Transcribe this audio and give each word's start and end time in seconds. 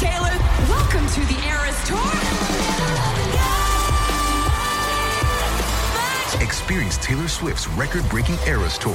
My 0.00 0.04
name 0.04 0.12
is 0.12 0.18
Taylor. 0.18 0.38
Welcome 0.68 1.06
to 1.08 1.20
the 1.26 1.38
Eras 1.46 1.84
Tour. 1.86 2.12
Experience 6.42 6.98
Taylor 6.98 7.28
Swift's 7.28 7.68
record-breaking 7.68 8.36
Eras 8.46 8.78
Tour. 8.78 8.94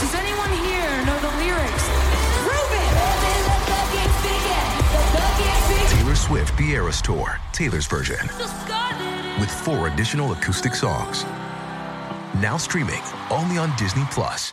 Does 0.00 0.14
anyone 0.14 0.50
here 0.64 1.04
know 1.06 1.18
the 1.20 1.30
lyrics? 1.38 1.88
Taylor 5.92 6.14
Swift 6.14 6.56
The 6.56 6.70
Eras 6.70 7.02
Tour, 7.02 7.38
Taylor's 7.52 7.86
version, 7.86 8.28
with 9.38 9.50
four 9.50 9.88
additional 9.88 10.32
acoustic 10.32 10.74
songs. 10.74 11.24
Now 12.40 12.56
streaming 12.56 13.02
only 13.30 13.58
on 13.58 13.74
Disney 13.76 14.04
Plus. 14.10 14.52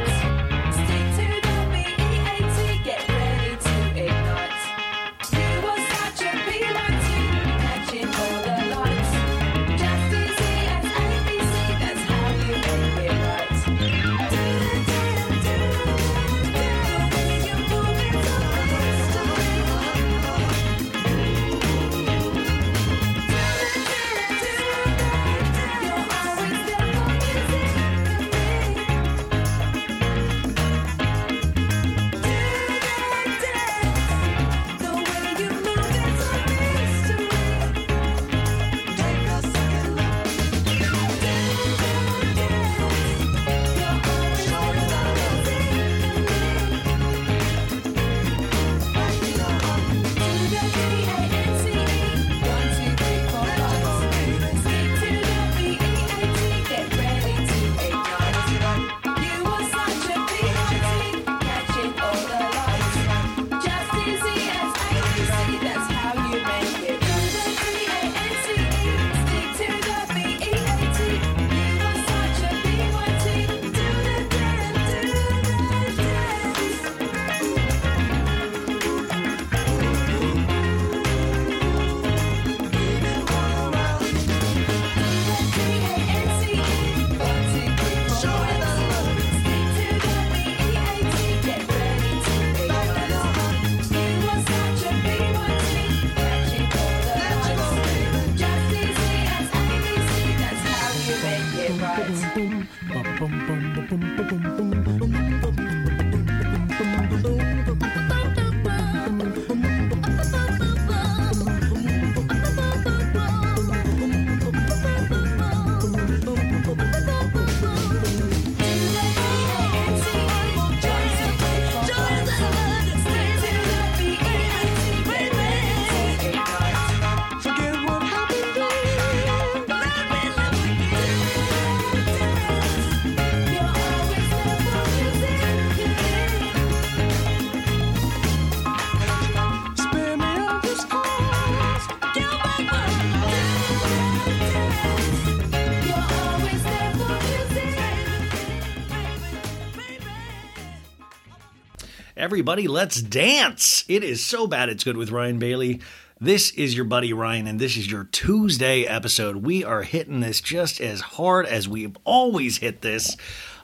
Everybody, 152.31 152.69
let's 152.69 153.01
dance. 153.01 153.83
It 153.89 154.05
is 154.05 154.25
so 154.25 154.47
bad 154.47 154.69
it's 154.69 154.85
good 154.85 154.95
with 154.95 155.11
Ryan 155.11 155.37
Bailey. 155.37 155.81
This 156.21 156.51
is 156.51 156.73
your 156.73 156.85
buddy 156.85 157.11
Ryan, 157.11 157.45
and 157.45 157.59
this 157.59 157.75
is 157.75 157.91
your 157.91 158.05
Tuesday 158.05 158.83
episode. 158.83 159.35
We 159.43 159.65
are 159.65 159.83
hitting 159.83 160.21
this 160.21 160.39
just 160.39 160.79
as 160.79 161.01
hard 161.01 161.45
as 161.45 161.67
we've 161.67 161.97
always 162.05 162.59
hit 162.59 162.79
this. 162.79 163.17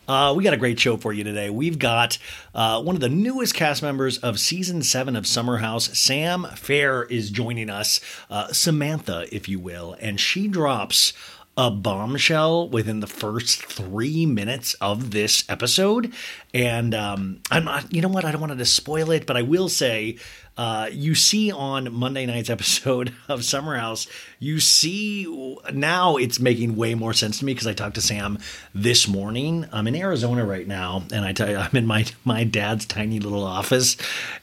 Uh, 0.05 0.33
we 0.35 0.43
got 0.43 0.53
a 0.53 0.57
great 0.57 0.79
show 0.79 0.97
for 0.97 1.13
you 1.13 1.23
today. 1.23 1.49
We've 1.49 1.79
got 1.79 2.17
uh, 2.53 2.81
one 2.81 2.95
of 2.95 3.01
the 3.01 3.07
newest 3.07 3.53
cast 3.53 3.81
members 3.81 4.17
of 4.17 4.37
season 4.37 4.83
seven 4.83 5.15
of 5.15 5.25
Summer 5.25 5.57
House. 5.57 5.97
Sam 5.97 6.43
Feher 6.43 7.09
is 7.09 7.29
joining 7.29 7.69
us, 7.69 8.01
uh, 8.29 8.51
Samantha, 8.51 9.33
if 9.33 9.47
you 9.47 9.59
will, 9.59 9.95
and 10.01 10.19
she 10.19 10.49
drops 10.49 11.13
a 11.57 11.71
bombshell 11.71 12.69
within 12.69 12.99
the 12.99 13.07
first 13.07 13.65
three 13.65 14.27
minutes 14.27 14.75
of 14.75 15.09
this 15.09 15.43
episode. 15.49 16.13
And 16.53 16.93
um, 16.93 17.41
I'm 17.49 17.65
not, 17.65 17.91
you 17.91 18.01
know 18.01 18.07
what? 18.09 18.25
I 18.25 18.31
don't 18.31 18.41
want 18.41 18.57
to 18.57 18.65
spoil 18.65 19.09
it, 19.09 19.25
but 19.25 19.35
I 19.35 19.41
will 19.41 19.67
say 19.67 20.17
uh, 20.57 20.89
you 20.91 21.15
see 21.15 21.51
on 21.51 21.93
Monday 21.93 22.25
night's 22.25 22.49
episode 22.57 23.13
of 23.27 23.43
Summer 23.43 23.77
House, 23.77 24.07
you 24.39 24.59
see 24.59 25.25
now 25.73 26.17
it's 26.17 26.39
making 26.39 26.75
way 26.75 26.95
more 26.95 27.13
sense 27.13 27.39
to 27.39 27.45
me 27.45 27.53
because 27.53 27.67
I 27.67 27.73
talked 27.73 27.95
to 27.95 28.01
Sam 28.01 28.39
this 28.73 29.07
morning. 29.07 29.65
I'm 29.71 29.87
in 29.87 29.95
Arizona 29.95 30.45
right 30.45 30.67
now, 30.67 31.03
and 31.11 31.23
I 31.25 31.33
tell 31.33 31.49
you, 31.49 31.57
I'm 31.57 31.75
in 31.75 31.85
my 31.85 32.05
my 32.25 32.43
dad's 32.43 32.85
tiny 32.85 33.19
little 33.19 33.43
office, 33.43 33.97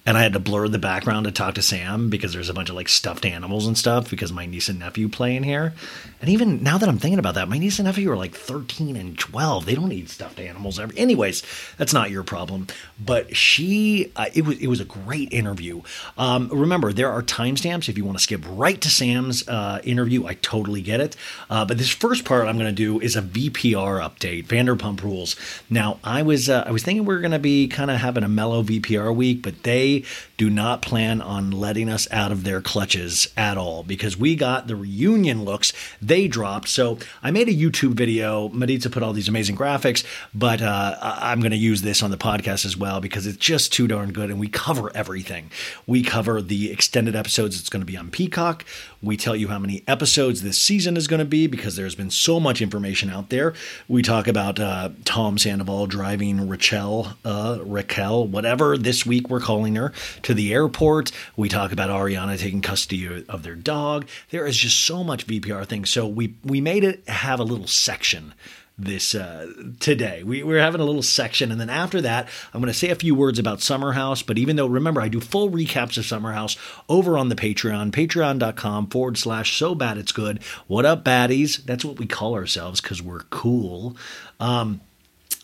and 0.06 0.16
I 0.16 0.22
had 0.22 0.32
to 0.34 0.40
blur 0.40 0.69
the 0.69 0.78
background 0.78 1.26
to 1.26 1.32
talk 1.32 1.55
to 1.55 1.62
Sam 1.62 2.11
because 2.11 2.32
there's 2.32 2.49
a 2.49 2.55
bunch 2.55 2.70
of 2.70 2.76
like 2.76 2.88
stuffed 2.88 3.25
animals 3.25 3.66
and 3.66 3.76
stuff 3.76 4.11
because 4.11 4.32
my 4.32 4.46
niece 4.46 4.69
and 4.69 4.78
nephew 4.78 5.08
play 5.08 5.37
in 5.37 5.43
here. 5.43 5.75
And 6.20 6.31
even 6.31 6.62
now 6.62 6.78
that 6.78 6.88
I'm 6.88 6.99
thinking 6.99 7.19
about 7.19 7.34
that. 7.34 7.49
My 7.49 7.58
niece 7.58 7.78
and 7.78 7.87
nephew 7.87 8.11
are 8.11 8.16
like 8.16 8.34
13 8.34 8.96
and 8.96 9.19
12. 9.19 9.66
They 9.66 9.75
don't 9.75 9.93
eat 9.93 10.08
stuffed 10.08 10.40
animals 10.40 10.81
ever. 10.81 10.93
Anyways, 10.96 11.43
that's 11.76 11.93
not 11.93 12.11
your 12.11 12.22
problem. 12.22 12.66
But 12.99 13.37
she, 13.37 14.11
uh, 14.16 14.26
it 14.32 14.46
was 14.46 14.58
it 14.58 14.69
was 14.69 14.81
a 14.81 14.87
great 14.87 15.32
interview. 15.32 15.82
Um, 16.17 16.49
remember, 16.49 16.93
there 16.93 17.11
are 17.11 17.23
timestamps 17.23 17.89
if 17.89 17.97
you 17.99 18.05
want 18.05 18.19
to 18.19 18.23
skip 18.23 18.45
right 18.49 18.81
to 18.81 18.91
Sam's 18.91 19.47
uh, 19.49 19.81
interview. 19.85 20.27
I 20.27 20.35
totally 20.35 20.83
get 20.83 21.01
it. 21.01 21.17
Uh, 21.51 21.65
but 21.65 21.79
this 21.79 21.91
first 21.91 22.25
part 22.25 22.47
I'm 22.47 22.59
going 22.59 22.69
to 22.69 22.73
do 22.73 23.01
is 23.01 23.17
a 23.17 23.23
VPR 23.23 24.01
update, 24.01 24.47
Vanderpump 24.47 25.03
Rules. 25.03 25.37
Now, 25.69 25.99
I 26.05 26.23
was 26.23 26.49
uh, 26.49 26.65
I 26.67 26.71
was 26.71 26.83
thinking 26.83 27.05
we 27.05 27.15
are 27.15 27.21
going 27.21 27.33
to 27.33 27.39
be 27.39 27.69
kind 27.69 27.91
of 27.91 27.99
having 27.99 28.25
a 28.25 28.29
mellow 28.29 28.62
VPR 28.62 29.15
week, 29.15 29.43
but 29.43 29.62
they 29.62 30.05
do 30.37 30.51
not 30.51 30.83
plan 30.83 31.21
on 31.21 31.51
letting 31.51 31.89
us 31.89 32.09
out 32.11 32.33
of 32.33 32.45
their 32.45 32.61
clutches 32.61 33.29
at 33.37 33.57
all 33.57 33.83
because 33.83 34.17
we 34.17 34.35
got 34.35 34.67
the 34.67 34.77
reunion 34.77 35.45
looks 35.45 35.73
they 36.00 36.29
dropped. 36.29 36.69
So 36.69 36.99
I 37.23 37.31
made 37.31 37.49
a 37.49 37.55
YouTube 37.55 37.95
video. 37.95 38.49
Maritza 38.50 38.91
put 38.91 39.03
all 39.03 39.12
these 39.12 39.29
amazing 39.29 39.57
graphics, 39.57 40.05
but 40.35 40.61
uh, 40.61 40.97
I'm 41.00 41.41
going 41.41 41.53
to 41.53 41.57
use 41.57 41.83
this 41.83 42.03
on 42.03 42.11
the 42.11 42.17
podcast 42.17 42.65
as 42.65 42.77
well 42.77 43.00
because 43.00 43.27
it's 43.27 43.37
just 43.37 43.73
too 43.73 43.87
darn 43.87 44.12
good 44.12 44.31
and 44.31 44.39
we 44.39 44.49
cover 44.49 44.91
everything. 44.95 45.50
We 45.87 45.94
cover 46.02 46.43
the 46.43 46.70
extended 46.70 47.14
episodes. 47.14 47.58
It's 47.58 47.69
going 47.69 47.82
to 47.82 47.87
be 47.87 47.96
on 47.96 48.11
Peacock. 48.11 48.64
We 49.02 49.17
tell 49.17 49.37
you 49.37 49.49
how 49.49 49.58
many 49.58 49.82
episodes 49.87 50.43
this 50.43 50.58
season 50.58 50.96
is 50.96 51.06
going 51.06 51.19
to 51.19 51.25
be 51.25 51.46
because 51.46 51.76
there's 51.76 51.94
been 51.94 52.11
so 52.11 52.41
much 52.41 52.62
information 52.62 53.11
out 53.11 53.31
there. 53.31 53.55
We 53.88 54.02
talk 54.02 54.26
about 54.26 54.58
uh, 54.58 54.91
Tom 55.05 55.37
Sandoval 55.38 55.87
driving 55.87 56.49
Rachel, 56.49 57.08
uh, 57.25 57.58
Raquel, 57.62 58.26
whatever 58.26 58.79
this 58.79 59.05
week 59.05 59.29
we're 59.29 59.41
calling 59.41 59.75
her, 59.76 59.93
to 60.23 60.35
the 60.35 60.52
airport. 60.52 61.12
We 61.37 61.49
talk 61.49 61.73
about 61.73 61.91
Ariana 61.91 62.38
taking 62.38 62.62
custody 62.62 63.25
of 63.29 63.43
their 63.43 63.55
dog. 63.55 64.08
There 64.31 64.47
is 64.47 64.56
just 64.56 64.85
so 64.85 65.05
much 65.05 65.26
VPR 65.26 65.67
things. 65.67 65.90
So 65.90 66.06
we 66.06 66.35
we 66.43 66.61
made 66.61 66.85
it 66.85 67.06
have 67.08 67.40
a 67.40 67.44
little 67.44 67.67
section 67.67 68.35
this 68.76 69.15
uh, 69.15 69.50
today. 69.79 70.23
We, 70.25 70.43
we're 70.43 70.61
having 70.61 70.81
a 70.81 70.85
little 70.85 71.03
section, 71.03 71.53
and 71.53 71.61
then 71.61 71.71
after 71.71 72.00
that, 72.00 72.29
I'm 72.53 72.61
going 72.61 72.73
to 72.73 72.79
say 72.79 72.91
a 72.91 72.97
few 72.97 73.15
words 73.15 73.38
about 73.38 73.61
Summer 73.61 73.93
House. 73.93 74.23
But 74.23 74.38
even 74.38 74.56
though, 74.56 74.67
remember, 74.67 75.00
I 75.00 75.09
do 75.09 75.21
full 75.21 75.50
recaps 75.50 75.97
of 75.97 76.06
Summer 76.06 76.32
House 76.32 76.56
over 76.88 77.17
on 77.17 77.29
the 77.29 77.37
Patreon, 77.37 77.93
patreon.com 77.93 78.88
forward 78.88 79.17
slash 79.17 79.56
so 79.56 79.75
bad 79.75 79.99
it's 79.99 80.12
good. 80.12 80.43
What 80.67 80.85
up, 80.85 81.05
baddies? 81.05 81.65
That's 81.65 81.85
what 81.85 81.99
we 81.99 82.06
call 82.06 82.35
ourselves 82.35 82.81
because 82.81 83.00
we're 83.00 83.21
cool. 83.31 83.97
Um, 84.41 84.81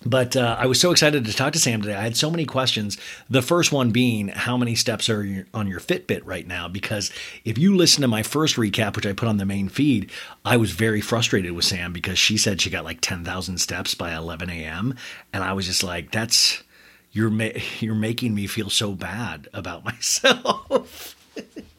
but 0.05 0.35
uh, 0.35 0.57
I 0.59 0.67
was 0.67 0.81
so 0.81 0.91
excited 0.91 1.25
to 1.27 1.33
talk 1.35 1.53
to 1.53 1.59
Sam 1.59 1.83
today. 1.83 1.95
I 1.95 2.03
had 2.03 2.17
so 2.17 2.31
many 2.31 2.47
questions. 2.47 2.97
The 3.29 3.43
first 3.43 3.71
one 3.71 3.91
being, 3.91 4.29
how 4.29 4.57
many 4.57 4.75
steps 4.75 5.11
are 5.11 5.23
you 5.25 5.45
on 5.53 5.67
your 5.67 5.81
Fitbit 5.81 6.23
right 6.25 6.47
now? 6.47 6.69
Because 6.69 7.11
if 7.45 7.59
you 7.59 7.77
listen 7.77 8.01
to 8.03 8.09
my 8.09 8.23
first 8.23 8.57
recap, 8.57 8.97
which 8.97 9.07
I 9.07 9.13
put 9.13 9.29
on 9.29 9.37
the 9.37 9.45
main 9.45 9.69
feed, 9.69 10.11
I 10.45 10.57
was 10.57 10.71
very 10.71 11.03
frustrated 11.03 11.53
with 11.53 11.67
Sam 11.67 11.93
because 11.93 12.19
she 12.19 12.39
said 12.39 12.61
she 12.61 12.71
got 12.71 12.85
like 12.85 13.03
10,000 13.03 13.59
steps 13.59 13.95
by 13.95 14.15
11 14.15 14.49
a.m. 14.49 14.95
And 15.35 15.45
I 15.45 15.53
was 15.53 15.67
just 15.67 15.83
like, 15.83 16.11
that's, 16.11 16.63
you're, 17.13 17.31
ma- 17.31 17.61
you're 17.81 17.95
making 17.95 18.35
me 18.35 18.47
feel 18.47 18.71
so 18.71 18.93
bad 18.93 19.49
about 19.53 19.85
myself. 19.85 21.15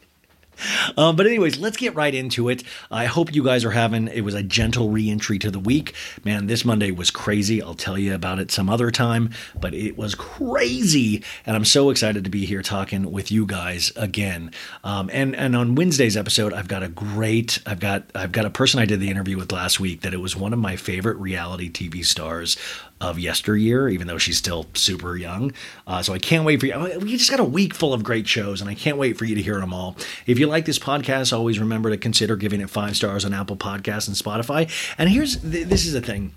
Um, 0.98 1.16
but 1.16 1.26
anyways, 1.26 1.60
let's 1.60 1.78
get 1.78 1.96
right 1.96 2.14
into 2.14 2.50
it. 2.50 2.64
I 2.90 3.06
hope 3.06 3.34
you 3.34 3.44
guys 3.44 3.66
are 3.66 3.72
having. 3.72 4.08
It 4.08 4.22
was 4.22 4.34
a 4.34 4.44
gentle 4.44 4.90
reentry 4.90 5.40
to 5.40 5.52
the 5.52 5.60
week. 5.60 5.94
Man, 6.24 6.48
this 6.48 6.66
Monday 6.66 6.92
was 6.92 7.12
crazy. 7.12 7.62
I'll 7.62 7.74
tell 7.74 7.98
you 7.98 8.14
about 8.14 8.40
it 8.40 8.52
some 8.52 8.70
other 8.70 8.92
time. 8.92 9.32
But 9.60 9.74
it 9.74 9.98
was 9.98 10.16
crazy, 10.16 11.24
and 11.46 11.56
I'm 11.56 11.66
so 11.66 11.90
excited 11.90 12.24
to 12.24 12.30
be 12.30 12.46
here 12.46 12.62
talking 12.62 13.12
with 13.12 13.32
you 13.32 13.46
guys 13.46 13.92
again. 13.96 14.52
Um, 14.84 15.10
and 15.14 15.36
and 15.36 15.56
on 15.56 15.76
Wednesday's 15.76 16.18
episode, 16.18 16.54
I've 16.54 16.68
got 16.68 16.84
a 16.84 16.90
great. 16.90 17.60
I've 17.66 17.80
got 17.80 18.04
I've 18.16 18.32
got 18.32 18.46
a 18.46 18.50
person 18.50 18.80
I 18.80 18.86
did 18.86 19.00
the 19.00 19.10
interview 19.10 19.38
with 19.38 19.52
last 19.52 19.80
week 19.80 20.02
that 20.02 20.14
it 20.14 20.22
was 20.22 20.36
one 20.36 20.54
of 20.54 20.60
my 20.60 20.76
favorite 20.76 21.18
reality 21.18 21.70
TV 21.72 22.06
stars 22.06 22.58
of 23.02 23.20
yesteryear, 23.20 23.90
even 23.90 24.08
though 24.08 24.20
she's 24.20 24.38
still 24.38 24.68
super 24.74 25.18
young. 25.18 25.52
Uh, 25.88 26.02
so 26.04 26.14
I 26.14 26.20
can't 26.20 26.46
wait 26.46 26.60
for 26.60 26.68
you. 26.68 27.00
We 27.00 27.18
just 27.18 27.32
got 27.32 27.40
a 27.40 27.44
week 27.44 27.74
full 27.74 27.94
of 27.94 28.04
great 28.04 28.28
shows, 28.28 28.62
and 28.62 28.70
I 28.70 28.76
can't 28.76 28.98
wait 28.98 29.18
for 29.18 29.26
you 29.26 29.36
to 29.36 29.42
hear 29.42 29.60
them 29.60 29.74
all. 29.74 29.98
If 30.28 30.38
you 30.38 30.48
like 30.48 30.66
this 30.66 30.80
podcast, 30.80 31.36
always 31.36 31.60
remember 31.60 31.90
to 31.90 31.98
consider 31.98 32.36
giving 32.36 32.62
it 32.62 32.70
five 32.70 32.96
stars 32.96 33.26
on 33.26 33.34
Apple 33.34 33.58
Podcasts 33.58 34.08
and 34.08 34.16
Spotify. 34.16 34.70
And 34.98 35.10
here's 35.10 35.38
this 35.38 35.86
is 35.86 35.94
the 35.94 36.02
thing 36.02 36.34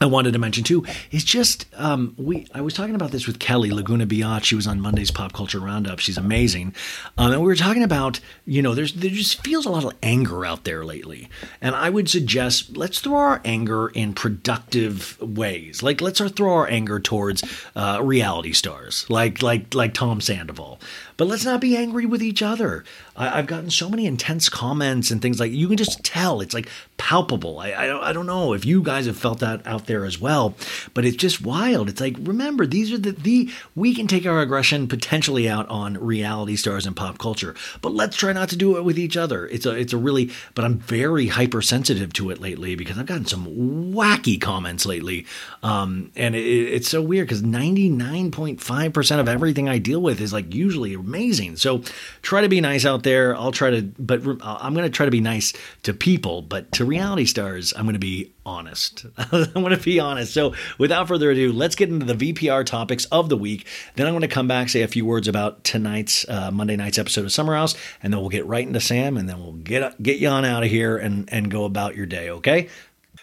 I 0.00 0.06
wanted 0.06 0.32
to 0.32 0.38
mention 0.38 0.64
too 0.64 0.84
is 1.10 1.24
just 1.24 1.66
um, 1.76 2.14
we. 2.16 2.46
I 2.54 2.60
was 2.60 2.74
talking 2.74 2.94
about 2.94 3.10
this 3.10 3.26
with 3.26 3.38
Kelly 3.38 3.70
Laguna 3.70 4.06
Biat. 4.06 4.44
She 4.44 4.54
was 4.54 4.66
on 4.66 4.80
Monday's 4.80 5.10
Pop 5.10 5.32
Culture 5.32 5.60
Roundup. 5.60 5.98
She's 5.98 6.18
amazing, 6.18 6.74
um, 7.18 7.32
and 7.32 7.40
we 7.40 7.46
were 7.46 7.56
talking 7.56 7.82
about 7.82 8.20
you 8.46 8.62
know 8.62 8.74
there's 8.74 8.94
there 8.94 9.10
just 9.10 9.42
feels 9.44 9.66
a 9.66 9.70
lot 9.70 9.84
of 9.84 9.92
anger 10.02 10.44
out 10.44 10.64
there 10.64 10.84
lately, 10.84 11.28
and 11.60 11.74
I 11.74 11.90
would 11.90 12.08
suggest 12.08 12.76
let's 12.76 13.00
throw 13.00 13.16
our 13.16 13.40
anger 13.44 13.88
in 13.88 14.14
productive 14.14 15.20
ways. 15.20 15.82
Like 15.82 16.00
let's 16.00 16.20
throw 16.20 16.54
our 16.54 16.68
anger 16.68 17.00
towards 17.00 17.44
uh, 17.76 18.00
reality 18.02 18.52
stars 18.52 19.06
like 19.08 19.42
like 19.42 19.74
like 19.74 19.94
Tom 19.94 20.20
Sandoval. 20.20 20.80
But 21.20 21.28
let's 21.28 21.44
not 21.44 21.60
be 21.60 21.76
angry 21.76 22.06
with 22.06 22.22
each 22.22 22.40
other. 22.40 22.82
I, 23.14 23.36
have 23.36 23.46
gotten 23.46 23.68
so 23.68 23.90
many 23.90 24.06
intense 24.06 24.48
comments 24.48 25.10
and 25.10 25.20
things 25.20 25.38
like 25.38 25.52
you 25.52 25.68
can 25.68 25.76
just 25.76 26.02
tell 26.02 26.40
it's 26.40 26.54
like 26.54 26.70
palpable. 26.96 27.58
I, 27.58 27.74
I 27.74 27.86
don't 27.86 28.02
I 28.02 28.12
don't 28.14 28.24
know 28.24 28.54
if 28.54 28.64
you 28.64 28.82
guys 28.82 29.04
have 29.04 29.18
felt 29.18 29.40
that 29.40 29.66
out 29.66 29.86
there 29.86 30.06
as 30.06 30.18
well, 30.18 30.54
but 30.94 31.04
it's 31.04 31.18
just 31.18 31.42
wild. 31.42 31.90
It's 31.90 32.00
like 32.00 32.16
remember 32.20 32.66
these 32.66 32.90
are 32.90 32.96
the 32.96 33.12
the 33.12 33.50
we 33.74 33.94
can 33.94 34.06
take 34.06 34.24
our 34.24 34.40
aggression 34.40 34.88
potentially 34.88 35.46
out 35.46 35.68
on 35.68 35.98
reality 35.98 36.56
stars 36.56 36.86
and 36.86 36.96
pop 36.96 37.18
culture, 37.18 37.54
but 37.82 37.92
let's 37.92 38.16
try 38.16 38.32
not 38.32 38.48
to 38.50 38.56
do 38.56 38.78
it 38.78 38.84
with 38.84 38.98
each 38.98 39.18
other. 39.18 39.46
It's 39.48 39.66
a 39.66 39.76
it's 39.76 39.92
a 39.92 39.98
really 39.98 40.30
but 40.54 40.64
I'm 40.64 40.78
very 40.78 41.26
hypersensitive 41.26 42.14
to 42.14 42.30
it 42.30 42.40
lately 42.40 42.76
because 42.76 42.98
I've 42.98 43.04
gotten 43.04 43.26
some 43.26 43.44
wacky 43.92 44.40
comments 44.40 44.86
lately, 44.86 45.26
um, 45.62 46.12
and 46.16 46.34
it, 46.34 46.38
it's 46.38 46.88
so 46.88 47.02
weird 47.02 47.28
because 47.28 47.42
99.5 47.42 48.94
percent 48.94 49.20
of 49.20 49.28
everything 49.28 49.68
I 49.68 49.76
deal 49.76 50.00
with 50.00 50.22
is 50.22 50.32
like 50.32 50.54
usually 50.54 50.96
amazing. 51.10 51.56
So 51.56 51.82
try 52.22 52.42
to 52.42 52.48
be 52.48 52.60
nice 52.60 52.84
out 52.84 53.02
there. 53.02 53.36
I'll 53.36 53.50
try 53.50 53.70
to, 53.70 53.82
but 53.98 54.20
I'm 54.42 54.74
going 54.74 54.86
to 54.86 54.90
try 54.90 55.06
to 55.06 55.10
be 55.10 55.20
nice 55.20 55.52
to 55.82 55.92
people, 55.92 56.40
but 56.40 56.70
to 56.72 56.84
reality 56.84 57.24
stars, 57.24 57.74
I'm 57.76 57.84
going 57.84 57.94
to 57.94 57.98
be 57.98 58.32
honest. 58.46 59.06
I'm 59.18 59.52
going 59.52 59.76
to 59.76 59.82
be 59.82 59.98
honest. 59.98 60.32
So 60.32 60.54
without 60.78 61.08
further 61.08 61.30
ado, 61.30 61.52
let's 61.52 61.74
get 61.74 61.88
into 61.88 62.06
the 62.06 62.32
VPR 62.32 62.64
topics 62.64 63.06
of 63.06 63.28
the 63.28 63.36
week. 63.36 63.66
Then 63.96 64.06
I'm 64.06 64.12
going 64.12 64.22
to 64.22 64.28
come 64.28 64.46
back, 64.46 64.68
say 64.68 64.82
a 64.82 64.88
few 64.88 65.04
words 65.04 65.26
about 65.26 65.64
tonight's 65.64 66.28
uh, 66.28 66.52
Monday 66.52 66.76
night's 66.76 66.98
episode 66.98 67.24
of 67.24 67.32
Summer 67.32 67.56
House, 67.56 67.74
and 68.04 68.12
then 68.12 68.20
we'll 68.20 68.30
get 68.30 68.46
right 68.46 68.66
into 68.66 68.80
Sam, 68.80 69.16
and 69.16 69.28
then 69.28 69.40
we'll 69.40 69.54
get 69.54 70.00
get 70.00 70.18
you 70.18 70.28
on 70.28 70.44
out 70.44 70.62
of 70.62 70.70
here 70.70 70.96
and 70.96 71.28
and 71.32 71.50
go 71.50 71.64
about 71.64 71.96
your 71.96 72.06
day. 72.06 72.30
Okay. 72.30 72.68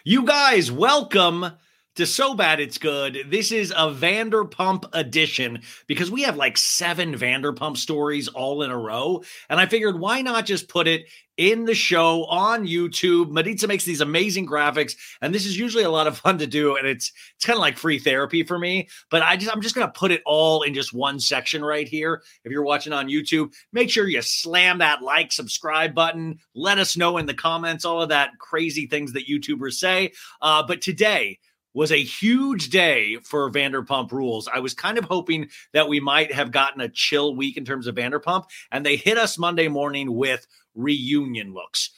You 0.04 0.26
guys, 0.26 0.72
welcome 0.72 1.52
to 1.98 2.06
So 2.06 2.36
Bad 2.36 2.60
It's 2.60 2.78
Good. 2.78 3.26
This 3.28 3.52
is 3.52 3.72
a 3.72 3.92
Vanderpump 3.92 4.86
edition 4.94 5.64
because 5.88 6.12
we 6.12 6.22
have 6.22 6.38
like 6.38 6.56
seven 6.56 7.16
Vanderpump 7.16 7.76
stories 7.76 8.28
all 8.28 8.62
in 8.62 8.70
a 8.70 8.78
row. 8.78 9.24
And 9.50 9.60
I 9.60 9.66
figured, 9.66 10.00
why 10.00 10.22
not 10.22 10.46
just 10.46 10.70
put 10.70 10.88
it 10.88 11.08
in 11.38 11.66
the 11.66 11.74
show 11.74 12.26
on 12.26 12.68
YouTube? 12.68 13.32
Maritza 13.32 13.68
makes 13.68 13.84
these 13.84 14.02
amazing 14.02 14.46
graphics, 14.46 14.96
and 15.24 15.34
this 15.34 15.48
is 15.48 15.58
usually 15.58 15.86
a 15.86 15.90
lot 15.90 16.06
of 16.06 16.20
fun 16.20 16.38
to 16.38 16.46
do. 16.46 16.76
And 16.76 16.86
it's 16.86 17.12
it's 17.36 17.46
kind 17.46 17.58
of 17.58 17.62
like 17.62 17.80
free 17.80 17.98
therapy 17.98 18.44
for 18.44 18.60
me. 18.60 18.90
But 19.10 19.24
I 19.24 19.36
just 19.36 19.52
I'm 19.52 19.64
just 19.64 19.74
gonna 19.74 19.92
put 19.92 20.12
it 20.12 20.22
all 20.24 20.62
in 20.62 20.76
just 20.76 20.94
one 20.94 21.20
section 21.20 21.66
right 21.66 21.88
here. 21.88 22.22
If 22.44 22.52
you're 22.52 22.64
watching 22.64 22.94
on 22.94 23.08
YouTube, 23.08 23.54
make 23.74 23.90
sure 23.90 24.08
you 24.08 24.22
slam 24.22 24.78
that 24.78 25.02
like, 25.02 25.32
subscribe 25.32 25.96
button. 25.96 26.38
Let 26.54 26.78
us 26.78 26.96
know 26.96 27.18
in 27.18 27.26
the 27.26 27.34
comments 27.34 27.86
all 27.86 28.04
of 28.04 28.10
that 28.10 28.38
crazy 28.38 28.86
things 28.86 29.14
that 29.14 29.28
YouTubers 29.28 29.74
say. 29.74 30.12
Uh, 30.44 30.62
but 30.62 30.82
today, 30.82 31.40
was 31.78 31.92
a 31.92 32.04
huge 32.04 32.72
day 32.72 33.18
for 33.18 33.52
Vanderpump 33.52 34.12
Rules. 34.12 34.50
I 34.52 34.62
was 34.62 34.74
kind 34.74 34.98
of 34.98 35.04
hoping 35.06 35.50
that 35.74 35.88
we 35.88 36.00
might 36.00 36.34
have 36.34 36.52
gotten 36.52 36.82
a 36.82 36.90
chill 36.90 37.36
week 37.36 37.56
in 37.56 37.66
terms 37.66 37.86
of 37.86 37.94
Vanderpump, 37.94 38.46
and 38.72 38.84
they 38.84 38.96
hit 38.96 39.16
us 39.16 39.38
Monday 39.38 39.68
morning 39.68 40.16
with 40.16 40.48
reunion 40.74 41.54
looks. 41.54 41.92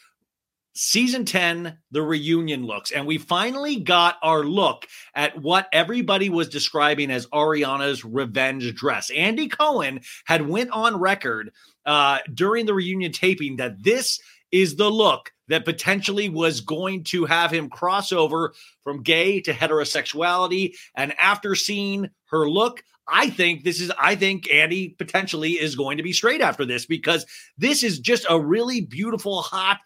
Season 0.74 1.24
10, 1.24 1.78
the 1.92 2.02
reunion 2.02 2.66
looks. 2.66 2.92
And 2.92 3.08
we 3.08 3.18
finally 3.18 3.78
got 3.78 4.18
our 4.22 4.44
look 4.44 4.86
at 5.16 5.42
what 5.42 5.70
everybody 5.72 6.30
was 6.30 6.50
describing 6.50 7.10
as 7.10 7.28
Ariana's 7.28 8.04
revenge 8.04 8.76
dress. 8.76 9.10
Andy 9.10 9.48
Cohen 9.48 10.02
had 10.26 10.46
went 10.46 10.72
on 10.72 11.00
record 11.00 11.54
uh, 11.86 12.20
during 12.34 12.66
the 12.66 12.74
reunion 12.74 13.14
taping 13.14 13.56
that 13.58 13.82
this 13.82 14.20
is 14.52 14.76
the 14.76 14.90
look 14.90 15.32
that 15.48 15.66
potentially 15.66 16.30
was 16.30 16.62
going 16.62 17.04
to 17.04 17.26
have 17.26 17.52
him 17.52 17.70
cross 17.70 18.12
over 18.12 18.54
from 18.84 19.04
gay 19.04 19.42
to 19.42 19.54
heterosexuality. 19.54 20.76
And 20.96 21.14
after 21.18 21.56
seeing 21.56 22.10
her 22.26 22.50
look, 22.50 22.84
I 23.12 23.30
think 23.30 23.64
this 23.64 23.82
is, 23.82 23.92
I 24.00 24.16
think 24.16 24.52
Andy 24.54 24.90
potentially 24.90 25.54
is 25.54 25.76
going 25.76 25.98
to 25.98 26.04
be 26.04 26.14
straight 26.14 26.42
after 26.42 26.66
this 26.66 26.86
because 26.86 27.26
this 27.58 27.84
is 27.84 28.00
just 28.00 28.26
a 28.30 28.40
really 28.40 28.82
beautiful, 28.82 29.42
hot, 29.42 29.80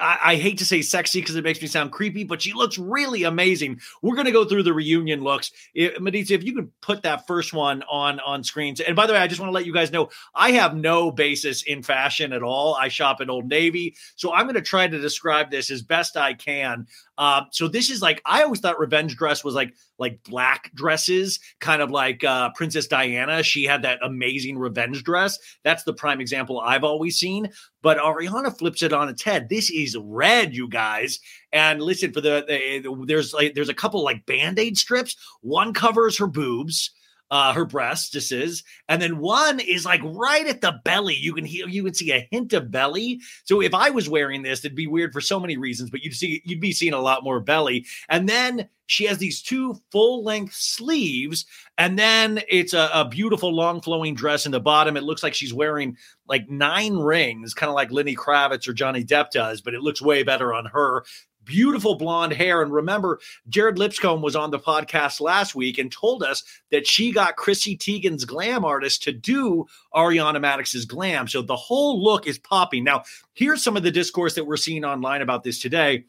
I, 0.00 0.18
I, 0.22 0.36
hate 0.36 0.58
to 0.58 0.64
say 0.64 0.82
sexy 0.82 1.20
because 1.20 1.36
it 1.36 1.44
makes 1.44 1.60
me 1.60 1.66
sound 1.66 1.90
creepy, 1.90 2.24
but 2.24 2.42
she 2.42 2.52
looks 2.52 2.78
really 2.78 3.24
amazing. 3.24 3.80
We're 4.02 4.14
going 4.14 4.26
to 4.26 4.32
go 4.32 4.44
through 4.44 4.62
the 4.62 4.72
reunion 4.72 5.22
looks. 5.22 5.50
Maritza, 5.74 6.34
if 6.34 6.44
you 6.44 6.54
could 6.54 6.70
put 6.80 7.02
that 7.02 7.26
first 7.26 7.52
one 7.52 7.82
on 7.90 8.20
on 8.20 8.44
screens. 8.44 8.80
And 8.80 8.94
by 8.94 9.06
the 9.06 9.14
way, 9.14 9.18
I 9.18 9.26
just 9.26 9.40
want 9.40 9.48
to 9.50 9.54
let 9.54 9.66
you 9.66 9.72
guys 9.72 9.90
know 9.90 10.10
I 10.34 10.52
have 10.52 10.76
no 10.76 11.10
basis 11.10 11.62
in 11.62 11.82
fashion 11.82 12.32
at 12.32 12.42
all. 12.42 12.74
I 12.74 12.88
shop 12.88 13.20
at 13.20 13.30
Old 13.30 13.48
Navy, 13.48 13.96
so 14.16 14.32
I'm 14.32 14.44
going 14.44 14.54
to 14.54 14.62
try 14.62 14.86
to 14.86 14.98
describe 14.98 15.50
this 15.50 15.70
as 15.70 15.82
best 15.82 16.16
I 16.16 16.34
can. 16.34 16.86
Uh, 17.20 17.42
so 17.50 17.68
this 17.68 17.90
is 17.90 18.00
like 18.00 18.22
I 18.24 18.42
always 18.42 18.60
thought 18.60 18.80
revenge 18.80 19.14
dress 19.14 19.44
was 19.44 19.54
like 19.54 19.74
like 19.98 20.18
black 20.24 20.70
dresses, 20.74 21.38
kind 21.58 21.82
of 21.82 21.90
like 21.90 22.24
uh, 22.24 22.48
Princess 22.54 22.86
Diana. 22.86 23.42
She 23.42 23.64
had 23.64 23.82
that 23.82 23.98
amazing 24.02 24.56
revenge 24.56 25.04
dress. 25.04 25.38
That's 25.62 25.84
the 25.84 25.92
prime 25.92 26.22
example 26.22 26.60
I've 26.60 26.82
always 26.82 27.18
seen. 27.18 27.50
But 27.82 27.98
Ariana 27.98 28.56
flips 28.56 28.82
it 28.82 28.94
on 28.94 29.10
its 29.10 29.22
head. 29.22 29.50
This 29.50 29.70
is 29.70 29.98
red, 30.00 30.56
you 30.56 30.66
guys. 30.66 31.20
And 31.52 31.82
listen 31.82 32.10
for 32.10 32.22
the, 32.22 32.42
the 32.48 33.04
there's 33.06 33.34
like 33.34 33.52
there's 33.52 33.68
a 33.68 33.74
couple 33.74 34.02
like 34.02 34.24
band-aid 34.24 34.78
strips. 34.78 35.14
One 35.42 35.74
covers 35.74 36.16
her 36.16 36.26
boobs 36.26 36.90
uh, 37.30 37.52
her 37.52 37.64
breasts, 37.64 38.10
this 38.10 38.32
is, 38.32 38.64
and 38.88 39.00
then 39.00 39.18
one 39.18 39.60
is 39.60 39.84
like 39.84 40.00
right 40.04 40.46
at 40.46 40.60
the 40.60 40.80
belly. 40.84 41.14
You 41.14 41.32
can 41.32 41.44
hear, 41.44 41.68
you 41.68 41.84
can 41.84 41.94
see 41.94 42.12
a 42.12 42.28
hint 42.30 42.52
of 42.52 42.70
belly. 42.70 43.20
So 43.44 43.60
if 43.60 43.74
I 43.74 43.90
was 43.90 44.08
wearing 44.08 44.42
this, 44.42 44.64
it'd 44.64 44.76
be 44.76 44.86
weird 44.86 45.12
for 45.12 45.20
so 45.20 45.38
many 45.38 45.56
reasons, 45.56 45.90
but 45.90 46.02
you'd 46.02 46.14
see 46.14 46.42
you'd 46.44 46.60
be 46.60 46.72
seeing 46.72 46.92
a 46.92 47.00
lot 47.00 47.24
more 47.24 47.40
belly. 47.40 47.86
And 48.08 48.28
then 48.28 48.68
she 48.86 49.04
has 49.04 49.18
these 49.18 49.40
two 49.40 49.76
full 49.92 50.24
length 50.24 50.54
sleeves, 50.54 51.46
and 51.78 51.96
then 51.96 52.40
it's 52.48 52.74
a, 52.74 52.90
a 52.92 53.08
beautiful 53.08 53.54
long 53.54 53.80
flowing 53.80 54.16
dress 54.16 54.46
in 54.46 54.52
the 54.52 54.58
bottom. 54.58 54.96
It 54.96 55.04
looks 55.04 55.22
like 55.22 55.34
she's 55.34 55.54
wearing 55.54 55.96
like 56.26 56.50
nine 56.50 56.96
rings, 56.96 57.54
kind 57.54 57.70
of 57.70 57.76
like 57.76 57.92
Lenny 57.92 58.16
Kravitz 58.16 58.66
or 58.66 58.72
Johnny 58.72 59.04
Depp 59.04 59.30
does, 59.30 59.60
but 59.60 59.74
it 59.74 59.82
looks 59.82 60.02
way 60.02 60.24
better 60.24 60.52
on 60.52 60.66
her 60.66 61.04
beautiful 61.44 61.94
blonde 61.94 62.32
hair. 62.32 62.62
And 62.62 62.72
remember, 62.72 63.20
Jared 63.48 63.78
Lipscomb 63.78 64.22
was 64.22 64.36
on 64.36 64.50
the 64.50 64.58
podcast 64.58 65.20
last 65.20 65.54
week 65.54 65.78
and 65.78 65.90
told 65.90 66.22
us 66.22 66.42
that 66.70 66.86
she 66.86 67.12
got 67.12 67.36
Chrissy 67.36 67.76
Teigen's 67.76 68.24
glam 68.24 68.64
artist 68.64 69.02
to 69.04 69.12
do 69.12 69.66
Ariana 69.94 70.40
Maddox's 70.40 70.84
glam. 70.84 71.28
So 71.28 71.42
the 71.42 71.56
whole 71.56 72.02
look 72.02 72.26
is 72.26 72.38
popping. 72.38 72.84
Now, 72.84 73.04
here's 73.34 73.62
some 73.62 73.76
of 73.76 73.82
the 73.82 73.90
discourse 73.90 74.34
that 74.34 74.44
we're 74.44 74.56
seeing 74.56 74.84
online 74.84 75.22
about 75.22 75.44
this 75.44 75.60
today 75.60 76.04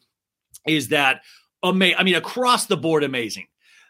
is 0.66 0.88
that 0.88 1.22
ama- 1.64 1.94
I 1.96 2.02
mean, 2.02 2.14
across 2.14 2.66
the 2.66 2.76
board, 2.76 3.04
amazing. 3.04 3.46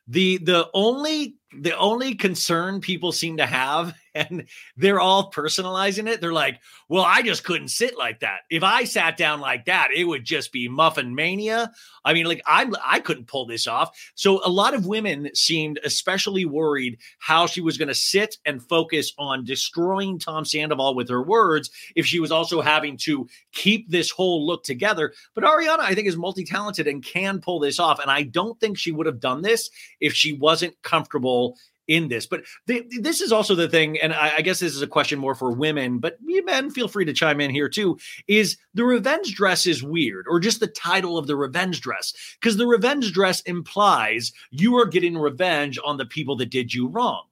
The 0.09 0.39
the 0.39 0.69
only 0.75 1.37
the 1.61 1.77
only 1.77 2.15
concern 2.15 2.81
people 2.81 3.13
seem 3.13 3.37
to 3.37 3.47
have 3.47 3.95
and 4.15 4.45
they're 4.77 5.01
all 5.01 5.31
personalizing 5.31 6.09
it. 6.09 6.21
They're 6.21 6.33
like, 6.33 6.61
well, 6.89 7.05
I 7.05 7.23
just 7.23 7.45
couldn't 7.45 7.69
sit 7.69 7.97
like 7.97 8.21
that. 8.21 8.41
If 8.51 8.63
I 8.63 8.85
sat 8.85 9.17
down 9.17 9.41
like 9.41 9.65
that, 9.67 9.89
it 9.95 10.05
would 10.05 10.25
just 10.25 10.53
be 10.53 10.69
muffin 10.69 11.15
mania. 11.15 11.73
I 12.05 12.13
mean, 12.13 12.27
like 12.27 12.43
I'm 12.47 12.75
I 12.85 13.01
couldn't 13.01 13.27
pull 13.27 13.47
this 13.47 13.67
off. 13.67 13.99
So 14.15 14.45
a 14.45 14.51
lot 14.51 14.75
of 14.75 14.87
women 14.87 15.31
seemed 15.35 15.81
especially 15.85 16.45
worried 16.45 16.99
how 17.19 17.47
she 17.47 17.61
was 17.61 17.79
going 17.79 17.89
to 17.89 17.95
sit 17.95 18.37
and 18.45 18.63
focus 18.63 19.13
on 19.19 19.45
destroying 19.45 20.19
Tom 20.19 20.45
Sandoval 20.45 20.95
with 20.95 21.09
her 21.09 21.23
words 21.23 21.71
if 21.97 22.05
she 22.05 22.21
was 22.21 22.33
also 22.33 22.61
having 22.61 22.97
to 22.99 23.27
keep 23.53 23.89
this 23.89 24.11
whole 24.11 24.47
look 24.47 24.65
together. 24.65 25.15
But 25.35 25.45
Ariana, 25.45 25.81
I 25.81 25.95
think, 25.95 26.09
is 26.09 26.17
multi-talented 26.17 26.87
and 26.87 27.03
can 27.03 27.41
pull 27.41 27.61
this 27.61 27.79
off. 27.79 28.01
And 28.01 28.11
I 28.11 28.25
don't 28.25 28.59
think 28.61 28.77
she 28.77 28.93
would 28.93 29.07
have 29.07 29.21
done 29.21 29.43
this 29.43 29.71
if 30.01 30.13
she 30.13 30.35
wasn't 30.35 30.81
comfortable 30.83 31.42
in 31.89 32.09
this. 32.09 32.27
But 32.27 32.43
the, 32.67 32.85
this 33.01 33.21
is 33.21 33.33
also 33.33 33.55
the 33.55 33.69
thing, 33.69 34.01
and 34.01 34.13
I, 34.13 34.37
I, 34.37 34.43
guess 34.43 34.61
this 34.61 34.75
is 34.75 34.83
a 34.83 34.87
question 34.87 35.19
more 35.19 35.35
for 35.35 35.51
women, 35.51 35.99
but 35.99 36.17
men 36.23 36.71
feel 36.71 36.89
free 36.89 37.05
to 37.05 37.13
chime 37.13 37.41
in 37.41 37.51
here 37.51 37.69
too. 37.69 37.99
Is 38.29 38.57
the 38.75 38.85
revenge 38.85 39.35
dress 39.35 39.67
is 39.67 39.83
weird, 39.83 40.27
or 40.29 40.41
just 40.41 40.61
the 40.61 40.69
title 40.69 41.19
of 41.19 41.27
the 41.27 41.37
revenge 41.37 41.81
dress? 41.81 42.15
Because 42.41 42.57
the 42.57 42.67
revenge 42.67 43.13
dress 43.13 43.41
implies 43.43 44.33
you 44.51 44.77
are 44.77 44.87
getting 44.87 45.19
revenge 45.19 45.79
on 45.85 45.97
the 45.97 46.07
people 46.07 46.37
that 46.37 46.51
did 46.51 46.73
you 46.73 46.89
wrong. 46.89 47.25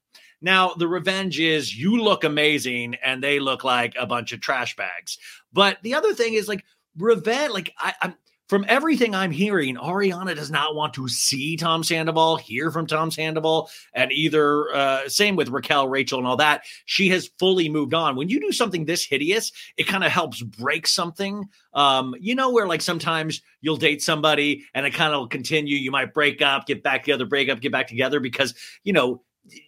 Now, 0.43 0.73
the 0.75 0.89
revenge 0.89 1.39
is 1.39 1.77
you 1.77 2.03
look 2.03 2.25
amazing 2.25 2.97
and 3.05 3.23
they 3.23 3.41
look 3.41 3.63
like 3.63 3.95
a 3.99 4.07
bunch 4.07 4.33
of 4.33 4.41
trash 4.41 4.75
bags. 4.75 5.19
But 5.53 5.79
the 5.83 5.95
other 5.95 6.15
thing 6.15 6.35
is 6.35 6.49
like 6.49 6.65
revenge, 6.97 7.53
like 7.53 7.73
I, 7.79 7.95
I'm 8.01 8.15
from 8.51 8.65
everything 8.67 9.15
I'm 9.15 9.31
hearing, 9.31 9.77
Ariana 9.77 10.35
does 10.35 10.51
not 10.51 10.75
want 10.75 10.93
to 10.95 11.07
see 11.07 11.57
Tom 11.57 11.85
Sandoval, 11.85 12.35
hear 12.35 12.73
from 12.73 12.85
Tom 12.85 13.13
Sandoval, 13.13 13.71
and 13.95 14.11
either 14.11 14.75
uh, 14.75 15.09
same 15.09 15.37
with 15.37 15.51
Raquel, 15.51 15.87
Rachel, 15.87 16.19
and 16.19 16.27
all 16.27 16.39
that. 16.39 16.65
She 16.85 17.11
has 17.11 17.31
fully 17.39 17.69
moved 17.69 17.95
on. 17.95 18.17
When 18.17 18.29
you 18.29 18.41
do 18.41 18.51
something 18.51 18.87
this 18.87 19.05
hideous, 19.05 19.53
it 19.77 19.87
kind 19.87 20.03
of 20.03 20.11
helps 20.11 20.43
break 20.43 20.89
something. 20.89 21.49
Um, 21.75 22.17
you 22.19 22.35
know, 22.35 22.51
where 22.51 22.67
like 22.67 22.83
sometimes 22.83 23.41
you'll 23.61 23.77
date 23.77 24.03
somebody 24.03 24.65
and 24.75 24.85
it 24.85 24.95
kind 24.95 25.15
of 25.15 25.21
will 25.21 25.29
continue. 25.29 25.77
You 25.77 25.93
might 25.93 26.13
break 26.13 26.43
up, 26.43 26.67
get 26.67 26.83
back 26.83 27.05
together, 27.05 27.27
break 27.27 27.51
up, 27.51 27.61
get 27.61 27.71
back 27.71 27.87
together 27.87 28.19
because 28.19 28.57
you 28.83 28.93
know 28.93 29.23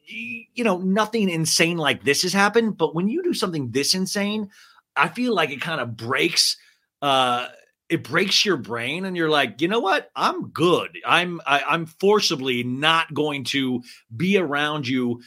you 0.08 0.64
know, 0.64 0.78
nothing 0.78 1.30
insane 1.30 1.76
like 1.76 2.02
this 2.02 2.22
has 2.22 2.32
happened. 2.32 2.76
But 2.76 2.96
when 2.96 3.06
you 3.06 3.22
do 3.22 3.32
something 3.32 3.70
this 3.70 3.94
insane, 3.94 4.50
I 4.96 5.06
feel 5.06 5.36
like 5.36 5.50
it 5.50 5.60
kind 5.60 5.80
of 5.80 5.96
breaks 5.96 6.56
uh 7.00 7.46
it 7.92 8.04
breaks 8.04 8.44
your 8.44 8.56
brain 8.56 9.04
and 9.04 9.16
you're 9.16 9.30
like 9.30 9.60
you 9.60 9.68
know 9.68 9.80
what? 9.80 10.10
I'm 10.16 10.48
good. 10.48 10.98
I'm 11.06 11.40
I, 11.46 11.58
am 11.58 11.64
i 11.68 11.74
am 11.74 11.86
forcibly 11.86 12.64
not 12.64 13.12
going 13.12 13.44
to 13.44 13.82
be 14.14 14.38
around 14.38 14.88
you 14.88 15.22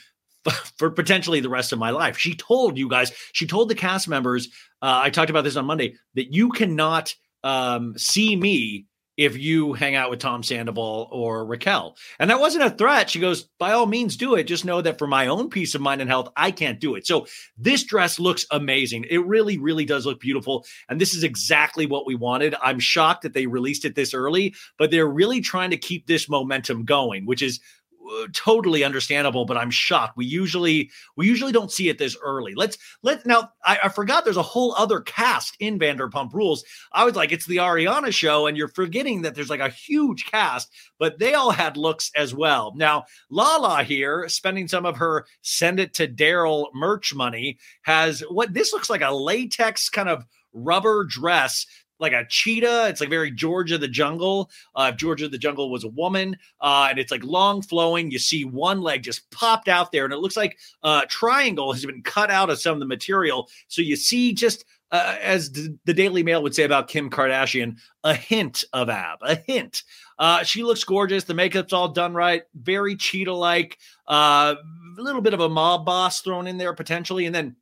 for 0.78 0.90
potentially 0.90 1.40
the 1.40 1.50
rest 1.50 1.72
of 1.72 1.80
my 1.80 1.92
life. 1.92 2.18
She 2.18 2.36
told 2.36 2.78
you 2.78 2.90
guys 2.90 3.12
she 3.34 3.48
told 3.48 3.70
the 3.70 3.76
cast 3.76 4.08
members 4.08 4.48
uh, 4.82 5.00
i 5.04 5.10
talked 5.10 5.30
about 5.30 5.44
this 5.44 5.56
on 5.56 5.66
monday 5.66 5.96
that 6.16 6.34
you 6.34 6.50
cannot 6.50 7.16
um, 7.44 7.96
see 7.98 8.36
me 8.36 8.88
if 9.18 9.38
you 9.38 9.74
hang 9.74 9.96
out 9.96 10.10
with 10.10 10.20
Tom 10.20 10.44
Sandoval 10.44 11.08
or 11.12 11.46
Raquel. 11.46 11.96
And 12.20 12.30
that 12.30 12.40
wasn't 12.40 12.66
a 12.66 12.70
threat. 12.70 13.10
She 13.10 13.20
goes, 13.20 13.44
by 13.60 13.72
all 13.72 13.86
means, 13.86 14.18
do 14.18 14.36
it. 14.36 14.44
Just 14.44 14.66
know 14.66 14.82
that 14.82 14.98
for 14.98 15.08
my 15.08 15.28
own 15.28 15.50
peace 15.50 15.76
of 15.76 15.82
mind 15.82 16.02
and 16.02 16.10
health, 16.10 16.30
I 16.36 16.52
can't 16.52 16.80
do 16.80 16.96
it. 16.96 17.08
So 17.08 17.28
this 17.58 17.84
dress 17.84 18.20
looks 18.20 18.46
amazing. 18.52 19.06
It 19.10 19.26
really, 19.26 19.58
really 19.58 19.86
does 19.86 20.06
look 20.06 20.20
beautiful. 20.20 20.66
And 20.90 21.00
this 21.00 21.14
is 21.14 21.24
exactly 21.24 21.86
what 21.86 22.06
we 22.06 22.16
wanted. 22.16 22.56
I'm 22.62 22.80
shocked 22.80 23.24
that 23.24 23.34
they 23.34 23.48
released 23.48 23.86
it 23.86 23.96
this 23.96 24.14
early, 24.14 24.56
but 24.78 24.92
they're 24.92 25.08
really 25.08 25.42
trying 25.42 25.72
to 25.72 25.78
keep 25.78 26.08
this 26.08 26.30
momentum 26.30 26.86
going, 26.86 27.26
which 27.26 27.42
is 27.42 27.60
Uh, 28.06 28.28
totally 28.34 28.84
understandable 28.84 29.46
but 29.46 29.58
i'm 29.58 29.72
shocked. 29.72 30.18
We 30.18 30.26
usually 30.26 30.92
we 31.16 31.28
usually 31.28 31.52
don't 31.52 31.72
see 31.72 31.90
it 31.90 31.98
this 31.98 32.16
early. 32.22 32.54
Let's 32.54 32.78
let 33.02 33.26
now 33.26 33.52
I, 33.64 33.80
I, 33.86 33.90
forgot 33.90 34.24
there's 34.24 34.38
a 34.38 34.44
whole 34.44 34.76
other 34.78 35.02
cast 35.02 35.56
in 35.60 35.80
vanderpump 35.80 36.34
rules. 36.34 36.64
I 36.92 37.04
was 37.04 37.16
like 37.16 37.32
it's 37.32 37.48
the 37.48 37.58
ariana 37.58 38.14
show 38.14 38.48
and 38.48 38.58
you're 38.58 38.68
forgetting 38.68 39.24
that 39.24 39.34
there's 39.34 39.50
like 39.50 39.60
a 39.60 39.70
huge 39.70 40.26
cast 40.26 40.70
but 41.00 41.18
they 41.20 41.34
all 41.34 41.52
had 41.52 41.78
looks 41.78 42.12
as 42.16 42.36
well. 42.36 42.74
Now 42.76 43.06
lala 43.30 43.84
here 43.84 44.30
spending 44.30 44.68
some 44.68 44.86
of 44.86 44.98
her 44.98 45.26
send 45.42 45.80
it 45.80 45.94
to 45.96 46.08
daryl 46.08 46.68
merch 46.74 47.16
money 47.16 47.58
has 47.84 48.22
what 48.30 48.54
this 48.54 48.72
looks 48.72 48.90
like 48.90 49.02
a 49.02 49.12
latex 49.12 49.90
kind 49.90 50.10
of 50.10 50.26
rubber 50.54 51.04
dress 51.04 51.66
like 52.00 52.14
a 52.14 52.26
cheetah. 52.28 52.88
It's 52.88 53.00
like 53.02 53.10
very 53.10 53.32
George 53.32 53.72
of 53.72 53.82
the 53.82 53.88
Jungle. 53.88 54.50
Uh, 54.76 54.92
if 54.94 54.98
George 54.98 55.22
of 55.22 55.32
the 55.32 55.38
Jungle 55.38 55.70
was 55.70 55.84
a 55.84 55.90
woman, 55.90 56.38
uh, 56.62 56.88
and 56.90 57.00
it's 57.00 57.12
like 57.12 57.24
long 57.24 57.62
flowing. 57.62 58.12
You 58.12 58.20
see 58.20 58.46
one 58.46 58.82
leg 58.82 59.04
just 59.04 59.30
popped 59.32 59.68
out 59.68 59.92
there, 59.92 60.06
and 60.06 60.14
it 60.14 60.20
looks 60.20 60.38
like 60.38 60.58
a 60.84 61.04
triangle 61.08 61.74
has 61.74 61.86
been 61.86 62.02
cut 62.04 62.32
out 62.32 62.50
of 62.50 62.60
some 62.60 62.74
of 62.74 62.80
the 62.80 62.86
material. 62.86 63.50
So 63.68 63.82
you 63.82 63.96
see 63.96 64.34
just. 64.34 64.66
Uh, 64.92 65.18
as 65.20 65.52
the 65.52 65.94
Daily 65.94 66.22
Mail 66.22 66.44
would 66.44 66.54
say 66.56 66.64
about 66.64 66.88
Kim 66.88 67.10
Kardashian, 67.10 67.78
a 68.04 68.14
hint 68.14 68.64
of 68.72 68.88
ab, 68.88 69.18
a 69.24 69.36
hint. 69.36 69.84
Uh, 70.20 70.44
she 70.44 70.64
looks 70.64 70.84
gorgeous. 70.84 71.24
The 71.24 71.34
makeup's 71.34 71.74
all 71.74 71.90
done 71.90 72.14
right, 72.14 72.44
very 72.54 72.96
cheetah 72.96 73.34
like. 73.34 73.80
Uh, 74.08 74.56
a 74.98 75.02
little 75.02 75.22
bit 75.22 75.34
of 75.34 75.42
a 75.42 75.50
mob 75.50 75.86
boss 75.86 76.22
thrown 76.22 76.48
in 76.48 76.58
there 76.58 76.74
potentially, 76.74 77.26
and 77.26 77.36
then 77.36 77.56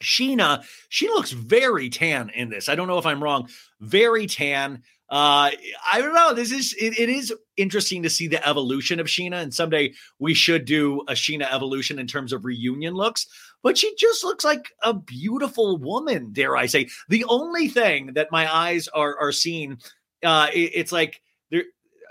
Scheana, 0.00 0.64
she 0.88 1.08
looks 1.08 1.30
very 1.30 1.88
tan 1.90 2.30
in 2.30 2.50
this. 2.50 2.68
I 2.68 2.74
don't 2.74 2.88
know 2.88 2.98
if 2.98 3.06
I'm 3.06 3.22
wrong. 3.22 3.48
Very 3.80 4.26
tan. 4.26 4.82
Uh, 5.08 5.50
I 5.92 6.00
don't 6.00 6.14
know. 6.14 6.34
This 6.34 6.50
is 6.50 6.74
it, 6.74 6.98
it 6.98 7.08
is 7.08 7.32
interesting 7.56 8.02
to 8.02 8.10
see 8.10 8.26
the 8.26 8.46
evolution 8.46 8.98
of 8.98 9.06
Scheana, 9.06 9.40
and 9.40 9.54
someday 9.54 9.92
we 10.18 10.34
should 10.34 10.64
do 10.64 11.02
a 11.02 11.12
Scheana 11.12 11.52
evolution 11.52 11.98
in 11.98 12.06
terms 12.08 12.32
of 12.32 12.44
reunion 12.44 12.94
looks. 12.94 13.26
But 13.62 13.78
she 13.78 13.94
just 13.96 14.24
looks 14.24 14.44
like 14.44 14.72
a 14.82 14.94
beautiful 14.94 15.78
woman, 15.78 16.32
dare 16.32 16.56
I 16.56 16.66
say. 16.66 16.88
The 17.08 17.24
only 17.24 17.68
thing 17.68 18.14
that 18.14 18.32
my 18.32 18.52
eyes 18.52 18.88
are 18.88 19.16
are 19.18 19.32
seeing, 19.32 19.78
uh, 20.24 20.48
it, 20.52 20.72
it's 20.74 20.92
like 20.92 21.20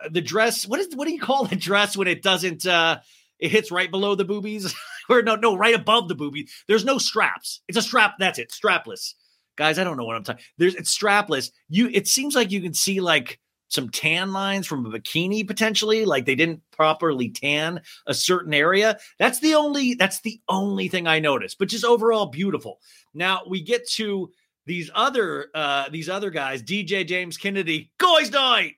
the 0.10 0.22
dress. 0.22 0.66
What 0.66 0.80
is 0.80 0.96
what 0.96 1.08
do 1.08 1.14
you 1.14 1.22
call 1.22 1.46
the 1.46 1.56
dress 1.56 1.98
when 1.98 2.08
it 2.08 2.22
doesn't? 2.22 2.66
uh 2.66 3.00
it 3.40 3.52
hits 3.52 3.72
right 3.72 3.92
below 3.92 4.16
the 4.16 4.26
boobies? 4.26 4.74
or 5.10 5.22
no, 5.22 5.36
no, 5.36 5.56
right 5.56 5.76
above 5.76 6.08
the 6.08 6.16
boobie. 6.16 6.50
There's 6.68 6.86
no 6.86 6.98
straps. 6.98 7.62
It's 7.68 7.78
a 7.78 7.82
strap. 7.82 8.16
That's 8.20 8.40
it. 8.40 8.52
Strapless. 8.52 9.14
Guys, 9.58 9.80
I 9.80 9.84
don't 9.84 9.98
know 9.98 10.04
what 10.04 10.16
I'm 10.16 10.24
talking. 10.24 10.44
There's 10.58 10.76
it's 10.76 10.98
strapless. 10.98 11.52
You 11.70 11.90
it 11.94 12.08
seems 12.08 12.36
like 12.36 12.52
you 12.52 12.62
can 12.62 12.74
see 12.74 13.00
like 13.00 13.40
some 13.68 13.90
tan 13.90 14.32
lines 14.32 14.68
from 14.68 14.86
a 14.86 14.90
bikini 14.90 15.46
potentially 15.46 16.06
like 16.06 16.26
they 16.26 16.36
didn't 16.36 16.62
properly 16.72 17.30
tan 17.30 17.82
a 18.06 18.14
certain 18.14 18.54
area 18.54 18.96
that's 19.18 19.40
the 19.40 19.56
only 19.56 19.96
that's 19.96 20.22
the 20.22 20.40
only 20.48 20.88
thing 20.88 21.08
i 21.08 21.18
noticed 21.18 21.58
but 21.58 21.68
just 21.68 21.84
overall 21.84 22.28
beautiful 22.28 22.80
now 23.16 23.42
we 23.48 23.60
get 23.60 23.90
to 23.90 24.30
these 24.66 24.90
other 24.94 25.48
uh 25.54 25.90
these 25.90 26.10
other 26.10 26.30
guys, 26.30 26.64
DJ 26.64 27.06
James 27.06 27.38
Kennedy, 27.38 27.92
guys 27.98 28.32
night. 28.32 28.74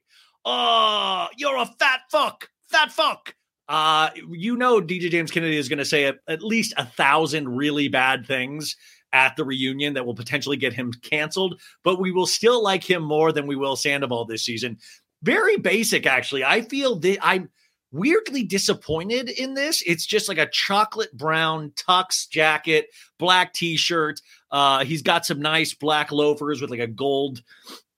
Oh, 0.46 1.28
you're 1.38 1.58
a 1.58 1.66
fat 1.66 2.02
fuck, 2.12 2.50
fat 2.70 2.92
fuck. 2.92 3.34
Uh, 3.68 4.10
you 4.30 4.56
know, 4.56 4.82
DJ 4.82 5.10
James 5.10 5.32
Kennedy 5.32 5.58
is 5.58 5.70
going 5.70 5.80
to 5.80 5.86
say 5.86 6.06
a, 6.06 6.16
at 6.28 6.42
least 6.42 6.74
a 6.78 6.86
thousand 6.86 7.50
really 7.50 7.88
bad 7.88 8.26
things 8.26 8.76
at 9.14 9.36
the 9.36 9.44
reunion 9.44 9.94
that 9.94 10.06
will 10.06 10.16
potentially 10.16 10.58
get 10.58 10.74
him 10.74 10.92
canceled, 11.02 11.60
but 11.84 12.00
we 12.00 12.12
will 12.12 12.26
still 12.26 12.62
like 12.62 12.84
him 12.84 13.04
more 13.04 13.32
than 13.32 13.48
we 13.48 13.56
will 13.56 13.76
Sandoval 13.76 14.26
this 14.26 14.44
season. 14.44 14.78
Very 15.24 15.58
basic, 15.58 16.06
actually. 16.06 16.44
I 16.44 16.62
feel 16.62 16.98
that 17.00 17.18
I'm 17.22 17.50
weirdly 17.92 18.44
disappointed 18.44 19.30
in 19.30 19.54
this. 19.54 19.82
It's 19.86 20.06
just 20.06 20.28
like 20.28 20.38
a 20.38 20.50
chocolate 20.52 21.16
brown 21.18 21.72
tux 21.72 22.30
jacket, 22.30 22.88
black 23.18 23.54
t-shirt. 23.54 24.22
Uh, 24.52 24.84
he's 24.86 25.02
got 25.02 25.26
some 25.26 25.42
nice 25.42 25.74
black 25.74 26.12
loafers 26.12 26.62
with 26.62 26.70
like 26.70 26.80
a 26.80 26.88
gold 26.88 27.42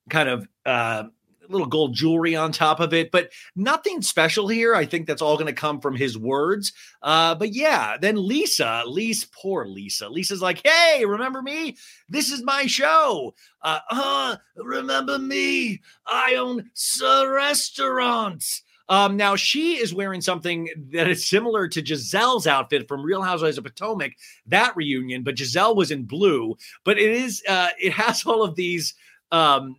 kind 0.09 0.29
of 0.29 0.47
uh, 0.65 1.03
little 1.49 1.67
gold 1.67 1.93
jewelry 1.93 2.35
on 2.35 2.51
top 2.51 2.79
of 2.79 2.93
it, 2.93 3.11
but 3.11 3.31
nothing 3.55 4.01
special 4.01 4.47
here. 4.47 4.75
I 4.75 4.85
think 4.85 5.07
that's 5.07 5.21
all 5.21 5.35
going 5.35 5.47
to 5.47 5.53
come 5.53 5.81
from 5.81 5.95
his 5.95 6.17
words. 6.17 6.73
Uh, 7.01 7.35
but 7.35 7.53
yeah, 7.53 7.97
then 7.97 8.15
Lisa, 8.15 8.83
Lisa, 8.85 9.27
poor 9.31 9.65
Lisa. 9.65 10.07
Lisa's 10.07 10.41
like, 10.41 10.65
hey, 10.65 11.05
remember 11.05 11.41
me? 11.41 11.75
This 12.07 12.31
is 12.31 12.43
my 12.43 12.65
show. 12.67 13.33
Uh, 13.61 13.79
uh 13.89 14.35
remember 14.55 15.19
me? 15.19 15.81
I 16.05 16.35
own 16.35 16.69
a 17.03 17.27
restaurant. 17.27 18.45
Um, 18.89 19.17
now 19.17 19.35
she 19.35 19.77
is 19.77 19.93
wearing 19.93 20.19
something 20.19 20.67
that 20.93 21.07
is 21.07 21.29
similar 21.29 21.67
to 21.67 21.81
Gizelle's 21.81 22.47
outfit 22.47 22.87
from 22.87 23.03
Real 23.03 23.21
Housewives 23.21 23.59
of 23.59 23.63
Potomac, 23.63 24.13
that 24.47 24.75
reunion, 24.75 25.21
but 25.21 25.35
Gizelle 25.35 25.75
was 25.75 25.91
in 25.91 26.05
blue. 26.05 26.57
But 26.83 26.97
it 26.97 27.11
is 27.11 27.43
uh, 27.47 27.69
it 27.79 27.93
has 27.93 28.25
all 28.25 28.41
of 28.43 28.55
these 28.55 28.95
um 29.31 29.75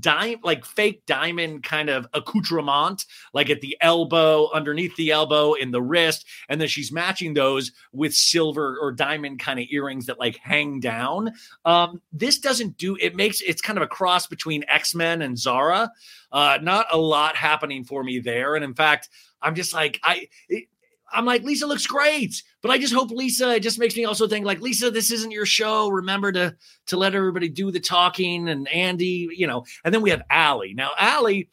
dime 0.00 0.38
like 0.42 0.64
fake 0.64 1.04
diamond 1.06 1.62
kind 1.62 1.90
of 1.90 2.06
accoutrement 2.14 3.04
like 3.34 3.50
at 3.50 3.60
the 3.60 3.76
elbow 3.80 4.50
underneath 4.52 4.94
the 4.96 5.10
elbow 5.10 5.54
in 5.54 5.70
the 5.70 5.82
wrist 5.82 6.26
and 6.48 6.60
then 6.60 6.68
she's 6.68 6.92
matching 6.92 7.34
those 7.34 7.72
with 7.92 8.14
silver 8.14 8.78
or 8.80 8.92
diamond 8.92 9.38
kind 9.38 9.58
of 9.60 9.66
earrings 9.70 10.06
that 10.06 10.18
like 10.18 10.36
hang 10.36 10.80
down. 10.80 11.32
Um 11.64 12.00
this 12.12 12.38
doesn't 12.38 12.76
do 12.76 12.96
it 13.00 13.16
makes 13.16 13.40
it's 13.40 13.62
kind 13.62 13.78
of 13.78 13.82
a 13.82 13.88
cross 13.88 14.26
between 14.26 14.64
x-men 14.68 15.22
and 15.22 15.38
zara. 15.38 15.90
Uh 16.30 16.58
not 16.62 16.86
a 16.92 16.98
lot 16.98 17.36
happening 17.36 17.84
for 17.84 18.02
me 18.02 18.18
there 18.18 18.54
and 18.54 18.64
in 18.64 18.74
fact 18.74 19.08
i'm 19.42 19.54
just 19.54 19.74
like 19.74 20.00
i 20.04 20.28
it, 20.48 20.64
I'm 21.12 21.24
like, 21.24 21.42
Lisa 21.42 21.66
looks 21.66 21.86
great, 21.86 22.42
but 22.62 22.70
I 22.70 22.78
just 22.78 22.94
hope 22.94 23.10
Lisa. 23.10 23.56
It 23.56 23.62
just 23.62 23.78
makes 23.78 23.96
me 23.96 24.04
also 24.04 24.26
think 24.26 24.46
like, 24.46 24.60
Lisa, 24.60 24.90
this 24.90 25.10
isn't 25.10 25.30
your 25.30 25.46
show. 25.46 25.88
Remember 25.88 26.32
to 26.32 26.56
to 26.86 26.96
let 26.96 27.14
everybody 27.14 27.48
do 27.48 27.70
the 27.70 27.80
talking 27.80 28.48
and 28.48 28.68
Andy, 28.68 29.28
you 29.36 29.46
know. 29.46 29.64
And 29.84 29.94
then 29.94 30.02
we 30.02 30.10
have 30.10 30.22
Allie. 30.30 30.74
Now, 30.74 30.90
Allie 30.98 31.50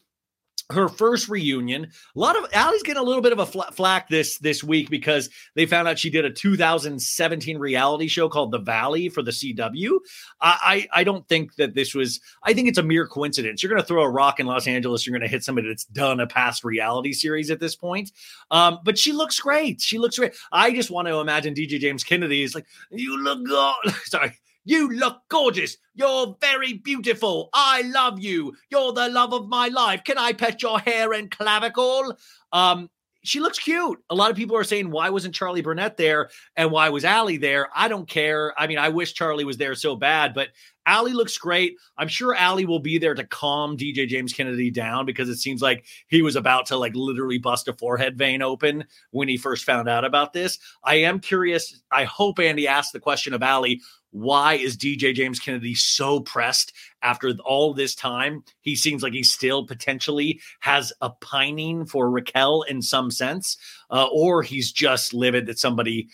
her 0.70 0.88
first 0.88 1.28
reunion. 1.28 1.84
A 1.84 2.18
lot 2.18 2.36
of 2.36 2.46
Allie's 2.52 2.82
getting 2.82 3.00
a 3.00 3.04
little 3.04 3.22
bit 3.22 3.32
of 3.32 3.38
a 3.38 3.46
flack 3.46 4.08
this 4.08 4.38
this 4.38 4.62
week 4.62 4.90
because 4.90 5.30
they 5.54 5.66
found 5.66 5.88
out 5.88 5.98
she 5.98 6.10
did 6.10 6.24
a 6.24 6.30
2017 6.30 7.58
reality 7.58 8.08
show 8.08 8.28
called 8.28 8.52
The 8.52 8.58
Valley 8.58 9.08
for 9.08 9.22
the 9.22 9.30
CW. 9.30 9.98
I 10.40 10.86
I, 10.92 11.00
I 11.00 11.04
don't 11.04 11.26
think 11.28 11.56
that 11.56 11.74
this 11.74 11.94
was. 11.94 12.20
I 12.42 12.52
think 12.52 12.68
it's 12.68 12.78
a 12.78 12.82
mere 12.82 13.06
coincidence. 13.06 13.62
You're 13.62 13.70
going 13.70 13.82
to 13.82 13.86
throw 13.86 14.02
a 14.02 14.10
rock 14.10 14.40
in 14.40 14.46
Los 14.46 14.66
Angeles. 14.66 15.06
You're 15.06 15.16
going 15.16 15.28
to 15.28 15.32
hit 15.32 15.44
somebody 15.44 15.68
that's 15.68 15.84
done 15.84 16.20
a 16.20 16.26
past 16.26 16.64
reality 16.64 17.12
series 17.12 17.50
at 17.50 17.60
this 17.60 17.76
point. 17.76 18.12
Um, 18.50 18.78
but 18.84 18.98
she 18.98 19.12
looks 19.12 19.38
great. 19.40 19.80
She 19.80 19.98
looks 19.98 20.18
great. 20.18 20.34
I 20.52 20.72
just 20.72 20.90
want 20.90 21.08
to 21.08 21.18
imagine 21.18 21.54
DJ 21.54 21.78
James 21.78 22.04
Kennedy 22.04 22.42
is 22.42 22.54
like, 22.54 22.66
you 22.90 23.22
look 23.22 23.44
good. 23.44 23.94
Sorry 24.04 24.38
you 24.64 24.90
look 24.90 25.22
gorgeous. 25.28 25.76
You're 25.94 26.36
very 26.40 26.74
beautiful. 26.74 27.50
I 27.52 27.82
love 27.82 28.20
you. 28.20 28.54
You're 28.70 28.92
the 28.92 29.08
love 29.08 29.32
of 29.32 29.48
my 29.48 29.68
life. 29.68 30.04
Can 30.04 30.18
I 30.18 30.32
pet 30.32 30.62
your 30.62 30.78
hair 30.78 31.12
and 31.12 31.30
clavicle? 31.30 32.16
Um, 32.52 32.90
she 33.22 33.40
looks 33.40 33.58
cute. 33.58 33.98
A 34.08 34.14
lot 34.14 34.30
of 34.30 34.36
people 34.36 34.56
are 34.56 34.64
saying, 34.64 34.90
why 34.90 35.10
wasn't 35.10 35.34
Charli 35.34 35.62
Burnett 35.62 35.96
there 35.96 36.30
and 36.56 36.70
why 36.70 36.88
was 36.88 37.04
Allie 37.04 37.36
there? 37.36 37.68
I 37.74 37.88
don't 37.88 38.08
care. 38.08 38.54
I 38.58 38.66
mean, 38.66 38.78
I 38.78 38.88
wish 38.88 39.12
Charlie 39.12 39.44
was 39.44 39.58
there 39.58 39.74
so 39.74 39.94
bad, 39.94 40.32
but 40.32 40.48
Allie 40.86 41.12
looks 41.12 41.36
great. 41.36 41.76
I'm 41.98 42.08
sure 42.08 42.34
Allie 42.34 42.64
will 42.64 42.80
be 42.80 42.96
there 42.96 43.14
to 43.14 43.24
calm 43.24 43.76
DJ 43.76 44.08
James 44.08 44.32
Kennedy 44.32 44.70
down 44.70 45.04
because 45.04 45.28
it 45.28 45.36
seems 45.36 45.60
like 45.60 45.84
he 46.08 46.22
was 46.22 46.34
about 46.34 46.66
to 46.66 46.76
like 46.76 46.94
literally 46.94 47.38
bust 47.38 47.68
a 47.68 47.74
forehead 47.74 48.16
vein 48.16 48.40
open 48.40 48.84
when 49.10 49.28
he 49.28 49.36
first 49.36 49.64
found 49.64 49.88
out 49.88 50.04
about 50.04 50.32
this. 50.32 50.58
I 50.82 50.96
am 50.96 51.20
curious. 51.20 51.82
I 51.92 52.04
hope 52.04 52.38
Andy 52.38 52.66
asked 52.66 52.94
the 52.94 53.00
question 53.00 53.34
of 53.34 53.42
Allie 53.42 53.82
why 54.10 54.54
is 54.54 54.76
DJ 54.76 55.14
James 55.14 55.38
Kennedy 55.38 55.74
so 55.74 56.20
pressed 56.20 56.72
after 57.02 57.32
all 57.44 57.72
this 57.74 57.94
time? 57.94 58.42
He 58.60 58.74
seems 58.74 59.02
like 59.02 59.12
he 59.12 59.22
still 59.22 59.66
potentially 59.66 60.40
has 60.60 60.92
a 61.00 61.10
pining 61.10 61.86
for 61.86 62.10
Raquel 62.10 62.62
in 62.62 62.82
some 62.82 63.10
sense, 63.10 63.56
uh, 63.90 64.06
or 64.12 64.42
he's 64.42 64.72
just 64.72 65.14
livid 65.14 65.46
that 65.46 65.58
somebody 65.58 66.08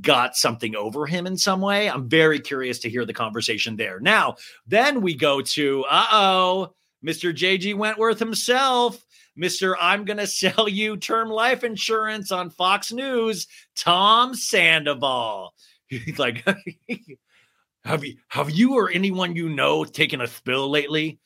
got 0.00 0.36
something 0.36 0.76
over 0.76 1.06
him 1.06 1.26
in 1.26 1.36
some 1.36 1.60
way. 1.60 1.90
I'm 1.90 2.08
very 2.08 2.38
curious 2.38 2.78
to 2.80 2.90
hear 2.90 3.04
the 3.04 3.12
conversation 3.12 3.76
there. 3.76 3.98
Now, 3.98 4.36
then 4.66 5.00
we 5.00 5.14
go 5.14 5.40
to 5.40 5.84
uh 5.90 6.06
oh, 6.12 6.74
Mr. 7.04 7.34
JG 7.34 7.74
Wentworth 7.74 8.18
himself. 8.18 9.04
Mr. 9.38 9.74
I'm 9.80 10.04
going 10.04 10.18
to 10.18 10.26
sell 10.26 10.68
you 10.68 10.96
term 10.96 11.28
life 11.28 11.64
insurance 11.64 12.30
on 12.30 12.50
Fox 12.50 12.92
News, 12.92 13.46
Tom 13.76 14.34
Sandoval. 14.34 15.54
He's 15.88 16.18
like, 16.18 16.44
Have 17.84 18.04
you 18.04 18.16
have 18.28 18.50
you 18.50 18.74
or 18.74 18.90
anyone 18.90 19.36
you 19.36 19.48
know 19.48 19.84
taken 19.84 20.20
a 20.20 20.26
spill 20.26 20.68
lately? 20.68 21.18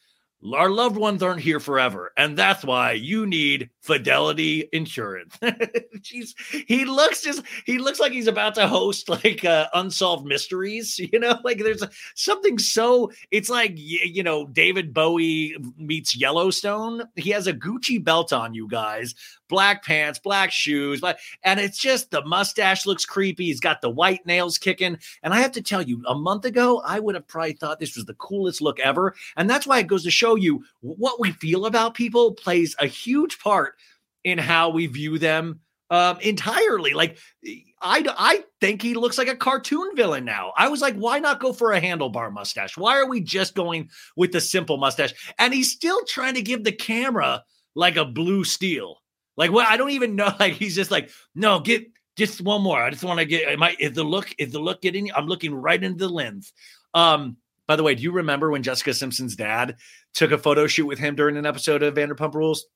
Our 0.52 0.68
loved 0.68 0.96
ones 0.96 1.22
aren't 1.22 1.40
here 1.40 1.58
forever, 1.58 2.12
and 2.18 2.36
that's 2.36 2.62
why 2.62 2.92
you 2.92 3.24
need 3.24 3.70
Fidelity 3.80 4.68
Insurance. 4.74 5.38
Jeez, 5.42 6.34
he 6.68 6.84
looks 6.84 7.22
just 7.22 7.42
he 7.64 7.78
looks 7.78 7.98
like 7.98 8.12
he's 8.12 8.26
about 8.26 8.54
to 8.56 8.68
host 8.68 9.08
like 9.08 9.42
uh, 9.44 9.68
unsolved 9.72 10.26
mysteries. 10.26 11.00
You 11.14 11.18
know, 11.20 11.38
like 11.44 11.58
there's 11.58 11.82
something 12.14 12.58
so 12.58 13.10
it's 13.30 13.48
like 13.48 13.72
you 13.74 14.22
know 14.22 14.46
David 14.46 14.92
Bowie 14.92 15.56
meets 15.78 16.14
Yellowstone. 16.14 17.04
He 17.16 17.30
has 17.30 17.46
a 17.46 17.54
Gucci 17.54 18.02
belt 18.02 18.32
on, 18.32 18.52
you 18.52 18.68
guys, 18.68 19.14
black 19.48 19.84
pants, 19.84 20.18
black 20.18 20.50
shoes, 20.50 21.00
but 21.00 21.18
and 21.42 21.60
it's 21.60 21.78
just 21.78 22.10
the 22.10 22.24
mustache 22.24 22.86
looks 22.86 23.04
creepy. 23.04 23.46
He's 23.46 23.60
got 23.60 23.80
the 23.80 23.90
white 23.90 24.26
nails 24.26 24.58
kicking, 24.58 24.98
and 25.22 25.34
I 25.34 25.40
have 25.40 25.52
to 25.52 25.62
tell 25.62 25.82
you, 25.82 26.02
a 26.06 26.14
month 26.14 26.44
ago 26.44 26.82
I 26.84 27.00
would 27.00 27.14
have 27.14 27.28
probably 27.28 27.52
thought 27.52 27.80
this 27.80 27.96
was 27.96 28.04
the 28.04 28.14
coolest 28.14 28.60
look 28.60 28.80
ever, 28.80 29.14
and 29.36 29.48
that's 29.48 29.66
why 29.66 29.78
it 29.78 29.86
goes 29.86 30.04
to 30.04 30.10
show 30.10 30.34
you 30.34 30.64
what 30.80 31.20
we 31.20 31.32
feel 31.32 31.66
about 31.66 31.94
people 31.94 32.34
plays 32.34 32.74
a 32.78 32.86
huge 32.86 33.38
part 33.38 33.74
in 34.24 34.38
how 34.38 34.70
we 34.70 34.86
view 34.86 35.18
them 35.18 35.60
um, 35.90 36.18
entirely. 36.20 36.92
Like 36.92 37.18
I, 37.80 38.04
I 38.16 38.44
think 38.60 38.82
he 38.82 38.94
looks 38.94 39.18
like 39.18 39.28
a 39.28 39.36
cartoon 39.36 39.94
villain 39.94 40.24
now. 40.24 40.52
I 40.56 40.68
was 40.68 40.80
like, 40.80 40.96
why 40.96 41.18
not 41.18 41.40
go 41.40 41.52
for 41.52 41.72
a 41.72 41.80
handlebar 41.80 42.32
mustache? 42.32 42.76
Why 42.76 42.98
are 42.98 43.08
we 43.08 43.20
just 43.20 43.54
going 43.54 43.90
with 44.16 44.32
the 44.32 44.40
simple 44.40 44.78
mustache? 44.78 45.12
And 45.38 45.52
he's 45.52 45.70
still 45.70 46.00
trying 46.06 46.34
to 46.34 46.42
give 46.42 46.64
the 46.64 46.72
camera 46.72 47.44
like 47.74 47.96
a 47.96 48.04
blue 48.04 48.44
steel. 48.44 49.02
Like, 49.36 49.52
well, 49.52 49.66
I 49.68 49.76
don't 49.76 49.90
even 49.90 50.16
know. 50.16 50.32
Like, 50.40 50.54
he's 50.54 50.74
just 50.74 50.90
like, 50.90 51.10
no, 51.34 51.60
get 51.60 51.86
just 52.16 52.40
one 52.40 52.62
more. 52.62 52.82
I 52.82 52.90
just 52.90 53.04
want 53.04 53.18
to 53.20 53.26
get. 53.26 53.48
Am? 53.48 53.62
Is 53.78 53.92
the 53.92 54.04
look? 54.04 54.34
Is 54.38 54.52
the 54.52 54.58
look 54.60 54.82
getting? 54.82 55.12
I'm 55.12 55.26
looking 55.26 55.54
right 55.54 55.82
into 55.82 56.06
the 56.06 56.12
lens. 56.12 56.52
Um. 56.92 57.36
By 57.66 57.76
the 57.76 57.82
way, 57.82 57.94
do 57.94 58.02
you 58.02 58.12
remember 58.12 58.50
when 58.50 58.62
Jessica 58.62 58.92
Simpson's 58.92 59.36
dad 59.36 59.76
took 60.12 60.32
a 60.32 60.38
photo 60.38 60.66
shoot 60.66 60.84
with 60.84 60.98
him 60.98 61.14
during 61.14 61.38
an 61.38 61.46
episode 61.46 61.82
of 61.82 61.94
Vanderpump 61.94 62.34
Rules? 62.34 62.66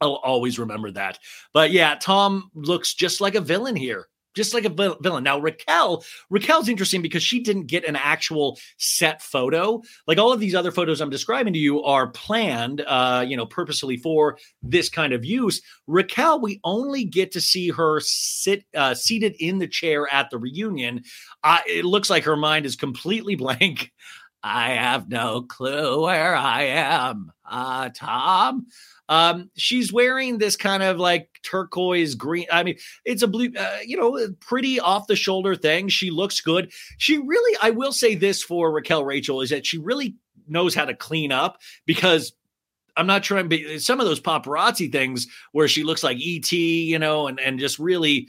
I'll 0.00 0.14
always 0.14 0.58
remember 0.58 0.90
that. 0.92 1.18
But 1.52 1.70
yeah, 1.70 1.96
Tom 1.96 2.50
looks 2.54 2.94
just 2.94 3.20
like 3.20 3.34
a 3.34 3.42
villain 3.42 3.76
here 3.76 4.06
just 4.38 4.54
like 4.54 4.64
a 4.64 4.70
villain. 4.70 5.24
Now 5.24 5.38
Raquel, 5.38 6.04
Raquel's 6.30 6.68
interesting 6.68 7.02
because 7.02 7.22
she 7.22 7.40
didn't 7.40 7.66
get 7.66 7.84
an 7.84 7.96
actual 7.96 8.58
set 8.78 9.20
photo. 9.20 9.82
Like 10.06 10.16
all 10.16 10.32
of 10.32 10.40
these 10.40 10.54
other 10.54 10.70
photos 10.70 11.02
I'm 11.02 11.10
describing 11.10 11.52
to 11.52 11.58
you 11.58 11.82
are 11.82 12.06
planned, 12.06 12.82
uh, 12.86 13.24
you 13.26 13.36
know, 13.36 13.44
purposely 13.44 13.98
for 13.98 14.38
this 14.62 14.88
kind 14.88 15.12
of 15.12 15.24
use. 15.24 15.60
Raquel, 15.86 16.40
we 16.40 16.60
only 16.64 17.04
get 17.04 17.32
to 17.32 17.40
see 17.40 17.68
her 17.68 18.00
sit 18.00 18.64
uh, 18.74 18.94
seated 18.94 19.34
in 19.40 19.58
the 19.58 19.68
chair 19.68 20.06
at 20.10 20.30
the 20.30 20.38
reunion. 20.38 21.02
Uh, 21.42 21.58
it 21.66 21.84
looks 21.84 22.08
like 22.08 22.24
her 22.24 22.36
mind 22.36 22.64
is 22.64 22.76
completely 22.76 23.34
blank. 23.34 23.92
I 24.40 24.70
have 24.70 25.08
no 25.08 25.42
clue 25.42 26.02
where 26.02 26.36
I 26.36 26.62
am, 26.62 27.32
uh, 27.44 27.90
Tom. 27.92 28.68
Um, 29.08 29.50
she's 29.56 29.92
wearing 29.92 30.38
this 30.38 30.56
kind 30.56 30.82
of 30.82 30.98
like 30.98 31.28
turquoise 31.42 32.14
green. 32.14 32.46
I 32.52 32.62
mean, 32.62 32.76
it's 33.04 33.22
a 33.22 33.28
blue, 33.28 33.50
uh, 33.58 33.78
you 33.84 33.96
know, 33.96 34.28
pretty 34.40 34.78
off 34.80 35.06
the 35.06 35.16
shoulder 35.16 35.54
thing. 35.54 35.88
She 35.88 36.10
looks 36.10 36.40
good. 36.40 36.70
She 36.98 37.18
really, 37.18 37.56
I 37.62 37.70
will 37.70 37.92
say 37.92 38.14
this 38.14 38.42
for 38.42 38.70
Raquel 38.70 39.04
Rachel 39.04 39.40
is 39.40 39.50
that 39.50 39.66
she 39.66 39.78
really 39.78 40.16
knows 40.46 40.74
how 40.74 40.84
to 40.84 40.94
clean 40.94 41.32
up 41.32 41.58
because 41.86 42.32
I'm 42.96 43.06
not 43.06 43.22
trying 43.22 43.44
to 43.44 43.48
be 43.48 43.78
some 43.78 44.00
of 44.00 44.06
those 44.06 44.20
paparazzi 44.20 44.90
things 44.90 45.26
where 45.52 45.68
she 45.68 45.84
looks 45.84 46.02
like 46.02 46.18
ET, 46.20 46.50
you 46.52 46.98
know, 46.98 47.28
and 47.28 47.38
and 47.38 47.58
just 47.58 47.78
really 47.78 48.28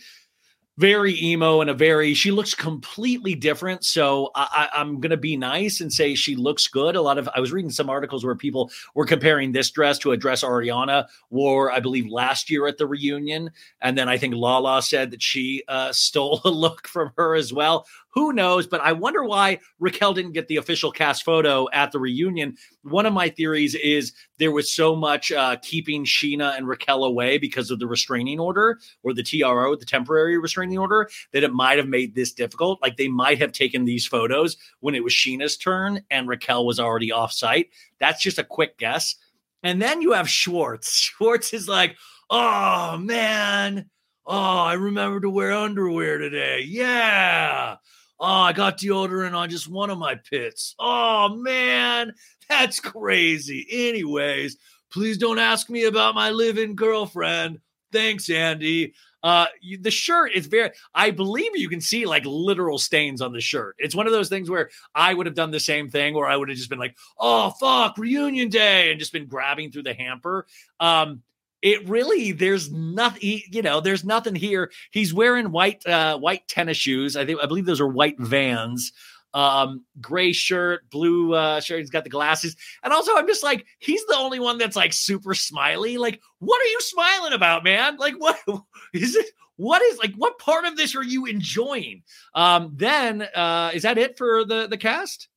very 0.80 1.22
emo 1.22 1.60
and 1.60 1.70
a 1.70 1.74
very 1.74 2.14
she 2.14 2.32
looks 2.32 2.56
completely 2.56 3.36
different. 3.36 3.84
So 3.84 4.32
I, 4.34 4.70
am 4.76 5.02
gonna 5.02 5.18
be 5.18 5.36
nice 5.36 5.82
and 5.82 5.92
say 5.92 6.16
she 6.16 6.38
looks 6.38 6.70
good. 6.70 6.96
A 6.96 7.02
lot 7.02 7.18
of 7.18 7.28
i 7.36 7.42
was 7.42 7.52
reading 7.52 7.70
some 7.70 7.90
articles 7.90 8.24
where 8.24 8.34
people 8.34 8.72
were 8.96 9.06
comparing 9.06 9.52
this 9.52 9.70
dress 9.72 10.00
to 10.00 10.14
a 10.14 10.18
dress 10.18 10.42
ariana 10.42 11.06
wore 11.32 11.70
i 11.70 11.82
believe 11.82 12.08
last 12.08 12.50
year 12.50 12.66
at 12.66 12.78
the 12.78 12.88
reunion. 12.88 13.52
And 13.82 13.98
then 13.98 14.08
i 14.08 14.18
think 14.18 14.34
lala 14.34 14.82
said 14.82 15.12
that 15.12 15.22
she 15.22 15.64
uh, 15.68 15.92
stole 15.92 16.40
a 16.46 16.50
look 16.50 16.88
from 16.88 17.12
her 17.18 17.36
as 17.36 17.52
well 17.52 17.86
who 18.20 18.34
knows? 18.34 18.68
But 18.68 18.82
I 18.82 18.92
wonder 18.92 19.24
why 19.24 19.60
Raquel 19.80 20.14
didn't 20.14 20.34
get 20.34 20.50
the 20.50 20.58
official 20.58 20.92
cast 20.92 21.24
photo 21.24 21.70
at 21.72 21.94
the 21.94 22.00
reunion. 22.00 22.58
One 22.84 23.06
of 23.06 23.14
my 23.14 23.30
theories 23.30 23.76
is 23.76 24.12
there 24.40 24.52
was 24.52 24.70
so 24.70 24.94
much 24.94 25.32
uh, 25.32 25.56
keeping 25.62 26.04
Scheana 26.04 26.58
and 26.58 26.68
Raquel 26.68 27.06
away 27.06 27.38
because 27.38 27.72
of 27.72 27.80
the 27.80 27.88
restraining 27.88 28.38
order 28.38 28.78
or 29.04 29.14
the 29.14 29.24
TRO, 29.24 29.74
the 29.78 29.86
temporary 29.86 30.38
restraining 30.38 30.78
order, 30.78 31.10
that 31.32 31.44
it 31.44 31.54
might 31.54 31.78
have 31.78 31.88
made 31.88 32.14
this 32.14 32.34
difficult. 32.34 32.82
Like 32.82 32.98
they 32.98 33.08
might 33.08 33.40
have 33.40 33.54
taken 33.54 33.86
these 33.86 34.06
photos 34.06 34.58
when 34.82 34.96
it 34.96 35.04
was 35.04 35.14
Scheana's 35.14 35.56
turn 35.56 36.02
and 36.12 36.28
Raquel 36.28 36.66
was 36.66 36.78
already 36.78 37.14
off 37.14 37.32
site. 37.32 37.70
That's 38.02 38.22
just 38.22 38.38
a 38.38 38.44
quick 38.44 38.78
guess. 38.78 39.16
And 39.64 39.82
then 39.82 40.02
you 40.02 40.12
have 40.12 40.30
Schwartz. 40.30 40.94
Schwartz 41.00 41.54
is 41.54 41.70
like, 41.70 41.96
oh 42.30 42.98
man. 42.98 43.90
Oh, 44.26 44.60
I 44.60 44.74
remember 44.74 45.22
to 45.22 45.30
wear 45.30 45.54
underwear 45.54 46.18
today. 46.18 46.66
Yeah. 46.68 47.78
Oh, 48.20 48.26
I 48.26 48.54
got 48.54 48.78
deodorant 48.78 49.34
on 49.34 49.50
just 49.50 49.70
one 49.70 49.90
of 49.90 49.98
my 49.98 50.16
pits. 50.16 50.76
Oh, 50.78 51.30
man, 51.30 52.14
that's 52.50 52.80
crazy. 52.80 53.66
Anyways, 53.72 54.58
please 54.92 55.18
don't 55.18 55.40
ask 55.40 55.70
me 55.70 55.86
about 55.86 56.16
my 56.16 56.30
living 56.32 56.76
girlfriend. 56.76 57.60
Thanks, 57.92 58.30
Andy. 58.30 58.94
Uh, 59.22 59.48
you, 59.62 59.78
the 59.78 59.92
shirt 59.92 60.32
is 60.34 60.48
very, 60.48 60.72
I 60.96 61.12
believe 61.12 61.52
you 61.56 61.68
can 61.68 61.82
see 61.82 62.06
like 62.06 62.24
literal 62.26 62.78
stains 62.78 63.22
on 63.22 63.34
the 63.34 63.42
shirt. 63.42 63.76
It's 63.78 63.96
one 63.96 64.06
of 64.08 64.14
those 64.14 64.30
things 64.30 64.50
where 64.50 64.70
I 64.96 65.14
would 65.14 65.26
have 65.26 65.36
done 65.36 65.52
the 65.52 65.60
same 65.60 65.90
thing, 65.90 66.16
or 66.16 66.28
I 66.28 66.38
would 66.38 66.50
have 66.50 66.58
just 66.58 66.70
been 66.70 66.80
like, 66.80 66.96
oh, 67.20 67.52
fuck, 67.60 67.98
reunion 67.98 68.50
day, 68.50 68.92
and 68.92 69.00
just 69.00 69.12
been 69.12 69.28
grabbing 69.28 69.72
through 69.72 69.84
the 69.84 69.94
hamper. 69.94 70.46
Um, 70.80 71.22
it 71.62 71.88
really 71.88 72.32
there's 72.32 72.72
nothing 72.72 73.42
you 73.52 73.62
know 73.62 73.82
there's 73.82 74.04
nothing 74.04 74.36
here. 74.36 74.72
He's 74.92 75.14
wearing 75.14 75.52
white 75.52 75.86
uh 75.86 76.18
white 76.18 76.48
tennis 76.48 76.78
shoes. 76.78 77.16
I 77.16 77.26
think 77.26 77.40
i 77.42 77.46
believe 77.46 77.66
those 77.66 77.82
are 77.82 77.88
white 77.88 78.20
vans. 78.20 78.92
Um 79.34 79.84
gray 80.00 80.32
shirt 80.32 80.90
blue 80.90 81.34
uh 81.34 81.60
shirt. 81.60 81.80
He's 81.80 81.90
got 81.90 82.04
the 82.04 82.10
glasses. 82.10 82.56
And 82.84 82.94
also 82.94 83.16
i'm 83.16 83.28
just 83.28 83.44
like 83.44 83.66
he's 83.80 84.06
the 84.06 84.16
only 84.16 84.40
one 84.40 84.58
that's 84.58 84.76
like 84.76 84.94
super 84.94 85.34
smiley. 85.34 85.98
Like 85.98 86.22
what 86.40 86.62
are 86.62 86.70
you 86.70 86.82
smiling 86.82 87.34
about 87.34 87.64
man? 87.64 87.98
Like 87.98 88.16
what 88.16 88.40
is 88.94 89.16
it 89.16 89.28
what 89.58 89.82
is 89.82 89.98
like 89.98 90.14
what 90.16 90.40
part 90.40 90.66
of 90.66 90.78
this 90.78 90.96
are 90.96 91.04
you 91.04 91.26
enjoying? 91.26 92.04
Um 92.34 92.72
then 92.76 93.24
uh 93.36 93.72
is 93.74 93.84
that 93.84 93.98
it 93.98 94.18
for 94.18 94.46
the 94.46 94.68
the 94.68 94.78
cast 94.78 95.28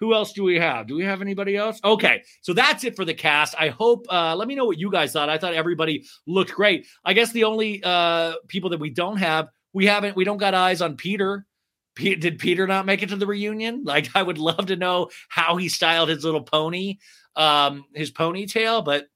who 0.00 0.14
else 0.14 0.32
do 0.32 0.42
we 0.42 0.58
have? 0.58 0.86
Do 0.86 0.96
we 0.96 1.04
have 1.04 1.20
anybody 1.20 1.56
else? 1.56 1.78
Okay, 1.84 2.22
so 2.40 2.54
that's 2.54 2.84
it 2.84 2.96
for 2.96 3.04
the 3.04 3.14
cast. 3.14 3.54
I 3.58 3.68
hope. 3.68 4.06
Uh, 4.10 4.34
let 4.34 4.48
me 4.48 4.54
know 4.54 4.64
what 4.64 4.78
you 4.78 4.90
guys 4.90 5.12
thought. 5.12 5.28
I 5.28 5.36
thought 5.36 5.52
everybody 5.54 6.06
looked 6.26 6.52
great. 6.52 6.86
I 7.04 7.12
guess 7.12 7.32
the 7.32 7.44
only 7.44 7.82
uh, 7.84 8.34
people 8.48 8.70
that 8.70 8.80
we 8.80 8.90
don't 8.90 9.18
have, 9.18 9.48
we 9.74 9.86
haven't, 9.86 10.16
we 10.16 10.24
don't 10.24 10.38
got 10.38 10.54
eyes 10.54 10.80
on 10.80 10.96
Peter. 10.96 11.46
P- 11.94 12.16
did 12.16 12.38
Peter 12.38 12.66
not 12.66 12.86
make 12.86 13.02
it 13.02 13.10
to 13.10 13.16
the 13.16 13.26
reunion? 13.26 13.84
Like, 13.90 14.08
I 14.14 14.22
would 14.22 14.38
love 14.38 14.66
to 14.66 14.76
know 14.76 15.10
how 15.28 15.56
he 15.56 15.68
styled 15.68 16.08
his 16.08 16.24
little 16.24 16.42
pony, 16.42 16.96
um, 17.36 17.84
his 17.94 18.10
ponytail, 18.10 18.84
but 18.84 19.06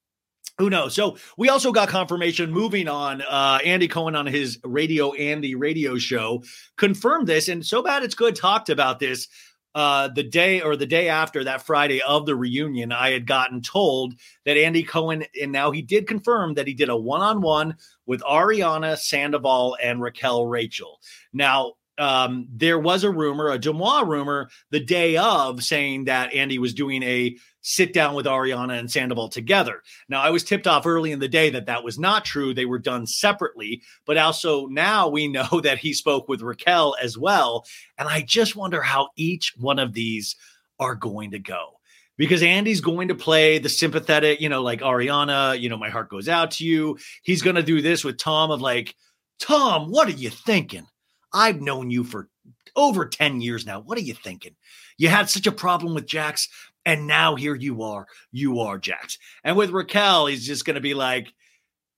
who 0.59 0.69
knows? 0.69 0.95
So 0.95 1.17
we 1.39 1.49
also 1.49 1.73
got 1.73 1.89
confirmation 1.89 2.51
moving 2.51 2.89
on. 2.89 3.23
Uh, 3.23 3.59
Andy 3.65 3.89
Cohen 3.89 4.15
on 4.15 4.27
his 4.27 4.59
Radio 4.65 5.13
Andy 5.15 5.55
radio 5.55 5.97
show 5.97 6.43
confirmed 6.77 7.27
this, 7.27 7.49
and 7.49 7.65
so 7.65 7.83
bad 7.83 8.03
it's 8.03 8.15
good 8.15 8.37
talked 8.37 8.69
about 8.69 8.99
this 8.99 9.29
uh, 9.75 10.09
the 10.09 10.23
day 10.23 10.61
or 10.61 10.77
the 10.77 10.87
day 10.87 11.09
after 11.09 11.45
that 11.45 11.67
Friday 11.67 12.01
of 12.01 12.27
the 12.27 12.37
reunion, 12.37 12.93
I 12.93 13.11
had 13.11 13.27
gotten 13.27 13.61
told 13.61 14.15
that 14.45 14.57
Andy 14.57 14.83
Cohen, 14.83 15.25
and 15.41 15.53
now 15.53 15.73
he 15.73 15.83
did 15.83 16.07
confirm 16.07 16.55
that 16.55 16.67
he 16.67 16.75
did 16.75 16.89
a 16.89 16.97
one 16.97 17.23
on 17.23 17.41
one 17.41 17.77
with 18.07 18.23
Ariana 18.23 18.97
Sandoval 18.97 19.77
and 19.83 20.01
Raquel 20.01 20.47
Rachel. 20.47 21.01
Now, 21.33 21.73
um, 21.99 22.49
there 22.53 22.79
was 22.79 23.05
a 23.05 23.11
rumor, 23.11 23.51
a 23.51 23.59
DeuxMoi 23.59 24.07
rumor, 24.07 24.51
the 24.71 24.81
day 24.81 25.17
of 25.17 25.63
saying 25.63 26.05
that 26.05 26.33
Andy 26.35 26.59
was 26.59 26.75
doing 26.75 27.03
a 27.03 27.37
sit 27.65 27.95
down 27.95 28.15
with 28.15 28.27
Ariana 28.27 28.79
and 28.79 28.91
Sandoval 28.91 29.31
together. 29.31 29.83
Now, 30.11 30.21
I 30.21 30.29
was 30.29 30.45
tipped 30.45 30.67
off 30.67 30.87
early 30.87 31.13
in 31.13 31.19
the 31.19 31.29
day 31.29 31.49
that 31.51 31.65
that 31.65 31.83
was 31.83 31.99
not 31.99 32.25
true. 32.25 32.53
They 32.53 32.67
were 32.67 32.79
done 32.79 33.07
separately, 33.07 33.83
but 34.05 34.19
also 34.19 34.67
now 34.67 35.09
we 35.09 35.27
know 35.35 35.61
that 35.63 35.79
he 35.79 35.95
spoke 35.95 36.29
with 36.29 36.43
Raquel 36.43 36.95
as 37.03 37.17
well. 37.17 37.65
And 37.99 38.07
I 38.07 38.21
just 38.21 38.55
wonder 38.55 38.83
how 38.83 39.09
each 39.17 39.55
one 39.59 39.79
of 39.79 39.95
these 39.95 40.37
are 40.79 40.95
going 40.95 41.31
to 41.31 41.39
go 41.39 41.81
because 42.19 42.43
Andy's 42.43 42.83
going 42.83 43.09
to 43.09 43.15
play 43.15 43.59
the 43.59 43.71
sympathetic, 43.71 44.41
you 44.41 44.51
know, 44.51 44.63
like 44.63 44.81
Ariana, 44.81 45.59
you 45.59 45.71
know, 45.71 45.79
my 45.79 45.89
heart 45.89 46.11
goes 46.11 46.29
out 46.29 46.51
to 46.53 46.65
you. 46.65 46.99
He's 47.23 47.43
going 47.43 47.57
to 47.57 47.63
do 47.63 47.81
this 47.81 48.05
with 48.05 48.19
Tom 48.19 48.51
of 48.51 48.61
like, 48.61 48.95
Tom, 49.41 49.91
what 49.91 50.07
are 50.07 50.13
you 50.13 50.29
thinking? 50.29 50.87
I've 51.33 51.63
known 51.63 51.91
you 51.91 52.05
for 52.05 52.29
over 52.77 53.07
10 53.07 53.41
years 53.41 53.65
now. 53.65 53.81
What 53.81 53.99
are 53.99 54.03
you 54.03 54.15
thinking? 54.15 54.55
You 54.99 55.09
had 55.09 55.29
such 55.29 55.47
a 55.47 55.53
problem 55.53 55.95
with 55.95 56.07
Jax, 56.07 56.49
and 56.85 57.07
now 57.07 57.35
here 57.37 57.55
you 57.55 57.83
are. 57.83 58.07
You 58.33 58.61
are 58.61 58.79
Jax. 58.79 59.19
And 59.43 59.57
with 59.57 59.71
Raquel, 59.71 60.27
he's 60.27 60.47
just 60.47 60.65
going 60.65 60.75
to 60.75 60.81
be 60.81 60.95
like, 60.95 61.33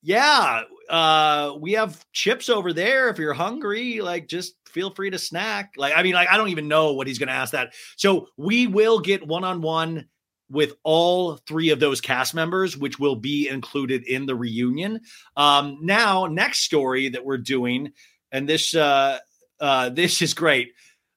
yeah, 0.02 0.62
uh, 0.88 1.54
we 1.60 1.72
have 1.72 2.04
chips 2.12 2.48
over 2.48 2.72
there. 2.72 3.08
If 3.08 3.18
you're 3.18 3.34
hungry, 3.34 4.00
like 4.00 4.28
just 4.28 4.54
feel 4.66 4.90
free 4.90 5.10
to 5.10 5.18
snack. 5.18 5.72
Like, 5.76 5.94
I 5.96 6.02
mean, 6.02 6.14
like, 6.14 6.28
I 6.28 6.36
don't 6.36 6.50
even 6.50 6.68
know 6.68 6.92
what 6.92 7.06
he's 7.06 7.18
going 7.18 7.28
to 7.28 7.34
ask 7.34 7.52
that. 7.52 7.74
So 7.96 8.28
we 8.36 8.66
will 8.66 9.00
get 9.00 9.26
one 9.26 9.42
on 9.42 9.62
one 9.62 10.06
with 10.48 10.74
all 10.84 11.36
three 11.48 11.70
of 11.70 11.80
those 11.80 12.00
cast 12.00 12.34
members, 12.34 12.76
which 12.76 12.98
will 12.98 13.16
be 13.16 13.48
included 13.48 14.04
in 14.06 14.26
the 14.26 14.36
reunion. 14.36 15.00
Um, 15.36 15.78
now, 15.82 16.26
next 16.26 16.60
story 16.60 17.08
that 17.08 17.24
we're 17.24 17.38
doing, 17.38 17.92
and 18.30 18.48
this 18.48 18.74
uh, 18.74 19.18
uh, 19.58 19.88
this 19.88 20.22
is 20.22 20.34
great. 20.34 20.72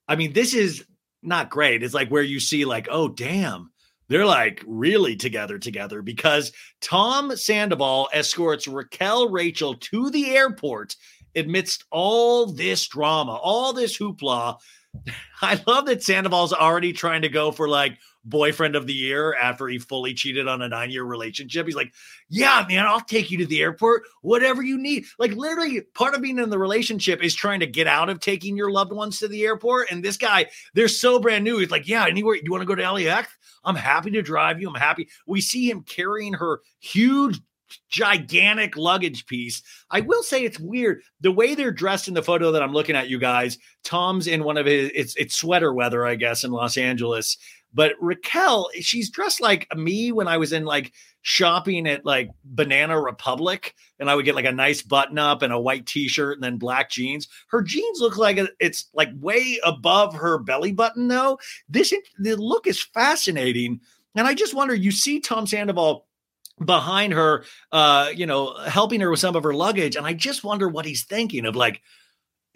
I 0.07 0.15
mean, 0.15 0.33
this 0.33 0.53
is 0.53 0.83
not 1.21 1.49
great. 1.49 1.83
It's 1.83 1.93
like 1.93 2.09
where 2.09 2.23
you 2.23 2.39
see 2.39 2.65
like, 2.65 2.87
oh 2.91 3.07
damn, 3.07 3.71
they're 4.07 4.25
like 4.25 4.63
really 4.67 5.15
together 5.15 5.59
together 5.59 6.01
because 6.01 6.51
Tom 6.81 7.35
Sandoval 7.35 8.09
escorts 8.13 8.67
Raquel 8.67 9.29
Rachel 9.29 9.75
to 9.75 10.09
the 10.09 10.31
airport 10.31 10.95
amidst 11.35 11.85
all 11.91 12.47
this 12.47 12.87
drama, 12.87 13.33
all 13.33 13.73
this 13.73 13.97
hoopla. 13.97 14.57
I 15.41 15.61
love 15.67 15.85
that 15.85 16.03
Sandoval's 16.03 16.53
already 16.53 16.93
trying 16.93 17.21
to 17.21 17.29
go 17.29 17.51
for 17.51 17.69
like 17.69 17.97
boyfriend 18.25 18.75
of 18.75 18.87
the 18.87 18.93
year 18.93 19.35
after 19.35 19.67
he 19.67 19.79
fully 19.79 20.13
cheated 20.13 20.47
on 20.47 20.61
a 20.61 20.69
nine 20.69 20.89
year 20.89 21.03
relationship. 21.03 21.65
He's 21.65 21.75
like, 21.75 21.93
Yeah, 22.29 22.65
man, 22.67 22.85
I'll 22.85 23.01
take 23.01 23.31
you 23.31 23.37
to 23.39 23.45
the 23.45 23.61
airport, 23.61 24.03
whatever 24.21 24.61
you 24.61 24.77
need. 24.77 25.05
Like, 25.17 25.31
literally, 25.33 25.81
part 25.93 26.15
of 26.15 26.21
being 26.21 26.39
in 26.39 26.49
the 26.49 26.59
relationship 26.59 27.23
is 27.23 27.33
trying 27.35 27.59
to 27.61 27.67
get 27.67 27.87
out 27.87 28.09
of 28.09 28.19
taking 28.19 28.57
your 28.57 28.71
loved 28.71 28.91
ones 28.91 29.19
to 29.19 29.27
the 29.27 29.43
airport. 29.45 29.91
And 29.91 30.03
this 30.03 30.17
guy, 30.17 30.47
they're 30.73 30.87
so 30.87 31.19
brand 31.19 31.43
new. 31.43 31.57
He's 31.57 31.71
like, 31.71 31.87
Yeah, 31.87 32.05
anywhere 32.05 32.35
you 32.35 32.51
want 32.51 32.61
to 32.61 32.67
go 32.67 32.75
to 32.75 32.91
LAX? 32.91 33.29
I'm 33.63 33.75
happy 33.75 34.11
to 34.11 34.21
drive 34.21 34.61
you. 34.61 34.69
I'm 34.69 34.75
happy. 34.75 35.09
We 35.27 35.41
see 35.41 35.69
him 35.69 35.83
carrying 35.83 36.33
her 36.33 36.61
huge 36.79 37.39
gigantic 37.89 38.77
luggage 38.77 39.25
piece. 39.25 39.61
I 39.91 40.01
will 40.01 40.23
say 40.23 40.43
it's 40.43 40.59
weird 40.59 41.01
the 41.21 41.31
way 41.31 41.55
they're 41.55 41.71
dressed 41.71 42.07
in 42.07 42.13
the 42.13 42.23
photo 42.23 42.51
that 42.51 42.63
I'm 42.63 42.73
looking 42.73 42.95
at. 42.95 43.09
You 43.09 43.19
guys, 43.19 43.57
Tom's 43.83 44.27
in 44.27 44.43
one 44.43 44.57
of 44.57 44.65
his 44.65 44.91
it's 44.93 45.15
it's 45.15 45.35
sweater 45.35 45.73
weather, 45.73 46.05
I 46.05 46.15
guess, 46.15 46.43
in 46.43 46.51
Los 46.51 46.77
Angeles. 46.77 47.37
But 47.73 47.93
Raquel, 47.99 48.69
she's 48.79 49.09
dressed 49.09 49.41
like 49.41 49.67
me 49.75 50.11
when 50.11 50.27
I 50.27 50.37
was 50.37 50.51
in 50.53 50.65
like 50.65 50.91
shopping 51.21 51.87
at 51.87 52.05
like 52.05 52.31
Banana 52.43 52.99
Republic, 52.99 53.75
and 53.99 54.09
I 54.09 54.15
would 54.15 54.25
get 54.25 54.35
like 54.35 54.45
a 54.45 54.51
nice 54.51 54.81
button 54.81 55.19
up 55.19 55.41
and 55.41 55.53
a 55.53 55.59
white 55.59 55.85
t-shirt 55.85 56.37
and 56.37 56.43
then 56.43 56.57
black 56.57 56.89
jeans. 56.89 57.27
Her 57.49 57.61
jeans 57.61 57.99
look 57.99 58.17
like 58.17 58.39
it's 58.59 58.89
like 58.93 59.09
way 59.19 59.59
above 59.63 60.15
her 60.15 60.39
belly 60.39 60.71
button, 60.71 61.07
though. 61.07 61.39
This 61.67 61.93
the 62.19 62.35
look 62.35 62.65
is 62.65 62.81
fascinating, 62.81 63.81
and 64.15 64.25
I 64.25 64.33
just 64.33 64.55
wonder. 64.55 64.73
You 64.73 64.91
see 64.91 65.19
Tom 65.19 65.45
Sandoval 65.45 66.07
behind 66.63 67.13
her, 67.13 67.45
uh, 67.71 68.09
you 68.15 68.25
know, 68.25 68.53
helping 68.67 68.99
her 69.01 69.09
with 69.09 69.19
some 69.19 69.35
of 69.35 69.43
her 69.43 69.53
luggage. 69.53 69.95
And 69.95 70.05
I 70.05 70.13
just 70.13 70.43
wonder 70.43 70.67
what 70.67 70.85
he's 70.85 71.05
thinking 71.05 71.45
of 71.45 71.55
like, 71.55 71.81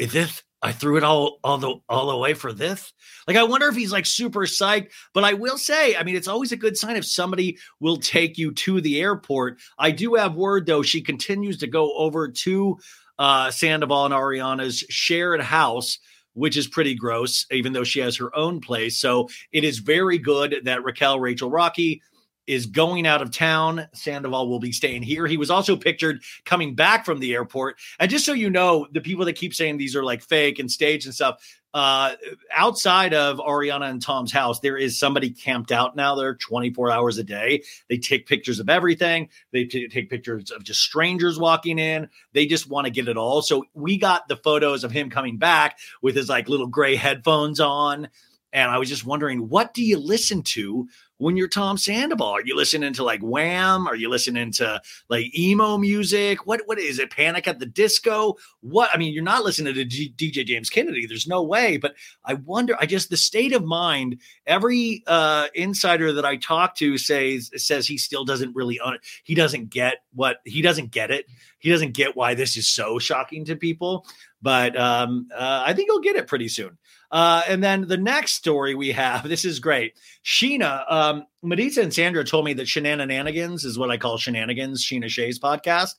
is 0.03 0.11
this 0.11 0.43
I 0.61 0.71
threw 0.71 0.97
it 0.97 1.03
all 1.03 1.39
all 1.43 1.57
the 1.57 1.75
all 1.89 2.09
the 2.09 2.17
way 2.17 2.33
for 2.33 2.53
this. 2.53 2.93
Like 3.27 3.37
I 3.37 3.43
wonder 3.43 3.67
if 3.67 3.75
he's 3.75 3.91
like 3.91 4.05
super 4.05 4.41
psyched. 4.41 4.91
But 5.13 5.23
I 5.23 5.33
will 5.33 5.57
say, 5.57 5.95
I 5.95 6.03
mean, 6.03 6.15
it's 6.15 6.27
always 6.27 6.51
a 6.51 6.57
good 6.57 6.77
sign 6.77 6.95
if 6.95 7.05
somebody 7.05 7.57
will 7.79 7.97
take 7.97 8.37
you 8.37 8.53
to 8.53 8.79
the 8.79 9.01
airport. 9.01 9.59
I 9.77 9.91
do 9.91 10.15
have 10.15 10.35
word 10.35 10.65
though, 10.65 10.81
she 10.81 11.01
continues 11.01 11.57
to 11.59 11.67
go 11.67 11.93
over 11.93 12.29
to 12.29 12.77
uh 13.19 13.51
Sandoval 13.51 14.05
and 14.05 14.13
Ariana's 14.13 14.79
shared 14.89 15.41
house 15.41 15.99
which 16.35 16.57
is 16.57 16.67
pretty 16.67 16.95
gross, 16.95 17.45
even 17.51 17.73
though 17.73 17.83
she 17.83 17.99
has 17.99 18.17
her 18.17 18.35
own 18.35 18.59
place. 18.59 18.99
So 18.99 19.29
it 19.51 19.63
is 19.63 19.77
very 19.77 20.17
good 20.17 20.61
that 20.63 20.83
Raquel, 20.83 21.19
Rachel 21.19 21.51
Rocky, 21.51 22.01
is 22.47 22.65
going 22.65 23.07
out 23.07 23.21
of 23.21 23.31
town. 23.31 23.87
Sandoval 23.93 24.49
will 24.49 24.59
be 24.59 24.71
staying 24.71 25.03
here. 25.03 25.27
He 25.27 25.37
was 25.37 25.49
also 25.49 25.75
pictured 25.75 26.21
coming 26.45 26.75
back 26.75 27.05
from 27.05 27.19
the 27.19 27.33
airport. 27.33 27.77
And 27.99 28.11
just 28.11 28.25
so 28.25 28.33
you 28.33 28.49
know, 28.49 28.87
the 28.91 29.01
people 29.01 29.25
that 29.25 29.33
keep 29.33 29.53
saying 29.53 29.77
these 29.77 29.95
are 29.95 30.03
like 30.03 30.21
fake 30.21 30.59
and 30.59 30.71
staged 30.71 31.05
and 31.05 31.15
stuff, 31.15 31.41
uh, 31.73 32.15
outside 32.53 33.15
of 33.15 33.37
Ariana 33.37 33.89
and 33.89 34.01
Tom's 34.01 34.31
house, 34.31 34.59
there 34.59 34.77
is 34.77 34.99
somebody 34.99 35.31
camped 35.31 35.71
out 35.71 35.95
now 35.95 36.13
there 36.13 36.35
24 36.35 36.91
hours 36.91 37.17
a 37.17 37.23
day. 37.23 37.63
They 37.89 37.97
take 37.97 38.27
pictures 38.27 38.59
of 38.59 38.69
everything. 38.69 39.29
They 39.51 39.63
t- 39.63 39.87
take 39.87 40.09
pictures 40.09 40.51
of 40.51 40.63
just 40.63 40.81
strangers 40.81 41.39
walking 41.39 41.79
in. 41.79 42.09
They 42.33 42.45
just 42.45 42.69
want 42.69 42.85
to 42.85 42.91
get 42.91 43.07
it 43.07 43.17
all. 43.17 43.41
So 43.41 43.65
we 43.73 43.97
got 43.97 44.27
the 44.27 44.35
photos 44.35 44.83
of 44.83 44.91
him 44.91 45.09
coming 45.09 45.37
back 45.37 45.79
with 46.01 46.15
his 46.15 46.29
like 46.29 46.47
little 46.47 46.67
gray 46.67 46.95
headphones 46.95 47.59
on. 47.59 48.07
And 48.51 48.69
I 48.69 48.77
was 48.77 48.87
just 48.87 49.03
wondering, 49.03 49.49
what 49.49 49.73
do 49.73 49.83
you 49.83 49.97
listen 49.97 50.43
to 50.43 50.87
when 51.23 51.37
you're 51.37 51.47
Tom 51.47 51.77
Sandoval? 51.77 52.27
Are 52.27 52.45
you 52.45 52.53
listening 52.53 52.91
to 52.93 53.03
like 53.03 53.21
Wham? 53.21 53.87
Are 53.87 53.95
you 53.95 54.09
listening 54.09 54.51
to 54.53 54.81
like 55.09 55.37
emo 55.37 55.77
music? 55.77 56.45
What 56.45 56.61
what 56.65 56.77
is 56.77 56.99
it? 56.99 57.11
Panic 57.11 57.47
at 57.47 57.59
the 57.59 57.65
Disco? 57.65 58.35
What 58.59 58.89
I 58.93 58.97
mean, 58.97 59.13
you're 59.13 59.23
not 59.23 59.45
listening 59.45 59.73
to 59.73 59.85
G- 59.85 60.13
DJ 60.17 60.45
James 60.45 60.69
Kennedy. 60.69 61.05
There's 61.05 61.25
no 61.25 61.41
way. 61.41 61.77
But 61.77 61.95
I 62.25 62.33
wonder. 62.33 62.75
I 62.77 62.85
just 62.85 63.09
the 63.09 63.17
state 63.17 63.53
of 63.53 63.63
mind. 63.63 64.19
Every 64.45 65.01
uh, 65.07 65.47
insider 65.55 66.11
that 66.11 66.25
I 66.25 66.35
talk 66.35 66.75
to 66.75 66.97
says 66.97 67.49
says 67.55 67.87
he 67.87 67.97
still 67.97 68.25
doesn't 68.25 68.53
really 68.53 68.79
un- 68.81 68.99
he 69.23 69.33
doesn't 69.33 69.69
get 69.69 70.03
what 70.13 70.41
he 70.43 70.61
doesn't 70.61 70.91
get 70.91 71.09
it. 71.09 71.25
He 71.59 71.69
doesn't 71.69 71.93
get 71.93 72.17
why 72.17 72.33
this 72.33 72.57
is 72.57 72.67
so 72.67 72.99
shocking 72.99 73.45
to 73.45 73.55
people. 73.55 74.05
But 74.41 74.77
um, 74.77 75.29
uh, 75.33 75.63
I 75.65 75.73
think 75.73 75.89
he'll 75.89 76.01
get 76.01 76.17
it 76.17 76.27
pretty 76.27 76.49
soon. 76.49 76.77
Uh, 77.13 77.43
and 77.47 77.63
then 77.63 77.87
the 77.87 77.95
next 77.95 78.33
story 78.33 78.73
we 78.73 78.91
have, 78.91 79.23
this 79.29 79.45
is 79.45 79.59
great. 79.59 79.93
Scheana, 80.25 80.91
um, 80.91 81.25
Maritza 81.43 81.81
and 81.81 81.93
Sandra 81.93 82.25
told 82.25 82.43
me 82.43 82.53
that 82.53 82.67
Scheananigans 82.67 83.63
is 83.63 83.77
what 83.77 83.91
I 83.91 83.97
call 83.97 84.17
Scheananigans, 84.17 84.79
Scheana 84.79 85.07
Shay's 85.07 85.39
podcast 85.39 85.91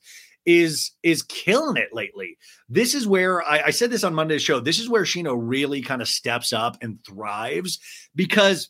is 0.45 0.91
is 1.01 1.23
killing 1.23 1.75
it 1.75 1.89
lately. 1.91 2.37
This 2.69 2.93
is 2.93 3.07
where 3.07 3.41
I, 3.41 3.63
I 3.65 3.69
said 3.71 3.89
this 3.89 4.03
on 4.03 4.13
Monday's 4.13 4.43
show. 4.43 4.59
This 4.59 4.79
is 4.79 4.87
where 4.87 5.01
Scheana 5.01 5.35
really 5.35 5.81
kind 5.81 6.03
of 6.03 6.07
steps 6.07 6.53
up 6.53 6.77
and 6.81 7.03
thrives 7.03 7.79
because 8.15 8.69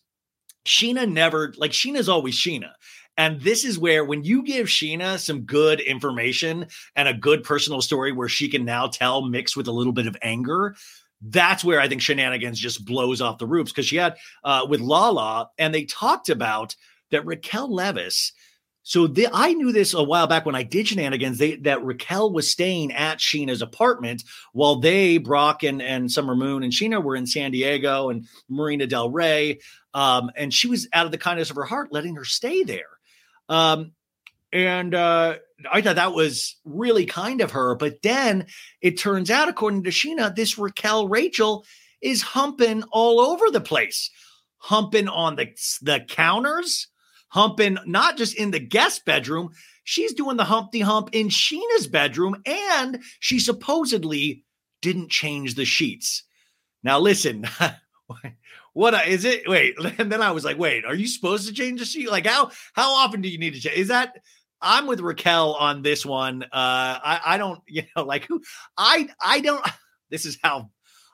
Scheana 0.65 1.11
never 1.11 1.53
like 1.57 1.71
Scheana's 1.71 2.07
always 2.07 2.35
Scheana. 2.35 2.71
And 3.17 3.39
this 3.39 3.63
is 3.63 3.79
where, 3.79 4.03
when 4.03 4.25
you 4.25 4.43
give 4.43 4.67
Scheana 4.67 5.17
some 5.19 5.41
good 5.41 5.79
information 5.79 6.67
and 6.97 7.07
a 7.07 7.13
good 7.13 7.43
personal 7.43 7.81
story 7.81 8.11
where 8.11 8.27
she 8.27 8.49
can 8.49 8.65
now 8.65 8.87
tell 8.87 9.21
mixed 9.21 9.55
with 9.55 9.67
a 9.67 9.71
little 9.71 9.93
bit 9.93 10.07
of 10.07 10.17
anger, 10.21 10.75
that's 11.21 11.63
where 11.63 11.79
I 11.79 11.87
think 11.87 12.01
scheananigans 12.01 12.55
just 12.55 12.85
blows 12.85 13.21
off 13.21 13.37
the 13.37 13.47
roofs 13.47 13.71
because 13.71 13.85
she 13.85 13.95
had 13.97 14.17
uh, 14.43 14.65
with 14.69 14.81
Lala, 14.81 15.49
and 15.57 15.73
they 15.73 15.85
talked 15.85 16.29
about 16.29 16.75
that 17.11 17.25
Raquel 17.25 17.69
Leviss. 17.69 18.31
So 18.87 19.07
the, 19.07 19.27
I 19.33 19.53
knew 19.53 19.71
this 19.71 19.95
a 19.95 20.03
while 20.03 20.27
back 20.27 20.45
when 20.45 20.53
I 20.53 20.61
did 20.61 20.85
scheananigans. 20.85 21.37
They, 21.37 21.55
that 21.55 21.83
Raquel 21.83 22.31
was 22.31 22.51
staying 22.51 22.91
at 22.91 23.17
Scheana's 23.17 23.63
apartment 23.63 24.23
while 24.53 24.75
they, 24.75 25.17
Brock 25.17 25.63
and, 25.63 25.81
and 25.81 26.11
Summer 26.11 26.35
Moon 26.35 26.61
and 26.61 26.71
Scheana 26.71 27.03
were 27.03 27.15
in 27.15 27.25
San 27.25 27.49
Diego 27.49 28.09
and 28.09 28.27
Marina 28.47 28.85
Del 28.85 29.09
Rey. 29.09 29.59
Um, 29.95 30.29
and 30.35 30.53
she 30.53 30.67
was 30.67 30.87
out 30.93 31.07
of 31.07 31.11
the 31.11 31.17
kindness 31.17 31.49
of 31.49 31.55
her 31.55 31.63
heart 31.63 31.91
letting 31.91 32.15
her 32.15 32.25
stay 32.25 32.61
there. 32.61 32.99
Um, 33.49 33.93
and 34.55 34.95
uh, 34.95 35.35
I 35.69 35.81
thought 35.81 35.97
that 35.97 36.13
was 36.13 36.55
really 36.63 37.05
kind 37.05 37.41
of 37.41 37.51
her. 37.51 37.75
But 37.75 38.01
then 38.03 38.45
it 38.81 38.97
turns 38.97 39.29
out, 39.29 39.49
according 39.49 39.83
to 39.83 39.89
Scheana, 39.89 40.33
this 40.33 40.57
Raquel 40.57 41.09
Rachel 41.09 41.65
is 42.01 42.21
humping 42.21 42.83
all 42.83 43.19
over 43.19 43.51
the 43.51 43.59
place, 43.59 44.09
humping 44.57 45.09
on 45.09 45.35
the, 45.35 45.47
the 45.81 46.05
counters, 46.07 46.87
humping 47.27 47.77
not 47.85 48.15
just 48.15 48.33
in 48.35 48.51
the 48.51 48.59
guest 48.59 49.03
bedroom. 49.03 49.49
She's 49.83 50.13
doing 50.13 50.37
the 50.37 50.45
Humpty 50.45 50.79
Hump 50.79 51.09
in 51.11 51.27
Scheana's 51.27 51.87
bedroom, 51.87 52.41
and 52.45 53.03
she 53.19 53.39
supposedly 53.39 54.45
didn't 54.81 55.11
change 55.11 55.55
the 55.55 55.65
sheets. 55.65 56.23
Now, 56.81 56.99
listen, 56.99 57.45
what 58.73 59.07
is 59.07 59.25
it? 59.25 59.49
Wait, 59.49 59.75
and 59.97 60.09
then 60.09 60.21
I 60.21 60.31
was 60.31 60.45
like, 60.45 60.57
wait, 60.57 60.85
are 60.85 60.95
you 60.95 61.07
supposed 61.07 61.45
to 61.49 61.53
change 61.53 61.81
the 61.81 61.85
sheet? 61.85 62.09
Like, 62.09 62.25
how 62.25 62.51
how 62.73 62.91
often 62.91 63.21
do 63.21 63.27
you 63.27 63.37
need 63.37 63.53
to 63.53 63.59
change? 63.59 63.77
Is 63.77 63.89
that 63.89 64.21
I'm 64.65 64.87
with 64.87 64.99
Raquel 64.99 65.53
on 65.53 65.81
this 65.81 66.05
one. 66.05 66.43
Uh, 66.43 66.47
I, 66.51 67.21
I 67.25 67.37
don't, 67.37 67.61
you 67.67 67.83
know, 67.95 68.03
like 68.03 68.25
who 68.25 68.41
I 68.77 69.07
I 69.23 69.39
don't. 69.39 69.65
This 70.11 70.27
is 70.27 70.37
how 70.43 70.69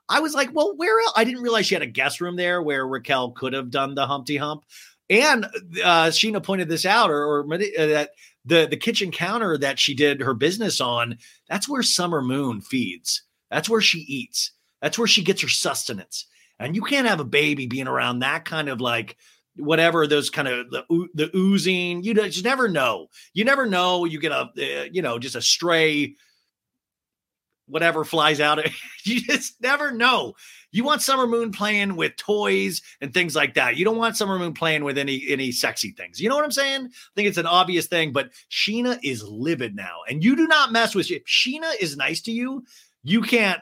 I 0.10 0.20
was 0.20 0.34
like, 0.34 0.50
well, 0.54 0.76
where 0.76 1.00
else? 1.00 1.14
I 1.16 1.24
didn't 1.24 1.42
realize 1.42 1.66
she 1.66 1.76
had 1.76 1.82
a 1.82 1.88
guest 1.88 2.20
room 2.20 2.36
there 2.36 2.62
where 2.62 2.86
Raquel 2.86 3.32
could 3.32 3.54
have 3.54 3.72
done 3.72 3.96
the 3.96 4.06
Humpty 4.06 4.36
Hump. 4.36 4.66
And 5.10 5.46
uh, 5.46 6.08
Scheana 6.08 6.44
pointed 6.44 6.68
this 6.68 6.86
out, 6.86 7.10
or, 7.10 7.24
or 7.24 7.54
uh, 7.54 7.58
that 7.58 8.10
the 8.44 8.68
the 8.70 8.78
kitchen 8.78 9.12
counter 9.12 9.58
that 9.58 9.80
she 9.80 9.96
did 9.96 10.20
her 10.20 10.34
business 10.34 10.82
on, 10.82 11.18
that's 11.48 11.70
where 11.70 11.82
Summer 11.84 12.22
Moon 12.22 12.60
feeds. 12.60 13.24
That's 13.50 13.70
where 13.70 13.82
she 13.82 14.00
eats. 14.00 14.52
That's 14.82 14.98
where 14.98 15.08
she 15.08 15.24
gets 15.24 15.42
her 15.42 15.50
sustenance. 15.50 16.26
And 16.60 16.76
you 16.76 16.82
can't 16.82 17.08
have 17.08 17.20
a 17.20 17.26
baby 17.26 17.66
being 17.68 17.88
around 17.88 18.20
that 18.20 18.46
kind 18.46 18.68
of 18.70 18.82
like 18.82 19.18
whatever 19.58 20.08
those 20.08 20.30
kind 20.30 20.48
of 20.48 20.70
the, 20.72 20.84
the 21.14 21.36
oozing 21.36 22.04
you 22.04 22.14
just 22.14 22.44
never 22.44 22.68
know. 22.68 23.08
You 23.34 23.46
never 23.46 23.66
know 23.66 24.06
you 24.06 24.20
get 24.20 24.32
a 24.32 24.50
uh, 24.58 24.86
you 24.92 25.02
know 25.02 25.20
just 25.20 25.36
a 25.36 25.42
stray 25.42 26.16
whatever 27.68 28.04
flies 28.04 28.42
out 28.42 28.60
you 29.04 29.22
just 29.22 29.62
never 29.62 29.92
know. 29.92 30.34
You 30.74 30.84
want 30.86 31.02
summer 31.02 31.28
moon 31.28 31.52
playing 31.52 31.98
with 31.98 32.16
toys 32.16 32.82
and 33.02 33.14
things 33.14 33.36
like 33.36 33.56
that. 33.56 33.76
You 33.76 33.84
don't 33.84 33.98
want 33.98 34.16
summer 34.16 34.40
moon 34.40 34.54
playing 34.54 34.84
with 34.84 34.98
any 34.98 35.26
any 35.28 35.52
sexy 35.52 35.92
things. 35.92 36.20
You 36.20 36.30
know 36.30 36.36
what 36.36 36.46
i'm 36.46 36.52
saying? 36.52 36.86
I 36.86 37.12
think 37.16 37.28
it's 37.28 37.38
an 37.38 37.46
obvious 37.46 37.88
thing 37.88 38.14
but 38.14 38.32
scheana 38.50 39.00
is 39.04 39.24
livid 39.24 39.76
now 39.76 40.00
and 40.10 40.24
you 40.24 40.36
do 40.36 40.48
not 40.48 40.72
mess 40.72 40.96
with 40.96 41.12
if 41.12 41.24
scheana 41.26 41.74
is 41.80 41.98
nice 41.98 42.22
to 42.22 42.32
you 42.32 42.64
you 43.04 43.22
can't 43.22 43.62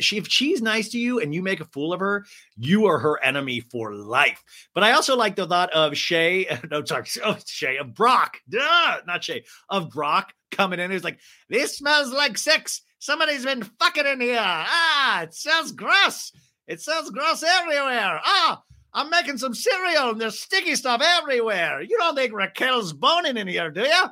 she, 0.00 0.16
if 0.16 0.26
she's 0.28 0.60
nice 0.60 0.88
to 0.88 0.98
you 0.98 1.20
and 1.20 1.34
you 1.34 1.42
make 1.42 1.60
a 1.60 1.66
fool 1.66 1.92
of 1.92 2.00
her 2.00 2.24
you 2.56 2.86
are 2.86 2.98
her 2.98 3.22
enemy 3.22 3.60
for 3.60 3.94
life. 3.94 4.42
But 4.74 4.84
i 4.84 4.92
also 4.92 5.16
like 5.16 5.36
the 5.36 5.46
thought 5.46 5.72
of 5.72 5.96
shay 5.96 6.46
no 6.70 6.84
sorry 6.84 7.06
oh, 7.24 7.36
shay 7.46 7.76
of 7.76 7.94
brock 7.94 8.38
Duh, 8.48 9.00
not 9.06 9.24
shay 9.24 9.44
of 9.68 9.90
brock 9.90 10.32
coming 10.50 10.80
in. 10.80 10.90
He's 10.90 11.04
like 11.04 11.20
this 11.48 11.76
smells 11.78 12.12
like 12.12 12.36
sex. 12.36 12.82
Somebody's 12.98 13.44
been 13.44 13.62
fucking 13.62 14.06
in 14.06 14.20
here. 14.20 14.38
Ah 14.40 15.22
it 15.22 15.34
smells 15.34 15.72
gross. 15.72 16.32
It 16.66 16.80
smells 16.80 17.10
gross 17.10 17.42
everywhere. 17.42 18.20
Ah 18.24 18.62
I'm 18.92 19.10
making 19.10 19.38
some 19.38 19.54
cereal 19.54 20.10
and 20.10 20.20
there's 20.20 20.40
sticky 20.40 20.74
stuff 20.74 21.00
everywhere. 21.02 21.80
You 21.80 21.96
don't 21.98 22.16
think 22.16 22.32
Raquel's 22.32 22.92
boning 22.92 23.36
in 23.36 23.46
here, 23.46 23.70
do 23.70 23.82
you? 23.82 24.04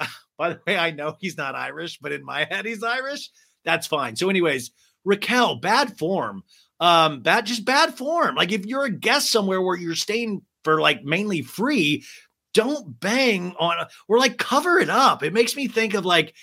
By 0.38 0.50
the 0.50 0.60
way, 0.66 0.76
I 0.76 0.90
know 0.90 1.16
he's 1.20 1.36
not 1.36 1.54
Irish, 1.54 1.98
but 2.00 2.12
in 2.12 2.24
my 2.24 2.44
head, 2.50 2.64
he's 2.64 2.82
Irish 2.82 3.30
that's 3.64 3.86
fine. 3.86 4.16
So, 4.16 4.30
anyways, 4.30 4.70
Raquel, 5.04 5.56
bad 5.56 5.98
form. 5.98 6.44
Um, 6.78 7.20
bad, 7.20 7.46
just 7.46 7.64
bad 7.64 7.94
form. 7.94 8.34
Like 8.34 8.52
if 8.52 8.64
you're 8.64 8.84
a 8.84 8.90
guest 8.90 9.30
somewhere 9.30 9.60
where 9.60 9.76
you're 9.76 9.94
staying 9.94 10.42
for 10.64 10.80
like 10.80 11.04
mainly 11.04 11.42
free, 11.42 12.04
don't 12.54 12.98
bang 12.98 13.54
on 13.58 13.86
or 14.08 14.18
like 14.18 14.38
cover 14.38 14.78
it 14.78 14.88
up. 14.88 15.22
It 15.22 15.34
makes 15.34 15.54
me 15.54 15.68
think 15.68 15.94
of 15.94 16.06
like 16.06 16.34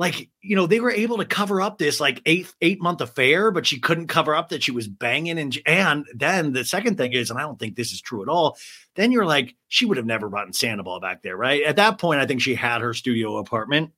like 0.00 0.30
you 0.40 0.56
know 0.56 0.66
they 0.66 0.80
were 0.80 0.90
able 0.90 1.18
to 1.18 1.26
cover 1.26 1.60
up 1.60 1.76
this 1.76 2.00
like 2.00 2.22
eight 2.24 2.52
eight 2.62 2.80
month 2.80 3.02
affair 3.02 3.50
but 3.50 3.66
she 3.66 3.78
couldn't 3.78 4.06
cover 4.06 4.34
up 4.34 4.48
that 4.48 4.62
she 4.62 4.70
was 4.70 4.88
banging 4.88 5.38
and 5.38 5.58
and 5.66 6.06
then 6.14 6.54
the 6.54 6.64
second 6.64 6.96
thing 6.96 7.12
is 7.12 7.30
and 7.30 7.38
i 7.38 7.42
don't 7.42 7.58
think 7.58 7.76
this 7.76 7.92
is 7.92 8.00
true 8.00 8.22
at 8.22 8.28
all 8.28 8.56
then 8.96 9.12
you're 9.12 9.26
like 9.26 9.54
she 9.68 9.84
would 9.84 9.98
have 9.98 10.06
never 10.06 10.30
brought 10.30 10.54
sandoval 10.54 11.00
back 11.00 11.22
there 11.22 11.36
right 11.36 11.62
at 11.64 11.76
that 11.76 11.98
point 11.98 12.18
i 12.18 12.24
think 12.24 12.40
she 12.40 12.54
had 12.54 12.80
her 12.80 12.94
studio 12.94 13.36
apartment 13.36 13.92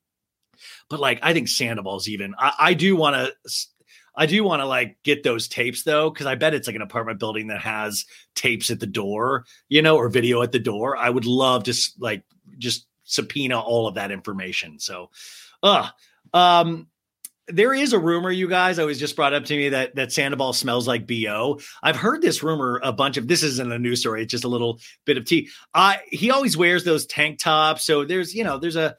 but 0.88 1.00
like, 1.00 1.18
I 1.22 1.32
think 1.32 1.48
Sandoval's 1.48 2.08
even. 2.08 2.34
I, 2.38 2.52
I 2.58 2.74
do 2.74 2.96
want 2.96 3.16
to. 3.16 3.50
I 4.14 4.26
do 4.26 4.44
want 4.44 4.60
to 4.60 4.66
like 4.66 4.98
get 5.04 5.22
those 5.22 5.48
tapes 5.48 5.84
though, 5.84 6.10
because 6.10 6.26
I 6.26 6.34
bet 6.34 6.54
it's 6.54 6.66
like 6.66 6.76
an 6.76 6.82
apartment 6.82 7.18
building 7.18 7.46
that 7.46 7.62
has 7.62 8.04
tapes 8.34 8.70
at 8.70 8.78
the 8.78 8.86
door, 8.86 9.46
you 9.68 9.80
know, 9.80 9.96
or 9.96 10.08
video 10.10 10.42
at 10.42 10.52
the 10.52 10.58
door. 10.58 10.96
I 10.96 11.08
would 11.08 11.24
love 11.24 11.64
to 11.64 11.74
like 11.98 12.22
just 12.58 12.86
subpoena 13.04 13.58
all 13.58 13.86
of 13.86 13.94
that 13.94 14.10
information. 14.10 14.78
So, 14.78 15.10
uh, 15.62 15.88
um, 16.34 16.88
there 17.48 17.74
is 17.74 17.92
a 17.92 17.98
rumor, 17.98 18.30
you 18.30 18.48
guys. 18.48 18.78
I 18.78 18.84
was 18.84 18.98
just 18.98 19.16
brought 19.16 19.34
up 19.34 19.44
to 19.46 19.56
me 19.56 19.70
that 19.70 19.94
that 19.96 20.12
Sandoval 20.12 20.52
smells 20.52 20.86
like 20.86 21.06
bo. 21.06 21.60
I've 21.82 21.96
heard 21.96 22.22
this 22.22 22.42
rumor 22.42 22.80
a 22.82 22.92
bunch 22.92 23.16
of. 23.16 23.26
This 23.26 23.42
isn't 23.42 23.72
a 23.72 23.78
news 23.78 24.00
story; 24.00 24.22
it's 24.22 24.30
just 24.30 24.44
a 24.44 24.48
little 24.48 24.78
bit 25.04 25.16
of 25.16 25.24
tea. 25.24 25.48
Uh, 25.74 25.96
he 26.08 26.30
always 26.30 26.56
wears 26.56 26.84
those 26.84 27.06
tank 27.06 27.38
tops, 27.40 27.84
so 27.84 28.04
there's 28.04 28.34
you 28.34 28.44
know 28.44 28.58
there's 28.58 28.76
a 28.76 28.96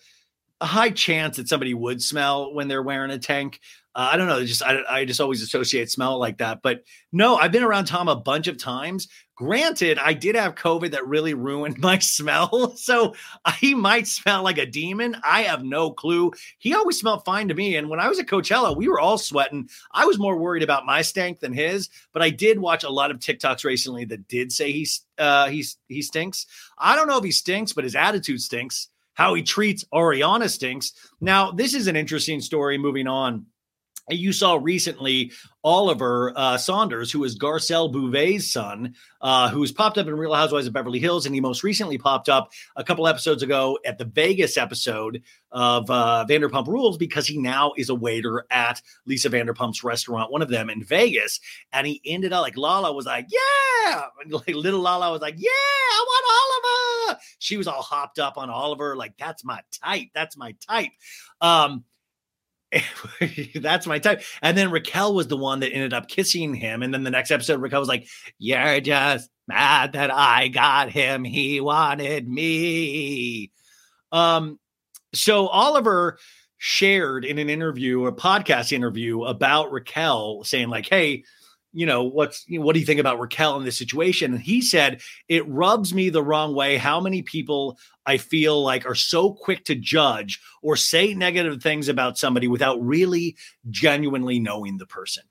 a 0.64 0.66
high 0.66 0.92
chance 0.92 1.36
that 1.36 1.50
somebody 1.50 1.74
would 1.74 2.02
smell 2.02 2.54
when 2.54 2.70
they're 2.70 2.82
wearing 2.82 3.12
a 3.12 3.20
tank. 3.20 3.60
Uh, 3.94 4.12
I 4.14 4.18
don't 4.18 4.28
know. 4.28 4.44
Just 4.46 4.64
I, 4.64 4.80
I 4.90 5.06
just 5.06 5.20
always 5.20 5.42
associate 5.42 5.92
smell 5.92 6.18
like 6.18 6.38
that. 6.38 6.62
But 6.64 6.86
no, 7.12 7.36
I've 7.36 7.52
been 7.52 7.64
around 7.64 7.86
Tom 7.86 8.08
a 8.08 8.16
bunch 8.16 8.48
of 8.48 8.58
times. 8.58 9.10
Granted, 9.36 10.00
I 10.00 10.14
did 10.14 10.36
have 10.36 10.56
COVID 10.56 10.92
that 10.92 11.06
really 11.06 11.34
ruined 11.34 11.78
my 11.80 12.00
smell, 12.00 12.78
so 12.78 13.14
he 13.60 13.76
might 13.76 14.08
smell 14.08 14.42
like 14.42 14.58
a 14.58 14.66
demon. 14.66 15.18
I 15.22 15.44
have 15.44 15.66
no 15.66 15.92
clue. 15.92 16.32
He 16.60 16.74
always 16.74 16.98
smelled 16.98 17.26
fine 17.26 17.50
to 17.50 17.54
me. 17.54 17.76
And 17.76 17.90
when 17.90 18.00
I 18.00 18.08
was 18.08 18.20
at 18.20 18.28
Coachella, 18.28 18.76
we 18.76 18.88
were 18.88 19.02
all 19.02 19.18
sweating. 19.18 19.68
I 19.92 20.06
was 20.06 20.18
more 20.18 20.38
worried 20.38 20.64
about 20.64 20.86
my 20.86 21.02
stank 21.02 21.42
than 21.42 21.52
his. 21.52 21.90
But 22.14 22.22
I 22.22 22.30
did 22.30 22.58
watch 22.58 22.86
a 22.86 22.90
lot 22.90 23.12
of 23.12 23.20
TikToks 23.20 23.66
recently 23.66 24.06
that 24.06 24.30
did 24.30 24.54
say 24.54 24.72
he's 24.72 25.04
uh, 25.18 25.50
he's 25.50 25.78
he 25.90 26.02
stinks. 26.02 26.48
I 26.78 26.96
don't 26.96 27.08
know 27.08 27.18
if 27.18 27.26
he 27.26 27.32
stinks, 27.32 27.74
but 27.74 27.84
his 27.84 27.96
attitude 27.96 28.42
stinks. 28.42 28.88
How 29.14 29.34
he 29.34 29.44
treats 29.44 29.86
Ariana 29.94 30.50
stinks. 30.50 30.94
Now, 31.22 31.52
this 31.52 31.74
is 31.74 31.88
an 31.88 31.96
interesting 31.96 32.42
story. 32.42 32.78
Moving 32.78 33.08
on 33.08 33.46
you 34.10 34.34
saw 34.34 34.60
recently 34.62 35.32
Oliver 35.64 36.34
uh, 36.36 36.58
Saunders, 36.58 37.12
who 37.12 37.24
is 37.24 37.40
Garcelle 37.40 37.92
Beauvais' 37.92 38.40
son, 38.40 38.96
uh, 39.22 39.50
who's 39.50 39.72
popped 39.72 39.98
up 39.98 40.08
in 40.08 40.16
Real 40.16 40.34
Housewives 40.34 40.68
of 40.68 40.74
Beverly 40.74 41.00
Hills, 41.00 41.26
and 41.26 41.34
he 41.34 41.40
most 41.40 41.64
recently 41.64 41.98
popped 41.98 42.28
up 42.28 42.52
a 42.76 42.84
couple 42.84 43.08
episodes 43.08 43.44
ago 43.44 43.80
at 43.86 43.98
the 43.98 44.06
Vegas 44.06 44.58
episode 44.58 45.24
of 45.52 45.90
uh, 45.90 46.26
Vanderpump 46.28 46.68
Rules 46.68 46.98
because 46.98 47.28
he 47.28 47.38
now 47.38 47.72
is 47.78 47.90
a 47.90 47.96
waiter 47.96 48.46
at 48.52 48.82
Lisa 49.06 49.30
Vanderpump's 49.30 49.84
restaurant, 49.84 50.32
one 50.32 50.42
of 50.42 50.50
them 50.50 50.70
in 50.70 50.84
Vegas, 50.84 51.40
and 51.72 51.88
he 51.88 52.02
ended 52.06 52.34
up 52.34 52.42
like 52.42 52.58
Lala 52.58 52.92
was 52.92 53.06
like, 53.06 53.28
"Yeah," 53.30 54.06
and 54.22 54.34
like 54.34 54.48
little 54.50 54.82
Lala 54.82 55.12
was 55.12 55.22
like, 55.22 55.36
"Yeah, 55.38 55.50
I 55.50 56.06
want 56.06 56.26
Oliver." 57.08 57.20
She 57.40 57.56
was 57.56 57.68
all 57.68 57.82
hopped 57.82 58.20
up 58.20 58.38
on 58.38 58.50
Oliver, 58.50 58.98
like 58.98 59.14
that's 59.18 59.46
my 59.46 59.62
type, 59.72 60.10
that's 60.14 60.36
my 60.36 60.56
type. 60.68 60.92
Um, 61.40 61.86
that's 63.56 63.88
my 63.88 64.00
type. 64.00 64.24
And 64.42 64.58
then 64.58 64.72
Raquel 64.72 65.14
was 65.14 65.28
the 65.28 65.38
one 65.38 65.60
that 65.62 65.72
ended 65.72 65.94
up 65.94 66.08
kissing 66.08 66.54
him. 66.54 66.84
And 66.84 66.94
then 66.94 67.04
the 67.04 67.12
next 67.12 67.32
episode, 67.32 67.62
Raquel 67.62 67.80
was 67.80 67.90
like, 67.90 68.08
You're 68.38 68.82
just 68.82 69.30
mad 69.48 69.94
that 69.94 70.12
I 70.12 70.48
got 70.48 70.90
him. 70.90 71.24
He 71.24 71.60
wanted 71.62 72.28
me. 72.28 73.52
Um, 74.12 74.60
so 75.14 75.48
Oliver 75.48 76.18
shared 76.58 77.26
in 77.26 77.40
an 77.40 77.50
interview, 77.50 78.06
a 78.06 78.14
podcast 78.14 78.72
interview 78.72 79.24
about 79.24 79.72
Raquel, 79.72 80.44
saying, 80.44 80.70
like, 80.70 80.88
hey, 80.88 81.24
you 81.74 81.86
know, 81.86 82.04
what's 82.04 82.44
you 82.48 82.60
know, 82.60 82.66
what 82.66 82.74
do 82.74 82.80
you 82.80 82.86
think 82.86 83.00
about 83.00 83.20
Raquel 83.20 83.58
in 83.58 83.66
this 83.66 83.78
situation? 83.78 84.34
And 84.34 84.42
he 84.42 84.62
said, 84.62 85.02
it 85.28 85.48
rubs 85.50 85.94
me 85.94 86.10
the 86.10 86.24
wrong 86.24 86.54
way 86.54 86.78
how 86.78 87.02
many 87.02 87.24
people 87.24 87.78
I 88.06 88.18
feel 88.18 88.62
like 88.64 88.86
are 88.86 88.96
so 88.96 89.34
quick 89.34 89.66
to 89.66 89.76
judge 89.76 90.40
or 90.62 90.76
say 90.76 91.14
negative 91.14 91.62
things 91.62 91.90
about 91.90 92.18
somebody 92.18 92.48
without 92.48 92.82
really 92.82 93.36
genuinely 93.70 94.40
knowing 94.40 94.78
the 94.78 94.86
person. 94.86 95.24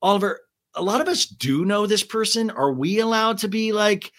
Oliver, 0.00 0.40
a 0.74 0.82
lot 0.82 1.00
of 1.00 1.08
us 1.08 1.26
do 1.26 1.64
know 1.64 1.86
this 1.86 2.04
person. 2.04 2.50
Are 2.50 2.72
we 2.72 3.00
allowed 3.00 3.38
to 3.38 3.48
be 3.48 3.72
like 3.72 4.12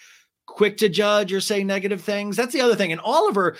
quick 0.46 0.78
to 0.78 0.88
judge 0.88 1.32
or 1.32 1.40
say 1.40 1.64
negative 1.64 2.02
things? 2.02 2.36
That's 2.36 2.52
the 2.52 2.60
other 2.60 2.76
thing. 2.76 2.92
And 2.92 3.00
Oliver, 3.00 3.56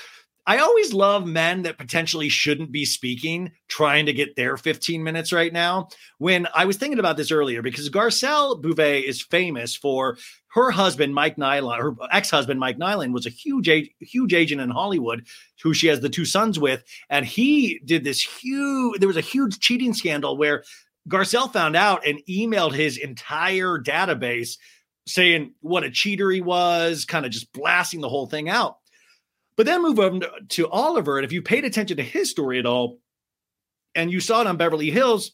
I 0.48 0.59
always 0.59 0.92
love 0.92 1.26
men 1.26 1.62
that 1.62 1.76
potentially 1.76 2.28
shouldn't 2.28 2.70
be 2.70 2.85
speaking, 2.85 3.50
trying 3.66 4.06
to 4.06 4.12
get 4.12 4.37
their 4.37 4.56
15 4.56 5.02
minutes 5.02 5.32
right 5.32 5.52
now. 5.52 5.88
When 6.18 6.46
I 6.54 6.66
was 6.66 6.76
thinking 6.76 7.00
about 7.00 7.16
this 7.16 7.32
earlier, 7.32 7.62
because 7.62 7.90
Garcelle 7.90 8.62
Beauvais 8.62 9.00
is 9.00 9.20
famous 9.20 9.74
for 9.74 10.16
her 10.48 10.70
husband, 10.70 11.14
Mike 11.14 11.37
Nilon, 11.37 11.78
her 11.78 11.94
ex 12.12 12.30
husband, 12.30 12.61
Mike 12.61 12.78
Nilon, 12.78 13.12
was 13.12 13.26
a 13.26 13.30
huge, 13.30 13.68
huge 13.98 14.35
agent 14.35 14.61
in 14.61 14.70
Hollywood 14.70 15.26
who 15.64 15.74
she 15.74 15.88
has 15.88 16.00
the 16.00 16.09
two 16.09 16.24
sons 16.24 16.61
with. 16.61 16.85
And 17.11 17.26
he 17.26 17.80
did 17.85 18.04
this 18.04 18.22
huge, 18.22 19.00
there 19.00 19.09
was 19.09 19.16
a 19.16 19.22
huge 19.22 19.59
cheating 19.59 19.94
scandal 19.94 20.37
where 20.37 20.62
Garcelle 21.09 21.52
found 21.52 21.74
out 21.74 22.06
and 22.06 22.20
emailed 22.28 22.72
his 22.72 22.98
entire 22.98 23.78
database 23.78 24.59
saying 25.09 25.54
what 25.61 25.85
a 25.85 25.90
cheater 25.90 26.30
he 26.30 26.40
was, 26.40 27.04
kind 27.04 27.26
of 27.26 27.32
just 27.32 27.52
blasting 27.52 28.00
the 28.00 28.09
whole 28.09 28.26
thing 28.26 28.48
out. 28.48 28.78
But 29.57 29.66
then 29.66 29.83
move 29.83 29.99
on 29.99 30.23
to 30.51 30.69
Oliver. 30.69 31.19
And 31.19 31.25
if 31.25 31.33
you 31.33 31.42
paid 31.42 31.64
attention 31.64 31.97
to 31.97 32.03
his 32.03 32.31
story 32.31 32.59
at 32.59 32.66
all, 32.66 33.01
and 33.95 34.11
you 34.11 34.21
saw 34.21 34.42
it 34.42 34.47
on 34.47 34.59
Beverly 34.59 34.90
Hills, 34.90 35.33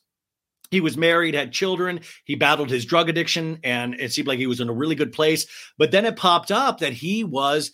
he 0.70 0.80
was 0.80 0.96
married, 0.96 1.34
had 1.34 1.52
children. 1.52 2.00
He 2.24 2.34
battled 2.34 2.70
his 2.70 2.86
drug 2.86 3.08
addiction, 3.08 3.58
and 3.62 3.94
it 3.94 4.12
seemed 4.12 4.28
like 4.28 4.38
he 4.38 4.46
was 4.46 4.60
in 4.60 4.70
a 4.70 4.72
really 4.72 4.94
good 4.94 5.12
place. 5.12 5.46
But 5.76 5.90
then 5.90 6.06
it 6.06 6.16
popped 6.16 6.50
up 6.50 6.78
that 6.78 6.94
he 6.94 7.24
was 7.24 7.72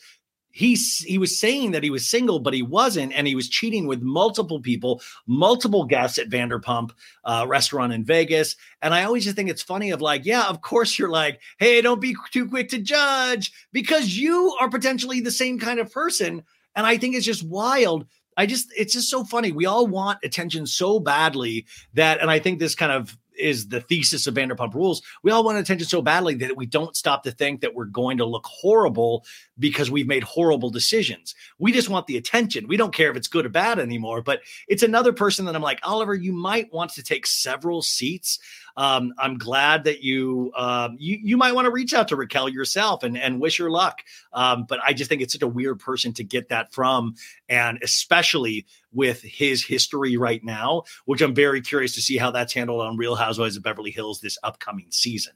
he 0.50 0.74
he 0.74 1.18
was 1.18 1.38
saying 1.38 1.72
that 1.72 1.82
he 1.82 1.90
was 1.90 2.08
single, 2.08 2.40
but 2.40 2.54
he 2.54 2.62
wasn't, 2.62 3.12
and 3.12 3.26
he 3.26 3.34
was 3.34 3.48
cheating 3.48 3.86
with 3.86 4.02
multiple 4.02 4.60
people, 4.60 5.00
multiple 5.26 5.84
guests 5.84 6.18
at 6.18 6.30
Vanderpump 6.30 6.90
uh, 7.24 7.44
restaurant 7.46 7.92
in 7.92 8.04
Vegas. 8.04 8.56
And 8.82 8.94
I 8.94 9.04
always 9.04 9.24
just 9.24 9.36
think 9.36 9.50
it's 9.50 9.62
funny 9.62 9.90
of 9.90 10.00
like, 10.00 10.24
yeah, 10.24 10.48
of 10.48 10.60
course 10.60 10.98
you're 10.98 11.10
like, 11.10 11.40
hey, 11.58 11.80
don't 11.80 12.00
be 12.00 12.16
too 12.32 12.48
quick 12.48 12.70
to 12.70 12.78
judge 12.78 13.52
because 13.72 14.16
you 14.16 14.56
are 14.60 14.68
potentially 14.70 15.20
the 15.20 15.30
same 15.30 15.58
kind 15.58 15.80
of 15.80 15.92
person. 15.92 16.42
And 16.74 16.86
I 16.86 16.96
think 16.96 17.14
it's 17.14 17.26
just 17.26 17.46
wild. 17.46 18.06
I 18.36 18.46
just 18.46 18.72
it's 18.76 18.92
just 18.92 19.10
so 19.10 19.24
funny. 19.24 19.52
We 19.52 19.66
all 19.66 19.86
want 19.86 20.20
attention 20.22 20.66
so 20.66 21.00
badly 21.00 21.66
that, 21.94 22.20
and 22.20 22.30
I 22.30 22.38
think 22.38 22.58
this 22.58 22.74
kind 22.76 22.92
of 22.92 23.16
is 23.38 23.68
the 23.68 23.80
thesis 23.80 24.26
of 24.26 24.34
Vanderpump 24.34 24.74
Rules. 24.74 25.02
We 25.22 25.30
all 25.30 25.44
want 25.44 25.58
attention 25.58 25.86
so 25.86 26.02
badly 26.02 26.34
that 26.36 26.56
we 26.56 26.66
don't 26.66 26.96
stop 26.96 27.22
to 27.24 27.30
think 27.30 27.60
that 27.60 27.74
we're 27.74 27.86
going 27.86 28.18
to 28.18 28.24
look 28.24 28.46
horrible 28.46 29.24
because 29.58 29.90
we've 29.90 30.06
made 30.06 30.22
horrible 30.22 30.70
decisions. 30.70 31.34
We 31.58 31.72
just 31.72 31.88
want 31.88 32.06
the 32.06 32.16
attention. 32.16 32.68
We 32.68 32.76
don't 32.76 32.94
care 32.94 33.10
if 33.10 33.16
it's 33.16 33.28
good 33.28 33.46
or 33.46 33.50
bad 33.50 33.78
anymore. 33.78 34.22
But 34.22 34.40
it's 34.66 34.82
another 34.82 35.12
person 35.12 35.44
that 35.46 35.56
I'm 35.56 35.62
like, 35.62 35.80
Oliver, 35.82 36.14
you 36.14 36.32
might 36.32 36.72
want 36.72 36.92
to 36.92 37.02
take 37.02 37.26
several 37.26 37.82
seats. 37.82 38.38
Um, 38.78 39.12
I'm 39.18 39.38
glad 39.38 39.84
that 39.84 40.04
you, 40.04 40.52
um, 40.56 40.96
you 41.00 41.18
you 41.20 41.36
might 41.36 41.52
want 41.52 41.66
to 41.66 41.72
reach 41.72 41.92
out 41.92 42.06
to 42.08 42.16
Raquel 42.16 42.48
yourself 42.48 43.02
and 43.02 43.18
and 43.18 43.40
wish 43.40 43.58
her 43.58 43.70
luck. 43.70 44.02
Um, 44.32 44.66
but 44.68 44.78
I 44.84 44.92
just 44.92 45.10
think 45.10 45.20
it's 45.20 45.32
such 45.32 45.42
a 45.42 45.48
weird 45.48 45.80
person 45.80 46.12
to 46.14 46.22
get 46.22 46.48
that 46.50 46.72
from, 46.72 47.16
and 47.48 47.80
especially 47.82 48.66
with 48.92 49.20
his 49.20 49.64
history 49.64 50.16
right 50.16 50.44
now, 50.44 50.84
which 51.06 51.20
I'm 51.20 51.34
very 51.34 51.60
curious 51.60 51.96
to 51.96 52.00
see 52.00 52.16
how 52.16 52.30
that's 52.30 52.54
handled 52.54 52.80
on 52.80 52.96
Real 52.96 53.16
Housewives 53.16 53.56
of 53.56 53.64
Beverly 53.64 53.90
Hills 53.90 54.20
this 54.20 54.38
upcoming 54.44 54.86
season. 54.90 55.34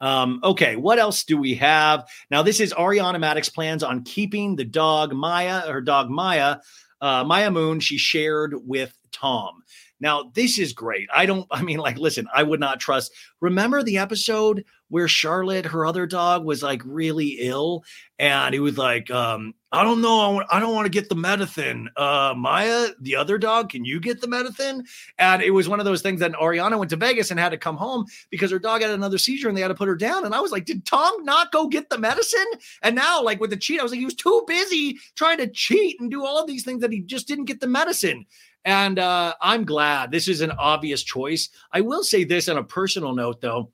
Um, 0.00 0.40
okay, 0.42 0.74
what 0.74 0.98
else 0.98 1.22
do 1.22 1.38
we 1.38 1.54
have? 1.54 2.08
Now, 2.32 2.42
this 2.42 2.58
is 2.58 2.74
Ariana 2.74 3.16
Madix 3.16 3.52
plans 3.52 3.84
on 3.84 4.02
keeping 4.02 4.56
the 4.56 4.64
dog 4.64 5.12
Maya, 5.14 5.60
her 5.60 5.80
dog 5.80 6.10
Maya, 6.10 6.56
uh, 7.00 7.24
Maya 7.24 7.50
Moon, 7.50 7.80
she 7.80 7.96
shared 7.96 8.54
with 8.66 8.92
Tom. 9.12 9.62
Now, 10.02 10.32
this 10.34 10.58
is 10.58 10.72
great. 10.72 11.08
I 11.14 11.26
don't, 11.26 11.46
I 11.52 11.62
mean, 11.62 11.78
like, 11.78 11.96
listen, 11.96 12.26
I 12.34 12.42
would 12.42 12.58
not 12.58 12.80
trust. 12.80 13.12
Remember 13.40 13.84
the 13.84 13.98
episode 13.98 14.64
where 14.88 15.06
Charlotte, 15.06 15.64
her 15.64 15.86
other 15.86 16.06
dog, 16.06 16.44
was 16.44 16.60
like 16.60 16.82
really 16.84 17.36
ill? 17.38 17.84
And 18.18 18.52
he 18.52 18.58
was 18.58 18.76
like, 18.76 19.10
um, 19.12 19.54
I 19.70 19.84
don't 19.84 20.02
know. 20.02 20.42
I 20.50 20.58
don't 20.58 20.74
want 20.74 20.86
to 20.86 20.90
get 20.90 21.08
the 21.08 21.14
medicine. 21.14 21.88
Uh, 21.96 22.34
Maya, 22.36 22.88
the 23.00 23.14
other 23.14 23.38
dog, 23.38 23.70
can 23.70 23.84
you 23.84 24.00
get 24.00 24.20
the 24.20 24.26
medicine? 24.26 24.84
And 25.18 25.40
it 25.40 25.50
was 25.50 25.68
one 25.68 25.78
of 25.78 25.86
those 25.86 26.02
things 26.02 26.18
that 26.20 26.32
Ariana 26.32 26.78
went 26.78 26.90
to 26.90 26.96
Vegas 26.96 27.30
and 27.30 27.38
had 27.38 27.50
to 27.50 27.56
come 27.56 27.76
home 27.76 28.04
because 28.28 28.50
her 28.50 28.58
dog 28.58 28.82
had 28.82 28.90
another 28.90 29.18
seizure 29.18 29.48
and 29.48 29.56
they 29.56 29.62
had 29.62 29.68
to 29.68 29.74
put 29.74 29.88
her 29.88 29.96
down. 29.96 30.24
And 30.24 30.34
I 30.34 30.40
was 30.40 30.50
like, 30.50 30.66
did 30.66 30.84
Tom 30.84 31.24
not 31.24 31.52
go 31.52 31.68
get 31.68 31.90
the 31.90 31.98
medicine? 31.98 32.44
And 32.82 32.96
now, 32.96 33.22
like 33.22 33.40
with 33.40 33.50
the 33.50 33.56
cheat, 33.56 33.78
I 33.78 33.84
was 33.84 33.92
like, 33.92 34.00
he 34.00 34.04
was 34.04 34.14
too 34.14 34.44
busy 34.48 34.98
trying 35.14 35.38
to 35.38 35.46
cheat 35.46 36.00
and 36.00 36.10
do 36.10 36.26
all 36.26 36.44
these 36.44 36.64
things 36.64 36.80
that 36.80 36.92
he 36.92 37.00
just 37.00 37.28
didn't 37.28 37.46
get 37.46 37.60
the 37.60 37.68
medicine. 37.68 38.26
And 38.64 38.98
uh, 38.98 39.34
I'm 39.40 39.64
glad 39.64 40.10
this 40.10 40.28
is 40.28 40.40
an 40.40 40.52
obvious 40.52 41.02
choice. 41.02 41.48
I 41.72 41.80
will 41.80 42.04
say 42.04 42.24
this 42.24 42.48
on 42.48 42.58
a 42.58 42.64
personal 42.64 43.14
note, 43.14 43.40
though 43.40 43.72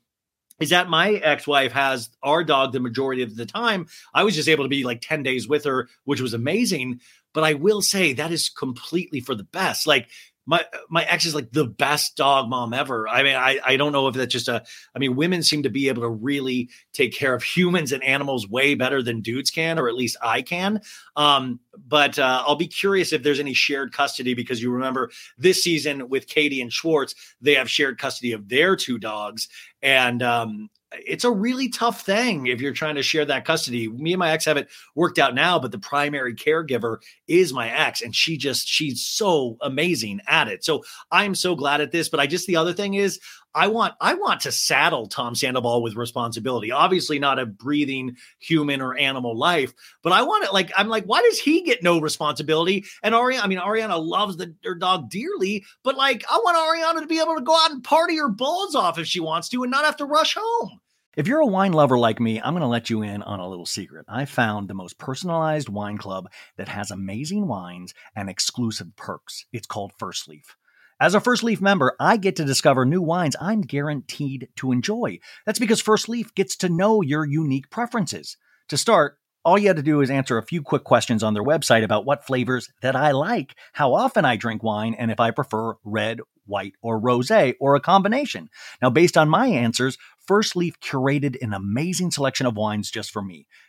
is 0.60 0.70
that 0.70 0.88
my 0.88 1.12
ex-wife 1.12 1.72
has 1.72 2.10
our 2.22 2.42
dog 2.42 2.72
the 2.72 2.80
majority 2.80 3.22
of 3.22 3.36
the 3.36 3.46
time. 3.46 3.86
I 4.12 4.24
was 4.24 4.34
just 4.34 4.48
able 4.48 4.64
to 4.64 4.68
be 4.68 4.84
like 4.84 5.00
10 5.00 5.22
days 5.22 5.48
with 5.48 5.64
her, 5.64 5.88
which 6.04 6.20
was 6.20 6.34
amazing. 6.34 7.00
But 7.32 7.44
I 7.44 7.54
will 7.54 7.82
say 7.82 8.12
that 8.14 8.32
is 8.32 8.48
completely 8.48 9.20
for 9.20 9.34
the 9.34 9.44
best. 9.44 9.86
Like 9.86 10.08
my 10.48 10.64
my 10.88 11.04
ex 11.04 11.26
is 11.26 11.34
like 11.34 11.52
the 11.52 11.66
best 11.66 12.16
dog 12.16 12.48
mom 12.48 12.72
ever. 12.72 13.06
I 13.06 13.22
mean, 13.22 13.36
I 13.36 13.60
I 13.62 13.76
don't 13.76 13.92
know 13.92 14.08
if 14.08 14.14
that's 14.14 14.32
just 14.32 14.48
a. 14.48 14.64
I 14.96 14.98
mean, 14.98 15.14
women 15.14 15.42
seem 15.42 15.62
to 15.64 15.68
be 15.68 15.88
able 15.88 16.00
to 16.02 16.08
really 16.08 16.70
take 16.94 17.12
care 17.12 17.34
of 17.34 17.42
humans 17.42 17.92
and 17.92 18.02
animals 18.02 18.48
way 18.48 18.74
better 18.74 19.02
than 19.02 19.20
dudes 19.20 19.50
can, 19.50 19.78
or 19.78 19.90
at 19.90 19.94
least 19.94 20.16
I 20.22 20.40
can. 20.40 20.80
Um, 21.16 21.60
but 21.76 22.18
uh, 22.18 22.44
I'll 22.46 22.56
be 22.56 22.66
curious 22.66 23.12
if 23.12 23.22
there's 23.22 23.40
any 23.40 23.52
shared 23.52 23.92
custody 23.92 24.32
because 24.32 24.62
you 24.62 24.70
remember 24.70 25.10
this 25.36 25.62
season 25.62 26.08
with 26.08 26.26
Katie 26.26 26.62
and 26.62 26.72
Schwartz, 26.72 27.14
they 27.42 27.54
have 27.54 27.68
shared 27.68 27.98
custody 27.98 28.32
of 28.32 28.48
their 28.48 28.74
two 28.74 28.96
dogs, 28.96 29.48
and 29.82 30.22
um, 30.22 30.70
it's 30.92 31.24
a 31.24 31.30
really 31.30 31.68
tough 31.68 32.02
thing 32.02 32.46
if 32.46 32.60
you're 32.60 32.72
trying 32.72 32.94
to 32.94 33.02
share 33.02 33.24
that 33.26 33.44
custody. 33.44 33.88
Me 33.88 34.12
and 34.12 34.18
my 34.18 34.30
ex 34.30 34.44
have 34.46 34.56
it 34.56 34.68
worked 34.94 35.18
out 35.18 35.34
now, 35.34 35.58
but 35.58 35.70
the 35.70 35.78
primary 35.78 36.34
caregiver 36.34 36.98
is 37.26 37.52
my 37.52 37.70
ex, 37.70 38.00
and 38.00 38.14
she 38.14 38.36
just 38.36 38.66
she's 38.66 39.04
so 39.04 39.56
amazing 39.60 40.20
at 40.26 40.48
it. 40.48 40.64
So 40.64 40.82
I'm 41.10 41.34
so 41.34 41.54
glad 41.54 41.80
at 41.80 41.92
this. 41.92 42.08
But 42.08 42.20
I 42.20 42.26
just 42.26 42.46
the 42.46 42.56
other 42.56 42.72
thing 42.72 42.94
is 42.94 43.20
I 43.54 43.68
want 43.68 43.94
I 44.00 44.14
want 44.14 44.42
to 44.42 44.52
saddle 44.52 45.06
Tom 45.06 45.34
Sandoval 45.34 45.82
with 45.82 45.96
responsibility. 45.96 46.70
Obviously, 46.70 47.18
not 47.18 47.38
a 47.38 47.46
breathing 47.46 48.16
human 48.38 48.80
or 48.80 48.96
animal 48.96 49.36
life, 49.36 49.72
but 50.02 50.12
I 50.12 50.22
want 50.22 50.44
it 50.44 50.52
like 50.52 50.70
I'm 50.76 50.88
like, 50.88 51.04
why 51.04 51.22
does 51.22 51.38
he 51.38 51.62
get 51.62 51.82
no 51.82 52.00
responsibility? 52.00 52.84
And 53.02 53.14
Ariana, 53.14 53.42
I 53.42 53.46
mean, 53.46 53.58
Ariana 53.58 54.04
loves 54.04 54.36
the, 54.36 54.54
her 54.64 54.74
dog 54.74 55.10
dearly, 55.10 55.64
but 55.82 55.96
like, 55.96 56.24
I 56.30 56.36
want 56.36 56.56
Ariana 56.56 57.00
to 57.00 57.06
be 57.06 57.20
able 57.20 57.36
to 57.36 57.42
go 57.42 57.56
out 57.56 57.70
and 57.70 57.82
party 57.82 58.16
her 58.18 58.28
balls 58.28 58.74
off 58.74 58.98
if 58.98 59.06
she 59.06 59.20
wants 59.20 59.48
to, 59.50 59.62
and 59.62 59.70
not 59.70 59.84
have 59.84 59.96
to 59.96 60.04
rush 60.04 60.36
home. 60.38 60.80
If 61.16 61.26
you're 61.26 61.40
a 61.40 61.46
wine 61.46 61.72
lover 61.72 61.98
like 61.98 62.20
me, 62.20 62.40
I'm 62.40 62.52
going 62.52 62.60
to 62.60 62.68
let 62.68 62.90
you 62.90 63.02
in 63.02 63.24
on 63.24 63.40
a 63.40 63.48
little 63.48 63.66
secret. 63.66 64.06
I 64.08 64.24
found 64.24 64.68
the 64.68 64.74
most 64.74 64.98
personalized 64.98 65.68
wine 65.68 65.98
club 65.98 66.30
that 66.56 66.68
has 66.68 66.92
amazing 66.92 67.48
wines 67.48 67.92
and 68.14 68.30
exclusive 68.30 68.94
perks. 68.94 69.44
It's 69.52 69.66
called 69.66 69.90
First 69.98 70.28
Leaf. 70.28 70.56
As 71.00 71.14
a 71.14 71.20
First 71.20 71.44
Leaf 71.44 71.60
member, 71.60 71.94
I 72.00 72.16
get 72.16 72.34
to 72.36 72.44
discover 72.44 72.84
new 72.84 73.00
wines 73.00 73.36
I'm 73.40 73.60
guaranteed 73.60 74.48
to 74.56 74.72
enjoy. 74.72 75.20
That's 75.46 75.60
because 75.60 75.80
First 75.80 76.08
Leaf 76.08 76.34
gets 76.34 76.56
to 76.56 76.68
know 76.68 77.02
your 77.02 77.24
unique 77.24 77.70
preferences. 77.70 78.36
To 78.66 78.76
start, 78.76 79.16
all 79.44 79.56
you 79.56 79.68
had 79.68 79.76
to 79.76 79.82
do 79.84 80.00
is 80.00 80.10
answer 80.10 80.38
a 80.38 80.42
few 80.44 80.60
quick 80.60 80.82
questions 80.82 81.22
on 81.22 81.34
their 81.34 81.44
website 81.44 81.84
about 81.84 82.04
what 82.04 82.26
flavors 82.26 82.68
that 82.82 82.96
I 82.96 83.12
like, 83.12 83.54
how 83.74 83.94
often 83.94 84.24
I 84.24 84.34
drink 84.34 84.64
wine, 84.64 84.96
and 84.98 85.12
if 85.12 85.20
I 85.20 85.30
prefer 85.30 85.74
red, 85.84 86.18
white, 86.46 86.74
or 86.82 87.00
rosé, 87.00 87.54
or 87.60 87.76
a 87.76 87.80
combination. 87.80 88.48
Now, 88.82 88.90
based 88.90 89.16
on 89.16 89.28
my 89.28 89.46
answers, 89.46 89.98
First 90.26 90.56
Leaf 90.56 90.80
curated 90.80 91.40
an 91.40 91.54
amazing 91.54 92.10
selection 92.10 92.44
of 92.44 92.56
wines 92.56 92.90
just 92.90 93.12
for 93.12 93.22
me. 93.22 93.46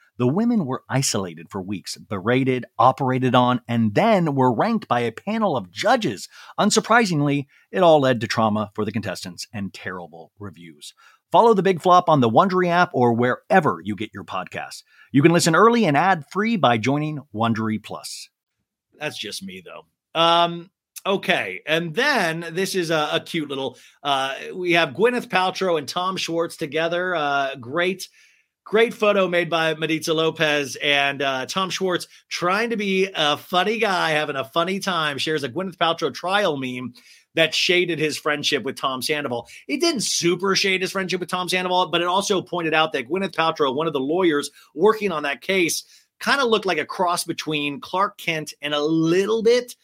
The 0.21 0.27
women 0.27 0.67
were 0.67 0.83
isolated 0.87 1.49
for 1.49 1.63
weeks, 1.63 1.97
berated, 1.97 2.65
operated 2.77 3.33
on, 3.33 3.61
and 3.67 3.95
then 3.95 4.35
were 4.35 4.53
ranked 4.53 4.87
by 4.87 4.99
a 4.99 5.11
panel 5.11 5.57
of 5.57 5.71
judges. 5.71 6.29
Unsurprisingly, 6.59 7.47
it 7.71 7.79
all 7.79 7.99
led 7.99 8.21
to 8.21 8.27
trauma 8.27 8.69
for 8.75 8.85
the 8.85 8.91
contestants 8.91 9.47
and 9.51 9.73
terrible 9.73 10.31
reviews. 10.37 10.93
Follow 11.31 11.55
the 11.55 11.63
big 11.63 11.81
flop 11.81 12.07
on 12.07 12.19
the 12.19 12.29
Wondery 12.29 12.67
app 12.67 12.91
or 12.93 13.13
wherever 13.13 13.79
you 13.83 13.95
get 13.95 14.13
your 14.13 14.23
podcasts. 14.23 14.83
You 15.11 15.23
can 15.23 15.31
listen 15.31 15.55
early 15.55 15.85
and 15.85 15.97
ad 15.97 16.25
free 16.31 16.55
by 16.55 16.77
joining 16.77 17.21
Wondery 17.33 17.83
Plus. 17.83 18.29
That's 18.99 19.17
just 19.17 19.41
me, 19.41 19.63
though. 19.65 19.87
Um, 20.13 20.69
okay, 21.03 21.61
and 21.65 21.95
then 21.95 22.45
this 22.51 22.75
is 22.75 22.91
a, 22.91 23.09
a 23.13 23.21
cute 23.21 23.49
little. 23.49 23.75
Uh, 24.03 24.35
we 24.53 24.73
have 24.73 24.89
Gwyneth 24.89 25.29
Paltrow 25.29 25.79
and 25.79 25.87
Tom 25.87 26.15
Schwartz 26.15 26.57
together. 26.57 27.15
Uh, 27.15 27.55
great 27.55 28.07
Great 28.63 28.93
photo 28.93 29.27
made 29.27 29.49
by 29.49 29.73
Maritza 29.73 30.13
Lopez 30.13 30.77
and 30.77 31.21
uh, 31.21 31.45
Tom 31.45 31.69
Schwartz 31.69 32.07
trying 32.29 32.69
to 32.69 32.77
be 32.77 33.09
a 33.13 33.35
funny 33.35 33.79
guy, 33.79 34.11
having 34.11 34.35
a 34.35 34.45
funny 34.45 34.79
time, 34.79 35.17
shares 35.17 35.43
a 35.43 35.49
Gwyneth 35.49 35.77
Paltrow 35.77 36.13
trial 36.13 36.57
meme 36.57 36.93
that 37.33 37.55
shaded 37.55 37.97
his 37.97 38.17
friendship 38.17 38.63
with 38.63 38.75
Tom 38.75 39.01
Sandoval. 39.01 39.47
It 39.67 39.81
didn't 39.81 40.03
super 40.03 40.55
shade 40.55 40.81
his 40.81 40.91
friendship 40.91 41.19
with 41.19 41.29
Tom 41.29 41.49
Sandoval, 41.49 41.87
but 41.87 42.01
it 42.01 42.07
also 42.07 42.41
pointed 42.41 42.73
out 42.73 42.93
that 42.93 43.09
Gwyneth 43.09 43.35
Paltrow, 43.35 43.73
one 43.73 43.87
of 43.87 43.93
the 43.93 43.99
lawyers 43.99 44.51
working 44.75 45.11
on 45.11 45.23
that 45.23 45.41
case, 45.41 45.83
kind 46.19 46.39
of 46.39 46.47
looked 46.47 46.65
like 46.65 46.77
a 46.77 46.85
cross 46.85 47.23
between 47.23 47.81
Clark 47.81 48.17
Kent 48.17 48.53
and 48.61 48.73
a 48.73 48.81
little 48.81 49.41
bit 49.41 49.75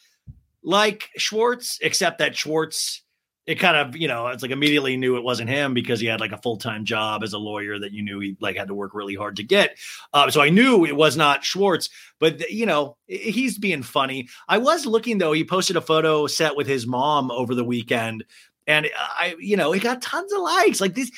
like 0.63 1.09
Schwartz, 1.17 1.79
except 1.81 2.19
that 2.19 2.35
Schwartz 2.35 3.01
it 3.47 3.55
kind 3.55 3.77
of 3.77 3.95
you 3.95 4.07
know 4.07 4.27
it's 4.27 4.43
like 4.43 4.51
immediately 4.51 4.97
knew 4.97 5.15
it 5.15 5.23
wasn't 5.23 5.49
him 5.49 5.73
because 5.73 5.99
he 5.99 6.05
had 6.05 6.19
like 6.19 6.33
a 6.33 6.37
full-time 6.37 6.85
job 6.85 7.23
as 7.23 7.33
a 7.33 7.37
lawyer 7.37 7.79
that 7.79 7.93
you 7.93 8.03
knew 8.03 8.19
he 8.19 8.35
like 8.41 8.57
had 8.57 8.67
to 8.67 8.75
work 8.75 8.93
really 8.93 9.15
hard 9.15 9.37
to 9.37 9.43
get. 9.43 9.77
Uh, 10.13 10.29
so 10.29 10.41
i 10.41 10.49
knew 10.49 10.85
it 10.85 10.95
was 10.95 11.17
not 11.17 11.43
schwartz 11.43 11.89
but 12.19 12.49
you 12.51 12.65
know 12.65 12.97
he's 13.07 13.57
being 13.57 13.83
funny. 13.83 14.27
I 14.47 14.57
was 14.57 14.85
looking 14.85 15.17
though 15.17 15.31
he 15.31 15.43
posted 15.43 15.77
a 15.77 15.81
photo 15.81 16.27
set 16.27 16.55
with 16.55 16.67
his 16.67 16.85
mom 16.85 17.31
over 17.31 17.55
the 17.55 17.63
weekend 17.63 18.25
and 18.67 18.89
I, 18.97 19.35
you 19.39 19.55
know, 19.55 19.71
it 19.71 19.81
got 19.81 20.01
tons 20.01 20.31
of 20.33 20.41
likes. 20.41 20.81
Like 20.81 20.93
this, 20.93 21.09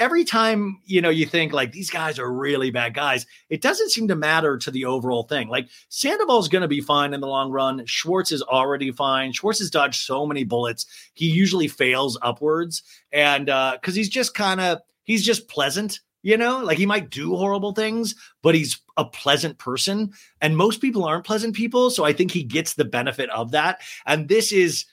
every 0.00 0.24
time 0.24 0.80
you 0.86 1.02
know 1.02 1.10
you 1.10 1.26
think 1.26 1.52
like 1.52 1.70
these 1.70 1.90
guys 1.90 2.18
are 2.18 2.32
really 2.32 2.70
bad 2.70 2.94
guys, 2.94 3.26
it 3.50 3.60
doesn't 3.60 3.90
seem 3.90 4.08
to 4.08 4.16
matter 4.16 4.56
to 4.58 4.70
the 4.70 4.86
overall 4.86 5.24
thing. 5.24 5.48
Like 5.48 5.68
Sandoval's 5.90 6.48
going 6.48 6.62
to 6.62 6.68
be 6.68 6.80
fine 6.80 7.12
in 7.12 7.20
the 7.20 7.26
long 7.26 7.50
run. 7.50 7.84
Schwartz 7.84 8.32
is 8.32 8.42
already 8.42 8.90
fine. 8.90 9.32
Schwartz 9.32 9.58
has 9.58 9.70
dodged 9.70 10.02
so 10.02 10.24
many 10.26 10.44
bullets. 10.44 10.86
He 11.12 11.26
usually 11.26 11.68
fails 11.68 12.18
upwards, 12.22 12.82
and 13.12 13.50
uh 13.50 13.76
because 13.80 13.94
he's 13.94 14.08
just 14.08 14.34
kind 14.34 14.60
of 14.60 14.80
he's 15.04 15.24
just 15.24 15.48
pleasant. 15.48 16.00
You 16.22 16.38
know, 16.38 16.60
like 16.60 16.78
he 16.78 16.86
might 16.86 17.10
do 17.10 17.36
horrible 17.36 17.72
things, 17.72 18.14
but 18.42 18.54
he's 18.54 18.80
a 18.96 19.04
pleasant 19.04 19.58
person. 19.58 20.12
And 20.40 20.56
most 20.56 20.80
people 20.80 21.04
aren't 21.04 21.26
pleasant 21.26 21.54
people. 21.54 21.90
So 21.90 22.02
I 22.02 22.14
think 22.14 22.30
he 22.30 22.42
gets 22.42 22.74
the 22.74 22.86
benefit 22.86 23.28
of 23.28 23.50
that. 23.50 23.82
And 24.06 24.26
this 24.26 24.50
is 24.50 24.86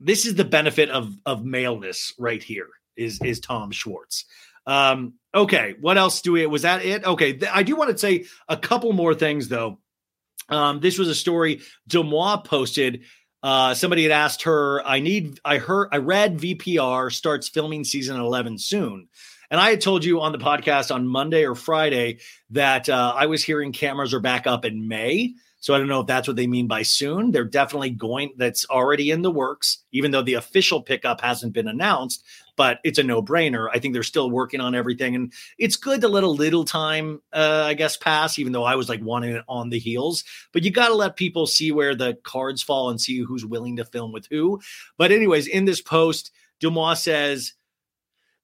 this 0.00 0.26
is 0.26 0.34
the 0.34 0.44
benefit 0.44 0.90
of 0.90 1.16
of 1.26 1.44
maleness 1.44 2.12
right 2.18 2.42
here 2.42 2.68
is 2.96 3.20
is 3.22 3.40
Tom 3.40 3.70
Schwartz. 3.70 4.24
Um, 4.66 5.14
okay, 5.34 5.74
what 5.80 5.96
else 5.96 6.20
do 6.20 6.32
we 6.32 6.46
was 6.46 6.62
that 6.62 6.84
it? 6.84 7.04
Okay, 7.04 7.34
th- 7.34 7.52
I 7.52 7.62
do 7.62 7.76
want 7.76 7.90
to 7.90 7.98
say 7.98 8.26
a 8.48 8.56
couple 8.56 8.92
more 8.92 9.14
things 9.14 9.48
though. 9.48 9.78
Um, 10.48 10.80
this 10.80 10.98
was 10.98 11.08
a 11.08 11.14
story 11.14 11.60
DeuxMoi 11.88 12.44
posted. 12.44 13.02
Uh, 13.42 13.74
somebody 13.74 14.02
had 14.02 14.12
asked 14.12 14.42
her, 14.42 14.84
I 14.84 14.98
need, 15.00 15.38
I 15.44 15.58
heard, 15.58 15.88
I 15.92 15.98
read 15.98 16.38
VPR 16.38 17.12
starts 17.12 17.48
filming 17.48 17.84
season 17.84 18.18
11 18.18 18.58
soon. 18.58 19.08
And 19.50 19.60
I 19.60 19.70
had 19.70 19.80
told 19.80 20.04
you 20.04 20.20
on 20.20 20.32
the 20.32 20.38
podcast 20.38 20.92
on 20.92 21.06
Monday 21.06 21.44
or 21.44 21.54
Friday 21.54 22.18
that 22.50 22.88
uh, 22.88 23.14
I 23.14 23.26
was 23.26 23.44
hearing 23.44 23.72
cameras 23.72 24.12
are 24.12 24.20
back 24.20 24.46
up 24.46 24.64
in 24.64 24.88
May. 24.88 25.34
So 25.60 25.74
I 25.74 25.78
don't 25.78 25.88
know 25.88 26.00
if 26.00 26.06
that's 26.06 26.28
what 26.28 26.36
they 26.36 26.46
mean 26.46 26.66
by 26.66 26.82
soon. 26.82 27.30
They're 27.30 27.44
definitely 27.44 27.90
going, 27.90 28.32
that's 28.36 28.66
already 28.66 29.10
in 29.10 29.22
the 29.22 29.30
works, 29.30 29.78
even 29.90 30.10
though 30.10 30.22
the 30.22 30.34
official 30.34 30.82
pickup 30.82 31.20
hasn't 31.20 31.54
been 31.54 31.66
announced, 31.66 32.24
but 32.56 32.78
it's 32.84 32.98
a 32.98 33.02
no 33.02 33.22
brainer. 33.22 33.68
I 33.72 33.78
think 33.78 33.92
they're 33.92 34.02
still 34.02 34.30
working 34.30 34.60
on 34.60 34.74
everything. 34.74 35.14
And 35.14 35.32
it's 35.58 35.76
good 35.76 36.00
to 36.02 36.08
let 36.08 36.24
a 36.24 36.28
little 36.28 36.64
time, 36.64 37.20
uh, 37.32 37.64
I 37.66 37.74
guess, 37.74 37.96
pass, 37.96 38.38
even 38.38 38.52
though 38.52 38.64
I 38.64 38.76
was 38.76 38.88
like 38.88 39.02
wanting 39.02 39.34
it 39.34 39.44
on 39.48 39.70
the 39.70 39.78
heels. 39.78 40.24
But 40.52 40.62
you 40.62 40.70
got 40.70 40.88
to 40.88 40.94
let 40.94 41.16
people 41.16 41.46
see 41.46 41.72
where 41.72 41.94
the 41.94 42.16
cards 42.22 42.62
fall 42.62 42.90
and 42.90 43.00
see 43.00 43.18
who's 43.18 43.44
willing 43.44 43.76
to 43.76 43.84
film 43.84 44.12
with 44.12 44.26
who. 44.30 44.60
But, 44.98 45.10
anyways, 45.10 45.46
in 45.46 45.64
this 45.64 45.80
post, 45.80 46.32
DeuxMoi 46.62 46.96
says, 46.96 47.54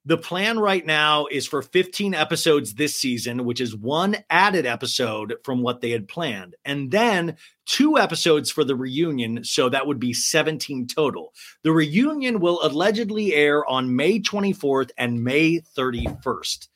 the 0.05 0.17
plan 0.17 0.59
right 0.59 0.85
now 0.85 1.27
is 1.27 1.47
for 1.47 1.63
15 1.63 2.15
episodes 2.15 2.75
this 2.75 2.97
season, 2.97 3.45
which 3.45 3.61
is 3.61 3.77
one 3.77 4.17
added 4.31 4.67
episode 4.67 5.35
from 5.45 5.63
what 5.63 5.81
they 5.81 5.91
had 5.91 6.09
planned, 6.09 6.57
and 6.65 6.91
then 6.91 7.37
two 7.67 7.99
episodes 7.99 8.51
for 8.51 8.65
the 8.65 8.75
reunion. 8.75 9.45
So 9.45 9.69
that 9.69 9.87
would 9.87 10.01
be 10.01 10.13
17 10.13 10.89
total. 10.89 11.33
The 11.63 11.73
reunion 11.73 12.41
will 12.41 12.61
allegedly 12.63 13.33
air 13.33 13.65
on 13.65 13.95
May 13.95 14.19
24th 14.19 14.91
and 14.99 15.23
May 15.23 15.61
31st. 15.61 16.69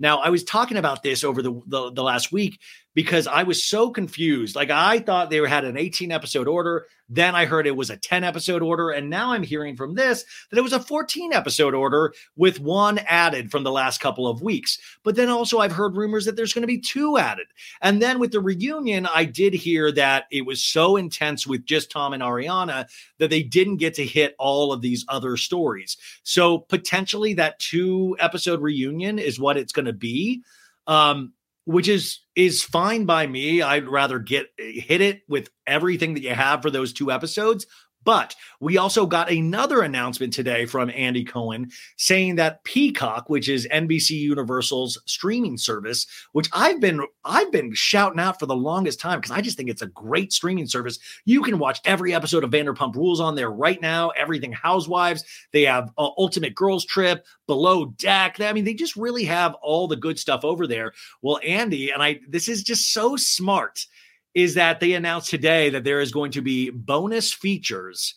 Now, 0.00 0.18
I 0.18 0.30
was 0.30 0.42
talking 0.42 0.76
about 0.76 1.04
this 1.04 1.22
over 1.22 1.42
the, 1.42 1.60
the, 1.68 1.92
the 1.92 2.02
last 2.02 2.32
week 2.32 2.58
because 2.94 3.26
I 3.26 3.42
was 3.44 3.64
so 3.64 3.90
confused. 3.90 4.54
Like 4.54 4.70
I 4.70 4.98
thought 4.98 5.30
they 5.30 5.46
had 5.48 5.64
an 5.64 5.76
18 5.76 6.12
episode 6.12 6.48
order. 6.48 6.86
Then 7.08 7.34
I 7.34 7.44
heard 7.44 7.66
it 7.66 7.76
was 7.76 7.90
a 7.90 7.96
10 7.96 8.24
episode 8.24 8.62
order. 8.62 8.90
And 8.90 9.10
now 9.10 9.32
I'm 9.32 9.42
hearing 9.42 9.76
from 9.76 9.94
this 9.94 10.24
that 10.50 10.58
it 10.58 10.62
was 10.62 10.72
a 10.72 10.80
14 10.80 11.32
episode 11.32 11.74
order 11.74 12.14
with 12.36 12.60
one 12.60 12.98
added 13.06 13.50
from 13.50 13.64
the 13.64 13.70
last 13.70 14.00
couple 14.00 14.26
of 14.26 14.42
weeks. 14.42 14.78
But 15.02 15.16
then 15.16 15.28
also 15.28 15.58
I've 15.58 15.72
heard 15.72 15.96
rumors 15.96 16.24
that 16.24 16.36
there's 16.36 16.54
going 16.54 16.62
to 16.62 16.66
be 16.66 16.80
two 16.80 17.18
added. 17.18 17.48
And 17.80 18.00
then 18.00 18.18
with 18.18 18.32
the 18.32 18.40
reunion, 18.40 19.06
I 19.06 19.24
did 19.24 19.52
hear 19.52 19.92
that 19.92 20.24
it 20.30 20.46
was 20.46 20.62
so 20.62 20.96
intense 20.96 21.46
with 21.46 21.64
just 21.64 21.90
Tom 21.90 22.12
and 22.12 22.22
Ariana 22.22 22.88
that 23.18 23.30
they 23.30 23.42
didn't 23.42 23.76
get 23.76 23.94
to 23.94 24.06
hit 24.06 24.34
all 24.38 24.72
of 24.72 24.80
these 24.80 25.04
other 25.08 25.36
stories. 25.36 25.96
So 26.22 26.58
potentially 26.58 27.34
that 27.34 27.58
two 27.58 28.16
episode 28.20 28.60
reunion 28.60 29.18
is 29.18 29.38
what 29.38 29.56
it's 29.56 29.72
going 29.72 29.86
to 29.86 29.92
be. 29.92 30.42
Um, 30.86 31.32
which 31.64 31.88
is 31.88 32.20
is 32.34 32.62
fine 32.62 33.04
by 33.04 33.26
me. 33.26 33.62
I'd 33.62 33.88
rather 33.88 34.18
get 34.18 34.46
hit 34.58 35.00
it 35.00 35.22
with 35.28 35.50
everything 35.66 36.14
that 36.14 36.22
you 36.22 36.34
have 36.34 36.62
for 36.62 36.70
those 36.70 36.92
two 36.92 37.10
episodes. 37.10 37.66
But 38.04 38.34
we 38.60 38.78
also 38.78 39.06
got 39.06 39.30
another 39.30 39.82
announcement 39.82 40.32
today 40.32 40.66
from 40.66 40.90
Andy 40.90 41.24
Cohen 41.24 41.70
saying 41.96 42.36
that 42.36 42.64
Peacock, 42.64 43.28
which 43.28 43.48
is 43.48 43.68
NBC 43.72 44.10
Universal's 44.10 45.00
streaming 45.06 45.56
service, 45.56 46.06
which 46.32 46.48
I've 46.52 46.80
been 46.80 47.04
I've 47.24 47.52
been 47.52 47.72
shouting 47.74 48.20
out 48.20 48.38
for 48.38 48.46
the 48.46 48.56
longest 48.56 49.00
time 49.00 49.20
because 49.20 49.36
I 49.36 49.40
just 49.40 49.56
think 49.56 49.68
it's 49.68 49.82
a 49.82 49.86
great 49.86 50.32
streaming 50.32 50.66
service. 50.66 50.98
You 51.24 51.42
can 51.42 51.58
watch 51.58 51.80
every 51.84 52.14
episode 52.14 52.44
of 52.44 52.50
Vanderpump 52.50 52.94
Rules 52.94 53.20
on 53.20 53.34
there 53.34 53.50
right 53.50 53.80
now. 53.80 54.10
Everything 54.10 54.52
Housewives. 54.52 55.24
They 55.52 55.62
have 55.62 55.90
uh, 55.98 56.10
Ultimate 56.18 56.54
Girls 56.54 56.84
Trip, 56.84 57.24
Below 57.46 57.86
Deck. 57.86 58.40
I 58.40 58.52
mean, 58.52 58.64
they 58.64 58.74
just 58.74 58.96
really 58.96 59.24
have 59.24 59.54
all 59.54 59.88
the 59.88 59.96
good 59.96 60.18
stuff 60.18 60.44
over 60.44 60.66
there. 60.66 60.92
Well, 61.20 61.38
Andy 61.46 61.90
and 61.90 62.02
I, 62.02 62.20
this 62.28 62.48
is 62.48 62.62
just 62.62 62.92
so 62.92 63.16
smart 63.16 63.86
is 64.34 64.54
that 64.54 64.80
they 64.80 64.94
announced 64.94 65.30
today 65.30 65.70
that 65.70 65.84
there 65.84 66.00
is 66.00 66.12
going 66.12 66.32
to 66.32 66.42
be 66.42 66.70
bonus 66.70 67.32
features 67.32 68.14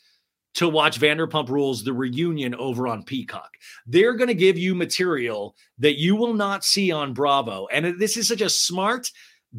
to 0.55 0.69
watch 0.69 0.99
Vanderpump 0.99 1.49
Rules, 1.49 1.83
the 1.83 1.93
reunion 1.93 2.55
over 2.55 2.87
on 2.87 3.03
Peacock. 3.03 3.51
They're 3.85 4.13
going 4.13 4.29
to 4.29 4.33
give 4.33 4.57
you 4.57 4.73
material 4.73 5.55
that 5.79 5.99
you 5.99 6.15
will 6.15 6.33
not 6.33 6.63
see 6.63 6.91
on 6.91 7.13
Bravo. 7.13 7.67
And 7.71 7.99
this 7.99 8.15
is 8.15 8.29
such 8.29 8.41
a 8.41 8.49
smart 8.49 9.11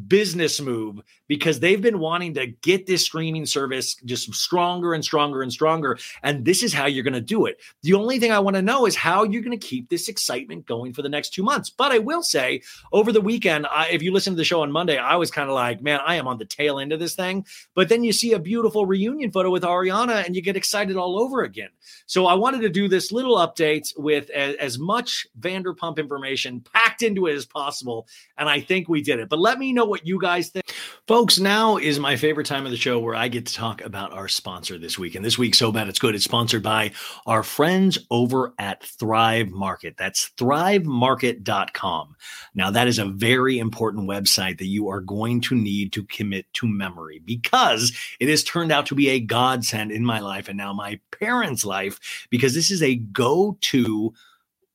business 0.07 0.61
move 0.61 1.01
because 1.27 1.59
they've 1.59 1.81
been 1.81 1.99
wanting 1.99 2.33
to 2.35 2.47
get 2.47 2.85
this 2.85 3.03
streaming 3.03 3.45
service 3.45 3.95
just 4.05 4.33
stronger 4.33 4.93
and 4.93 5.03
stronger 5.03 5.41
and 5.41 5.51
stronger. 5.51 5.97
And 6.23 6.45
this 6.45 6.63
is 6.63 6.73
how 6.73 6.85
you're 6.85 7.03
going 7.03 7.13
to 7.13 7.21
do 7.21 7.45
it. 7.45 7.59
The 7.83 7.93
only 7.93 8.19
thing 8.19 8.31
I 8.31 8.39
want 8.39 8.55
to 8.55 8.61
know 8.61 8.85
is 8.85 8.95
how 8.95 9.23
you're 9.23 9.41
going 9.41 9.57
to 9.57 9.67
keep 9.67 9.89
this 9.89 10.07
excitement 10.07 10.65
going 10.65 10.93
for 10.93 11.01
the 11.01 11.09
next 11.09 11.33
two 11.33 11.43
months. 11.43 11.69
But 11.69 11.91
I 11.91 11.99
will 11.99 12.23
say, 12.23 12.61
over 12.91 13.11
the 13.11 13.21
weekend, 13.21 13.67
I, 13.67 13.89
if 13.89 14.01
you 14.01 14.11
listen 14.11 14.33
to 14.33 14.37
the 14.37 14.43
show 14.43 14.61
on 14.61 14.71
Monday, 14.71 14.97
I 14.97 15.15
was 15.15 15.31
kind 15.31 15.49
of 15.49 15.55
like, 15.55 15.81
man, 15.81 15.99
I 16.05 16.15
am 16.15 16.27
on 16.27 16.37
the 16.37 16.45
tail 16.45 16.79
end 16.79 16.93
of 16.93 16.99
this 16.99 17.15
thing. 17.15 17.45
But 17.73 17.89
then 17.89 18.03
you 18.03 18.13
see 18.13 18.33
a 18.33 18.39
beautiful 18.39 18.85
reunion 18.85 19.31
photo 19.31 19.49
with 19.49 19.63
Ariana 19.63 20.25
and 20.25 20.35
you 20.35 20.41
get 20.41 20.55
excited 20.55 20.95
all 20.95 21.19
over 21.19 21.43
again. 21.43 21.69
So 22.05 22.27
I 22.27 22.35
wanted 22.35 22.61
to 22.61 22.69
do 22.69 22.87
this 22.87 23.11
little 23.11 23.37
update 23.37 23.97
with 23.97 24.29
as, 24.29 24.55
as 24.55 24.79
much 24.79 25.27
Vanderpump 25.39 25.97
information 25.97 26.61
packed 26.61 27.03
into 27.03 27.27
it 27.27 27.35
as 27.35 27.45
possible. 27.45 28.07
And 28.37 28.47
I 28.47 28.61
think 28.61 28.87
we 28.87 29.01
did 29.01 29.19
it. 29.19 29.29
But 29.29 29.39
let 29.39 29.59
me 29.59 29.73
know 29.73 29.86
what 29.87 30.05
you 30.05 30.19
guys 30.19 30.49
think. 30.49 30.65
Folks, 31.07 31.39
now 31.39 31.77
is 31.77 31.99
my 31.99 32.15
favorite 32.17 32.47
time 32.47 32.65
of 32.65 32.71
the 32.71 32.77
show 32.77 32.99
where 32.99 33.15
I 33.15 33.27
get 33.27 33.45
to 33.45 33.53
talk 33.53 33.81
about 33.81 34.11
our 34.11 34.27
sponsor 34.27 34.77
this 34.77 34.99
week. 34.99 35.15
And 35.15 35.23
this 35.23 35.37
week, 35.37 35.55
So 35.55 35.71
Bad 35.71 35.87
It's 35.87 35.99
Good, 35.99 36.15
it's 36.15 36.25
sponsored 36.25 36.63
by 36.63 36.91
our 37.25 37.43
friends 37.43 37.97
over 38.11 38.53
at 38.59 38.83
Thrive 38.83 39.49
Market. 39.49 39.95
That's 39.97 40.31
thrivemarket.com. 40.37 42.15
Now, 42.55 42.71
that 42.71 42.87
is 42.87 42.99
a 42.99 43.05
very 43.05 43.57
important 43.57 44.09
website 44.09 44.57
that 44.57 44.65
you 44.65 44.89
are 44.89 45.01
going 45.01 45.41
to 45.41 45.55
need 45.55 45.93
to 45.93 46.03
commit 46.03 46.45
to 46.53 46.67
memory 46.67 47.19
because 47.23 47.95
it 48.19 48.29
has 48.29 48.43
turned 48.43 48.71
out 48.71 48.85
to 48.87 48.95
be 48.95 49.09
a 49.09 49.19
godsend 49.19 49.91
in 49.91 50.05
my 50.05 50.19
life 50.19 50.49
and 50.49 50.57
now 50.57 50.73
my 50.73 50.99
parents' 51.17 51.65
life 51.65 52.27
because 52.29 52.53
this 52.53 52.69
is 52.71 52.83
a 52.83 52.95
go 52.95 53.57
to 53.61 54.13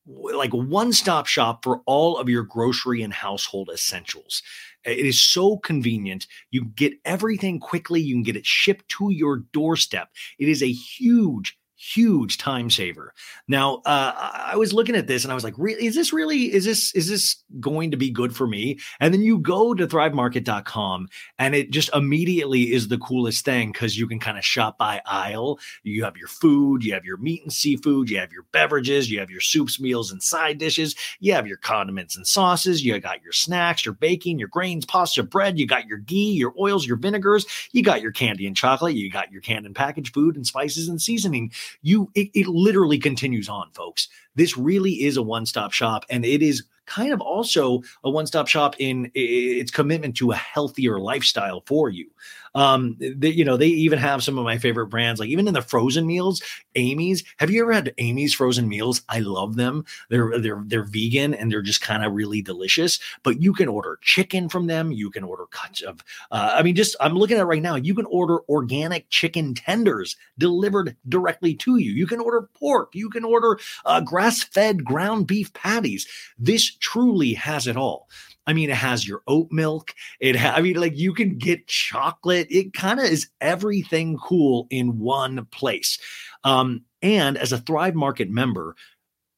like 0.07 0.53
one 0.53 0.93
stop 0.93 1.27
shop 1.27 1.63
for 1.63 1.81
all 1.87 2.17
of 2.19 2.29
your 2.29 2.43
grocery 2.43 3.03
and 3.03 3.13
household 3.13 3.71
essentials. 3.73 4.43
It 4.85 5.07
is 5.07 5.21
so 5.21 5.59
convenient. 5.59 6.27
You 6.51 6.65
get 6.65 6.95
everything 7.05 7.61
quickly. 7.61 8.01
You 8.01 8.15
can 8.15 8.23
get 8.23 8.37
it 8.37 8.47
shipped 8.47 8.89
to 8.91 9.11
your 9.11 9.39
doorstep. 9.53 10.09
It 10.39 10.49
is 10.49 10.63
a 10.63 10.73
huge, 10.73 11.57
huge 11.83 12.39
time 12.39 12.71
saver. 12.71 13.13
Now, 13.49 13.83
uh, 13.85 14.13
I 14.33 14.57
was 14.57 14.73
looking 14.73 14.95
at 14.95 15.09
this 15.09 15.25
and 15.25 15.33
I 15.33 15.35
was 15.35 15.43
like, 15.43 15.55
is 15.81 15.97
this 15.97 16.13
really, 16.13 16.53
is 16.53 16.65
this, 16.65 16.95
is 16.95 17.09
this 17.09 17.43
going 17.59 17.91
to 17.91 17.97
be 17.97 18.09
good 18.09 18.37
for 18.37 18.47
me? 18.47 18.79
And 19.01 19.13
then 19.13 19.21
you 19.21 19.39
go 19.39 19.75
to 19.75 19.89
thrivemarket.com 19.89 21.09
and 21.41 21.55
it 21.57 21.71
just 21.73 21.91
immediately 21.93 22.73
is 22.73 22.87
the 22.87 22.99
coolest 22.99 23.45
thing 23.45 23.73
because 23.73 23.99
you 23.99 24.07
can 24.07 24.21
kind 24.21 24.39
of 24.39 24.45
shop 24.45 24.79
by 24.79 25.03
aisle. 25.07 25.59
You 25.83 26.05
have 26.05 26.17
your 26.17 26.29
food, 26.29 26.85
you 26.85 26.95
have 26.95 27.05
your 27.05 27.17
meat 27.17 27.43
and 27.43 27.53
seafood, 27.53 28.09
you 28.09 28.19
have 28.19 28.33
your 28.33 28.45
beverages, 28.53 29.11
you 29.11 29.19
have 29.19 29.31
your 29.31 29.41
soups, 29.41 29.81
meals, 29.81 30.13
and 30.13 30.23
side 30.23 30.59
dishes, 30.59 30.95
you 31.19 31.33
have 31.33 31.49
your 31.49 31.57
condiments 31.57 32.17
and 32.17 32.25
sauces, 32.25 32.85
you 32.85 32.97
got 33.01 33.25
your 33.25 33.33
snacks, 33.33 33.85
your 33.85 33.95
baking, 33.95 34.39
your 34.39 34.49
grains, 34.49 34.87
pasta, 34.87 35.25
bread, 35.25 35.59
you 35.59 35.67
got 35.67 35.87
your 35.87 35.99
ghee, 35.99 36.33
your 36.33 36.55
oils, 36.61 36.87
your 36.87 36.97
vinegars, 36.97 37.45
you 37.73 37.83
got 37.83 38.03
your 38.03 38.13
candy 38.13 38.47
and 38.47 38.57
chocolate, 38.57 38.95
you 38.95 39.11
got 39.11 39.33
your 39.33 39.41
canned 39.41 39.67
and 39.67 39.75
packaged 39.75 40.15
food 40.15 40.37
and 40.37 40.47
spices 40.47 40.89
and 40.89 41.03
seasoning 41.03 41.51
you 41.81 42.11
it, 42.15 42.31
it 42.35 42.47
literally 42.47 42.99
continues 42.99 43.49
on 43.49 43.71
folks. 43.73 44.09
This 44.35 44.57
really 44.57 45.03
is 45.03 45.17
a 45.17 45.23
one-stop 45.23 45.73
shop 45.73 46.05
and 46.11 46.25
it 46.25 46.43
is 46.43 46.65
kind 46.87 47.13
of 47.13 47.21
also 47.21 47.83
a 48.05 48.11
one-stop 48.11 48.49
shop 48.49 48.75
in 48.79 49.11
its 49.15 49.71
commitment 49.71 50.17
to 50.17 50.33
a 50.33 50.37
healthier 50.37 50.99
lifestyle 50.99 51.63
for 51.67 51.89
you 51.89 52.11
Um, 52.55 52.97
they, 52.99 53.31
you 53.31 53.45
know, 53.45 53.57
they 53.57 53.69
even 53.69 53.99
have 53.99 54.23
some 54.23 54.39
of 54.39 54.45
my 54.45 54.59
favorite 54.59 54.87
brands, 54.89 55.21
like 55.21 55.29
even 55.29 55.49
in 55.49 55.55
the 55.55 55.63
frozen 55.63 56.07
meals, 56.07 56.43
Amy's. 56.75 57.25
Have 57.39 57.51
you 57.51 57.63
ever 57.63 57.73
had 57.73 57.95
Amy's 57.99 58.35
frozen 58.35 58.69
meals? 58.69 59.03
I 59.09 59.21
love 59.21 59.57
them. 59.57 59.85
They're 60.11 60.39
they're 60.39 60.63
they're 60.67 60.85
vegan 60.85 61.35
and 61.35 61.51
they're 61.51 61.63
just 61.63 61.81
kind 61.81 62.05
of 62.05 62.13
really 62.13 62.43
delicious. 62.43 62.99
But 63.23 63.41
you 63.41 63.53
can 63.53 63.69
order 63.69 63.99
chicken 64.03 64.49
from 64.49 64.67
them. 64.67 64.93
You 64.93 65.11
can 65.11 65.25
order 65.25 65.47
cuts 65.47 65.81
of. 65.83 66.01
Uh, 66.31 66.55
I 66.55 66.63
mean, 66.63 66.75
just 66.75 66.97
I'm 67.01 67.15
looking 67.15 67.39
at 67.39 67.47
right 67.47 67.63
now. 67.63 67.77
You 67.77 67.95
can 67.95 68.07
order 68.07 68.41
organic 68.49 69.09
chicken 69.11 69.55
tenders 69.55 70.17
delivered 70.39 70.97
directly 71.09 71.55
to 71.57 71.79
you. 71.79 71.93
You 71.93 72.07
can 72.07 72.21
order 72.21 72.49
pork. 72.55 72.95
You 72.95 73.11
can 73.11 73.25
order 73.25 73.59
uh, 73.85 74.01
grass 74.01 74.43
fed 74.43 74.85
ground 74.85 75.27
beef 75.27 75.53
patties. 75.53 76.07
This 76.39 76.75
truly 76.77 77.35
has 77.35 77.67
it 77.67 77.77
all. 77.77 78.09
I 78.47 78.53
mean, 78.53 78.71
it 78.71 78.77
has 78.77 79.07
your 79.07 79.23
oat 79.29 79.49
milk. 79.51 79.95
It, 80.21 80.37
ha- 80.37 80.55
I 80.57 80.63
mean, 80.63 80.77
like 80.77 80.97
you 80.97 81.15
can 81.15 81.39
get 81.39 81.67
chocolate. 81.69 82.49
It 82.51 82.73
kind 82.73 82.99
of 82.99 83.07
is 83.07 83.29
everything 83.41 84.19
cool 84.19 84.67
in 84.71 84.99
one 84.99 85.47
place. 85.47 85.99
Um, 86.45 86.83
and 87.03 87.37
as 87.37 87.53
a 87.53 87.59
Thrive 87.59 87.95
Market 87.95 88.31
member, 88.31 88.75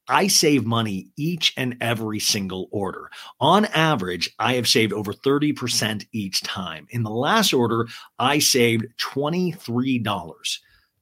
I 0.07 0.27
save 0.27 0.65
money 0.65 1.07
each 1.17 1.53
and 1.57 1.77
every 1.81 2.19
single 2.19 2.67
order. 2.71 3.09
On 3.39 3.65
average, 3.65 4.29
I 4.37 4.53
have 4.53 4.67
saved 4.67 4.93
over 4.93 5.13
30% 5.13 6.05
each 6.11 6.41
time. 6.43 6.85
In 6.91 7.03
the 7.03 7.09
last 7.09 7.53
order, 7.53 7.87
I 8.19 8.39
saved 8.39 8.85
$23. 8.99 10.03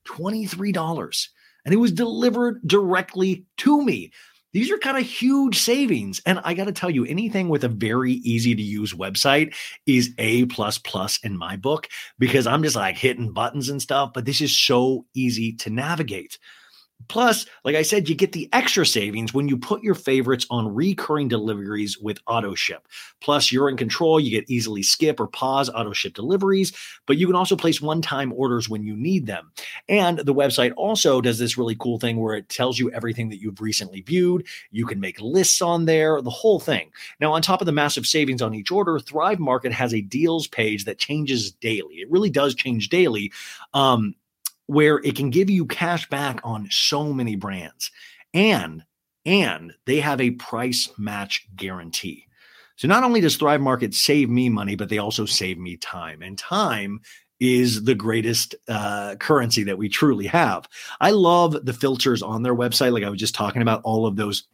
$23. 0.06 1.28
And 1.66 1.74
it 1.74 1.78
was 1.78 1.91
delivered 1.91 2.62
directly 2.66 3.45
to 3.58 3.84
me. 3.84 4.12
These 4.54 4.72
are 4.72 4.78
kind 4.78 4.97
of 4.97 5.04
huge 5.04 5.60
savings. 5.60 6.22
And 6.26 6.39
I 6.43 6.54
got 6.54 6.66
to 6.66 6.72
tell 6.72 6.89
you, 6.89 7.06
anything 7.06 7.49
with 7.49 7.64
a 7.64 7.70
very 7.70 8.14
easy 8.14 8.56
to 8.56 8.62
use 8.62 8.93
website 8.93 9.56
is 9.86 10.14
A 10.20 10.45
plus 10.45 10.78
plus 10.78 11.18
in 11.24 11.38
my 11.38 11.56
book 11.56 11.89
because 12.20 12.47
I'm 12.47 12.64
just 12.64 12.76
like 12.76 12.97
hitting 12.97 13.34
buttons 13.34 13.70
and 13.70 13.82
stuff, 13.82 14.12
but 14.14 14.26
this 14.26 14.41
is 14.41 14.58
so 14.58 15.06
easy 15.14 15.54
to 15.54 15.70
navigate. 15.70 16.38
Plus, 17.08 17.45
like 17.64 17.76
I 17.76 17.82
said, 17.82 18.08
you 18.10 18.16
get 18.16 18.32
the 18.32 18.49
extra 18.54 18.86
savings 18.86 19.34
when 19.34 19.47
you 19.47 19.58
put 19.58 19.84
your 19.84 19.95
favorites 19.95 20.45
on 20.49 20.74
recurring 20.74 21.28
deliveries 21.28 21.97
with 21.97 22.20
auto 22.28 22.56
ship. 22.56 22.88
Plus, 23.22 23.51
you're 23.51 23.70
in 23.70 23.78
control. 23.78 24.20
You 24.20 24.32
get 24.32 24.49
easily 24.49 24.84
skip 24.84 25.20
or 25.20 25.28
pause 25.28 25.70
auto 25.70 25.93
ship 25.93 26.14
deliveries, 26.14 26.74
but 27.06 27.18
you 27.18 27.28
can 27.28 27.36
also 27.36 27.56
place 27.56 27.82
one 27.82 28.01
time 28.01 28.34
orders 28.34 28.70
when 28.70 28.84
you 28.84 28.95
need 28.95 29.26
them. 29.26 29.51
And 29.89 30.20
the 30.20 30.34
website 30.34 30.74
also 30.78 31.22
does 31.22 31.39
this 31.39 31.58
really 31.58 31.76
cool 31.76 31.99
thing 31.99 32.18
where 32.18 32.36
it 32.36 32.49
tells 32.49 32.80
you 32.80 32.91
everything 32.91 33.30
that 33.30 33.41
you've 33.41 33.62
recently 33.62 34.01
viewed. 34.01 34.45
You 34.72 34.86
can 34.86 34.99
make 34.99 35.20
lists 35.22 35.62
on 35.62 35.86
there, 35.86 36.22
the 36.22 36.30
whole 36.30 36.60
thing. 36.60 36.91
Now, 37.20 37.34
on 37.34 37.41
top 37.41 37.62
of 37.62 37.66
the 37.66 37.72
massive 37.72 38.06
savings 38.06 38.41
on 38.41 38.54
each 38.54 38.72
order, 38.72 38.99
Thrive 38.99 39.39
Market 39.39 39.72
has 39.72 39.93
a 39.93 40.01
deals 40.01 40.47
page 40.47 40.86
that 40.86 40.97
changes 40.97 41.51
daily. 41.51 41.95
It 41.95 42.12
really 42.12 42.30
does 42.30 42.56
change 42.56 42.89
daily. 42.89 43.32
Um, 43.74 44.16
where 44.74 44.99
it 44.99 45.15
can 45.15 45.30
give 45.30 45.49
you 45.49 45.65
cash 45.65 46.09
back 46.09 46.39
on 46.43 46.67
so 46.71 47.13
many 47.13 47.36
brands 47.36 47.91
and 48.34 48.84
and 49.26 49.74
they 49.86 49.99
have 49.99 50.19
a 50.19 50.32
price 50.32 50.89
match 50.97 51.47
guarantee. 51.55 52.26
So 52.76 52.88
not 52.88 53.03
only 53.03 53.21
does 53.21 53.38
Thrive 53.38 53.61
Market 53.61 53.93
save 53.93 54.30
me 54.30 54.49
money, 54.49 54.76
but 54.76 54.89
they 54.89 54.97
also 54.97 55.26
save 55.26 55.57
me 55.57 55.78
time. 55.78 56.21
And 56.21 56.38
time 56.38 56.99
is 57.39 57.84
the 57.84 57.95
greatest 57.95 58.55
uh, 58.67 59.15
currency 59.19 59.63
that 59.63 59.78
we 59.78 59.88
truly 59.88 60.28
have. 60.28 60.67
I 60.99 61.11
love 61.11 61.65
the 61.65 61.74
filters 61.74 62.21
on 62.21 62.43
their 62.43 62.55
website. 62.55 62.91
Like 62.91 63.03
I 63.03 63.09
was 63.09 63.19
just 63.19 63.36
talking 63.36 63.61
about 63.61 63.82
all 63.84 64.05
of 64.05 64.15
those 64.15 64.47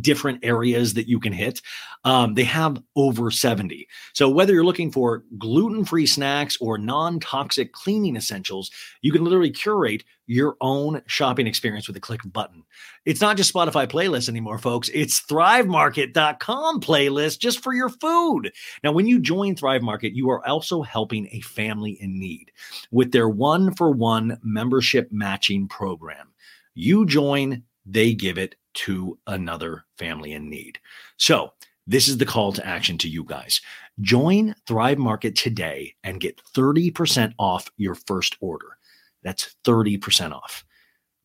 different 0.00 0.40
areas 0.42 0.94
that 0.94 1.08
you 1.08 1.20
can 1.20 1.32
hit. 1.32 1.60
Um, 2.04 2.34
they 2.34 2.44
have 2.44 2.82
over 2.96 3.30
70. 3.30 3.86
So 4.14 4.28
whether 4.28 4.52
you're 4.52 4.64
looking 4.64 4.90
for 4.90 5.24
gluten-free 5.38 6.06
snacks 6.06 6.56
or 6.60 6.78
non-toxic 6.78 7.72
cleaning 7.72 8.16
essentials, 8.16 8.70
you 9.02 9.12
can 9.12 9.24
literally 9.24 9.50
curate 9.50 10.04
your 10.26 10.56
own 10.60 11.00
shopping 11.06 11.46
experience 11.46 11.86
with 11.86 11.96
a 11.96 12.00
click 12.00 12.24
of 12.24 12.32
button. 12.32 12.64
It's 13.04 13.20
not 13.20 13.36
just 13.36 13.54
Spotify 13.54 13.86
playlists 13.86 14.28
anymore, 14.28 14.58
folks. 14.58 14.90
It's 14.92 15.20
thrivemarket.com 15.22 16.80
playlist 16.80 17.38
just 17.38 17.62
for 17.62 17.72
your 17.72 17.88
food. 17.88 18.52
Now, 18.82 18.92
when 18.92 19.06
you 19.06 19.20
join 19.20 19.54
Thrive 19.54 19.82
Market, 19.82 20.14
you 20.14 20.28
are 20.30 20.46
also 20.46 20.82
helping 20.82 21.28
a 21.30 21.40
family 21.40 21.92
in 22.00 22.18
need 22.18 22.50
with 22.90 23.12
their 23.12 23.28
one 23.28 23.74
for 23.74 23.92
one 23.92 24.38
membership 24.42 25.08
matching 25.12 25.68
program. 25.68 26.32
You 26.74 27.06
join, 27.06 27.62
they 27.86 28.12
give 28.12 28.36
it 28.36 28.56
to 28.76 29.18
another 29.26 29.84
family 29.98 30.32
in 30.32 30.48
need. 30.48 30.78
So, 31.16 31.52
this 31.86 32.08
is 32.08 32.18
the 32.18 32.26
call 32.26 32.52
to 32.52 32.66
action 32.66 32.98
to 32.98 33.08
you 33.08 33.22
guys. 33.22 33.60
Join 34.00 34.54
Thrive 34.66 34.98
Market 34.98 35.36
today 35.36 35.94
and 36.02 36.20
get 36.20 36.40
30% 36.56 37.32
off 37.38 37.70
your 37.76 37.94
first 37.94 38.36
order. 38.40 38.76
That's 39.22 39.54
30% 39.64 40.32
off, 40.32 40.64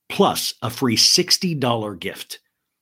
plus 0.08 0.54
a 0.62 0.70
free 0.70 0.96
$60 0.96 2.00
gift. 2.00 2.40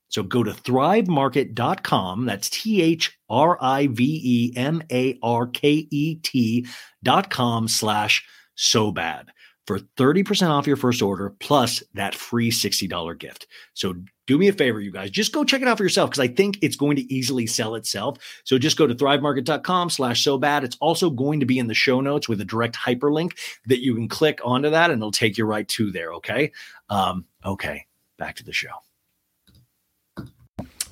So 0.09 0.23
go 0.23 0.43
to 0.43 0.51
thrivemarket.com. 0.51 2.25
That's 2.25 2.49
T 2.49 2.81
H 2.81 3.17
R 3.29 3.57
I 3.61 3.87
V 3.87 4.21
E 4.23 4.57
M 4.57 4.81
A 4.91 5.17
R 5.21 5.47
K 5.47 5.87
E 5.89 6.15
T.com 6.15 7.67
slash 7.67 8.25
so 8.55 8.91
bad 8.91 9.31
for 9.69 9.77
30% 9.77 10.49
off 10.49 10.65
your 10.65 10.77
first 10.77 10.99
order 10.99 11.35
plus 11.39 11.83
that 11.93 12.15
free 12.15 12.49
$60 12.49 13.19
gift. 13.19 13.45
So 13.75 13.93
do 14.25 14.39
me 14.39 14.47
a 14.47 14.51
favor, 14.51 14.79
you 14.79 14.91
guys, 14.91 15.11
just 15.11 15.31
go 15.31 15.43
check 15.43 15.61
it 15.61 15.67
out 15.67 15.77
for 15.77 15.83
yourself 15.83 16.09
because 16.09 16.27
I 16.27 16.27
think 16.27 16.57
it's 16.63 16.75
going 16.75 16.95
to 16.95 17.13
easily 17.13 17.45
sell 17.45 17.75
itself. 17.75 18.17
So 18.45 18.57
just 18.57 18.77
go 18.77 18.87
to 18.87 18.95
thrivemarket.com 18.95 19.91
slash 19.91 20.23
so 20.23 20.39
bad. 20.39 20.63
It's 20.63 20.77
also 20.81 21.11
going 21.11 21.41
to 21.41 21.45
be 21.45 21.59
in 21.59 21.67
the 21.67 21.75
show 21.75 22.01
notes 22.01 22.27
with 22.27 22.41
a 22.41 22.45
direct 22.45 22.77
hyperlink 22.77 23.37
that 23.67 23.83
you 23.83 23.93
can 23.93 24.07
click 24.07 24.39
onto 24.43 24.71
that 24.71 24.89
and 24.89 24.99
it'll 24.99 25.11
take 25.11 25.37
you 25.37 25.45
right 25.45 25.67
to 25.67 25.91
there. 25.91 26.13
Okay. 26.13 26.51
Um, 26.89 27.25
okay. 27.45 27.85
Back 28.17 28.37
to 28.37 28.43
the 28.43 28.53
show. 28.53 28.71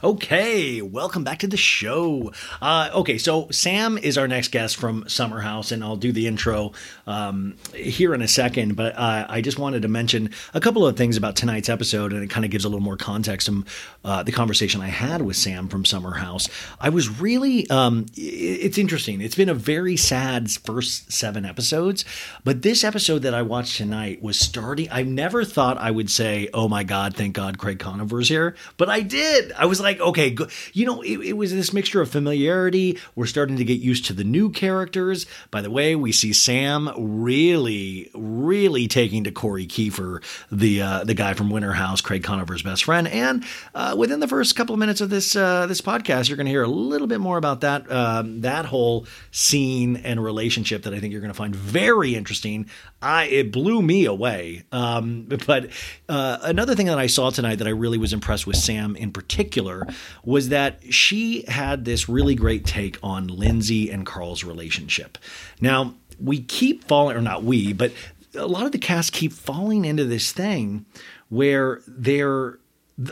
Okay, 0.04 0.80
welcome 0.84 1.24
back 1.24 1.39
to 1.39 1.48
the 1.48 1.58
show. 1.58 2.32
Uh, 2.62 2.91
okay, 2.93 3.18
so 3.18 3.50
Sam 3.50 3.98
is 3.98 4.16
our 4.16 4.28
next 4.28 4.52
guest 4.52 4.76
from 4.76 5.10
Summer 5.10 5.39
House, 5.39 5.72
and 5.72 5.84
I'll 5.84 5.95
do 5.95 6.12
the 6.12 6.28
intro 6.28 6.74
um, 7.08 7.56
here 7.74 8.14
in 8.14 8.22
a 8.22 8.28
second. 8.28 8.76
But 8.76 8.95
uh, 8.95 9.26
I 9.28 9.41
just 9.41 9.58
wanted 9.58 9.82
to 9.82 9.88
mention 9.88 10.30
a 10.54 10.60
couple 10.60 10.86
of 10.86 10.98
things 10.98 11.18
about 11.18 11.36
tonight's 11.36 11.68
episode, 11.68 12.14
and 12.14 12.24
it 12.24 12.30
kind 12.30 12.45
of 12.45 12.52
gives 12.52 12.64
a 12.64 12.70
little 12.70 12.84
more 12.84 12.95
context 12.95 13.48
to 13.48 13.66
uh, 14.06 14.22
the 14.22 14.32
conversation 14.32 14.82
I 14.82 14.89
had 14.89 15.24
with 15.24 15.36
Sam 15.36 15.68
from 15.68 15.84
Summer 15.84 16.14
House. 16.14 16.48
I 16.80 16.89
was 16.89 17.20
really, 17.20 17.68
um, 17.72 18.06
it's 18.16 18.78
interesting. 18.78 19.20
It's 19.20 19.34
been 19.34 19.50
a 19.50 19.56
very 19.56 19.98
sad 19.98 20.52
first 20.52 21.12
seven 21.12 21.43
episodes, 21.43 22.06
but 22.43 22.62
this 22.62 22.84
episode 22.84 23.24
that 23.24 23.34
I 23.34 23.41
watched 23.41 23.78
tonight 23.78 24.22
was 24.22 24.39
starting. 24.39 24.89
I 24.91 25.02
never 25.02 25.43
thought 25.43 25.80
I 25.80 25.89
would 25.89 26.12
say, 26.12 26.50
"Oh 26.54 26.68
my 26.68 26.84
God, 26.84 27.16
thank 27.16 27.34
God 27.34 27.58
Craig 27.58 27.80
Conover's 27.80 28.30
here," 28.30 28.56
but 28.78 28.89
I 28.89 29.02
did. 29.02 29.52
I 29.54 29.66
was 29.66 29.80
like 29.80 29.87
like, 29.88 30.02
okay, 30.02 30.32
go. 30.32 30.48
you 30.74 30.86
know, 30.86 31.02
it, 31.02 31.18
it, 31.20 31.34
was 31.34 31.54
this 31.54 31.72
mixture 31.72 32.02
of 32.02 32.10
familiarity. 32.10 32.98
We're 33.16 33.26
starting 33.26 33.56
to 33.58 33.64
get 33.64 33.80
used 33.80 34.06
to 34.06 34.14
the 34.14 34.24
new 34.24 34.50
characters. 34.50 35.26
By 35.50 35.62
the 35.62 35.72
way, 35.72 35.96
we 35.96 36.12
see 36.12 36.34
Sam 36.34 36.90
really, 36.98 38.12
really 38.14 38.88
taking 38.88 39.24
to 39.24 39.32
Kory 39.32 39.66
Keefer, 39.66 40.22
the 40.52 40.82
uh, 40.82 41.04
the 41.06 41.14
guy 41.14 41.34
from 41.34 41.50
Winter 41.50 41.72
House, 41.72 42.02
Craig 42.02 42.24
Conover's 42.24 42.64
best 42.64 42.84
friend. 42.84 43.08
And 43.08 43.46
uh, 43.74 43.96
within 43.98 44.20
the 44.20 44.28
first 44.28 44.56
couple 44.56 44.74
of 44.74 44.80
minutes 44.80 45.00
of 45.00 45.10
this 45.10 45.36
uh, 45.36 45.68
this 45.68 45.80
podcast, 45.80 46.28
you're 46.28 46.38
going 46.38 46.48
to 46.48 46.52
hear 46.52 46.64
a 46.64 46.68
little 46.68 47.08
bit 47.08 47.22
more 47.22 47.38
about 47.38 47.62
that 47.62 47.90
um, 47.90 48.42
that 48.42 48.66
whole 48.66 49.08
scene 49.32 49.98
and 49.98 50.22
relationship 50.22 50.84
that 50.84 50.94
I 50.94 51.00
think 51.00 51.14
you're 51.14 51.22
going 51.22 51.34
to 51.34 51.38
find 51.38 51.56
very 51.56 52.16
interesting. 52.16 52.70
I 53.02 53.26
it 53.26 53.52
blew 53.54 53.82
me 53.82 54.06
away. 54.06 54.64
Um, 54.72 55.28
but 55.48 55.70
uh, 56.10 56.40
another 56.42 56.76
thing 56.76 56.88
that 56.88 57.00
I 57.00 57.08
saw 57.08 57.30
tonight 57.30 57.56
that 57.56 57.68
I 57.68 57.72
really 57.72 57.98
was 57.98 58.12
impressed 58.12 58.46
with 58.46 58.58
Sam 58.58 58.96
in 58.98 59.12
particular 59.12 59.76
was 60.23 60.49
that 60.49 60.93
she 60.93 61.43
had 61.47 61.86
this 61.86 62.07
really 62.07 62.36
great 62.36 62.65
take 62.65 62.97
on 63.03 63.28
Lindsay 63.28 63.89
and 63.89 64.05
Carl's 64.05 64.43
relationship. 64.43 65.17
Now, 65.59 65.93
we 66.19 66.41
keep 66.41 66.86
falling, 66.86 67.17
or 67.17 67.21
not 67.21 67.43
we, 67.43 67.73
but 67.73 67.91
a 68.36 68.47
lot 68.47 68.65
of 68.65 68.71
the 68.71 68.78
cast 68.78 69.13
keep 69.13 69.34
falling 69.34 69.86
into 69.86 70.05
this 70.05 70.32
thing 70.32 70.86
where 71.30 71.82
they're 71.88 72.59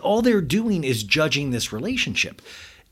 all 0.02 0.22
they're 0.22 0.42
doing 0.42 0.84
is 0.84 1.04
judging 1.04 1.52
this 1.52 1.72
relationship 1.72 2.42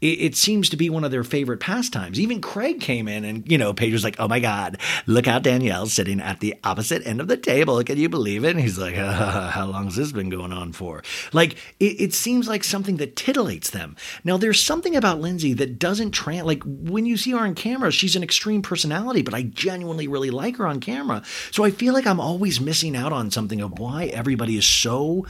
it, 0.04 0.20
it, 0.20 0.36
seems 0.36 0.68
to 0.70 0.76
be 0.76 0.90
one 0.90 1.06
of 1.06 1.12
their 1.12 1.24
favorite 1.24 1.62
pastimes. 1.62 2.20
Even 2.20 2.42
Craig 2.42 2.82
came 2.82 3.08
in 3.08 3.24
and, 3.24 3.50
you 3.50 3.58
know, 3.58 3.74
Paige 3.74 3.94
was 3.94 4.04
like, 4.04 4.18
oh 4.20 4.28
my 4.28 4.42
God, 4.42 4.78
look 5.08 5.26
how 5.26 5.40
Danielle's 5.40 5.94
sitting 5.94 6.20
at 6.20 6.42
the 6.42 6.56
opposite 6.66 7.08
end 7.08 7.22
of 7.22 7.30
the 7.30 7.38
table. 7.38 7.82
Can 7.86 7.98
you 7.98 8.10
believe 8.10 8.44
it? 8.44 8.50
And 8.52 8.60
he's 8.60 8.78
like, 8.78 8.98
uh, 8.98 9.50
how 9.50 9.66
long 9.66 9.86
has 9.86 9.96
this 9.96 10.12
been 10.12 10.30
going 10.30 10.52
on 10.52 10.74
for? 10.74 11.04
Like, 11.32 11.54
it, 11.80 12.02
it 12.02 12.14
seems 12.14 12.50
like 12.50 12.66
something 12.66 12.98
that 12.98 13.16
titillates 13.16 13.72
them. 13.72 13.96
Now, 14.26 14.36
there's 14.36 14.62
something 14.62 14.94
about 14.94 15.22
Lindsay 15.22 15.54
that 15.54 15.80
doesn't 15.80 16.12
trans, 16.12 16.46
like 16.46 16.64
when 16.66 17.06
you 17.06 17.16
see 17.16 17.32
her 17.32 17.40
on 17.40 17.56
camera, 17.56 17.90
she's 17.90 18.18
an 18.18 18.24
extreme 18.24 18.62
personality, 18.62 19.22
but 19.22 19.34
I 19.34 19.44
genuinely 19.44 20.10
really 20.10 20.32
like 20.32 20.58
her 20.58 20.68
on 20.68 20.82
camera. 20.82 21.24
So 21.52 21.64
I 21.64 21.72
feel 21.72 21.94
like 21.94 22.06
I'm 22.06 22.20
always 22.20 22.60
missing 22.60 22.98
out 22.98 23.14
on 23.14 23.32
something 23.32 23.62
of 23.62 23.80
why 23.80 24.08
everybody 24.08 24.58
is 24.58 24.68
so 24.68 25.26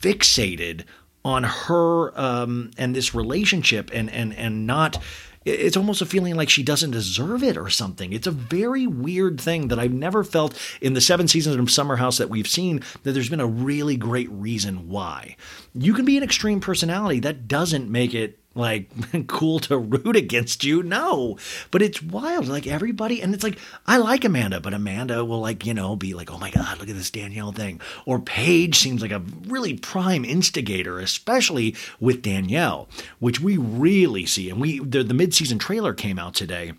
fixated 0.00 0.84
on 1.24 1.44
her 1.44 2.18
um, 2.18 2.70
and 2.76 2.94
this 2.94 3.14
relationship 3.14 3.90
and 3.92 4.10
and 4.10 4.34
and 4.34 4.66
not 4.66 4.98
it's 5.44 5.76
almost 5.76 6.00
a 6.00 6.06
feeling 6.06 6.36
like 6.36 6.48
she 6.48 6.62
doesn't 6.62 6.92
deserve 6.92 7.42
it 7.42 7.56
or 7.56 7.68
something. 7.68 8.12
It's 8.12 8.26
a 8.26 8.30
very 8.30 8.86
weird 8.86 9.40
thing 9.40 9.68
that 9.68 9.78
I've 9.78 9.92
never 9.92 10.24
felt 10.24 10.58
in 10.80 10.94
the 10.94 11.00
seven 11.00 11.28
seasons 11.28 11.56
of 11.56 11.70
Summer 11.70 11.96
House 11.96 12.18
that 12.18 12.30
we've 12.30 12.48
seen 12.48 12.80
that 13.02 13.12
there's 13.12 13.28
been 13.28 13.40
a 13.40 13.46
really 13.46 13.96
great 13.96 14.30
reason 14.30 14.88
why. 14.88 15.36
You 15.74 15.92
can 15.92 16.04
be 16.04 16.16
an 16.16 16.22
extreme 16.22 16.60
personality. 16.60 17.20
That 17.20 17.46
doesn't 17.46 17.90
make 17.90 18.14
it 18.14 18.38
like 18.54 18.88
cool 19.26 19.58
to 19.60 19.78
root 19.78 20.16
against 20.16 20.64
you. 20.64 20.82
No, 20.82 21.38
but 21.70 21.82
it's 21.82 22.02
wild. 22.02 22.46
Like 22.46 22.66
everybody, 22.66 23.20
and 23.20 23.34
it's 23.34 23.44
like 23.44 23.58
I 23.86 23.98
like 23.98 24.24
Amanda, 24.24 24.60
but 24.60 24.74
Amanda 24.74 25.24
will 25.24 25.40
like 25.40 25.66
you 25.66 25.74
know 25.74 25.96
be 25.96 26.14
like, 26.14 26.30
oh 26.30 26.38
my 26.38 26.50
god, 26.50 26.78
look 26.78 26.88
at 26.88 26.94
this 26.94 27.10
Danielle 27.10 27.52
thing. 27.52 27.80
Or 28.06 28.18
Paige 28.18 28.78
seems 28.78 29.02
like 29.02 29.12
a 29.12 29.22
really 29.46 29.74
prime 29.74 30.24
instigator, 30.24 30.98
especially 30.98 31.74
with 32.00 32.22
Danielle, 32.22 32.88
which 33.18 33.40
we 33.40 33.56
really 33.56 34.26
see. 34.26 34.50
And 34.50 34.60
we 34.60 34.78
the, 34.78 35.02
the 35.02 35.14
mid 35.14 35.34
season 35.34 35.58
trailer 35.58 35.94
came 35.94 36.18
out 36.18 36.34
today, 36.34 36.72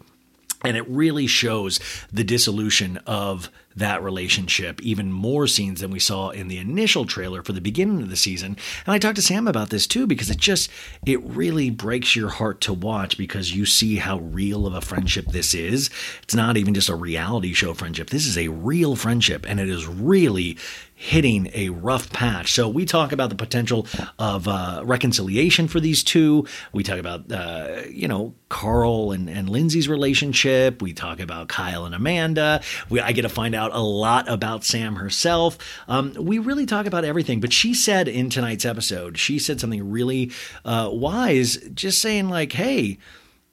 and 0.63 0.77
it 0.77 0.87
really 0.87 1.27
shows 1.27 1.79
the 2.11 2.23
dissolution 2.23 2.97
of 3.05 3.49
that 3.75 4.01
relationship, 4.01 4.81
even 4.81 5.11
more 5.11 5.47
scenes 5.47 5.81
than 5.81 5.91
we 5.91 5.99
saw 5.99 6.29
in 6.29 6.47
the 6.47 6.57
initial 6.57 7.05
trailer 7.05 7.43
for 7.43 7.51
the 7.51 7.61
beginning 7.61 8.01
of 8.01 8.09
the 8.09 8.15
season. 8.15 8.57
And 8.85 8.93
I 8.93 8.99
talked 8.99 9.17
to 9.17 9.21
Sam 9.21 9.47
about 9.47 9.69
this 9.69 9.85
too, 9.85 10.07
because 10.07 10.29
it 10.29 10.37
just, 10.37 10.69
it 11.05 11.21
really 11.23 11.69
breaks 11.69 12.15
your 12.15 12.29
heart 12.29 12.61
to 12.61 12.73
watch 12.73 13.17
because 13.17 13.55
you 13.55 13.65
see 13.65 13.97
how 13.97 14.19
real 14.19 14.65
of 14.65 14.73
a 14.73 14.81
friendship 14.81 15.25
this 15.27 15.53
is. 15.53 15.89
It's 16.23 16.35
not 16.35 16.57
even 16.57 16.73
just 16.73 16.89
a 16.89 16.95
reality 16.95 17.53
show 17.53 17.73
friendship. 17.73 18.09
This 18.09 18.25
is 18.25 18.37
a 18.37 18.47
real 18.47 18.95
friendship, 18.95 19.45
and 19.47 19.59
it 19.59 19.69
is 19.69 19.87
really 19.87 20.57
hitting 20.97 21.49
a 21.53 21.69
rough 21.69 22.09
patch. 22.11 22.53
So 22.53 22.69
we 22.69 22.85
talk 22.85 23.11
about 23.11 23.29
the 23.29 23.35
potential 23.35 23.85
of 24.17 24.47
uh, 24.47 24.81
reconciliation 24.85 25.67
for 25.67 25.81
these 25.81 26.03
two. 26.03 26.47
We 26.71 26.83
talk 26.83 26.97
about, 26.97 27.29
uh, 27.29 27.81
you 27.89 28.07
know, 28.07 28.33
Carl 28.47 29.11
and, 29.11 29.29
and 29.29 29.49
Lindsay's 29.49 29.89
relationship. 29.89 30.81
We 30.81 30.93
talk 30.93 31.19
about 31.19 31.49
Kyle 31.49 31.85
and 31.85 31.93
Amanda. 31.93 32.61
We, 32.89 33.01
I 33.01 33.11
get 33.11 33.23
to 33.23 33.29
find 33.29 33.53
out 33.53 33.75
a 33.75 33.81
lot 33.81 34.29
about 34.29 34.63
Sam 34.63 34.95
herself. 34.95 35.57
Um, 35.89 36.13
we 36.17 36.39
really 36.39 36.65
talk 36.65 36.85
about 36.85 37.03
everything. 37.03 37.41
But 37.41 37.51
she 37.51 37.73
said 37.73 38.07
in 38.07 38.29
tonight's 38.29 38.65
episode, 38.65 39.17
she 39.17 39.37
said 39.37 39.59
something 39.59 39.91
really 39.91 40.31
uh, 40.63 40.89
wise, 40.93 41.57
just 41.73 41.99
saying, 41.99 42.29
like, 42.29 42.53
hey, 42.53 42.99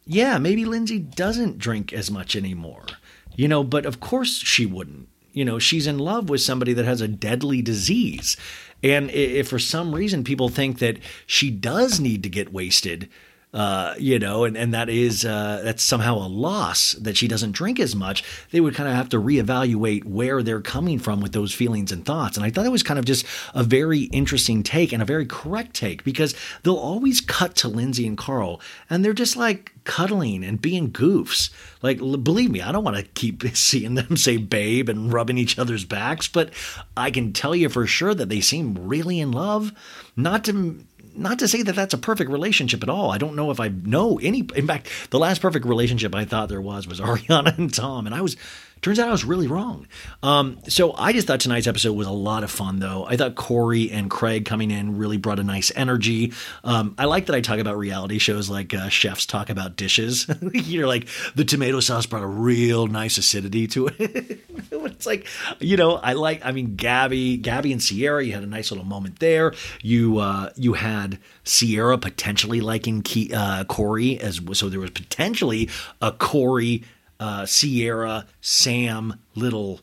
yeah, 0.05 0.38
maybe 0.38 0.64
Lindsay 0.64 1.01
doesn't 1.01 1.59
drink 1.59 1.93
as 1.93 2.09
much 2.09 2.36
anymore. 2.36 2.86
You 3.34 3.49
know, 3.49 3.64
but 3.64 3.84
of 3.86 3.99
course 3.99 4.36
she 4.36 4.66
wouldn't 4.66 5.09
you 5.33 5.45
know, 5.45 5.59
she's 5.59 5.87
in 5.87 5.99
love 5.99 6.28
with 6.28 6.41
somebody 6.41 6.72
that 6.74 6.85
has 6.85 7.01
a 7.01 7.09
deadly 7.09 7.62
disease. 7.62 8.37
And 8.83 9.11
if 9.11 9.49
for 9.49 9.59
some 9.59 9.95
reason 9.95 10.24
people 10.24 10.49
think 10.49 10.78
that 10.78 10.99
she 11.26 11.51
does 11.51 12.01
need 12.01 12.22
to 12.22 12.28
get 12.28 12.53
wasted, 12.53 13.09
uh, 13.53 13.94
you 13.98 14.18
know, 14.18 14.44
and, 14.44 14.57
and 14.57 14.72
that 14.72 14.88
is 14.88 15.26
uh, 15.26 15.61
that's 15.62 15.82
somehow 15.82 16.16
a 16.16 16.26
loss 16.26 16.92
that 16.94 17.18
she 17.18 17.28
doesn't 17.28 17.53
drink 17.53 17.78
as 17.78 17.94
much, 17.94 18.24
they 18.50 18.61
would 18.61 18.74
kind 18.74 18.88
of 18.88 18.94
have 18.94 19.11
to 19.11 19.18
reevaluate 19.18 20.05
where 20.05 20.42
they're 20.42 20.62
coming 20.62 20.98
from 20.98 21.20
with 21.20 21.32
those 21.32 21.53
feelings 21.53 21.92
and 21.92 22.07
thoughts. 22.07 22.38
And 22.38 22.46
I 22.46 22.50
thought 22.50 22.64
it 22.64 22.72
was 22.72 22.82
kind 22.82 22.98
of 22.98 23.05
just 23.05 23.26
a 23.55 23.62
very 23.62 24.05
interesting 24.05 24.62
take 24.62 24.92
and 24.92 25.03
a 25.03 25.07
very 25.07 25.26
correct 25.26 25.74
take 25.74 26.03
because 26.03 26.34
they'll 26.62 26.76
always 26.76 27.20
cut 27.20 27.55
to 27.57 27.68
Lindsay 27.68 28.07
and 28.07 28.16
Carl, 28.16 28.61
and 28.88 29.05
they're 29.05 29.12
just 29.12 29.36
like 29.36 29.72
cuddling 29.84 30.44
and 30.44 30.62
being 30.62 30.90
goofs. 30.90 31.50
Like, 31.82 31.98
believe 31.98 32.50
me, 32.50 32.62
I 32.62 32.72
don't 32.72 32.84
want 32.84 32.96
to 32.96 33.03
keep 33.03 33.44
seeing 33.55 33.94
them 33.94 34.16
say 34.16 34.38
babe 34.38 34.88
and 34.88 35.12
rubbing 35.12 35.36
each 35.36 35.59
other's 35.59 35.84
backs, 35.84 36.26
but 36.26 36.50
I 36.96 37.11
can 37.11 37.34
tell 37.34 37.55
you 37.55 37.68
for 37.68 37.86
sure 37.86 38.14
that 38.14 38.30
they 38.30 38.40
seem 38.40 38.88
really 38.88 39.20
in 39.20 39.32
love. 39.32 39.72
Not 40.16 40.44
to 40.44 40.84
not 41.15 41.39
to 41.41 41.49
say 41.49 41.63
that 41.63 41.75
that's 41.75 41.95
a 41.95 41.99
perfect 41.99 42.31
relationship 42.31 42.83
at 42.83 42.89
all. 42.89 43.11
I 43.11 43.19
don't 43.19 43.37
know 43.37 43.51
if 43.51 43.61
I 43.61 43.69
know 43.69 44.19
any. 44.21 44.47
In 44.55 44.67
fact, 44.67 44.89
the 45.11 45.19
last 45.19 45.41
perfect 45.43 45.67
relationship 45.67 46.15
I 46.15 46.25
thought 46.25 46.49
there 46.49 46.61
was 46.61 46.87
was 46.87 47.01
Ariana 47.01 47.57
and 47.59 47.73
Tom, 47.73 48.07
and 48.07 48.15
I 48.15 48.21
was 48.21 48.37
Turns 48.83 48.99
out 48.99 49.09
I 49.09 49.12
was 49.12 49.24
really 49.24 49.47
wrong. 49.47 49.87
Um, 50.24 50.59
so 50.66 50.93
I 50.95 51.12
just 51.12 51.28
thought 51.28 51.39
tonight's 51.39 51.68
episode 51.68 51.93
was 51.93 52.09
a 52.09 52.12
lot 52.12 52.43
of 52.43 52.51
fun, 52.51 52.80
though. 52.80 53.07
I 53.07 53.16
thought 53.16 53.37
Kory 53.37 53.89
and 53.93 54.11
Craig 54.11 54.45
coming 54.45 54.72
in 54.72 54.99
really 54.99 55.18
brought 55.18 55.39
a 55.39 55.45
nice 55.45 55.70
energy. 55.76 56.33
Um, 56.64 56.97
I 56.99 57.05
like 57.05 57.26
that 57.26 57.37
I 57.37 57.43
talk 57.43 57.61
about 57.61 57.78
reality 57.78 58.18
shows 58.18 58.51
like 58.51 58.74
uh, 58.74 58.89
chefs 58.89 59.24
talk 59.24 59.51
about 59.51 59.76
dishes. 59.76 60.26
you 60.53 60.80
know, 60.80 60.89
like 60.89 61.07
the 61.37 61.45
tomato 61.45 61.78
sauce 61.78 62.07
brought 62.07 62.24
a 62.24 62.26
real 62.26 62.89
nice 62.89 63.18
acidity 63.18 63.68
to 63.68 63.87
it. 63.87 64.41
it's 64.72 65.07
like, 65.07 65.28
you 65.61 65.76
know, 65.76 65.95
I 65.95 66.14
like. 66.14 66.45
I 66.45 66.51
mean, 66.51 66.74
Gabby, 66.74 67.37
Gabby 67.37 67.70
and 67.72 67.80
Ciara, 67.80 68.24
you 68.24 68.33
had 68.33 68.43
a 68.43 68.47
nice 68.49 68.72
little 68.72 68.85
moment 68.85 69.20
there. 69.20 69.55
You 69.80 70.18
uh, 70.18 70.51
you 70.57 70.72
had 70.72 71.20
Ciara 71.45 71.99
potentially 71.99 72.61
liking 72.61 73.03
Key, 73.03 73.33
uh, 73.33 73.62
Kory 73.62 74.18
as 74.18 74.41
so 74.55 74.68
there 74.68 74.80
was 74.80 74.91
potentially 74.91 75.70
a 76.01 76.11
Kory 76.11 76.83
uh, 77.23 77.47
Ciara, 77.47 78.27
Sam, 78.41 79.20
Little 79.37 79.81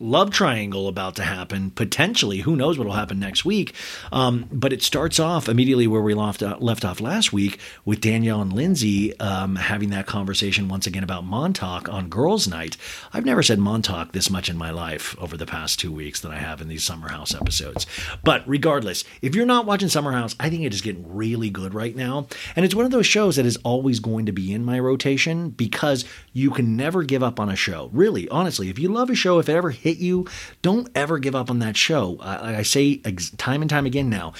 love 0.00 0.30
triangle 0.30 0.88
about 0.88 1.14
to 1.16 1.22
happen. 1.22 1.70
Potentially 1.70 2.38
who 2.38 2.56
knows 2.56 2.78
what 2.78 2.86
will 2.86 2.94
happen 2.94 3.20
next 3.20 3.44
week. 3.44 3.74
Um, 4.10 4.48
but 4.50 4.72
it 4.72 4.82
starts 4.82 5.20
off 5.20 5.46
immediately 5.48 5.86
where 5.86 6.00
we 6.00 6.14
left, 6.14 6.42
uh, 6.42 6.56
left 6.58 6.86
off 6.86 7.00
last 7.00 7.32
week 7.32 7.60
with 7.84 8.00
danielle 8.00 8.40
and 8.40 8.52
lindsay 8.52 9.18
um, 9.20 9.56
having 9.56 9.90
that 9.90 10.06
conversation 10.06 10.68
once 10.68 10.86
again 10.86 11.04
about 11.04 11.24
montauk 11.24 11.88
on 11.88 12.08
girls 12.08 12.48
night. 12.48 12.78
I've 13.12 13.26
never 13.26 13.42
said 13.42 13.58
montauk 13.58 14.12
this 14.12 14.30
much 14.30 14.48
in 14.48 14.56
my 14.56 14.70
life 14.70 15.14
over 15.20 15.36
the 15.36 15.46
past 15.46 15.78
two 15.78 15.92
weeks 15.92 16.20
that 16.20 16.32
i 16.32 16.38
have 16.38 16.62
in 16.62 16.68
these 16.68 16.82
summer 16.82 17.08
house 17.08 17.34
episodes. 17.34 17.86
But 18.24 18.42
regardless 18.48 19.04
if 19.20 19.34
you're 19.34 19.44
not 19.44 19.66
watching 19.66 19.88
summer 19.88 20.12
house 20.12 20.34
i 20.40 20.48
think 20.48 20.62
it 20.62 20.72
is 20.72 20.80
getting 20.80 21.14
really 21.14 21.50
good 21.50 21.74
right 21.74 21.94
now. 21.94 22.26
And 22.56 22.64
it's 22.64 22.74
one 22.74 22.86
of 22.86 22.90
those 22.90 23.06
shows 23.06 23.36
that 23.36 23.44
is 23.44 23.58
always 23.58 24.00
going 24.00 24.24
to 24.24 24.32
be 24.32 24.54
in 24.54 24.64
my 24.64 24.80
rotation 24.80 25.50
because 25.50 26.06
you 26.32 26.50
can 26.50 26.74
never 26.74 27.02
give 27.02 27.22
up 27.22 27.38
on 27.38 27.50
a 27.50 27.56
show. 27.56 27.90
Really 27.92 28.26
honestly 28.30 28.70
if 28.70 28.78
you 28.78 28.88
love 28.88 29.10
a 29.10 29.14
show 29.14 29.38
if 29.38 29.48
it 29.50 29.56
ever 29.56 29.70
hits 29.70 29.89
you, 29.98 30.26
don't 30.62 30.88
ever 30.94 31.18
give 31.18 31.34
up 31.34 31.50
on 31.50 31.58
that 31.60 31.76
show. 31.76 32.18
I, 32.20 32.56
I 32.56 32.62
say 32.62 32.96
time 32.96 33.62
and 33.62 33.70
time 33.70 33.86
again 33.86 34.08
now, 34.08 34.32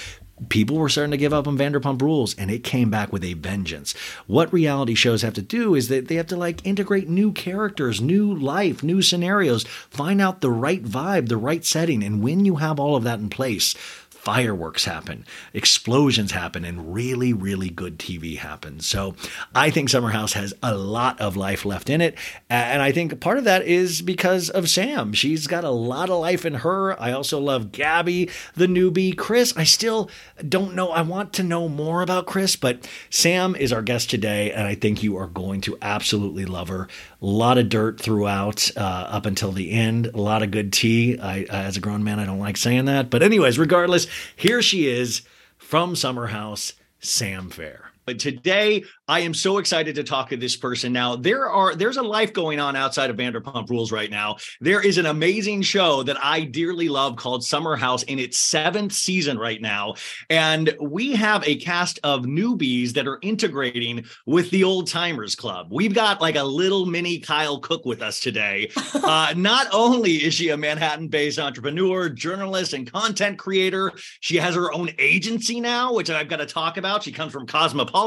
people 0.49 0.77
were 0.77 0.89
starting 0.89 1.11
to 1.11 1.17
give 1.17 1.33
up 1.33 1.47
on 1.47 1.57
Vanderpump 1.57 2.01
Rules, 2.01 2.35
and 2.35 2.49
it 2.49 2.63
came 2.63 2.89
back 2.89 3.11
with 3.13 3.23
a 3.23 3.33
vengeance. 3.33 3.93
What 4.27 4.51
reality 4.51 4.95
shows 4.95 5.21
have 5.21 5.33
to 5.35 5.41
do 5.41 5.75
is 5.75 5.87
that 5.89 6.07
they 6.07 6.15
have 6.15 6.27
to 6.27 6.35
like 6.35 6.65
integrate 6.65 7.09
new 7.09 7.31
characters, 7.31 8.01
new 8.01 8.33
life, 8.33 8.83
new 8.83 9.01
scenarios, 9.01 9.63
find 9.89 10.21
out 10.21 10.41
the 10.41 10.51
right 10.51 10.83
vibe, 10.83 11.29
the 11.29 11.37
right 11.37 11.63
setting, 11.63 12.03
and 12.03 12.23
when 12.23 12.45
you 12.45 12.55
have 12.55 12.79
all 12.79 12.95
of 12.95 13.03
that 13.03 13.19
in 13.19 13.29
place, 13.29 13.75
fireworks 14.21 14.85
happen, 14.85 15.25
explosions 15.51 16.31
happen, 16.31 16.63
and 16.63 16.93
really, 16.93 17.33
really 17.33 17.69
good 17.69 17.97
TV 17.97 18.37
happens. 18.37 18.85
So 18.85 19.15
I 19.55 19.71
think 19.71 19.89
Summer 19.89 20.09
House 20.09 20.33
has 20.33 20.53
a 20.61 20.75
lot 20.75 21.19
of 21.19 21.35
life 21.35 21.65
left 21.65 21.89
in 21.89 22.01
it. 22.01 22.15
And 22.47 22.83
I 22.83 22.91
think 22.91 23.19
part 23.19 23.39
of 23.39 23.45
that 23.45 23.65
is 23.65 24.03
because 24.03 24.51
of 24.51 24.69
Sam. 24.69 25.13
She's 25.13 25.47
got 25.47 25.63
a 25.63 25.71
lot 25.71 26.11
of 26.11 26.19
life 26.19 26.45
in 26.45 26.53
her. 26.53 27.01
I 27.01 27.13
also 27.13 27.39
love 27.39 27.71
Gabby, 27.71 28.29
the 28.53 28.67
newbie. 28.67 29.17
Chris, 29.17 29.57
I 29.57 29.63
still 29.63 30.07
don't 30.47 30.75
know. 30.75 30.91
I 30.91 31.01
want 31.01 31.33
to 31.33 31.43
know 31.43 31.67
more 31.67 32.03
about 32.03 32.27
Chris, 32.27 32.55
but 32.55 32.87
Sam 33.09 33.55
is 33.55 33.73
our 33.73 33.81
guest 33.81 34.11
today, 34.11 34.51
and 34.51 34.67
I 34.67 34.75
think 34.75 35.01
you 35.01 35.17
are 35.17 35.27
going 35.27 35.61
to 35.61 35.79
absolutely 35.81 36.45
love 36.45 36.67
her. 36.67 36.87
A 37.23 37.25
lot 37.25 37.57
of 37.57 37.69
dirt 37.69 37.99
throughout 37.99 38.69
uh, 38.77 38.79
up 38.79 39.25
until 39.25 39.51
the 39.51 39.71
end, 39.71 40.07
a 40.07 40.21
lot 40.21 40.43
of 40.43 40.51
good 40.51 40.71
tea. 40.71 41.17
I, 41.17 41.41
as 41.49 41.75
a 41.75 41.79
grown 41.79 42.03
man, 42.03 42.19
I 42.19 42.25
don't 42.25 42.39
like 42.39 42.57
saying 42.57 42.85
that. 42.85 43.09
But, 43.09 43.23
anyways, 43.23 43.57
regardless, 43.57 44.07
here 44.35 44.61
she 44.61 44.87
is 44.87 45.21
from 45.57 45.95
Summer 45.95 46.27
House, 46.27 46.73
Sam 46.99 47.49
Feher. 47.49 47.90
But 48.11 48.19
today 48.19 48.83
I 49.07 49.21
am 49.21 49.33
so 49.33 49.57
excited 49.57 49.95
to 49.95 50.03
talk 50.03 50.29
to 50.29 50.37
this 50.37 50.57
person 50.57 50.91
now. 50.91 51.15
There 51.15 51.49
are 51.49 51.75
there's 51.75 51.95
a 51.95 52.01
life 52.01 52.33
going 52.33 52.59
on 52.59 52.75
outside 52.75 53.09
of 53.09 53.15
Vanderpump 53.15 53.69
Rules 53.69 53.89
right 53.89 54.11
now. 54.11 54.35
There 54.59 54.81
is 54.81 54.97
an 54.97 55.05
amazing 55.05 55.61
show 55.61 56.03
that 56.03 56.21
I 56.21 56.43
dearly 56.43 56.89
love 56.89 57.15
called 57.15 57.45
Summer 57.45 57.77
House 57.77 58.03
in 58.03 58.19
its 58.19 58.37
seventh 58.37 58.91
season 58.91 59.37
right 59.37 59.61
now, 59.61 59.95
and 60.29 60.75
we 60.81 61.13
have 61.13 61.41
a 61.47 61.55
cast 61.55 62.01
of 62.03 62.23
newbies 62.23 62.91
that 62.95 63.07
are 63.07 63.17
integrating 63.21 64.03
with 64.25 64.49
the 64.51 64.65
old 64.65 64.87
timers 64.87 65.35
club. 65.35 65.67
We've 65.71 65.93
got 65.93 66.19
like 66.19 66.35
a 66.35 66.43
little 66.43 66.85
mini 66.85 67.19
Kyle 67.19 67.59
Cooke 67.59 67.85
with 67.85 68.01
us 68.01 68.19
today. 68.19 68.71
uh, 68.93 69.33
not 69.37 69.67
only 69.71 70.15
is 70.15 70.33
she 70.33 70.49
a 70.49 70.57
Manhattan-based 70.57 71.39
entrepreneur, 71.39 72.09
journalist, 72.09 72.73
and 72.73 72.91
content 72.91 73.37
creator, 73.37 73.93
she 74.19 74.35
has 74.35 74.55
her 74.55 74.73
own 74.73 74.89
agency 74.99 75.61
now, 75.61 75.93
which 75.93 76.09
I've 76.09 76.27
got 76.27 76.37
to 76.37 76.45
talk 76.45 76.75
about. 76.75 77.03
She 77.03 77.13
comes 77.13 77.31
from 77.31 77.47
Cosmopolitan, 77.47 78.00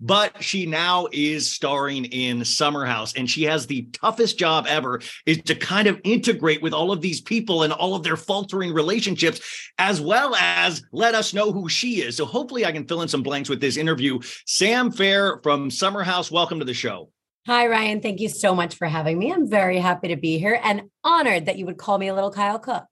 but 0.00 0.42
she 0.42 0.66
now 0.66 1.08
is 1.12 1.50
starring 1.50 2.04
in 2.06 2.44
Summer 2.44 2.84
House, 2.84 3.14
and 3.14 3.28
she 3.28 3.44
has 3.44 3.66
the 3.66 3.82
toughest 3.92 4.38
job 4.38 4.66
ever 4.68 5.00
is 5.26 5.42
to 5.42 5.54
kind 5.54 5.88
of 5.88 6.00
integrate 6.04 6.62
with 6.62 6.72
all 6.72 6.92
of 6.92 7.00
these 7.00 7.20
people 7.20 7.62
and 7.62 7.72
all 7.72 7.94
of 7.94 8.02
their 8.02 8.16
faltering 8.16 8.72
relationships, 8.72 9.70
as 9.78 10.00
well 10.00 10.34
as 10.36 10.82
let 10.92 11.14
us 11.14 11.34
know 11.34 11.52
who 11.52 11.68
she 11.68 12.02
is. 12.02 12.16
So 12.16 12.24
hopefully, 12.24 12.66
I 12.66 12.72
can 12.72 12.86
fill 12.86 13.02
in 13.02 13.08
some 13.08 13.22
blanks 13.22 13.48
with 13.48 13.60
this 13.60 13.76
interview. 13.76 14.20
Sam 14.46 14.90
Feher 14.90 15.42
from 15.42 15.70
Summer 15.70 16.02
House, 16.02 16.30
welcome 16.30 16.58
to 16.58 16.64
the 16.64 16.74
show. 16.74 17.10
Hi, 17.46 17.66
Ryan. 17.66 18.00
Thank 18.00 18.20
you 18.20 18.28
so 18.28 18.54
much 18.54 18.76
for 18.76 18.86
having 18.86 19.18
me. 19.18 19.32
I'm 19.32 19.48
very 19.48 19.78
happy 19.78 20.08
to 20.08 20.16
be 20.16 20.38
here 20.38 20.60
and 20.62 20.82
honored 21.02 21.46
that 21.46 21.58
you 21.58 21.66
would 21.66 21.76
call 21.76 21.98
me 21.98 22.08
a 22.08 22.14
little 22.14 22.30
Kyle 22.30 22.58
Cooke. 22.58 22.86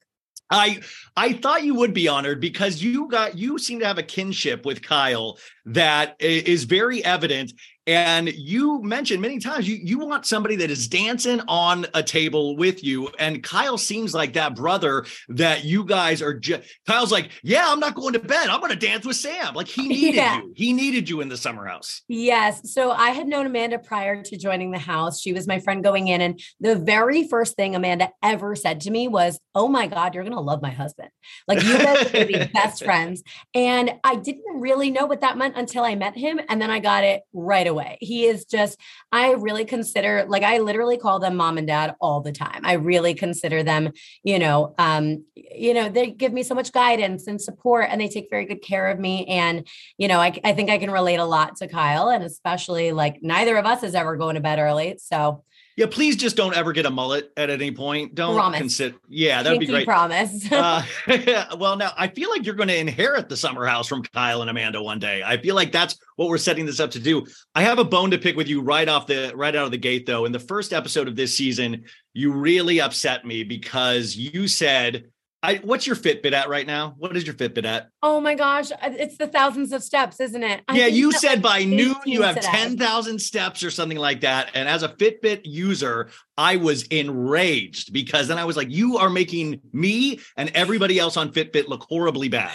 I 0.51 0.80
I 1.16 1.34
thought 1.34 1.64
you 1.64 1.74
would 1.74 1.94
be 1.94 2.09
honored 2.09 2.40
because 2.40 2.82
you 2.82 3.09
got 3.09 3.38
you 3.38 3.59
seem 3.59 3.80
to 3.80 3.86
have 3.86 3.98
a 3.98 4.03
kinship 4.03 4.64
with 4.64 4.82
Kyle 4.82 5.38
that 5.66 6.16
is 6.20 6.64
very 6.64 7.05
evident 7.05 7.53
And 7.91 8.32
you 8.34 8.80
mentioned 8.84 9.20
many 9.20 9.41
times 9.41 9.68
you 9.68 9.80
you 9.82 9.99
want 9.99 10.24
somebody 10.24 10.55
that 10.57 10.70
is 10.70 10.86
dancing 10.86 11.41
on 11.49 11.86
a 11.93 12.05
table 12.05 12.57
with 12.57 12.84
you. 12.84 13.09
And 13.18 13.43
Kyle 13.43 13.76
seems 13.76 14.14
like 14.14 14.34
that 14.34 14.55
brother 14.55 15.05
that 15.30 15.64
you 15.64 15.84
guys 15.84 16.22
are 16.22 16.32
just 16.32 16.62
Kyle's 16.86 17.11
like, 17.11 17.30
yeah, 17.43 17.64
I'm 17.66 17.80
not 17.80 17.97
going 17.97 18.12
to 18.12 18.20
bed. 18.20 18.49
I'm 18.49 18.61
going 18.61 18.70
to 18.70 18.78
dance 18.78 19.05
with 19.05 19.16
Sam. 19.16 19.55
Like 19.55 19.66
he 19.66 19.88
needed 19.88 20.14
yeah. 20.14 20.38
you. 20.38 20.53
He 20.55 20.72
needed 20.72 21.09
you 21.09 21.20
in 21.20 21.28
the 21.28 21.36
summer 21.36 21.66
house. 21.66 22.03
Yes. 22.07 22.72
So 22.72 22.93
I 22.93 23.11
had 23.11 23.26
known 23.26 23.45
Amanda 23.45 23.80
prior 23.80 24.22
to 24.22 24.36
joining 24.36 24.70
the 24.70 24.78
house. 24.78 25.20
She 25.20 25.32
was 25.32 25.49
my 25.49 25.59
friend 25.59 25.82
going 25.82 26.07
in. 26.07 26.20
And 26.20 26.41
the 26.61 26.76
very 26.76 27.26
first 27.26 27.57
thing 27.57 27.74
Amanda 27.74 28.11
ever 28.22 28.55
said 28.55 28.82
to 28.82 28.93
me 28.93 29.09
was, 29.09 29.41
Oh 29.57 29.66
my 29.66 29.88
God, 29.88 30.14
you're 30.14 30.22
going 30.22 30.36
to 30.36 30.41
love 30.41 30.62
my 30.62 30.70
husband. 30.70 31.09
Like 31.49 31.61
you 31.64 31.76
guys 31.76 32.14
are 32.14 32.24
be 32.24 32.45
best 32.55 32.84
friends. 32.84 33.24
And 33.53 33.95
I 34.05 34.14
didn't 34.14 34.61
really 34.61 34.93
know 34.93 35.07
what 35.07 35.22
that 35.22 35.36
meant 35.36 35.57
until 35.57 35.82
I 35.82 35.97
met 35.97 36.16
him. 36.16 36.41
And 36.49 36.62
then 36.62 36.70
I 36.70 36.78
got 36.78 37.03
it 37.03 37.22
right 37.32 37.66
away. 37.66 37.80
He 38.01 38.26
is 38.26 38.45
just, 38.45 38.78
I 39.12 39.33
really 39.33 39.64
consider, 39.64 40.24
like, 40.28 40.43
I 40.43 40.59
literally 40.59 40.99
call 40.99 41.18
them 41.18 41.37
mom 41.37 41.59
and 41.59 41.66
dad 41.66 41.95
all 42.01 42.20
the 42.20 42.33
time. 42.33 42.61
I 42.64 42.74
really 42.74 43.14
consider 43.14 43.62
them, 43.62 43.93
you 44.22 44.39
know, 44.39 44.74
um, 44.78 45.24
you 45.35 45.74
know, 45.74 45.89
they 45.89 46.11
give 46.11 46.33
me 46.33 46.43
so 46.43 46.55
much 46.55 46.72
guidance 46.72 47.26
and 47.26 47.41
support 47.41 47.87
and 47.89 48.01
they 48.01 48.09
take 48.09 48.28
very 48.31 48.45
good 48.45 48.62
care 48.62 48.89
of 48.89 48.99
me. 48.99 49.26
And, 49.26 49.66
you 49.99 50.09
know, 50.09 50.20
I, 50.20 50.39
I 50.45 50.53
think 50.53 50.70
I 50.70 50.78
can 50.78 50.91
relate 50.91 51.16
a 51.16 51.24
lot 51.24 51.57
to 51.57 51.68
Kyle 51.68 52.09
and 52.09 52.24
especially 52.24 52.93
like 52.93 53.22
neither 53.22 53.57
of 53.57 53.66
us 53.66 53.83
is 53.83 53.95
ever 53.95 54.16
going 54.16 54.35
to 54.35 54.41
bed 54.41 54.59
early. 54.59 54.99
So 54.99 55.45
yeah, 55.77 55.87
please 55.91 56.16
just 56.16 56.37
don't 56.37 56.55
ever 56.55 56.73
get 56.73 56.87
a 56.87 56.91
mullet 56.91 57.33
at 57.37 57.49
any 57.49 57.71
point. 57.71 58.14
Don't 58.14 58.35
promise. 58.35 58.59
consider. 58.59 58.97
Yeah, 59.09 59.43
that'd 59.43 59.59
be 59.59 59.66
great. 59.66 59.87
Promise. 59.87 60.51
uh, 60.53 60.83
well, 61.59 61.77
now 61.77 61.93
I 61.97 62.09
feel 62.09 62.31
like 62.31 62.45
you're 62.45 62.55
going 62.55 62.68
to 62.68 62.77
inherit 62.77 63.29
the 63.29 63.37
summer 63.37 63.64
house 63.64 63.87
from 63.89 64.03
Kyle 64.03 64.43
and 64.43 64.51
Amanda 64.51 64.83
one 64.83 64.99
day. 64.99 65.23
I 65.25 65.37
feel 65.37 65.55
like 65.55 65.73
that's 65.73 65.99
what 66.16 66.29
we're 66.29 66.39
setting 66.39 66.66
this 66.66 66.81
up 66.81 66.91
to 66.93 67.01
do. 67.01 67.27
I 67.55 67.62
have 67.62 67.79
a 67.79 67.85
bone 67.85 68.11
to 68.11 68.18
pick 68.18 68.37
with 68.37 68.49
you 68.49 68.61
right 68.61 68.89
off 68.89 69.07
the 69.07 69.33
right 69.35 69.55
out 69.55 69.64
of 69.64 69.71
the 69.71 69.79
gate, 69.79 70.07
though. 70.07 70.25
In 70.25 70.33
the 70.33 70.39
first 70.39 70.73
episode 70.73 71.09
of 71.09 71.16
this 71.16 71.37
season, 71.37 71.85
you 72.12 72.33
really 72.33 72.81
upset 72.81 73.25
me 73.25 73.45
because 73.45 74.16
you 74.16 74.49
said 74.49 75.05
I, 75.43 75.57
what's 75.57 75.86
your 75.86 75.97
Fitbit 75.97 76.32
at 76.32 76.51
right 76.51 76.66
now? 76.66 76.95
What 76.99 77.16
is 77.16 77.24
your 77.24 77.34
Fitbit 77.34 77.64
at? 77.64 77.88
Oh 78.03 78.20
my 78.20 78.34
gosh, 78.34 78.70
uh, 78.72 78.76
it's 78.82 79.16
the 79.16 79.26
thousands 79.26 79.72
of 79.72 79.82
steps, 79.82 80.20
isn't 80.20 80.43
it? 80.43 80.62
I 80.68 80.76
yeah, 80.76 80.86
you 80.86 81.12
said 81.12 81.41
by 81.41 81.64
noon 81.64 81.97
you 82.05 82.22
have 82.22 82.38
10,000 82.38 83.18
steps 83.18 83.62
or 83.62 83.70
something 83.70 83.97
like 83.97 84.20
that. 84.20 84.51
And 84.53 84.68
as 84.68 84.82
a 84.82 84.91
Fitbit 84.91 85.43
user, 85.45 86.11
I 86.36 86.57
was 86.57 86.82
enraged 86.84 87.93
because 87.93 88.28
then 88.28 88.38
I 88.38 88.45
was 88.45 88.57
like, 88.57 88.70
you 88.70 88.99
are 88.99 89.09
making 89.09 89.61
me 89.72 90.20
and 90.36 90.51
everybody 90.55 90.99
else 90.99 91.16
on 91.16 91.32
Fitbit 91.32 91.68
look 91.68 91.86
horribly 91.88 92.28
bad. 92.28 92.53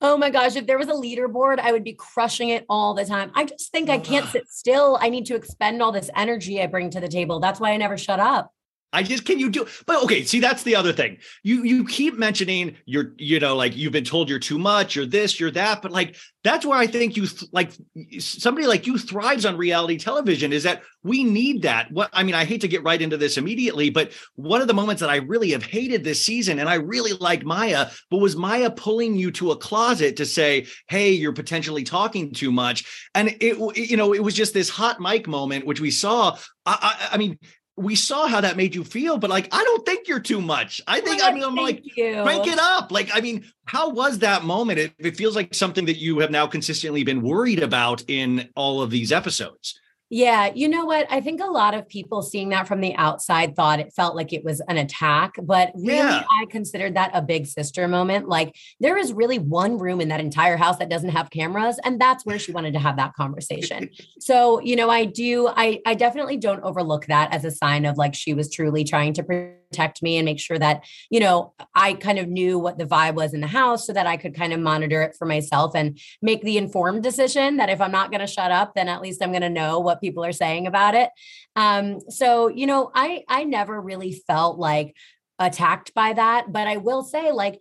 Oh 0.00 0.16
my 0.16 0.30
gosh, 0.30 0.54
if 0.54 0.68
there 0.68 0.78
was 0.78 0.86
a 0.86 0.92
leaderboard, 0.92 1.58
I 1.58 1.72
would 1.72 1.82
be 1.82 1.94
crushing 1.94 2.50
it 2.50 2.64
all 2.68 2.94
the 2.94 3.04
time. 3.04 3.32
I 3.34 3.46
just 3.46 3.72
think 3.72 3.90
I 3.90 3.98
can't 3.98 4.26
sit 4.30 4.48
still. 4.48 4.96
I 5.00 5.08
need 5.08 5.26
to 5.26 5.34
expend 5.34 5.82
all 5.82 5.90
this 5.90 6.08
energy 6.14 6.62
I 6.62 6.68
bring 6.68 6.90
to 6.90 7.00
the 7.00 7.08
table. 7.08 7.40
That's 7.40 7.58
why 7.58 7.72
I 7.72 7.76
never 7.78 7.98
shut 7.98 8.20
up. 8.20 8.52
I 8.92 9.02
just 9.02 9.26
can 9.26 9.38
you 9.38 9.50
do 9.50 9.66
but 9.86 10.02
okay, 10.04 10.24
see 10.24 10.40
that's 10.40 10.62
the 10.62 10.76
other 10.76 10.92
thing. 10.92 11.18
You 11.42 11.62
you 11.62 11.84
keep 11.84 12.16
mentioning 12.16 12.76
you're 12.86 13.12
you 13.18 13.38
know 13.38 13.54
like 13.54 13.76
you've 13.76 13.92
been 13.92 14.04
told 14.04 14.30
you're 14.30 14.38
too 14.38 14.58
much, 14.58 14.96
you're 14.96 15.06
this, 15.06 15.38
you're 15.38 15.50
that, 15.50 15.82
but 15.82 15.92
like 15.92 16.16
that's 16.42 16.64
where 16.64 16.78
I 16.78 16.86
think 16.86 17.16
you 17.16 17.26
th- 17.26 17.50
like 17.52 17.72
somebody 18.18 18.66
like 18.66 18.86
you 18.86 18.96
thrives 18.96 19.44
on 19.44 19.56
reality 19.58 19.98
television 19.98 20.52
is 20.52 20.62
that 20.62 20.82
we 21.02 21.22
need 21.22 21.62
that. 21.62 21.92
What 21.92 22.08
I 22.14 22.22
mean, 22.22 22.34
I 22.34 22.46
hate 22.46 22.62
to 22.62 22.68
get 22.68 22.82
right 22.82 23.00
into 23.00 23.18
this 23.18 23.36
immediately, 23.36 23.90
but 23.90 24.12
one 24.36 24.62
of 24.62 24.68
the 24.68 24.74
moments 24.74 25.00
that 25.00 25.10
I 25.10 25.16
really 25.16 25.50
have 25.50 25.62
hated 25.62 26.02
this 26.02 26.24
season 26.24 26.58
and 26.58 26.68
I 26.68 26.74
really 26.76 27.12
like 27.12 27.44
Maya, 27.44 27.90
but 28.10 28.18
was 28.18 28.36
Maya 28.36 28.70
pulling 28.70 29.16
you 29.16 29.30
to 29.32 29.50
a 29.50 29.56
closet 29.56 30.16
to 30.16 30.24
say, 30.26 30.66
"Hey, 30.88 31.10
you're 31.10 31.32
potentially 31.34 31.84
talking 31.84 32.32
too 32.32 32.50
much." 32.50 33.08
And 33.14 33.36
it 33.40 33.58
you 33.76 33.98
know, 33.98 34.14
it 34.14 34.22
was 34.22 34.34
just 34.34 34.54
this 34.54 34.70
hot 34.70 34.98
mic 34.98 35.28
moment 35.28 35.66
which 35.66 35.80
we 35.80 35.90
saw 35.90 36.38
I, 36.68 36.78
I, 36.82 37.14
I 37.14 37.16
mean, 37.16 37.38
we 37.78 37.94
saw 37.94 38.26
how 38.26 38.40
that 38.40 38.56
made 38.56 38.74
you 38.74 38.84
feel, 38.84 39.18
but 39.18 39.30
like, 39.30 39.48
I 39.52 39.62
don't 39.62 39.86
think 39.86 40.08
you're 40.08 40.20
too 40.20 40.40
much. 40.40 40.82
I 40.86 41.00
think, 41.00 41.20
well, 41.20 41.30
I 41.30 41.34
mean, 41.34 41.44
I'm 41.44 41.54
like, 41.54 41.96
you. 41.96 42.22
crank 42.22 42.46
it 42.46 42.58
up. 42.58 42.90
Like, 42.90 43.10
I 43.14 43.20
mean, 43.20 43.44
how 43.66 43.90
was 43.90 44.18
that 44.18 44.44
moment? 44.44 44.78
It, 44.78 44.92
it 44.98 45.16
feels 45.16 45.36
like 45.36 45.54
something 45.54 45.86
that 45.86 45.98
you 45.98 46.18
have 46.18 46.30
now 46.30 46.46
consistently 46.46 47.04
been 47.04 47.22
worried 47.22 47.62
about 47.62 48.02
in 48.08 48.48
all 48.56 48.82
of 48.82 48.90
these 48.90 49.12
episodes. 49.12 49.78
Yeah, 50.10 50.50
you 50.54 50.68
know 50.68 50.86
what? 50.86 51.06
I 51.10 51.20
think 51.20 51.40
a 51.40 51.46
lot 51.46 51.74
of 51.74 51.86
people 51.86 52.22
seeing 52.22 52.48
that 52.48 52.66
from 52.66 52.80
the 52.80 52.94
outside 52.96 53.54
thought 53.54 53.78
it 53.78 53.92
felt 53.92 54.16
like 54.16 54.32
it 54.32 54.42
was 54.42 54.60
an 54.60 54.78
attack, 54.78 55.34
but 55.42 55.70
really 55.74 55.96
yeah. 55.98 56.24
I 56.30 56.46
considered 56.46 56.96
that 56.96 57.10
a 57.12 57.20
big 57.20 57.46
sister 57.46 57.86
moment. 57.86 58.26
Like 58.26 58.56
there 58.80 58.96
is 58.96 59.12
really 59.12 59.38
one 59.38 59.76
room 59.78 60.00
in 60.00 60.08
that 60.08 60.20
entire 60.20 60.56
house 60.56 60.78
that 60.78 60.88
doesn't 60.88 61.10
have 61.10 61.30
cameras 61.30 61.78
and 61.84 62.00
that's 62.00 62.24
where 62.24 62.38
she 62.38 62.52
wanted 62.52 62.72
to 62.72 62.78
have 62.78 62.96
that 62.96 63.14
conversation. 63.14 63.90
so, 64.18 64.60
you 64.60 64.76
know, 64.76 64.88
I 64.88 65.04
do 65.04 65.48
I 65.54 65.80
I 65.84 65.94
definitely 65.94 66.38
don't 66.38 66.62
overlook 66.62 67.06
that 67.06 67.34
as 67.34 67.44
a 67.44 67.50
sign 67.50 67.84
of 67.84 67.98
like 67.98 68.14
she 68.14 68.32
was 68.32 68.50
truly 68.50 68.84
trying 68.84 69.12
to 69.14 69.22
protect 69.70 70.02
me 70.02 70.16
and 70.16 70.24
make 70.24 70.40
sure 70.40 70.58
that, 70.58 70.84
you 71.10 71.20
know, 71.20 71.52
I 71.74 71.94
kind 71.94 72.18
of 72.18 72.28
knew 72.28 72.58
what 72.58 72.78
the 72.78 72.84
vibe 72.84 73.14
was 73.14 73.34
in 73.34 73.40
the 73.40 73.46
house 73.46 73.86
so 73.86 73.92
that 73.92 74.06
I 74.06 74.16
could 74.16 74.34
kind 74.34 74.52
of 74.52 74.60
monitor 74.60 75.02
it 75.02 75.16
for 75.16 75.26
myself 75.26 75.72
and 75.74 75.98
make 76.22 76.42
the 76.42 76.56
informed 76.56 77.02
decision 77.02 77.56
that 77.58 77.70
if 77.70 77.80
I'm 77.80 77.92
not 77.92 78.10
going 78.10 78.20
to 78.20 78.26
shut 78.26 78.50
up, 78.50 78.74
then 78.74 78.88
at 78.88 79.02
least 79.02 79.22
I'm 79.22 79.32
going 79.32 79.42
to 79.42 79.50
know 79.50 79.80
what 79.80 80.00
people 80.00 80.24
are 80.24 80.32
saying 80.32 80.66
about 80.66 80.94
it. 80.94 81.10
Um, 81.56 82.00
so, 82.08 82.48
you 82.48 82.66
know, 82.66 82.90
I 82.94 83.24
I 83.28 83.44
never 83.44 83.80
really 83.80 84.12
felt 84.26 84.58
like 84.58 84.94
attacked 85.38 85.94
by 85.94 86.12
that, 86.14 86.52
but 86.52 86.66
I 86.66 86.78
will 86.78 87.02
say 87.02 87.30
like 87.30 87.60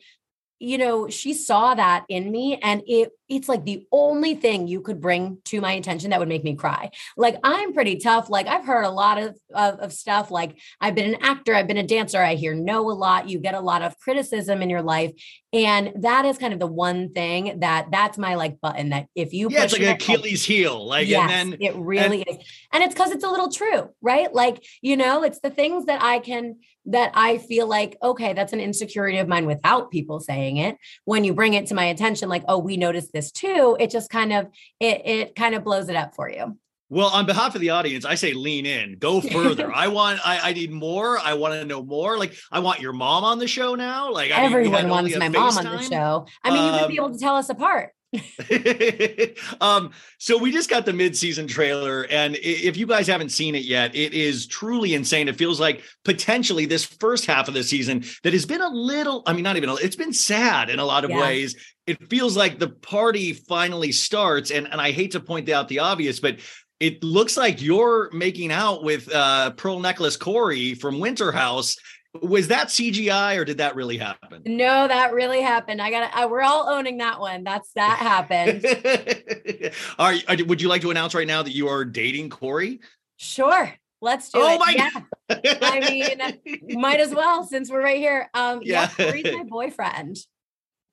you 0.60 0.78
know, 0.78 1.08
she 1.10 1.34
saw 1.34 1.76
that 1.76 2.06
in 2.10 2.32
me 2.32 2.60
and 2.62 2.82
it 2.88 3.12
it's 3.30 3.50
like 3.50 3.66
the 3.66 3.86
only 3.92 4.36
thing 4.36 4.68
you 4.68 4.80
could 4.80 5.02
bring 5.02 5.38
to 5.44 5.60
my 5.60 5.74
attention 5.74 6.12
that 6.12 6.20
would 6.20 6.30
make 6.30 6.44
me 6.44 6.56
cry. 6.56 6.90
Like 7.18 7.38
I'm 7.44 7.74
pretty 7.74 7.98
tough. 7.98 8.30
Like 8.30 8.48
I've 8.48 8.66
heard 8.66 8.84
a 8.84 8.90
lot 8.90 9.18
of, 9.18 9.38
of, 9.54 9.80
of 9.80 9.94
stuff. 9.94 10.32
Like 10.32 10.58
I've 10.80 10.96
been 10.96 11.14
an 11.14 11.22
actor, 11.22 11.54
I've 11.54 11.68
been 11.68 11.78
a 11.78 11.86
dancer. 11.86 12.22
I 12.22 12.36
hear 12.36 12.56
no 12.56 12.90
a 12.90 12.94
lot. 12.94 13.28
You 13.28 13.40
get 13.40 13.54
a 13.54 13.60
lot 13.60 13.82
of 13.82 14.00
criticism 14.00 14.62
in 14.62 14.70
your 14.70 14.82
life, 14.82 15.12
and 15.52 15.92
that 15.98 16.26
is 16.26 16.38
kind 16.38 16.54
of 16.54 16.60
the 16.60 16.68
one 16.68 17.12
thing 17.14 17.60
that 17.60 17.88
that's 17.92 18.18
my 18.18 18.36
like 18.36 18.62
button. 18.62 18.90
That 18.90 19.08
if 19.14 19.34
you 19.34 19.50
yeah, 19.52 19.64
it's 19.66 19.78
like 19.78 20.02
Achilles 20.02 20.46
heel. 20.46 20.86
Like 20.86 21.08
yes, 21.08 21.30
and 21.30 21.54
then 21.54 21.62
it 21.62 21.76
really 21.76 22.24
and- 22.26 22.40
is, 22.40 22.48
and 22.72 22.84
it's 22.84 22.94
because 22.94 23.12
it's 23.12 23.26
a 23.26 23.30
little 23.30 23.52
true, 23.52 23.90
right? 24.02 24.34
Like 24.34 24.64
you 24.82 24.96
know, 24.96 25.24
it's 25.24 25.40
the 25.40 25.50
things 25.50 25.86
that 25.86 26.02
I 26.02 26.20
can 26.20 26.58
that 26.88 27.12
I 27.14 27.38
feel 27.38 27.68
like, 27.68 27.98
okay, 28.02 28.34
that's 28.34 28.54
an 28.54 28.60
insecurity 28.60 29.18
of 29.18 29.28
mine 29.28 29.46
without 29.46 29.92
people 29.92 30.20
saying 30.20 30.58
it. 30.58 30.78
When 31.06 31.24
you 31.24 31.34
bring 31.34 31.54
it 31.54 31.68
to 31.68 31.76
my 31.76 31.86
attention, 31.86 32.30
like, 32.30 32.44
oh, 32.48 32.58
we 32.58 32.78
noticed 32.78 33.14
this 33.14 33.32
too, 33.32 33.78
it 33.80 33.92
just 33.92 34.10
kind 34.10 34.34
of 34.34 34.48
it 34.80 35.02
it 35.06 35.36
kind 35.36 35.56
of 35.56 35.64
blows 35.64 35.90
it 35.90 35.96
up 35.96 36.16
for 36.16 36.30
you. 36.30 36.58
Well, 36.90 37.08
on 37.08 37.26
behalf 37.26 37.54
of 37.54 37.60
the 37.60 37.72
audience, 37.72 38.06
I 38.06 38.16
say 38.16 38.32
lean 38.32 38.66
in, 38.66 38.98
go 38.98 39.20
further. 39.34 39.74
I 39.74 39.88
want, 39.88 40.26
I, 40.26 40.50
I 40.50 40.54
need 40.54 40.72
more. 40.72 41.20
I 41.20 41.34
want 41.34 41.54
to 41.56 41.66
know 41.66 41.84
more. 41.84 42.18
Like, 42.18 42.34
I 42.50 42.60
want 42.60 42.80
your 42.80 42.94
mom 42.94 43.26
on 43.26 43.40
the 43.40 43.48
show 43.48 43.76
now. 43.76 44.12
Like, 44.12 44.32
everyone 44.32 44.88
wants 44.88 45.16
my 45.18 45.28
mom 45.28 45.58
on 45.58 45.66
the 45.66 45.84
show. 45.84 46.28
I 46.44 46.50
mean, 46.50 46.60
um, 46.60 46.76
you 46.76 46.82
would 46.82 46.90
be 46.90 46.96
able 46.96 47.12
to 47.12 47.20
tell 47.20 47.36
us 47.36 47.50
apart. 47.50 47.92
um, 49.62 49.92
so 50.18 50.38
we 50.38 50.52
just 50.52 50.70
got 50.70 50.86
the 50.86 50.94
mid-season 50.94 51.48
trailer, 51.48 52.04
and 52.10 52.38
if 52.38 52.78
you 52.78 52.88
guys 52.88 53.08
haven't 53.08 53.30
seen 53.30 53.56
it 53.56 53.64
yet, 53.64 53.96
it 53.96 54.14
is 54.14 54.48
truly 54.48 54.94
insane. 54.94 55.28
It 55.28 55.36
feels 55.36 55.60
like 55.60 55.84
potentially 56.06 56.66
this 56.66 56.86
first 56.86 57.26
half 57.26 57.48
of 57.48 57.54
the 57.54 57.64
season 57.64 58.06
that 58.24 58.34
has 58.34 58.46
been 58.46 58.62
a 58.62 58.70
little, 58.70 59.24
I 59.26 59.34
mean, 59.34 59.44
not 59.44 59.58
even, 59.58 59.70
it's 59.82 59.96
been 59.96 60.14
sad 60.14 60.70
in 60.70 60.80
a 60.80 60.86
lot 60.86 61.04
of 61.04 61.10
yeah. 61.10 61.22
ways. 61.22 61.56
It 61.86 62.10
feels 62.10 62.38
like 62.38 62.60
the 62.60 62.70
party 62.70 63.34
finally 63.34 63.92
starts, 63.92 64.52
and 64.52 64.68
and 64.72 64.80
I 64.80 64.92
hate 64.92 65.12
to 65.12 65.20
point 65.20 65.50
out 65.50 65.68
the 65.68 65.80
obvious, 65.80 66.20
but 66.20 66.40
it 66.80 67.04
looks 67.04 67.38
like 67.38 67.62
you're 67.62 68.10
making 68.14 68.52
out 68.52 68.84
with 68.84 69.12
uh, 69.14 69.52
Pearl 69.52 69.80
Necklace 69.80 70.16
Kory 70.16 70.76
from 70.76 71.00
Winter 71.00 71.32
House 71.32 71.76
was 72.22 72.50
that 72.50 72.68
CGI 72.68 73.38
or 73.38 73.46
did 73.46 73.58
that 73.58 73.76
really 73.76 73.98
happen? 73.98 74.42
No, 74.46 74.88
that 74.88 75.14
really 75.14 75.42
happened. 75.42 75.82
I 75.82 75.92
got 75.92 76.12
to, 76.12 76.28
we're 76.28 76.42
all 76.42 76.70
owning 76.70 76.98
that 76.98 77.20
one. 77.20 77.44
That's 77.44 77.72
that 77.74 77.98
happened. 77.98 78.66
are, 80.00 80.14
are, 80.28 80.46
would 80.46 80.62
you 80.62 80.70
like 80.70 80.82
to 80.82 80.92
announce 80.92 81.14
right 81.16 81.28
now 81.28 81.44
that 81.44 81.54
you 81.54 81.68
are 81.68 81.86
dating 81.86 82.30
Kory? 82.30 82.82
Sure. 83.18 83.74
Let's 84.02 84.30
do 84.30 84.40
it. 84.40 84.44
oh 84.44 84.54
it. 84.54 84.60
My 84.60 84.74
yeah. 84.76 85.58
I 85.62 85.80
mean, 85.90 86.80
might 86.80 87.00
as 87.00 87.14
well 87.14 87.44
since 87.44 87.70
we're 87.70 87.84
right 87.84 87.98
here. 87.98 88.30
Um, 88.34 88.60
yeah, 88.62 88.90
yeah 88.98 89.10
Kory's 89.10 89.36
my 89.36 89.44
boyfriend. 89.48 90.18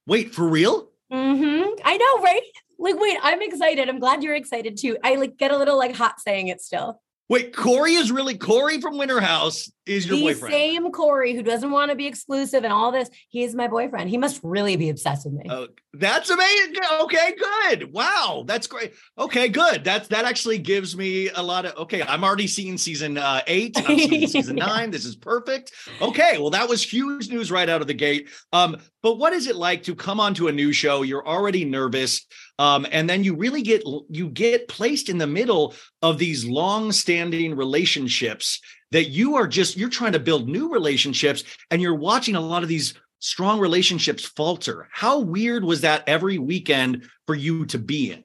Wait, 0.06 0.34
for 0.34 0.48
real? 0.48 0.90
Mm-hmm. 1.12 1.80
I 1.84 1.96
know, 1.96 2.22
right? 2.22 2.42
Like, 2.78 2.98
wait, 2.98 3.18
I'm 3.22 3.42
excited. 3.42 3.88
I'm 3.88 4.00
glad 4.00 4.22
you're 4.22 4.34
excited 4.34 4.76
too. 4.76 4.96
I 5.04 5.16
like 5.16 5.36
get 5.36 5.50
a 5.50 5.58
little 5.58 5.78
like 5.78 5.94
hot 5.94 6.20
saying 6.20 6.48
it 6.48 6.60
still. 6.60 7.00
Wait, 7.28 7.56
Kory 7.56 7.94
is 7.94 8.12
really 8.12 8.36
Kory 8.36 8.80
from 8.82 8.98
Winter 8.98 9.18
House 9.18 9.70
is 9.86 10.06
your 10.06 10.16
the 10.16 10.22
boyfriend. 10.22 10.52
Same 10.52 10.92
Corey 10.92 11.34
who 11.34 11.42
doesn't 11.42 11.70
want 11.70 11.90
to 11.90 11.96
be 11.96 12.06
exclusive 12.06 12.64
and 12.64 12.72
all 12.72 12.92
this. 12.92 13.08
He's 13.30 13.54
my 13.54 13.66
boyfriend. 13.66 14.10
He 14.10 14.18
must 14.18 14.40
really 14.42 14.76
be 14.76 14.90
obsessed 14.90 15.24
with 15.24 15.34
me. 15.34 15.44
Uh, 15.48 15.66
that's 15.94 16.28
amazing. 16.28 16.74
Okay, 17.00 17.34
good. 17.38 17.92
Wow, 17.92 18.44
that's 18.46 18.66
great. 18.66 18.92
Okay, 19.18 19.48
good. 19.48 19.84
That's 19.84 20.08
that 20.08 20.26
actually 20.26 20.58
gives 20.58 20.96
me 20.96 21.30
a 21.30 21.42
lot 21.42 21.64
of. 21.64 21.76
Okay, 21.84 22.02
I'm 22.02 22.24
already 22.24 22.46
seeing 22.46 22.76
season 22.76 23.16
uh, 23.16 23.40
eight. 23.46 23.76
I'm 23.76 23.98
seeing 23.98 24.26
season 24.26 24.58
yeah. 24.58 24.66
nine. 24.66 24.90
This 24.90 25.06
is 25.06 25.16
perfect. 25.16 25.72
Okay, 26.02 26.36
well 26.36 26.50
that 26.50 26.68
was 26.68 26.82
huge 26.82 27.30
news 27.30 27.50
right 27.50 27.68
out 27.68 27.80
of 27.80 27.86
the 27.86 27.94
gate. 27.94 28.28
Um, 28.52 28.76
but 29.02 29.18
what 29.18 29.32
is 29.32 29.46
it 29.46 29.56
like 29.56 29.84
to 29.84 29.94
come 29.94 30.20
onto 30.20 30.48
a 30.48 30.52
new 30.52 30.72
show? 30.72 31.02
You're 31.02 31.26
already 31.26 31.64
nervous. 31.64 32.26
Um, 32.58 32.86
and 32.90 33.08
then 33.08 33.24
you 33.24 33.34
really 33.34 33.62
get 33.62 33.82
you 34.08 34.28
get 34.28 34.68
placed 34.68 35.08
in 35.08 35.18
the 35.18 35.26
middle 35.26 35.74
of 36.02 36.18
these 36.18 36.44
long-standing 36.44 37.56
relationships 37.56 38.60
that 38.92 39.06
you 39.06 39.34
are 39.36 39.46
just 39.46 39.76
you're 39.76 39.88
trying 39.88 40.12
to 40.12 40.20
build 40.20 40.48
new 40.48 40.72
relationships 40.72 41.42
and 41.70 41.82
you're 41.82 41.94
watching 41.94 42.36
a 42.36 42.40
lot 42.40 42.62
of 42.62 42.68
these 42.68 42.94
strong 43.18 43.58
relationships 43.58 44.24
falter. 44.24 44.88
How 44.92 45.18
weird 45.20 45.64
was 45.64 45.80
that 45.80 46.04
every 46.06 46.38
weekend 46.38 47.08
for 47.26 47.34
you 47.34 47.66
to 47.66 47.78
be 47.78 48.12
in? 48.12 48.24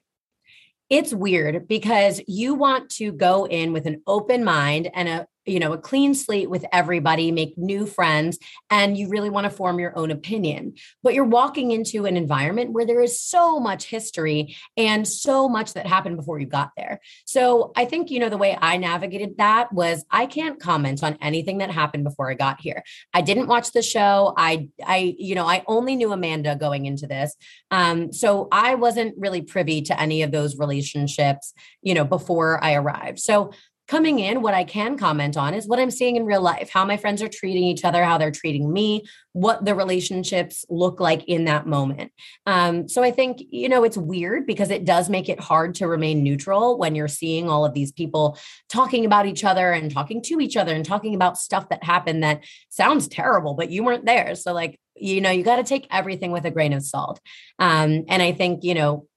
It's 0.90 1.14
weird 1.14 1.68
because 1.68 2.20
you 2.26 2.54
want 2.54 2.90
to 2.96 3.12
go 3.12 3.46
in 3.46 3.72
with 3.72 3.86
an 3.86 4.02
open 4.06 4.44
mind 4.44 4.90
and 4.92 5.08
a 5.08 5.26
you 5.46 5.58
know 5.58 5.72
a 5.72 5.78
clean 5.78 6.14
slate 6.14 6.50
with 6.50 6.64
everybody 6.72 7.32
make 7.32 7.56
new 7.56 7.86
friends 7.86 8.38
and 8.70 8.96
you 8.96 9.08
really 9.08 9.30
want 9.30 9.44
to 9.44 9.50
form 9.50 9.78
your 9.78 9.96
own 9.98 10.10
opinion. 10.10 10.74
But 11.02 11.14
you're 11.14 11.24
walking 11.24 11.70
into 11.70 12.06
an 12.06 12.16
environment 12.16 12.72
where 12.72 12.86
there 12.86 13.00
is 13.00 13.20
so 13.20 13.58
much 13.58 13.84
history 13.84 14.56
and 14.76 15.06
so 15.06 15.48
much 15.48 15.74
that 15.74 15.86
happened 15.86 16.16
before 16.16 16.38
you 16.38 16.46
got 16.46 16.70
there. 16.76 17.00
So 17.24 17.72
i 17.76 17.84
think 17.84 18.10
you 18.10 18.18
know 18.20 18.28
the 18.28 18.36
way 18.36 18.56
i 18.60 18.76
navigated 18.76 19.36
that 19.38 19.72
was 19.72 20.04
i 20.10 20.26
can't 20.26 20.60
comment 20.60 21.02
on 21.02 21.16
anything 21.20 21.58
that 21.58 21.70
happened 21.70 22.04
before 22.04 22.30
i 22.30 22.34
got 22.34 22.60
here. 22.60 22.82
I 23.14 23.20
didn't 23.22 23.46
watch 23.46 23.72
the 23.72 23.82
show. 23.82 24.34
I 24.36 24.68
i 24.84 25.14
you 25.18 25.34
know 25.34 25.46
i 25.46 25.62
only 25.66 25.96
knew 25.96 26.12
amanda 26.12 26.56
going 26.56 26.86
into 26.86 27.06
this. 27.06 27.36
Um 27.70 28.12
so 28.12 28.48
i 28.52 28.74
wasn't 28.74 29.14
really 29.16 29.42
privy 29.42 29.82
to 29.82 30.00
any 30.00 30.22
of 30.22 30.30
those 30.30 30.58
relationships 30.58 31.52
you 31.82 31.94
know 31.94 32.04
before 32.04 32.62
i 32.62 32.74
arrived. 32.74 33.18
So 33.18 33.52
coming 33.90 34.20
in, 34.20 34.40
what 34.40 34.54
I 34.54 34.62
can 34.62 34.96
comment 34.96 35.36
on 35.36 35.52
is 35.52 35.66
what 35.66 35.80
I'm 35.80 35.90
seeing 35.90 36.14
in 36.14 36.24
real 36.24 36.40
life, 36.40 36.70
how 36.72 36.84
my 36.84 36.96
friends 36.96 37.20
are 37.22 37.28
treating 37.28 37.64
each 37.64 37.84
other, 37.84 38.04
how 38.04 38.18
they're 38.18 38.30
treating 38.30 38.72
me, 38.72 39.02
what 39.32 39.64
the 39.64 39.74
relationships 39.74 40.64
look 40.70 41.00
like 41.00 41.24
in 41.24 41.46
that 41.46 41.66
moment. 41.66 42.12
Um, 42.46 42.88
so 42.88 43.02
I 43.02 43.10
think, 43.10 43.42
you 43.50 43.68
know, 43.68 43.82
it's 43.82 43.96
weird 43.96 44.46
because 44.46 44.70
it 44.70 44.84
does 44.84 45.10
make 45.10 45.28
it 45.28 45.40
hard 45.40 45.74
to 45.76 45.88
remain 45.88 46.22
neutral 46.22 46.78
when 46.78 46.94
you're 46.94 47.08
seeing 47.08 47.50
all 47.50 47.64
of 47.64 47.74
these 47.74 47.90
people 47.90 48.38
talking 48.68 49.04
about 49.04 49.26
each 49.26 49.42
other 49.42 49.72
and 49.72 49.90
talking 49.90 50.22
to 50.22 50.40
each 50.40 50.56
other 50.56 50.72
and 50.72 50.84
talking 50.84 51.16
about 51.16 51.36
stuff 51.36 51.68
that 51.70 51.82
happened 51.82 52.22
that 52.22 52.44
sounds 52.68 53.08
terrible, 53.08 53.54
but 53.54 53.70
you 53.70 53.82
weren't 53.82 54.06
there. 54.06 54.36
So, 54.36 54.52
like, 54.52 54.78
you 54.94 55.20
know, 55.20 55.30
you 55.30 55.42
got 55.42 55.56
to 55.56 55.64
take 55.64 55.88
everything 55.90 56.30
with 56.30 56.44
a 56.44 56.50
grain 56.52 56.74
of 56.74 56.84
salt. 56.84 57.20
Um, 57.58 58.04
and 58.08 58.22
I 58.22 58.30
think, 58.30 58.62
you 58.62 58.74
know, 58.74 59.08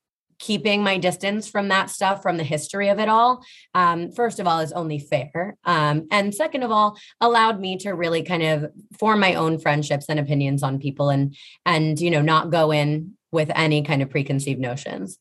keeping 0.43 0.83
my 0.83 0.97
distance 0.97 1.47
from 1.47 1.69
that 1.69 1.89
stuff 1.89 2.21
from 2.21 2.35
the 2.35 2.43
history 2.43 2.89
of 2.89 2.99
it 2.99 3.07
all 3.07 3.41
um, 3.75 4.11
first 4.11 4.39
of 4.39 4.47
all 4.47 4.59
is 4.59 4.73
only 4.73 4.99
fair 4.99 5.55
um, 5.63 6.05
and 6.11 6.35
second 6.35 6.63
of 6.63 6.71
all 6.71 6.97
allowed 7.21 7.61
me 7.61 7.77
to 7.77 7.91
really 7.91 8.23
kind 8.23 8.43
of 8.43 8.69
form 8.99 9.21
my 9.21 9.35
own 9.35 9.57
friendships 9.57 10.07
and 10.09 10.19
opinions 10.19 10.61
on 10.61 10.79
people 10.79 11.09
and 11.09 11.35
and 11.65 11.99
you 11.99 12.11
know 12.11 12.21
not 12.21 12.51
go 12.51 12.71
in 12.71 13.13
with 13.31 13.49
any 13.55 13.83
kind 13.83 14.01
of 14.01 14.09
preconceived 14.09 14.59
notions 14.59 15.17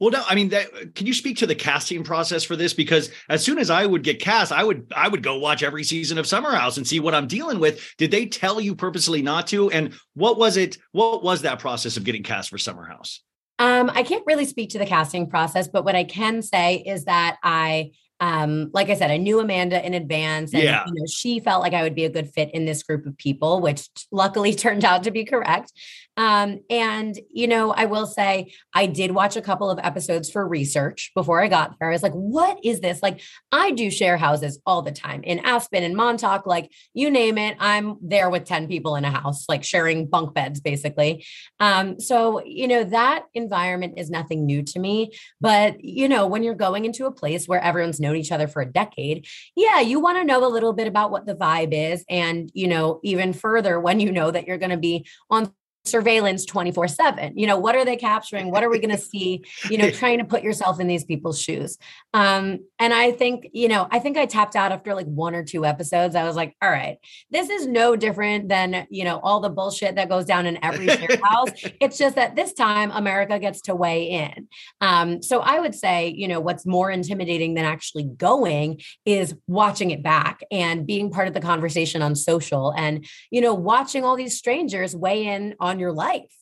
well, 0.00 0.10
no, 0.10 0.22
I 0.28 0.36
mean, 0.36 0.50
that, 0.50 0.94
can 0.94 1.08
you 1.08 1.12
speak 1.12 1.38
to 1.38 1.46
the 1.46 1.56
casting 1.56 2.04
process 2.04 2.44
for 2.44 2.54
this? 2.54 2.72
Because 2.72 3.10
as 3.28 3.42
soon 3.42 3.58
as 3.58 3.68
I 3.68 3.84
would 3.84 4.04
get 4.04 4.20
cast, 4.20 4.52
I 4.52 4.62
would 4.62 4.92
I 4.94 5.08
would 5.08 5.24
go 5.24 5.38
watch 5.38 5.64
every 5.64 5.82
season 5.82 6.18
of 6.18 6.26
Summer 6.28 6.52
House 6.52 6.76
and 6.76 6.86
see 6.86 7.00
what 7.00 7.16
I'm 7.16 7.26
dealing 7.26 7.58
with. 7.58 7.96
Did 7.98 8.12
they 8.12 8.26
tell 8.26 8.60
you 8.60 8.76
purposely 8.76 9.22
not 9.22 9.48
to? 9.48 9.72
And 9.72 9.94
what 10.14 10.38
was 10.38 10.56
it? 10.56 10.78
What 10.92 11.24
was 11.24 11.42
that 11.42 11.58
process 11.58 11.96
of 11.96 12.04
getting 12.04 12.22
cast 12.22 12.48
for 12.48 12.58
Summer 12.58 12.84
House? 12.84 13.22
Um, 13.58 13.90
I 13.92 14.02
can't 14.02 14.24
really 14.26 14.44
speak 14.44 14.70
to 14.70 14.78
the 14.78 14.86
casting 14.86 15.28
process, 15.28 15.68
but 15.68 15.84
what 15.84 15.96
I 15.96 16.04
can 16.04 16.42
say 16.42 16.76
is 16.76 17.04
that 17.04 17.38
I 17.42 17.92
um, 18.20 18.70
like 18.72 18.90
I 18.90 18.94
said, 18.94 19.10
I 19.12 19.16
knew 19.16 19.38
Amanda 19.38 19.84
in 19.84 19.94
advance, 19.94 20.52
and 20.52 20.62
yeah. 20.62 20.84
you 20.86 20.92
know, 20.92 21.06
she 21.08 21.38
felt 21.38 21.62
like 21.62 21.72
I 21.72 21.82
would 21.84 21.94
be 21.94 22.04
a 22.04 22.10
good 22.10 22.28
fit 22.32 22.50
in 22.52 22.64
this 22.64 22.82
group 22.82 23.06
of 23.06 23.16
people, 23.16 23.60
which 23.60 23.88
luckily 24.10 24.54
turned 24.56 24.84
out 24.84 25.04
to 25.04 25.10
be 25.10 25.24
correct. 25.24 25.72
Um, 26.18 26.60
and 26.68 27.16
you 27.30 27.46
know, 27.46 27.72
I 27.72 27.84
will 27.84 28.06
say 28.06 28.52
I 28.74 28.86
did 28.86 29.12
watch 29.12 29.36
a 29.36 29.40
couple 29.40 29.70
of 29.70 29.78
episodes 29.78 30.28
for 30.30 30.46
research 30.46 31.12
before 31.14 31.40
I 31.40 31.46
got 31.46 31.76
there. 31.78 31.88
I 31.88 31.92
was 31.92 32.02
like, 32.02 32.12
what 32.12 32.58
is 32.64 32.80
this? 32.80 33.02
Like, 33.02 33.22
I 33.52 33.70
do 33.70 33.88
share 33.88 34.16
houses 34.16 34.60
all 34.66 34.82
the 34.82 34.90
time 34.90 35.22
in 35.22 35.38
Aspen 35.38 35.84
and 35.84 35.94
Montauk, 35.96 36.44
like 36.44 36.72
you 36.92 37.08
name 37.08 37.38
it, 37.38 37.56
I'm 37.60 37.96
there 38.02 38.28
with 38.28 38.44
10 38.44 38.66
people 38.66 38.96
in 38.96 39.04
a 39.04 39.10
house, 39.10 39.44
like 39.48 39.62
sharing 39.62 40.08
bunk 40.08 40.34
beds, 40.34 40.60
basically. 40.60 41.24
Um, 41.60 42.00
so 42.00 42.44
you 42.44 42.66
know, 42.66 42.82
that 42.82 43.26
environment 43.34 43.94
is 43.96 44.10
nothing 44.10 44.44
new 44.44 44.62
to 44.64 44.80
me. 44.80 45.12
But 45.40 45.84
you 45.84 46.08
know, 46.08 46.26
when 46.26 46.42
you're 46.42 46.54
going 46.56 46.84
into 46.84 47.06
a 47.06 47.12
place 47.12 47.46
where 47.46 47.62
everyone's 47.62 48.00
known 48.00 48.16
each 48.16 48.32
other 48.32 48.48
for 48.48 48.60
a 48.60 48.66
decade, 48.66 49.26
yeah, 49.54 49.78
you 49.78 50.00
want 50.00 50.18
to 50.18 50.24
know 50.24 50.44
a 50.44 50.50
little 50.50 50.72
bit 50.72 50.88
about 50.88 51.12
what 51.12 51.26
the 51.26 51.36
vibe 51.36 51.72
is. 51.72 52.04
And, 52.10 52.50
you 52.54 52.66
know, 52.66 52.98
even 53.04 53.32
further, 53.32 53.78
when 53.78 54.00
you 54.00 54.10
know 54.10 54.32
that 54.32 54.48
you're 54.48 54.58
going 54.58 54.70
to 54.70 54.76
be 54.76 55.06
on 55.30 55.52
surveillance 55.88 56.44
24 56.44 56.88
7 56.88 57.36
you 57.36 57.46
know 57.46 57.58
what 57.58 57.74
are 57.74 57.84
they 57.84 57.96
capturing? 57.96 58.50
What 58.50 58.64
are 58.64 58.70
we 58.70 58.78
going 58.78 58.96
to 58.96 59.02
see? 59.02 59.44
You 59.70 59.78
know 59.78 59.90
trying 60.02 60.18
to 60.18 60.24
put 60.24 60.42
yourself 60.42 60.80
in 60.80 60.86
these 60.86 61.04
people's 61.04 61.40
shoes. 61.40 61.78
Um 62.14 62.60
and 62.78 62.94
i 62.94 63.12
think 63.12 63.48
you 63.52 63.68
know 63.68 63.86
i 63.90 63.98
think 63.98 64.16
i 64.16 64.26
tapped 64.26 64.56
out 64.56 64.72
after 64.72 64.94
like 64.94 65.06
one 65.06 65.34
or 65.34 65.44
two 65.44 65.64
episodes. 65.64 66.14
I 66.14 66.24
was 66.24 66.36
like 66.36 66.56
all 66.62 66.70
right 66.70 66.98
this 67.30 67.50
is 67.50 67.66
no 67.66 67.96
different 67.96 68.48
than 68.48 68.86
you 68.90 69.04
know 69.04 69.20
all 69.22 69.40
the 69.40 69.50
bullshit 69.50 69.96
that 69.96 70.08
goes 70.08 70.24
down 70.24 70.46
in 70.46 70.62
every 70.64 70.86
house. 71.22 71.50
It's 71.80 71.98
just 71.98 72.14
that 72.16 72.36
this 72.36 72.52
time 72.52 72.90
america 72.92 73.38
gets 73.38 73.60
to 73.62 73.74
weigh 73.74 74.08
in. 74.10 74.48
Um 74.80 75.22
so 75.22 75.40
i 75.40 75.58
would 75.58 75.74
say 75.74 76.08
you 76.16 76.28
know 76.28 76.40
what's 76.40 76.66
more 76.66 76.90
intimidating 76.90 77.54
than 77.54 77.64
actually 77.64 78.04
going 78.04 78.80
is 79.04 79.34
watching 79.46 79.90
it 79.90 80.02
back 80.02 80.40
and 80.50 80.86
being 80.86 81.10
part 81.10 81.28
of 81.28 81.34
the 81.34 81.40
conversation 81.40 82.02
on 82.02 82.14
social 82.14 82.72
and 82.76 83.06
you 83.30 83.40
know 83.40 83.54
watching 83.54 84.04
all 84.04 84.16
these 84.16 84.36
strangers 84.36 84.94
weigh 84.94 85.26
in 85.26 85.54
on 85.60 85.77
your 85.78 85.92
life. 85.92 86.32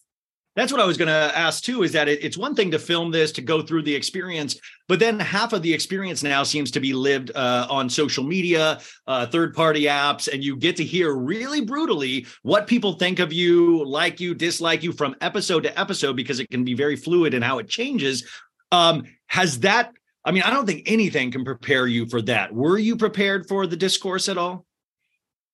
That's 0.55 0.73
what 0.73 0.81
I 0.81 0.87
was 0.87 0.97
going 0.97 1.09
to 1.09 1.39
ask 1.39 1.63
too. 1.63 1.83
Is 1.83 1.93
that 1.93 2.09
it, 2.09 2.25
it's 2.25 2.39
one 2.39 2.55
thing 2.55 2.71
to 2.71 2.79
film 2.79 3.11
this 3.11 3.31
to 3.33 3.43
go 3.43 3.61
through 3.61 3.83
the 3.83 3.95
experience, 3.95 4.59
but 4.89 4.99
then 4.99 5.21
half 5.21 5.53
of 5.53 5.61
the 5.61 5.73
experience 5.73 6.23
now 6.23 6.43
seems 6.43 6.71
to 6.71 6.81
be 6.81 6.95
lived 6.95 7.31
uh, 7.35 7.67
on 7.69 7.91
social 7.91 8.25
media, 8.25 8.81
uh, 9.07 9.27
third-party 9.27 9.83
apps, 9.83 10.33
and 10.33 10.43
you 10.43 10.57
get 10.57 10.77
to 10.77 10.85
hear 10.85 11.15
really 11.15 11.61
brutally 11.61 12.27
what 12.43 12.67
people 12.67 12.95
think 12.95 13.19
of 13.19 13.35
you, 13.35 13.85
like 13.85 14.19
you, 14.19 14.35
dislike 14.35 14.83
you 14.83 14.93
from 14.93 15.15
episode 15.21 15.63
to 15.65 15.79
episode 15.79 16.17
because 16.17 16.41
it 16.41 16.49
can 16.51 16.65
be 16.65 16.75
very 16.75 16.97
fluid 16.97 17.35
in 17.35 17.43
how 17.43 17.59
it 17.59 17.69
changes. 17.69 18.27
Um, 18.73 19.05
has 19.27 19.61
that? 19.61 19.93
I 20.25 20.33
mean, 20.33 20.43
I 20.43 20.51
don't 20.51 20.67
think 20.67 20.85
anything 20.87 21.31
can 21.31 21.45
prepare 21.45 21.87
you 21.87 22.07
for 22.07 22.21
that. 22.23 22.53
Were 22.53 22.79
you 22.79 22.97
prepared 22.97 23.47
for 23.47 23.67
the 23.67 23.77
discourse 23.77 24.29
at 24.29 24.39
all? 24.39 24.66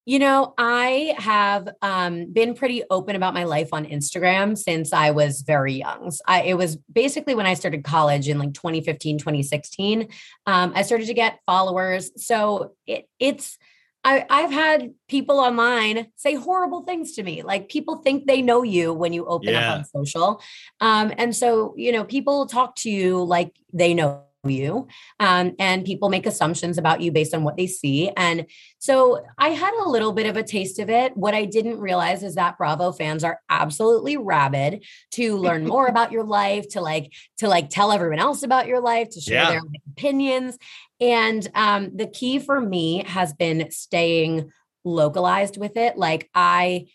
You 0.05 0.19
know, 0.19 0.55
I 0.59 1.15
have 1.19 1.69
um, 1.81 2.33
been 2.33 2.55
pretty 2.55 2.83
open 2.91 3.15
about 3.15 3.35
my 3.35 3.45
life 3.45 3.69
on 3.73 3.87
Instagram 3.87 4.59
since 4.59 4.93
I 4.93 5.13
was 5.13 5.43
very 5.43 5.75
young. 5.75 6.11
I, 6.27 6.43
it 6.43 6.55
was 6.55 6.77
basically 6.93 7.37
when 7.37 7.47
I 7.47 7.55
started 7.55 7.85
college 7.85 8.29
in 8.29 8.39
like 8.39 8.53
2015, 8.53 9.19
2016. 9.19 10.09
Um, 10.47 10.73
I 10.75 10.83
started 10.83 11.07
to 11.07 11.15
get 11.15 11.39
followers. 11.47 12.11
So 12.17 12.73
it, 12.85 13.09
it's, 13.21 13.59
I, 14.03 14.27
I've 14.29 14.51
had 14.51 14.93
people 15.09 15.39
online 15.39 16.09
say 16.17 16.35
horrible 16.35 16.83
things 16.83 17.13
to 17.13 17.23
me. 17.23 17.43
Like 17.43 17.69
people 17.69 17.99
think 17.99 18.27
they 18.27 18.43
know 18.43 18.65
you 18.65 18.93
when 18.93 19.13
you 19.13 19.25
open 19.27 19.51
yeah. 19.51 19.75
up 19.75 19.79
on 19.79 19.85
social. 19.85 20.43
Um, 20.81 21.13
and 21.17 21.37
so, 21.37 21.75
you 21.77 21.93
know, 21.93 22.03
people 22.03 22.47
talk 22.47 22.75
to 22.77 22.91
you 22.91 23.23
like 23.23 23.55
they 23.73 23.95
know 23.95 24.25
you 24.51 24.89
um, 25.21 25.55
and 25.59 25.85
people 25.85 26.09
make 26.09 26.27
assumptions 26.27 26.77
about 26.77 27.01
you 27.01 27.13
based 27.13 27.35
on 27.35 27.45
what 27.45 27.57
they 27.57 27.67
see 27.67 28.11
and 28.17 28.47
so 28.79 29.25
i 29.39 29.51
had 29.51 29.73
a 29.75 29.89
little 29.89 30.13
bit 30.13 30.27
of 30.27 30.37
a 30.37 30.43
taste 30.43 30.81
of 30.81 30.91
it 30.91 31.17
what 31.17 31.33
i 31.33 31.45
didn't 31.45 31.79
realize 31.79 32.25
is 32.25 32.35
that 32.35 32.59
bravo 32.59 32.91
fans 32.91 33.23
are 33.23 33.41
absolutely 33.49 34.17
rabid 34.17 34.85
to 35.13 35.37
learn 35.37 35.65
more 35.65 35.87
about 35.93 36.11
your 36.11 36.25
life 36.25 36.69
to 36.69 36.81
like 36.81 37.13
to 37.39 37.47
like 37.47 37.71
tell 37.71 37.93
everyone 37.93 38.19
else 38.19 38.43
about 38.43 38.67
your 38.67 38.81
life 38.81 39.09
to 39.11 39.21
share 39.21 39.45
yeah. 39.45 39.51
their 39.51 39.63
opinions 39.93 40.59
and 41.01 41.49
um, 41.55 41.97
the 41.97 42.07
key 42.07 42.39
for 42.39 42.61
me 42.61 43.05
has 43.07 43.33
been 43.33 43.71
staying 43.71 44.51
localized 44.85 45.57
with 45.57 45.77
it 45.77 45.97
like 45.97 46.29
i 46.35 46.87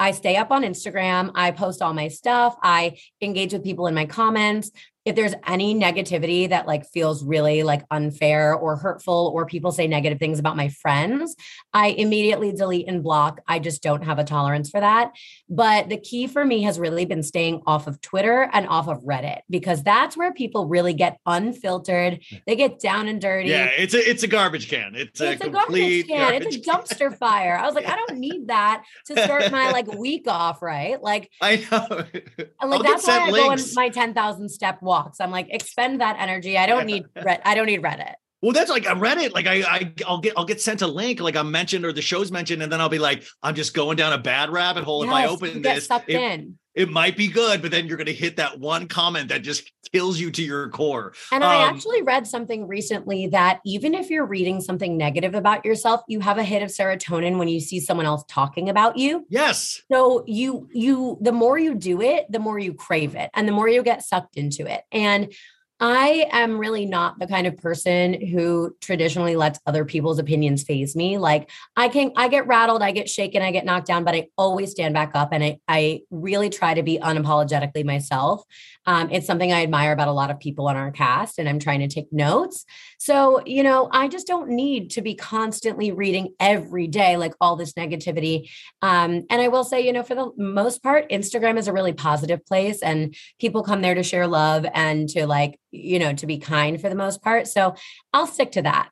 I 0.00 0.12
stay 0.12 0.36
up 0.36 0.52
on 0.52 0.62
Instagram. 0.62 1.32
I 1.34 1.50
post 1.50 1.82
all 1.82 1.92
my 1.92 2.06
stuff. 2.06 2.56
I 2.62 2.98
engage 3.20 3.52
with 3.52 3.64
people 3.64 3.88
in 3.88 3.96
my 3.96 4.06
comments 4.06 4.70
if 5.08 5.16
there's 5.16 5.34
any 5.46 5.74
negativity 5.74 6.48
that 6.48 6.66
like 6.66 6.86
feels 6.86 7.24
really 7.24 7.62
like 7.62 7.84
unfair 7.90 8.54
or 8.54 8.76
hurtful 8.76 9.32
or 9.34 9.46
people 9.46 9.72
say 9.72 9.86
negative 9.86 10.18
things 10.18 10.38
about 10.38 10.56
my 10.56 10.68
friends 10.68 11.34
i 11.72 11.88
immediately 11.88 12.52
delete 12.52 12.88
and 12.88 13.02
block. 13.02 13.40
I 13.46 13.58
just 13.58 13.82
don't 13.82 14.04
have 14.04 14.18
a 14.18 14.24
tolerance 14.24 14.70
for 14.70 14.80
that. 14.80 15.12
But 15.48 15.88
the 15.88 15.96
key 15.96 16.26
for 16.26 16.44
me 16.44 16.62
has 16.62 16.78
really 16.78 17.04
been 17.04 17.22
staying 17.22 17.62
off 17.66 17.86
of 17.86 18.00
twitter 18.00 18.48
and 18.52 18.66
off 18.68 18.88
of 18.88 19.02
reddit 19.04 19.40
because 19.48 19.82
that's 19.82 20.16
where 20.16 20.32
people 20.32 20.66
really 20.66 20.92
get 20.92 21.18
unfiltered. 21.26 22.20
They 22.46 22.56
get 22.56 22.80
down 22.80 23.08
and 23.08 23.20
dirty. 23.20 23.48
Yeah 23.50 23.66
it's 23.66 23.94
a 23.94 24.10
it's 24.10 24.22
a 24.22 24.26
garbage 24.26 24.68
can. 24.68 24.94
It's, 24.94 25.20
it's 25.20 25.42
a, 25.42 25.46
a 25.46 25.50
garbage 25.50 26.06
can. 26.06 26.18
Garbage 26.18 26.56
it's 26.56 26.66
a 26.66 26.70
dumpster 26.70 27.08
can. 27.10 27.18
fire. 27.18 27.56
I 27.56 27.66
was 27.66 27.74
like 27.74 27.86
i 27.88 27.96
don't 27.96 28.18
need 28.18 28.48
that 28.48 28.84
to 29.06 29.22
start 29.22 29.50
my 29.50 29.70
like 29.70 29.86
week 29.94 30.26
off 30.26 30.62
right? 30.62 31.02
Like 31.02 31.30
i 31.40 31.56
know. 31.70 31.86
like 31.88 32.50
I'll 32.60 32.82
that's 32.82 33.06
why 33.06 33.28
i 33.28 33.30
links. 33.30 33.72
go 33.72 33.80
on 33.80 33.86
my 33.86 33.88
10,000 33.88 34.48
step 34.48 34.82
walk 34.82 34.97
walks. 35.04 35.20
I'm 35.20 35.30
like, 35.30 35.48
expend 35.50 36.00
that 36.00 36.16
energy. 36.18 36.58
I 36.58 36.66
don't 36.66 36.86
need 36.86 37.04
I 37.44 37.54
don't 37.54 37.66
need 37.66 37.82
Reddit. 37.82 38.14
Well, 38.40 38.52
that's 38.52 38.70
like 38.70 38.86
I 38.86 38.92
read 38.92 39.18
it. 39.18 39.34
Like 39.34 39.46
I, 39.46 39.62
I, 39.62 39.92
I'll 40.06 40.20
get, 40.20 40.34
I'll 40.36 40.44
get 40.44 40.60
sent 40.60 40.82
a 40.82 40.86
link. 40.86 41.20
Like 41.20 41.34
I'm 41.34 41.50
mentioned 41.50 41.84
or 41.84 41.92
the 41.92 42.02
show's 42.02 42.30
mentioned, 42.30 42.62
and 42.62 42.70
then 42.70 42.80
I'll 42.80 42.88
be 42.88 43.00
like, 43.00 43.24
I'm 43.42 43.54
just 43.54 43.74
going 43.74 43.96
down 43.96 44.12
a 44.12 44.18
bad 44.18 44.50
rabbit 44.50 44.84
hole. 44.84 45.04
Yes, 45.04 45.10
if 45.10 45.14
I 45.14 45.26
open 45.26 45.62
this, 45.62 45.88
in. 46.06 46.58
It 46.78 46.88
might 46.88 47.16
be 47.16 47.26
good, 47.26 47.60
but 47.60 47.72
then 47.72 47.88
you're 47.88 47.96
going 47.96 48.06
to 48.06 48.12
hit 48.12 48.36
that 48.36 48.60
one 48.60 48.86
comment 48.86 49.30
that 49.30 49.42
just 49.42 49.72
kills 49.92 50.20
you 50.20 50.30
to 50.30 50.42
your 50.44 50.68
core. 50.68 51.12
And 51.32 51.42
um, 51.42 51.50
I 51.50 51.56
actually 51.56 52.02
read 52.02 52.24
something 52.24 52.68
recently 52.68 53.26
that 53.28 53.58
even 53.66 53.94
if 53.94 54.10
you're 54.10 54.24
reading 54.24 54.60
something 54.60 54.96
negative 54.96 55.34
about 55.34 55.64
yourself, 55.64 56.02
you 56.06 56.20
have 56.20 56.38
a 56.38 56.44
hit 56.44 56.62
of 56.62 56.68
serotonin 56.68 57.36
when 57.36 57.48
you 57.48 57.58
see 57.58 57.80
someone 57.80 58.06
else 58.06 58.22
talking 58.28 58.68
about 58.68 58.96
you. 58.96 59.26
Yes. 59.28 59.82
So 59.90 60.22
you 60.28 60.68
you 60.72 61.18
the 61.20 61.32
more 61.32 61.58
you 61.58 61.74
do 61.74 62.00
it, 62.00 62.30
the 62.30 62.38
more 62.38 62.60
you 62.60 62.74
crave 62.74 63.16
it 63.16 63.30
and 63.34 63.48
the 63.48 63.52
more 63.52 63.68
you 63.68 63.82
get 63.82 64.04
sucked 64.04 64.36
into 64.36 64.64
it. 64.72 64.82
And 64.92 65.32
I 65.80 66.26
am 66.32 66.58
really 66.58 66.86
not 66.86 67.20
the 67.20 67.26
kind 67.28 67.46
of 67.46 67.56
person 67.56 68.26
who 68.26 68.74
traditionally 68.80 69.36
lets 69.36 69.60
other 69.64 69.84
people's 69.84 70.18
opinions 70.18 70.64
faze 70.64 70.96
me. 70.96 71.18
Like 71.18 71.50
I 71.76 71.88
can, 71.88 72.10
I 72.16 72.26
get 72.28 72.48
rattled, 72.48 72.82
I 72.82 72.90
get 72.90 73.08
shaken, 73.08 73.42
I 73.42 73.52
get 73.52 73.64
knocked 73.64 73.86
down, 73.86 74.02
but 74.02 74.14
I 74.14 74.28
always 74.36 74.72
stand 74.72 74.94
back 74.94 75.12
up 75.14 75.28
and 75.32 75.44
I, 75.44 75.60
I 75.68 76.00
really 76.10 76.50
try 76.50 76.74
to 76.74 76.82
be 76.82 76.98
unapologetically 76.98 77.84
myself. 77.84 78.42
Um, 78.86 79.08
it's 79.12 79.26
something 79.26 79.52
I 79.52 79.62
admire 79.62 79.92
about 79.92 80.08
a 80.08 80.12
lot 80.12 80.30
of 80.30 80.40
people 80.40 80.66
on 80.66 80.76
our 80.76 80.90
cast, 80.90 81.38
and 81.38 81.48
I'm 81.48 81.58
trying 81.58 81.80
to 81.80 81.88
take 81.88 82.10
notes. 82.10 82.64
So, 82.98 83.40
you 83.46 83.62
know, 83.62 83.88
I 83.92 84.08
just 84.08 84.26
don't 84.26 84.50
need 84.50 84.90
to 84.90 85.02
be 85.02 85.14
constantly 85.14 85.92
reading 85.92 86.34
every 86.40 86.88
day, 86.88 87.16
like 87.16 87.32
all 87.40 87.54
this 87.54 87.74
negativity. 87.74 88.50
Um, 88.82 89.24
and 89.30 89.40
I 89.40 89.48
will 89.48 89.64
say, 89.64 89.80
you 89.86 89.92
know, 89.92 90.02
for 90.02 90.16
the 90.16 90.32
most 90.36 90.82
part, 90.82 91.08
Instagram 91.08 91.58
is 91.58 91.68
a 91.68 91.72
really 91.72 91.92
positive 91.92 92.44
place, 92.44 92.82
and 92.82 93.14
people 93.40 93.62
come 93.62 93.82
there 93.82 93.94
to 93.94 94.02
share 94.02 94.26
love 94.26 94.66
and 94.74 95.08
to 95.10 95.26
like, 95.26 95.60
you 95.70 96.00
know, 96.00 96.12
to 96.14 96.26
be 96.26 96.38
kind 96.38 96.80
for 96.80 96.88
the 96.88 96.96
most 96.96 97.22
part. 97.22 97.46
So 97.46 97.76
I'll 98.12 98.26
stick 98.26 98.52
to 98.52 98.62
that. 98.62 98.90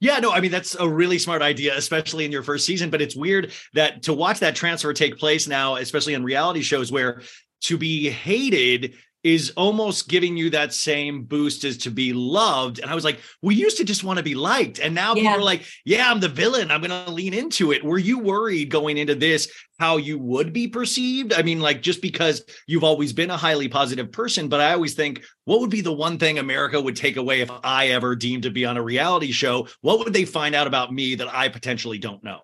Yeah, 0.00 0.18
no, 0.18 0.32
I 0.32 0.40
mean 0.40 0.50
that's 0.50 0.74
a 0.76 0.88
really 0.88 1.18
smart 1.18 1.42
idea, 1.42 1.76
especially 1.76 2.24
in 2.24 2.32
your 2.32 2.42
first 2.42 2.64
season. 2.64 2.88
But 2.88 3.02
it's 3.02 3.16
weird 3.16 3.52
that 3.74 4.02
to 4.04 4.14
watch 4.14 4.40
that 4.40 4.54
transfer 4.54 4.92
take 4.94 5.18
place 5.18 5.46
now, 5.46 5.76
especially 5.76 6.14
in 6.14 6.24
reality 6.24 6.62
shows 6.62 6.90
where 6.90 7.22
to 7.62 7.76
be 7.76 8.08
hated 8.08 8.94
is 9.22 9.52
almost 9.56 10.08
giving 10.08 10.36
you 10.36 10.50
that 10.50 10.72
same 10.72 11.24
boost 11.24 11.64
as 11.64 11.76
to 11.76 11.90
be 11.90 12.12
loved. 12.12 12.78
And 12.78 12.90
I 12.90 12.94
was 12.94 13.04
like, 13.04 13.20
we 13.42 13.54
used 13.54 13.76
to 13.76 13.84
just 13.84 14.02
want 14.02 14.16
to 14.16 14.22
be 14.22 14.34
liked. 14.34 14.78
And 14.78 14.94
now 14.94 15.14
yeah. 15.14 15.22
people 15.22 15.40
are 15.40 15.44
like, 15.44 15.64
yeah, 15.84 16.10
I'm 16.10 16.20
the 16.20 16.28
villain. 16.28 16.70
I'm 16.70 16.80
going 16.80 17.04
to 17.04 17.10
lean 17.10 17.34
into 17.34 17.72
it. 17.72 17.84
Were 17.84 17.98
you 17.98 18.18
worried 18.18 18.70
going 18.70 18.96
into 18.96 19.14
this 19.14 19.52
how 19.78 19.98
you 19.98 20.18
would 20.18 20.52
be 20.52 20.68
perceived? 20.68 21.34
I 21.34 21.42
mean, 21.42 21.60
like 21.60 21.82
just 21.82 22.00
because 22.00 22.42
you've 22.66 22.84
always 22.84 23.12
been 23.12 23.30
a 23.30 23.36
highly 23.36 23.68
positive 23.68 24.10
person, 24.10 24.48
but 24.48 24.60
I 24.60 24.72
always 24.72 24.94
think, 24.94 25.22
what 25.44 25.60
would 25.60 25.70
be 25.70 25.80
the 25.80 25.92
one 25.92 26.18
thing 26.18 26.38
America 26.38 26.80
would 26.80 26.96
take 26.96 27.16
away 27.16 27.40
if 27.40 27.50
I 27.62 27.88
ever 27.88 28.16
deemed 28.16 28.44
to 28.44 28.50
be 28.50 28.64
on 28.64 28.76
a 28.76 28.82
reality 28.82 29.32
show? 29.32 29.68
What 29.82 29.98
would 29.98 30.12
they 30.12 30.24
find 30.24 30.54
out 30.54 30.66
about 30.66 30.92
me 30.92 31.16
that 31.16 31.34
I 31.34 31.48
potentially 31.48 31.98
don't 31.98 32.24
know? 32.24 32.40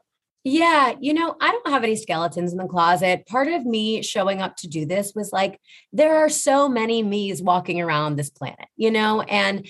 Yeah, 0.49 0.95
you 1.01 1.13
know, 1.13 1.35
I 1.41 1.51
don't 1.51 1.71
have 1.71 1.83
any 1.83 1.97
skeletons 1.97 2.53
in 2.53 2.59
the 2.59 2.69
closet. 2.69 3.27
Part 3.27 3.49
of 3.49 3.67
me 3.67 4.01
showing 4.01 4.41
up 4.41 4.55
to 4.59 4.69
do 4.69 4.87
this 4.87 5.13
was 5.13 5.33
like, 5.33 5.61
there 5.93 6.19
are 6.19 6.29
so 6.29 6.69
many 6.69 7.03
me's 7.03 7.43
walking 7.43 7.81
around 7.81 8.15
this 8.15 8.31
planet, 8.31 8.69
you 8.77 8.93
know, 8.93 9.23
and 9.23 9.67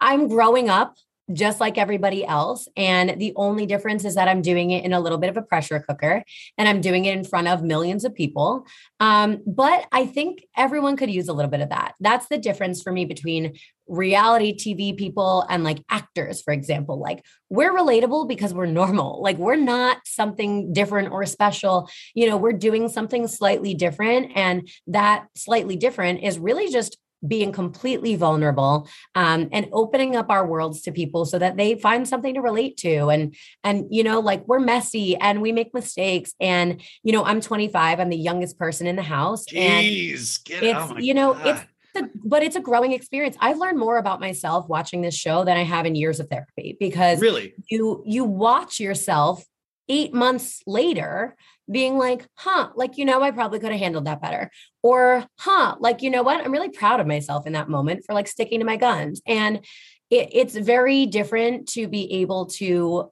I'm 0.00 0.26
growing 0.26 0.68
up 0.68 0.96
just 1.32 1.60
like 1.60 1.78
everybody 1.78 2.24
else. 2.24 2.68
And 2.76 3.20
the 3.20 3.32
only 3.36 3.66
difference 3.66 4.04
is 4.04 4.14
that 4.14 4.28
I'm 4.28 4.42
doing 4.42 4.70
it 4.70 4.84
in 4.84 4.92
a 4.92 5.00
little 5.00 5.18
bit 5.18 5.30
of 5.30 5.36
a 5.36 5.42
pressure 5.42 5.80
cooker 5.80 6.22
and 6.56 6.68
I'm 6.68 6.80
doing 6.80 7.04
it 7.04 7.16
in 7.16 7.24
front 7.24 7.48
of 7.48 7.62
millions 7.62 8.04
of 8.04 8.14
people. 8.14 8.66
Um, 9.00 9.42
but 9.46 9.86
I 9.92 10.06
think 10.06 10.46
everyone 10.56 10.96
could 10.96 11.10
use 11.10 11.28
a 11.28 11.32
little 11.32 11.50
bit 11.50 11.60
of 11.60 11.70
that. 11.70 11.94
That's 12.00 12.28
the 12.28 12.38
difference 12.38 12.82
for 12.82 12.92
me 12.92 13.04
between 13.04 13.58
reality 13.88 14.54
TV 14.54 14.96
people 14.96 15.44
and 15.48 15.64
like 15.64 15.78
actors, 15.88 16.42
for 16.42 16.52
example. 16.52 16.98
Like 16.98 17.24
we're 17.48 17.72
relatable 17.72 18.28
because 18.28 18.52
we're 18.52 18.66
normal. 18.66 19.22
Like 19.22 19.38
we're 19.38 19.56
not 19.56 19.98
something 20.04 20.72
different 20.72 21.10
or 21.10 21.24
special. 21.26 21.88
You 22.14 22.28
know, 22.28 22.36
we're 22.36 22.52
doing 22.52 22.88
something 22.88 23.26
slightly 23.26 23.74
different. 23.74 24.32
And 24.34 24.68
that 24.88 25.26
slightly 25.34 25.76
different 25.76 26.22
is 26.22 26.38
really 26.38 26.70
just 26.70 26.98
being 27.26 27.52
completely 27.52 28.14
vulnerable 28.16 28.88
um, 29.14 29.48
and 29.52 29.68
opening 29.72 30.16
up 30.16 30.30
our 30.30 30.46
worlds 30.46 30.82
to 30.82 30.92
people 30.92 31.24
so 31.24 31.38
that 31.38 31.56
they 31.56 31.74
find 31.74 32.06
something 32.06 32.34
to 32.34 32.40
relate 32.40 32.76
to 32.76 33.08
and 33.08 33.34
and 33.64 33.86
you 33.90 34.04
know 34.04 34.20
like 34.20 34.46
we're 34.46 34.60
messy 34.60 35.16
and 35.16 35.42
we 35.42 35.50
make 35.50 35.74
mistakes 35.74 36.34
and 36.40 36.80
you 37.02 37.12
know 37.12 37.24
i'm 37.24 37.40
25 37.40 37.98
i'm 37.98 38.08
the 38.08 38.16
youngest 38.16 38.58
person 38.58 38.86
in 38.86 38.96
the 38.96 39.02
house 39.02 39.44
Jeez, 39.46 40.40
and 40.52 40.64
it's 40.64 40.92
oh 40.92 40.98
you 40.98 41.14
know 41.14 41.34
God. 41.34 41.46
it's 41.46 41.66
a, 41.98 42.08
but 42.24 42.42
it's 42.42 42.56
a 42.56 42.60
growing 42.60 42.92
experience. 42.92 43.36
I've 43.40 43.58
learned 43.58 43.78
more 43.78 43.98
about 43.98 44.20
myself 44.20 44.68
watching 44.68 45.02
this 45.02 45.14
show 45.14 45.44
than 45.44 45.56
I 45.56 45.64
have 45.64 45.86
in 45.86 45.94
years 45.94 46.20
of 46.20 46.28
therapy 46.28 46.76
because 46.78 47.20
really 47.20 47.54
you 47.68 48.02
you 48.06 48.24
watch 48.24 48.80
yourself 48.80 49.44
eight 49.88 50.12
months 50.14 50.62
later 50.66 51.36
being 51.70 51.98
like, 51.98 52.26
huh, 52.34 52.70
like, 52.74 52.96
you 52.96 53.04
know, 53.04 53.22
I 53.22 53.30
probably 53.30 53.58
could 53.58 53.72
have 53.72 53.80
handled 53.80 54.06
that 54.06 54.22
better. 54.22 54.50
Or, 54.82 55.26
huh, 55.38 55.76
like, 55.80 56.02
you 56.02 56.10
know 56.10 56.22
what? 56.22 56.44
I'm 56.44 56.52
really 56.52 56.70
proud 56.70 57.00
of 57.00 57.06
myself 57.06 57.46
in 57.46 57.52
that 57.52 57.68
moment 57.68 58.04
for 58.06 58.14
like 58.14 58.28
sticking 58.28 58.60
to 58.60 58.66
my 58.66 58.76
guns. 58.76 59.20
And 59.26 59.58
it, 60.10 60.30
it's 60.32 60.56
very 60.56 61.06
different 61.06 61.68
to 61.70 61.88
be 61.88 62.20
able 62.20 62.46
to 62.46 63.10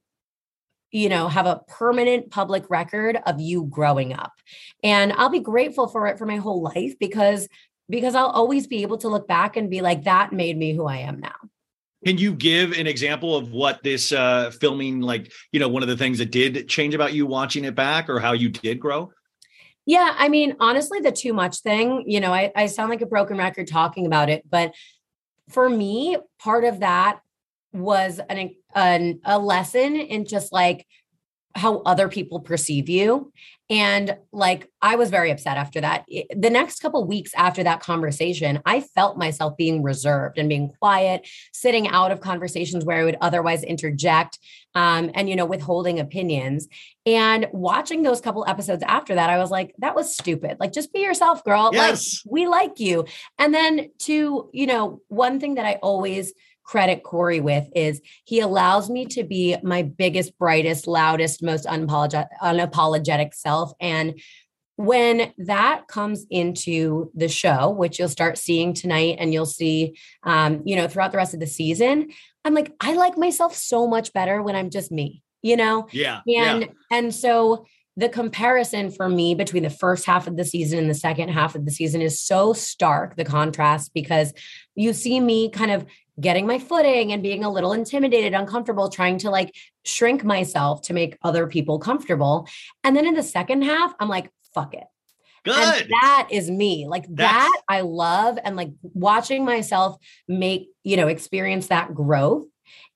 you 0.92 1.08
know, 1.08 1.28
have 1.28 1.46
a 1.46 1.60
permanent 1.68 2.30
public 2.30 2.70
record 2.70 3.18
of 3.26 3.40
you 3.40 3.64
growing 3.64 4.12
up. 4.12 4.32
And 4.82 5.12
I'll 5.12 5.28
be 5.28 5.40
grateful 5.40 5.88
for 5.88 6.06
it 6.06 6.16
for 6.16 6.26
my 6.26 6.36
whole 6.36 6.62
life 6.62 6.94
because 6.98 7.48
because 7.88 8.14
I'll 8.14 8.30
always 8.30 8.66
be 8.66 8.82
able 8.82 8.98
to 8.98 9.08
look 9.08 9.28
back 9.28 9.56
and 9.56 9.70
be 9.70 9.80
like 9.80 10.04
that 10.04 10.32
made 10.32 10.56
me 10.56 10.74
who 10.74 10.86
I 10.86 10.98
am 10.98 11.20
now. 11.20 11.34
Can 12.04 12.18
you 12.18 12.34
give 12.34 12.72
an 12.72 12.86
example 12.86 13.36
of 13.36 13.50
what 13.50 13.82
this 13.82 14.12
uh, 14.12 14.50
filming, 14.60 15.00
like, 15.00 15.32
you 15.50 15.58
know, 15.58 15.68
one 15.68 15.82
of 15.82 15.88
the 15.88 15.96
things 15.96 16.18
that 16.18 16.30
did 16.30 16.68
change 16.68 16.94
about 16.94 17.14
you 17.14 17.26
watching 17.26 17.64
it 17.64 17.74
back 17.74 18.08
or 18.08 18.20
how 18.20 18.32
you 18.32 18.48
did 18.48 18.78
grow? 18.78 19.10
Yeah. 19.86 20.14
I 20.16 20.28
mean, 20.28 20.56
honestly, 20.60 21.00
the 21.00 21.12
too 21.12 21.32
much 21.32 21.60
thing, 21.60 22.04
you 22.06 22.20
know, 22.20 22.32
I, 22.32 22.52
I 22.54 22.66
sound 22.66 22.90
like 22.90 23.00
a 23.00 23.06
broken 23.06 23.38
record 23.38 23.68
talking 23.68 24.04
about 24.04 24.28
it, 24.28 24.44
but 24.48 24.74
for 25.48 25.68
me, 25.68 26.16
part 26.38 26.64
of 26.64 26.80
that 26.80 27.20
was 27.72 28.20
an, 28.28 28.54
an 28.74 29.20
a 29.24 29.38
lesson 29.38 29.96
in 29.96 30.26
just 30.26 30.52
like 30.52 30.86
how 31.56 31.78
other 31.78 32.08
people 32.08 32.40
perceive 32.40 32.88
you. 32.88 33.32
And 33.68 34.16
like 34.32 34.70
i 34.80 34.94
was 34.94 35.10
very 35.10 35.32
upset 35.32 35.56
after 35.56 35.80
that. 35.80 36.04
The 36.06 36.50
next 36.50 36.78
couple 36.78 37.04
weeks 37.04 37.32
after 37.36 37.64
that 37.64 37.80
conversation 37.80 38.62
i 38.64 38.80
felt 38.80 39.18
myself 39.18 39.56
being 39.56 39.82
reserved 39.82 40.38
and 40.38 40.48
being 40.48 40.72
quiet 40.78 41.26
sitting 41.52 41.88
out 41.88 42.12
of 42.12 42.20
conversations 42.20 42.84
where 42.84 43.00
i 43.00 43.04
would 43.04 43.16
otherwise 43.20 43.64
interject 43.64 44.38
um, 44.76 45.10
and 45.14 45.28
you 45.28 45.34
know 45.34 45.46
withholding 45.46 45.98
opinions. 45.98 46.68
And 47.06 47.48
watching 47.52 48.02
those 48.02 48.20
couple 48.20 48.44
episodes 48.46 48.84
after 48.86 49.16
that 49.16 49.30
i 49.30 49.38
was 49.38 49.50
like 49.50 49.74
that 49.78 49.96
was 49.96 50.14
stupid. 50.16 50.58
Like 50.60 50.72
just 50.72 50.92
be 50.92 51.00
yourself 51.00 51.42
girl. 51.42 51.70
Yes. 51.72 52.22
like 52.24 52.32
we 52.32 52.46
like 52.46 52.78
you. 52.78 53.06
And 53.36 53.52
then 53.52 53.90
to 54.00 54.48
you 54.52 54.66
know 54.66 55.00
one 55.08 55.40
thing 55.40 55.56
that 55.56 55.66
i 55.66 55.74
always 55.82 56.32
credit 56.66 57.02
Kory 57.02 57.40
with 57.40 57.68
is 57.74 58.00
he 58.24 58.40
allows 58.40 58.90
me 58.90 59.06
to 59.06 59.24
be 59.24 59.56
my 59.62 59.82
biggest, 59.82 60.36
brightest, 60.38 60.86
loudest, 60.86 61.42
most 61.42 61.64
unapologetic, 61.64 62.26
unapologetic 62.42 63.34
self. 63.34 63.72
And 63.80 64.20
when 64.76 65.32
that 65.38 65.88
comes 65.88 66.26
into 66.28 67.10
the 67.14 67.28
show, 67.28 67.70
which 67.70 67.98
you'll 67.98 68.08
start 68.08 68.36
seeing 68.36 68.74
tonight 68.74 69.16
and 69.18 69.32
you'll 69.32 69.46
see, 69.46 69.96
um, 70.24 70.62
you 70.66 70.76
know, 70.76 70.86
throughout 70.86 71.12
the 71.12 71.16
rest 71.16 71.32
of 71.32 71.40
the 71.40 71.46
season, 71.46 72.10
I'm 72.44 72.52
like, 72.52 72.72
I 72.80 72.92
like 72.92 73.16
myself 73.16 73.54
so 73.54 73.86
much 73.86 74.12
better 74.12 74.42
when 74.42 74.54
I'm 74.54 74.68
just 74.68 74.92
me, 74.92 75.22
you 75.42 75.56
know? 75.56 75.86
Yeah. 75.92 76.20
And, 76.26 76.62
yeah. 76.62 76.68
and 76.90 77.14
so 77.14 77.64
the 77.96 78.08
comparison 78.10 78.90
for 78.90 79.08
me 79.08 79.34
between 79.34 79.62
the 79.62 79.70
first 79.70 80.04
half 80.04 80.26
of 80.26 80.36
the 80.36 80.44
season 80.44 80.78
and 80.78 80.90
the 80.90 80.94
second 80.94 81.30
half 81.30 81.54
of 81.54 81.64
the 81.64 81.70
season 81.70 82.02
is 82.02 82.20
so 82.20 82.52
stark, 82.52 83.16
the 83.16 83.24
contrast, 83.24 83.92
because 83.94 84.34
you 84.74 84.92
see 84.92 85.18
me 85.18 85.48
kind 85.48 85.70
of 85.70 85.86
getting 86.20 86.46
my 86.46 86.58
footing 86.58 87.12
and 87.12 87.22
being 87.22 87.44
a 87.44 87.50
little 87.50 87.72
intimidated, 87.72 88.34
uncomfortable, 88.34 88.88
trying 88.88 89.18
to 89.18 89.30
like 89.30 89.54
shrink 89.84 90.24
myself 90.24 90.82
to 90.82 90.94
make 90.94 91.18
other 91.22 91.46
people 91.46 91.78
comfortable. 91.78 92.48
And 92.84 92.96
then 92.96 93.06
in 93.06 93.14
the 93.14 93.22
second 93.22 93.62
half, 93.62 93.94
I'm 94.00 94.08
like, 94.08 94.30
fuck 94.54 94.74
it. 94.74 94.84
Good. 95.44 95.82
And 95.82 95.90
that 96.02 96.28
is 96.30 96.50
me. 96.50 96.86
Like 96.88 97.06
That's- 97.08 97.32
that 97.32 97.60
I 97.68 97.82
love. 97.82 98.38
And 98.42 98.56
like 98.56 98.70
watching 98.82 99.44
myself 99.44 99.96
make, 100.26 100.68
you 100.82 100.96
know, 100.96 101.08
experience 101.08 101.68
that 101.68 101.94
growth 101.94 102.46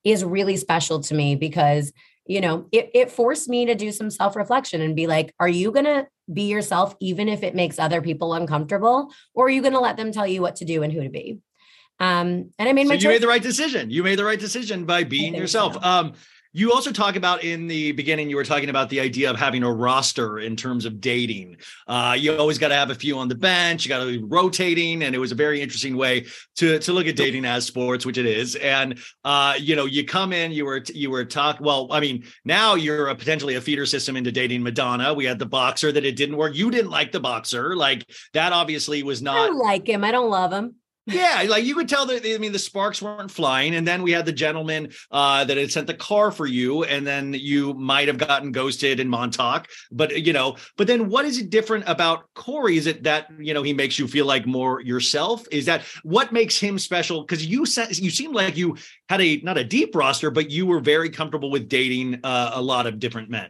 is 0.03 0.25
really 0.25 0.57
special 0.57 0.99
to 1.01 1.13
me 1.13 1.35
because, 1.35 1.93
you 2.25 2.41
know, 2.41 2.65
it, 2.71 2.91
it 2.93 3.11
forced 3.11 3.47
me 3.47 3.65
to 3.67 3.75
do 3.75 3.91
some 3.91 4.09
self 4.09 4.35
reflection 4.35 4.81
and 4.81 4.95
be 4.95 5.07
like, 5.07 5.33
are 5.39 5.47
you 5.47 5.71
going 5.71 5.85
to 5.85 6.07
be 6.31 6.43
yourself 6.43 6.95
even 6.99 7.29
if 7.29 7.43
it 7.43 7.55
makes 7.55 7.79
other 7.79 8.01
people 8.01 8.33
uncomfortable? 8.33 9.13
Or 9.33 9.45
are 9.45 9.49
you 9.49 9.61
going 9.61 9.73
to 9.73 9.79
let 9.79 9.95
them 9.95 10.11
tell 10.11 10.27
you 10.27 10.41
what 10.41 10.57
to 10.57 10.65
do 10.65 10.83
and 10.83 10.91
who 10.91 11.03
to 11.03 11.09
be? 11.09 11.39
Um, 12.01 12.51
and 12.57 12.67
I 12.67 12.73
made 12.73 12.87
so 12.87 12.93
my 12.93 12.95
you 12.95 13.09
made 13.09 13.21
the 13.21 13.27
right 13.27 13.43
decision. 13.43 13.91
You 13.91 14.01
made 14.01 14.17
the 14.17 14.25
right 14.25 14.39
decision 14.39 14.85
by 14.85 15.03
being 15.03 15.35
yourself. 15.35 15.75
So. 15.75 15.81
Um, 15.81 16.13
you 16.53 16.73
also 16.73 16.91
talk 16.91 17.15
about 17.15 17.43
in 17.43 17.67
the 17.67 17.93
beginning, 17.93 18.29
you 18.29 18.35
were 18.35 18.43
talking 18.43 18.69
about 18.69 18.89
the 18.89 18.99
idea 18.99 19.29
of 19.29 19.37
having 19.37 19.63
a 19.63 19.71
roster 19.71 20.39
in 20.39 20.57
terms 20.57 20.83
of 20.83 20.99
dating. 20.99 21.57
Uh, 21.87 22.15
you 22.19 22.35
always 22.35 22.57
got 22.57 22.69
to 22.69 22.75
have 22.75 22.89
a 22.89 22.95
few 22.95 23.17
on 23.17 23.29
the 23.29 23.35
bench. 23.35 23.85
You 23.85 23.89
got 23.89 24.03
to 24.03 24.17
be 24.17 24.17
rotating, 24.17 25.03
and 25.03 25.15
it 25.15 25.17
was 25.17 25.31
a 25.31 25.35
very 25.35 25.61
interesting 25.61 25.95
way 25.95 26.25
to 26.57 26.79
to 26.79 26.91
look 26.91 27.07
at 27.07 27.15
dating 27.15 27.45
as 27.45 27.65
sports, 27.65 28.05
which 28.05 28.17
it 28.17 28.25
is. 28.25 28.55
And 28.55 28.99
uh, 29.23 29.53
you 29.59 29.75
know, 29.75 29.85
you 29.85 30.03
come 30.03 30.33
in, 30.33 30.51
you 30.51 30.65
were 30.65 30.83
you 30.93 31.09
were 31.09 31.23
talk. 31.23 31.59
Well, 31.61 31.87
I 31.89 31.99
mean, 32.01 32.25
now 32.43 32.75
you're 32.75 33.07
a 33.07 33.15
potentially 33.15 33.55
a 33.55 33.61
feeder 33.61 33.85
system 33.85 34.17
into 34.17 34.31
dating 34.31 34.61
Madonna. 34.61 35.13
We 35.13 35.25
had 35.25 35.39
the 35.39 35.45
boxer 35.45 35.91
that 35.91 36.03
it 36.03 36.17
didn't 36.17 36.35
work. 36.35 36.55
You 36.55 36.69
didn't 36.69 36.91
like 36.91 37.13
the 37.13 37.21
boxer, 37.21 37.77
like 37.77 38.05
that. 38.33 38.51
Obviously, 38.51 39.03
was 39.03 39.21
not. 39.21 39.51
I 39.51 39.53
like 39.53 39.87
him. 39.87 40.03
I 40.03 40.11
don't 40.11 40.29
love 40.29 40.51
him 40.51 40.75
yeah, 41.07 41.45
like 41.49 41.65
you 41.65 41.73
could 41.73 41.89
tell 41.89 42.05
that 42.05 42.23
I 42.25 42.37
mean 42.37 42.51
the 42.51 42.59
sparks 42.59 43.01
weren't 43.01 43.31
flying, 43.31 43.73
and 43.75 43.87
then 43.87 44.03
we 44.03 44.11
had 44.11 44.25
the 44.25 44.31
gentleman 44.31 44.91
uh, 45.09 45.43
that 45.45 45.57
had 45.57 45.71
sent 45.71 45.87
the 45.87 45.95
car 45.95 46.31
for 46.31 46.45
you, 46.45 46.83
and 46.83 47.05
then 47.05 47.33
you 47.33 47.73
might 47.73 48.07
have 48.07 48.19
gotten 48.19 48.51
ghosted 48.51 48.99
in 48.99 49.09
Montauk. 49.09 49.67
But 49.91 50.25
you 50.25 50.31
know, 50.31 50.57
but 50.77 50.85
then 50.85 51.09
what 51.09 51.25
is 51.25 51.39
it 51.39 51.49
different 51.49 51.85
about 51.87 52.25
Kory? 52.35 52.77
Is 52.77 52.85
it 52.85 53.03
that 53.03 53.27
you 53.39 53.53
know 53.53 53.63
he 53.63 53.73
makes 53.73 53.97
you 53.97 54.07
feel 54.07 54.25
like 54.27 54.45
more 54.45 54.79
yourself? 54.81 55.43
Is 55.51 55.65
that 55.65 55.81
what 56.03 56.31
makes 56.31 56.59
him 56.59 56.77
special? 56.77 57.21
Because 57.21 57.45
you 57.45 57.65
said 57.65 57.97
you 57.97 58.11
seemed 58.11 58.35
like 58.35 58.55
you 58.55 58.77
had 59.09 59.21
a 59.21 59.37
not 59.37 59.57
a 59.57 59.63
deep 59.63 59.95
roster, 59.95 60.29
but 60.29 60.51
you 60.51 60.67
were 60.67 60.79
very 60.79 61.09
comfortable 61.09 61.49
with 61.49 61.67
dating 61.67 62.19
uh, 62.23 62.51
a 62.53 62.61
lot 62.61 62.85
of 62.85 62.99
different 62.99 63.29
men. 63.29 63.49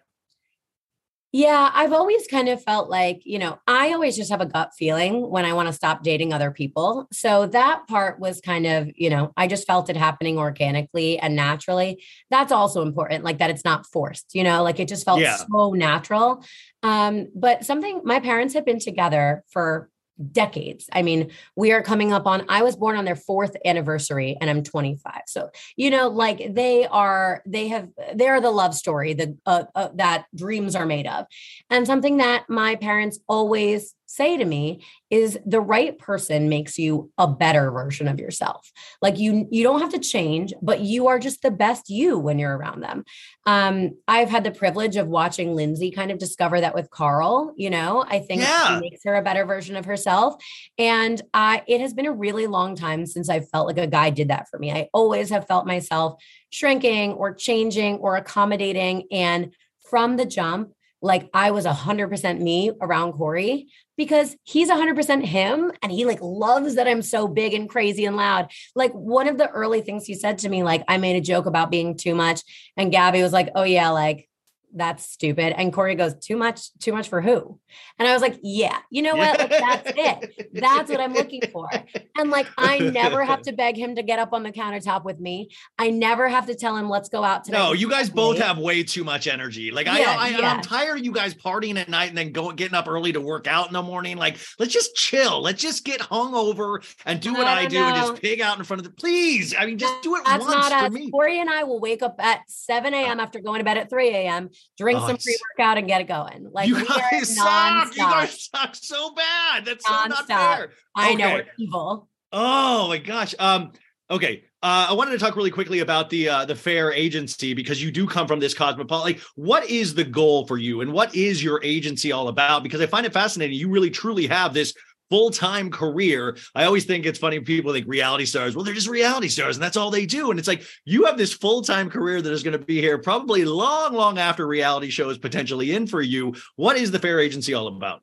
Yeah, 1.34 1.72
I've 1.74 1.94
always 1.94 2.28
kind 2.28 2.50
of 2.50 2.62
felt 2.62 2.90
like, 2.90 3.22
you 3.24 3.40
know, 3.40 3.58
I 3.66 3.94
always 3.94 4.18
just 4.18 4.32
have 4.32 4.42
a 4.42 4.46
gut 4.46 4.72
feeling 4.78 5.30
when 5.30 5.46
I 5.46 5.54
want 5.54 5.68
to 5.68 5.74
stop 5.74 6.04
dating 6.04 6.34
other 6.34 6.52
people. 6.52 7.08
So 7.14 7.46
that 7.48 7.88
part 7.88 8.20
was 8.20 8.42
kind 8.42 8.68
of, 8.68 8.92
you 8.96 9.10
know, 9.10 9.32
I 9.38 9.48
just 9.48 9.66
felt 9.66 9.90
it 9.90 9.96
happening 9.96 10.38
organically 10.38 11.20
and 11.20 11.34
naturally. 11.34 12.04
That's 12.30 12.52
also 12.52 12.82
important, 12.82 13.24
like 13.24 13.38
that 13.38 13.50
it's 13.50 13.64
not 13.64 13.86
forced, 13.86 14.36
you 14.36 14.44
know, 14.44 14.62
like 14.62 14.82
it 14.82 14.90
just 14.90 15.06
felt 15.06 15.22
yeah. 15.22 15.38
so 15.38 15.72
natural. 15.72 16.44
Um, 16.84 17.28
but 17.34 17.64
something 17.64 18.02
my 18.04 18.20
parents 18.20 18.54
have 18.56 18.66
been 18.66 18.80
together 18.80 19.44
for 19.52 19.90
decades. 20.32 20.90
I 20.92 21.02
mean, 21.02 21.32
we 21.56 21.72
are 21.72 21.82
coming 21.82 22.14
up 22.14 22.26
on, 22.26 22.46
I 22.50 22.64
was 22.64 22.76
born 22.76 22.98
on 22.98 23.06
their 23.06 23.16
fourth 23.16 23.56
anniversary 23.66 24.38
and 24.40 24.50
I'm 24.50 24.64
25. 24.64 25.22
So, 25.28 25.50
you 25.76 25.90
know, 25.90 26.08
like 26.08 26.54
they 26.54 26.86
are, 26.88 27.42
they 27.46 27.68
have, 27.70 27.90
they're 28.16 28.42
the 28.42 28.52
love 28.52 28.74
story 28.74 29.14
that, 29.14 29.30
uh, 29.46 29.64
uh, 29.76 29.90
that 29.96 30.26
dreams 30.36 30.76
are 30.76 30.86
made 30.86 31.08
of. 31.08 31.26
And 31.70 31.86
something 31.86 32.18
that 32.18 32.50
my 32.50 32.76
parents 32.76 33.20
always 33.28 33.94
say 34.16 34.38
to 34.38 34.46
me 34.46 34.84
is 35.10 35.40
the 35.46 35.62
right 35.62 35.98
person 35.98 36.50
makes 36.50 36.78
you 36.78 37.12
a 37.18 37.28
better 37.28 37.72
version 37.72 38.08
of 38.08 38.20
yourself. 38.20 38.72
Like 39.02 39.18
you 39.18 39.48
you 39.52 39.64
don't 39.64 39.82
have 39.82 39.92
to 39.92 40.00
change 40.00 40.54
but 40.62 40.82
you 40.82 41.08
are 41.08 41.20
just 41.20 41.42
the 41.42 41.52
best 41.52 41.90
you 41.90 42.18
when 42.18 42.40
you're 42.40 42.56
around 42.56 42.82
them. 42.82 43.04
Um 43.46 43.92
i've 44.08 44.30
had 44.30 44.44
the 44.44 44.52
privilege 44.52 44.96
of 44.96 45.08
watching 45.08 45.56
lindsay 45.56 45.92
kind 45.92 46.12
of 46.12 46.18
discover 46.18 46.60
that 46.62 46.76
with 46.76 46.90
carl 46.90 47.54
you 47.58 47.70
know? 47.70 48.04
I 48.08 48.20
think 48.20 48.42
yeah. 48.42 48.80
makes 48.82 49.04
her 49.06 49.16
a 49.16 49.22
better 49.22 49.46
version 49.46 49.76
of 49.76 49.86
herself. 49.86 50.36
And 50.78 51.22
i 51.34 51.64
it 51.68 51.82
has 51.82 51.94
been 51.94 52.06
a 52.06 52.14
really 52.14 52.48
long 52.48 52.76
time 52.76 53.06
since 53.06 53.30
i 53.30 53.40
felt 53.40 53.68
like 53.68 53.78
a 53.78 53.88
guy 53.88 54.10
did 54.10 54.30
that 54.30 54.48
for 54.50 54.60
me. 54.60 54.72
I 54.72 54.90
always 54.94 55.30
have 55.30 55.48
felt 55.48 55.66
myself 55.66 56.22
shrinking 56.50 57.14
or 57.14 57.34
changing 57.34 57.98
or 57.98 58.18
accommodating. 58.18 59.08
And 59.12 59.54
from 59.90 60.18
the 60.18 60.26
jump 60.26 60.72
like 61.02 61.30
I 61.34 61.52
was 61.52 61.66
100% 61.66 62.40
me 62.40 62.72
around 62.80 63.14
Kory 63.14 63.68
because 63.98 64.36
he's 64.44 64.70
100% 64.70 65.26
him 65.26 65.72
and 65.82 65.92
he 65.92 66.06
like 66.06 66.20
loves 66.22 66.76
that 66.76 66.88
I'm 66.88 67.02
so 67.02 67.28
big 67.28 67.54
and 67.54 67.70
crazy 67.70 68.06
and 68.06 68.16
loud. 68.16 68.52
Like 68.76 68.94
one 68.94 69.28
of 69.28 69.38
the 69.38 69.50
early 69.50 69.82
things 69.82 70.06
he 70.06 70.14
said 70.14 70.40
to 70.40 70.50
me 70.50 70.64
like 70.64 70.84
I 70.88 70.98
made 70.98 71.16
a 71.16 71.22
joke 71.22 71.46
about 71.46 71.72
being 71.72 71.98
too 71.98 72.16
much 72.16 72.42
and 72.78 72.92
Gabby 72.92 73.22
was 73.22 73.34
like, 73.34 73.50
"Oh 73.56 73.64
yeah, 73.64 73.90
like 73.90 74.30
that's 74.74 75.06
stupid. 75.06 75.54
And 75.58 75.74
Kory 75.74 75.96
goes, 75.96 76.16
too 76.16 76.38
much, 76.38 76.74
too 76.80 76.94
much 76.94 77.10
for 77.10 77.22
who? 77.22 77.60
And 78.00 78.08
I 78.08 78.14
was 78.14 78.22
like, 78.22 78.40
yeah, 78.42 78.78
you 78.90 79.02
know 79.02 79.16
what? 79.16 79.40
Like, 79.40 79.50
that's 79.50 79.92
it. 79.96 80.50
That's 80.54 80.90
what 80.90 81.00
I'm 81.00 81.14
looking 81.14 81.42
for. 81.52 81.70
And 82.18 82.30
like, 82.30 82.48
I 82.58 82.80
never 82.80 83.24
have 83.24 83.42
to 83.44 83.52
beg 83.52 83.78
him 83.78 83.96
to 83.96 84.04
get 84.04 84.20
up 84.20 84.34
on 84.34 84.44
the 84.44 84.52
countertop 84.52 85.04
with 85.04 85.20
me. 85.20 85.50
I 85.78 85.90
never 85.90 86.28
have 86.28 86.48
to 86.48 86.56
tell 86.56 86.76
him, 86.78 86.90
let's 86.90 87.10
go 87.10 87.24
out 87.24 87.44
tonight. 87.44 87.58
No, 87.58 87.74
you 87.74 87.90
guys 87.90 88.10
both 88.10 88.38
have 88.40 88.58
way 88.58 88.84
too 88.84 89.04
much 89.04 89.28
energy. 89.28 89.72
Like, 89.72 89.88
yeah, 89.88 90.16
I, 90.18 90.28
I, 90.28 90.30
yeah. 90.30 90.54
I'm 90.54 90.62
tired 90.62 91.00
of 91.00 91.06
you 91.06 91.12
guys 91.12 91.34
partying 91.34 91.78
at 91.78 91.90
night 91.90 92.10
and 92.10 92.18
then 92.18 92.32
going, 92.32 92.56
getting 92.56 92.76
up 92.76 92.88
early 92.88 93.12
to 93.14 93.22
work 93.22 93.48
out 93.48 93.68
in 93.68 93.74
the 93.74 93.82
morning. 93.82 94.18
Like, 94.18 94.38
let's 94.60 94.74
just 94.74 94.96
chill. 94.96 95.42
Let's 95.42 95.62
just 95.62 95.84
get 95.84 96.02
hung 96.02 96.34
over 96.34 96.82
and 97.06 97.20
do 97.20 97.34
what 97.34 97.48
I, 97.48 97.62
I 97.62 97.66
do 97.68 97.80
know. 97.80 97.88
and 97.88 97.96
just 97.96 98.22
pig 98.22 98.42
out 98.42 98.58
in 98.58 98.64
front 98.64 98.80
of 98.80 98.86
the, 98.86 98.92
please. 98.92 99.54
I 99.58 99.66
mean, 99.66 99.78
just 99.78 100.02
do 100.02 100.16
it 100.16 100.24
that's 100.26 100.44
once 100.44 100.56
not 100.56 100.70
for 100.70 100.86
us. 100.86 100.92
me. 100.92 101.12
Kory 101.12 101.40
and 101.40 101.50
I 101.50 101.64
will 101.64 101.80
wake 101.80 102.02
up 102.02 102.16
at 102.20 102.42
7 102.48 102.94
a.m. 102.94 103.20
after 103.20 103.40
going 103.40 103.60
to 103.60 103.66
bed 103.66 103.78
at 103.78 103.90
3 103.90 104.10
a.m 104.10 104.50
drink 104.78 105.00
oh, 105.02 105.08
some 105.08 105.18
pre 105.18 105.38
workout 105.58 105.78
and 105.78 105.88
get 105.88 106.02
it 106.02 106.08
going. 106.08 106.50
Like 106.52 106.68
you 106.68 106.86
guys 106.86 107.36
suck. 107.36 107.96
You 107.96 108.04
guys 108.04 108.50
suck 108.54 108.76
so 108.76 109.14
bad. 109.14 109.66
That's 109.66 109.86
so 109.86 109.92
not 109.92 110.28
fair. 110.28 110.72
I 110.96 111.16
know 111.16 111.34
we're 111.36 111.46
evil. 111.58 112.08
Oh 112.32 112.88
my 112.88 112.98
gosh. 112.98 113.36
Um. 113.40 113.72
Okay. 114.10 114.44
Uh, 114.64 114.88
I 114.90 114.94
wanted 114.94 115.12
to 115.12 115.18
talk 115.18 115.36
really 115.36 115.50
quickly 115.50 115.80
about 115.80 116.12
the 116.12 116.30
uh, 116.30 116.46
the 116.46 116.56
fair 116.56 116.94
agency 116.94 117.56
because 117.56 117.82
you 117.82 117.90
do 117.90 118.06
come 118.06 118.28
from 118.28 118.40
this 118.40 118.54
cosmopolitan. 118.54 119.14
Like, 119.14 119.22
what 119.36 119.68
is 119.68 119.96
the 119.96 120.04
goal 120.04 120.46
for 120.46 120.58
you, 120.58 120.82
and 120.82 120.94
what 120.94 121.16
is 121.16 121.44
your 121.44 121.60
agency 121.64 122.12
all 122.12 122.28
about? 122.28 122.62
Because 122.62 122.80
I 122.80 122.86
find 122.86 123.06
it 123.06 123.14
fascinating. 123.14 123.58
You 123.58 123.70
really 123.70 123.90
truly 123.90 124.28
have 124.28 124.54
this 124.54 124.76
full 125.12 125.30
time 125.30 125.70
career. 125.70 126.38
I 126.56 126.64
always 126.64 126.86
think 126.86 127.06
it's 127.06 127.20
funny 127.20 127.40
people 127.40 127.74
think 127.74 127.86
reality 127.88 128.26
stars, 128.26 128.56
well, 128.56 128.66
they're 128.66 128.74
just 128.74 128.88
reality 128.88 129.28
stars 129.28 129.58
and 129.58 129.64
that's 129.64 129.78
all 129.78 129.92
they 129.92 130.08
do. 130.08 130.32
And 130.32 130.40
it's 130.40 130.48
like 130.48 130.64
you 130.86 131.06
have 131.06 131.18
this 131.18 131.34
full 131.34 131.62
time 131.62 131.90
career 131.90 132.22
that 132.22 132.34
is 132.34 132.42
going 132.42 132.58
to 132.58 132.66
be 132.66 132.82
here 132.82 132.98
probably 132.98 133.46
long, 133.46 133.94
long 133.94 134.18
after 134.18 134.48
reality 134.48 134.90
shows 134.90 135.20
potentially 135.20 135.74
in 135.74 135.86
for 135.86 136.02
you. 136.02 136.34
What 136.56 136.78
is 136.78 136.90
the 136.90 137.00
Fair 137.00 137.20
Agency 137.20 137.54
all 137.54 137.68
about? 137.68 138.02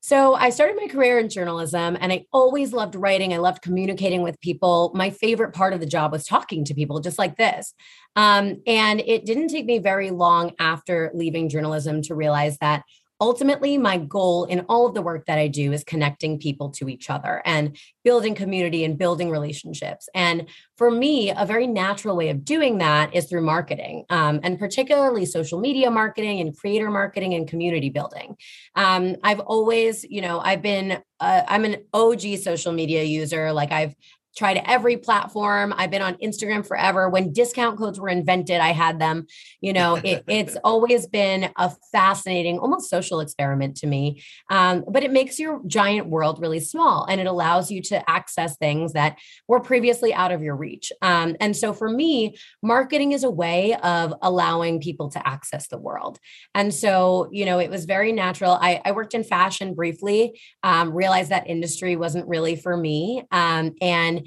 So 0.00 0.34
I 0.34 0.50
started 0.50 0.76
my 0.78 0.86
career 0.86 1.18
in 1.18 1.30
journalism 1.30 1.96
and 1.98 2.12
I 2.12 2.26
always 2.30 2.74
loved 2.74 2.94
writing. 2.94 3.32
I 3.32 3.38
loved 3.38 3.62
communicating 3.62 4.20
with 4.20 4.38
people. 4.42 4.92
My 4.94 5.08
favorite 5.08 5.54
part 5.54 5.72
of 5.72 5.80
the 5.80 5.86
job 5.86 6.12
was 6.12 6.26
talking 6.26 6.62
to 6.66 6.74
people 6.74 7.00
just 7.00 7.18
like 7.18 7.38
this. 7.38 7.72
Um, 8.14 8.60
and 8.66 9.00
it 9.00 9.24
didn't 9.24 9.48
take 9.48 9.64
me 9.64 9.78
very 9.78 10.10
long 10.10 10.52
after 10.58 11.10
leaving 11.14 11.48
journalism 11.48 12.02
to 12.02 12.14
realize 12.14 12.58
that 12.58 12.82
ultimately 13.28 13.78
my 13.78 13.96
goal 13.96 14.44
in 14.44 14.60
all 14.68 14.86
of 14.86 14.94
the 14.94 15.00
work 15.10 15.24
that 15.26 15.38
i 15.38 15.48
do 15.48 15.72
is 15.72 15.82
connecting 15.92 16.38
people 16.38 16.68
to 16.68 16.88
each 16.94 17.08
other 17.08 17.34
and 17.44 17.76
building 18.04 18.34
community 18.34 18.84
and 18.84 18.98
building 18.98 19.30
relationships. 19.30 20.08
And 20.14 20.48
for 20.76 20.90
me 20.90 21.30
a 21.30 21.46
very 21.46 21.66
natural 21.66 22.16
way 22.16 22.28
of 22.28 22.44
doing 22.44 22.78
that 22.78 23.14
is 23.14 23.24
through 23.24 23.40
marketing 23.42 24.04
um, 24.10 24.40
and 24.42 24.58
particularly 24.58 25.24
social 25.24 25.58
media 25.58 25.90
marketing 25.90 26.40
and 26.40 26.56
creator 26.56 26.90
marketing 26.90 27.32
and 27.34 27.48
community 27.48 27.88
building. 27.88 28.36
Um, 28.76 29.16
i've 29.22 29.40
always 29.40 30.04
you 30.04 30.20
know 30.20 30.38
i've 30.40 30.62
been 30.62 30.88
uh, 31.20 31.42
i'm 31.48 31.64
an 31.64 31.76
og 31.94 32.20
social 32.48 32.72
media 32.72 33.02
user. 33.02 33.52
Like 33.52 33.72
i've 33.72 33.94
tried 34.36 34.62
every 34.64 34.96
platform. 34.96 35.72
I've 35.76 35.90
been 35.90 36.02
on 36.02 36.14
Instagram 36.16 36.66
forever. 36.66 37.08
When 37.08 37.32
discount 37.32 37.78
codes 37.78 38.00
were 38.00 38.08
invented, 38.08 38.60
I 38.60 38.72
had 38.72 38.98
them. 38.98 39.26
You 39.60 39.72
know, 39.72 39.96
it, 39.96 40.24
it's 40.28 40.56
always 40.64 41.06
been 41.06 41.50
a 41.56 41.72
fascinating, 41.92 42.58
almost 42.58 42.90
social 42.90 43.20
experiment 43.20 43.76
to 43.78 43.86
me. 43.86 44.22
Um, 44.50 44.84
but 44.88 45.04
it 45.04 45.12
makes 45.12 45.38
your 45.38 45.60
giant 45.66 46.08
world 46.08 46.40
really 46.40 46.60
small 46.60 47.04
and 47.04 47.20
it 47.20 47.26
allows 47.26 47.70
you 47.70 47.80
to 47.82 48.10
access 48.10 48.56
things 48.56 48.92
that 48.92 49.18
were 49.48 49.60
previously 49.60 50.12
out 50.12 50.32
of 50.32 50.42
your 50.42 50.56
reach. 50.56 50.92
Um, 51.02 51.36
and 51.40 51.56
so 51.56 51.72
for 51.72 51.88
me, 51.88 52.36
marketing 52.62 53.12
is 53.12 53.24
a 53.24 53.30
way 53.30 53.74
of 53.76 54.14
allowing 54.22 54.80
people 54.80 55.10
to 55.10 55.28
access 55.28 55.68
the 55.68 55.78
world. 55.78 56.18
And 56.54 56.72
so, 56.74 57.28
you 57.30 57.44
know, 57.44 57.58
it 57.58 57.70
was 57.70 57.84
very 57.84 58.12
natural. 58.12 58.52
I, 58.52 58.80
I 58.84 58.92
worked 58.92 59.14
in 59.14 59.24
fashion 59.24 59.74
briefly, 59.74 60.40
um, 60.62 60.92
realized 60.92 61.30
that 61.30 61.46
industry 61.46 61.96
wasn't 61.96 62.26
really 62.28 62.56
for 62.56 62.76
me. 62.76 63.22
Um, 63.30 63.74
and 63.80 64.23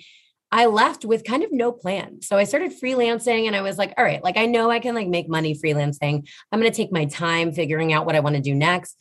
I 0.51 0.67
left 0.67 1.03
with 1.03 1.23
kind 1.23 1.43
of 1.43 1.51
no 1.51 1.71
plan. 1.71 2.21
So 2.21 2.37
I 2.37 2.45
started 2.45 2.71
freelancing 2.71 3.47
and 3.47 3.55
I 3.55 3.61
was 3.61 3.77
like, 3.77 3.93
all 3.97 4.03
right, 4.03 4.23
like 4.23 4.37
I 4.37 4.45
know 4.45 4.71
I 4.71 4.79
can 4.79 4.95
like 4.95 5.07
make 5.07 5.27
money 5.27 5.55
freelancing. 5.55 6.27
I'm 6.51 6.59
going 6.59 6.71
to 6.71 6.75
take 6.75 6.91
my 6.91 7.05
time 7.05 7.51
figuring 7.51 7.91
out 7.91 8.05
what 8.05 8.15
I 8.15 8.21
want 8.21 8.35
to 8.35 8.41
do 8.41 8.55
next. 8.55 8.97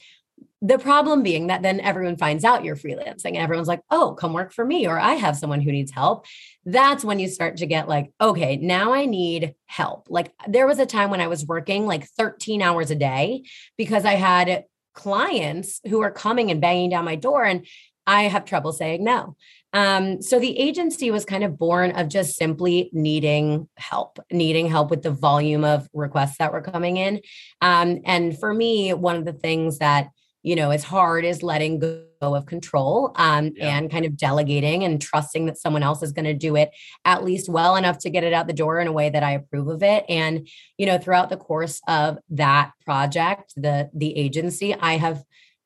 The 0.62 0.78
problem 0.78 1.23
being 1.23 1.47
that 1.48 1.62
then 1.62 1.81
everyone 1.81 2.16
finds 2.16 2.43
out 2.43 2.64
you're 2.64 2.77
freelancing 2.77 3.35
and 3.35 3.36
everyone's 3.36 3.68
like, 3.68 3.82
oh, 3.90 4.14
come 4.14 4.32
work 4.32 4.52
for 4.52 4.64
me, 4.64 4.86
or 4.86 4.98
I 4.98 5.12
have 5.12 5.36
someone 5.36 5.60
who 5.60 5.70
needs 5.70 5.93
help. 5.93 6.27
That's 6.64 7.05
when 7.05 7.18
you 7.18 7.28
start 7.28 7.59
to 7.59 7.66
get 7.66 7.89
like, 7.89 8.10
okay, 8.20 8.56
now 8.56 8.93
I 8.93 9.05
need 9.05 9.55
help. 9.66 10.09
Like 10.10 10.32
there 10.48 10.66
was 10.66 10.78
a 10.78 10.86
time 10.86 11.10
when 11.10 11.20
I 11.20 11.28
was 11.28 11.47
working 11.47 11.86
like 11.86 12.09
13 12.09 12.62
hours 12.62 12.90
a 12.90 12.97
day 12.97 13.44
because 13.77 14.05
I 14.05 14.14
had 14.14 14.64
clients 14.94 15.81
who 15.86 16.01
are 16.01 16.10
coming 16.10 16.51
and 16.51 16.60
banging 16.60 16.90
down 16.90 17.05
my 17.05 17.16
door 17.16 17.44
and 17.44 17.66
I 18.06 18.23
have 18.24 18.44
trouble 18.44 18.73
saying 18.73 19.05
no. 19.05 19.36
Um, 19.76 20.22
so 20.22 20.38
the 20.38 20.58
agency 20.58 21.10
was 21.10 21.26
kind 21.26 21.44
of 21.44 21.58
born 21.58 21.90
of 21.90 22.08
just 22.08 22.36
simply 22.36 22.88
needing 22.94 23.68
help, 23.76 24.18
needing 24.32 24.68
help 24.68 24.88
with 24.88 25.02
the 25.02 25.10
volume 25.10 25.64
of 25.64 25.86
requests 25.92 26.38
that 26.38 26.50
were 26.50 26.62
coming 26.62 26.96
in. 26.96 27.20
Um, 27.60 28.00
and 28.06 28.38
for 28.38 28.54
me, 28.54 28.94
one 28.94 29.16
of 29.16 29.26
the 29.26 29.34
things 29.34 29.78
that 29.78 30.08
you 30.46 30.54
know, 30.54 30.70
is 30.70 30.84
hard 30.84 31.24
is 31.24 31.42
letting 31.42 31.80
go 31.80 32.06
of 32.20 32.46
control 32.46 33.10
um, 33.16 33.50
yeah. 33.56 33.76
and 33.76 33.90
kind 33.90 34.06
of 34.06 34.16
delegating 34.16 34.84
and 34.84 35.02
trusting 35.02 35.46
that 35.46 35.58
someone 35.58 35.82
else 35.82 36.04
is 36.04 36.12
going 36.12 36.24
to 36.24 36.34
do 36.34 36.54
it 36.54 36.70
at 37.04 37.24
least 37.24 37.48
well 37.48 37.74
enough 37.74 37.98
to 37.98 38.10
get 38.10 38.22
it 38.22 38.32
out 38.32 38.46
the 38.46 38.52
door 38.52 38.78
in 38.78 38.86
a 38.86 38.92
way 38.92 39.10
that 39.10 39.24
I 39.24 39.32
approve 39.32 39.66
of 39.66 39.82
it. 39.82 40.04
And, 40.08 40.46
you 40.78 40.86
know, 40.86 40.98
throughout 40.98 41.30
the 41.30 41.36
course 41.36 41.80
of 41.88 42.18
that 42.30 42.70
project, 42.84 43.54
the 43.56 43.90
the 43.92 44.16
agency, 44.16 44.72
I 44.72 44.98
have 44.98 45.24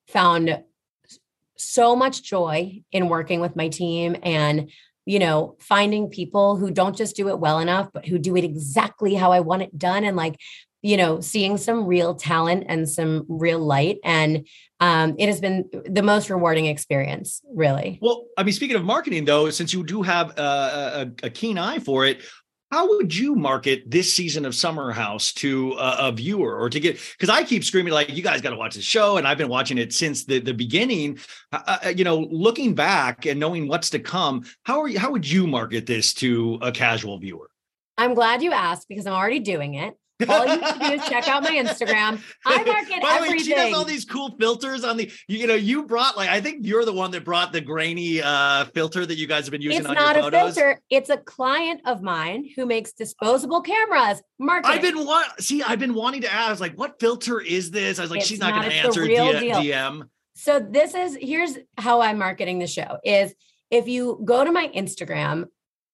found 0.09 0.65
so 1.61 1.95
much 1.95 2.23
joy 2.23 2.83
in 2.93 3.09
working 3.09 3.41
with 3.41 3.57
my 3.57 3.69
team 3.69 4.17
and 4.23 4.71
you 5.07 5.19
know, 5.19 5.57
finding 5.59 6.09
people 6.09 6.57
who 6.57 6.71
don't 6.71 6.97
just 6.97 7.17
do 7.17 7.29
it 7.29 7.41
well 7.41 7.59
enough, 7.59 7.89
but 7.93 8.07
who 8.07 8.19
do 8.19 8.37
it 8.37 8.45
exactly 8.45 9.15
how 9.15 9.33
I 9.33 9.41
want 9.41 9.63
it 9.63 9.77
done. 9.77 10.05
And 10.05 10.17
like, 10.17 10.37
you 10.83 10.97
know, 10.97 11.21
seeing 11.21 11.57
some 11.57 11.85
real 11.85 12.15
talent 12.15 12.65
and 12.69 12.89
some 12.89 13.27
real 13.29 13.59
light. 13.59 13.99
And 14.05 14.47
um, 14.79 15.15
it 15.19 15.27
has 15.27 15.41
been 15.41 15.69
the 15.85 16.03
most 16.03 16.31
rewarding 16.31 16.67
experience, 16.67 17.43
really. 17.53 17.99
Well, 18.01 18.27
I 18.37 18.45
mean, 18.45 18.53
speaking 18.53 18.77
of 18.77 18.85
marketing, 18.85 19.25
though, 19.25 19.51
since 19.51 19.73
you 19.73 19.85
do 19.85 20.03
have 20.03 20.39
a, 20.39 21.13
a, 21.23 21.27
a 21.27 21.31
keen 21.31 21.59
eye 21.59 21.81
for 21.81 22.07
it, 22.07 22.23
how 22.71 22.89
would 22.97 23.15
you 23.15 23.35
market 23.35 23.91
this 23.91 24.13
season 24.13 24.45
of 24.45 24.55
Summer 24.55 24.93
House 24.93 25.33
to 25.35 25.73
a, 25.73 26.09
a 26.09 26.13
viewer 26.13 26.57
or 26.57 26.71
to 26.71 26.79
get? 26.79 27.01
Because 27.13 27.29
I 27.29 27.43
keep 27.43 27.65
screaming 27.65 27.93
like, 27.93 28.11
"You 28.11 28.23
guys 28.23 28.41
got 28.41 28.51
to 28.51 28.57
watch 28.57 28.77
the 28.77 28.83
show," 28.83 29.17
and 29.17 29.27
I've 29.27 29.39
been 29.39 29.49
watching 29.49 29.79
it 29.79 29.93
since 29.93 30.25
the 30.25 30.39
the 30.39 30.55
beginning. 30.55 31.19
Uh, 31.53 31.79
uh, 31.85 31.89
you 31.89 32.05
know, 32.05 32.29
looking 32.31 32.75
back 32.75 33.27
and 33.27 33.41
knowing 33.41 33.67
what's 33.67 33.91
to 33.91 33.99
come, 33.99 34.45
how 34.63 34.81
are 34.81 34.89
you? 34.89 34.99
How 34.99 35.11
would 35.11 35.29
you 35.29 35.47
market 35.47 35.87
this 35.87 36.15
to 36.15 36.59
a 36.63 36.71
casual 36.71 37.19
viewer? 37.19 37.51
I'm 37.99 38.15
glad 38.15 38.43
you 38.43 38.53
asked 38.53 38.89
because 38.89 39.07
I'm 39.07 39.15
already 39.15 39.41
doing 39.41 39.75
it. 39.75 39.95
All 40.29 40.45
you 40.45 40.61
have 40.61 40.79
to 40.79 40.87
do 40.87 40.93
is 40.95 41.09
check 41.09 41.29
out 41.29 41.43
my 41.43 41.51
Instagram. 41.51 42.21
I 42.45 42.63
market 42.65 43.03
By 43.03 43.17
everything. 43.17 43.37
Way, 43.37 43.43
she 43.43 43.55
does 43.55 43.75
all 43.75 43.85
these 43.85 44.05
cool 44.05 44.37
filters 44.39 44.85
on 44.85 44.97
the. 44.97 45.11
You, 45.29 45.39
you, 45.39 45.47
know, 45.47 45.55
you 45.55 45.85
brought 45.85 46.17
like 46.17 46.29
I 46.29 46.41
think 46.41 46.67
you're 46.67 46.85
the 46.85 46.93
one 46.93 47.11
that 47.13 47.25
brought 47.25 47.53
the 47.53 47.61
grainy 47.61 48.23
uh, 48.23 48.67
filter 48.67 49.07
that 49.07 49.17
you 49.17 49.27
guys 49.27 49.45
have 49.45 49.53
been 49.53 49.63
using. 49.63 49.81
It's 49.81 49.89
not 49.89 50.17
a 50.17 50.31
filter. 50.31 50.81
It's 50.91 51.11
a 51.11 51.17
client 51.17 51.81
of 51.87 52.03
mine 52.03 52.49
who 52.57 52.67
makes 52.67 52.93
disposable 52.93 53.61
cameras. 53.63 54.23
Market. 54.39 54.69
I've 54.69 54.83
been 54.83 55.05
want 55.05 55.29
see. 55.41 55.63
I've 55.63 55.79
been 55.79 55.95
wanting 55.95 56.23
to 56.23 56.33
ask 56.33 56.61
like, 56.61 56.79
what 56.79 56.99
filter 56.99 57.41
is 57.41 57.71
this? 57.71 57.99
I 57.99 58.03
was 58.03 58.11
like, 58.11 58.21
it's 58.21 58.29
she's 58.29 58.41
not, 58.41 58.55
not 58.55 58.63
going 58.63 58.71
to 58.71 58.77
answer 58.77 59.05
D- 59.05 59.15
DM. 59.15 60.09
So 60.35 60.59
this 60.59 60.95
is 60.95 61.19
here's 61.21 61.59
how 61.77 62.01
I'm 62.01 62.19
marketing 62.19 62.59
the 62.59 62.67
show 62.67 62.99
is 63.05 63.35
if 63.71 63.89
you 63.89 64.21
go 64.25 64.45
to 64.45 64.51
my 64.51 64.69
Instagram, 64.75 65.47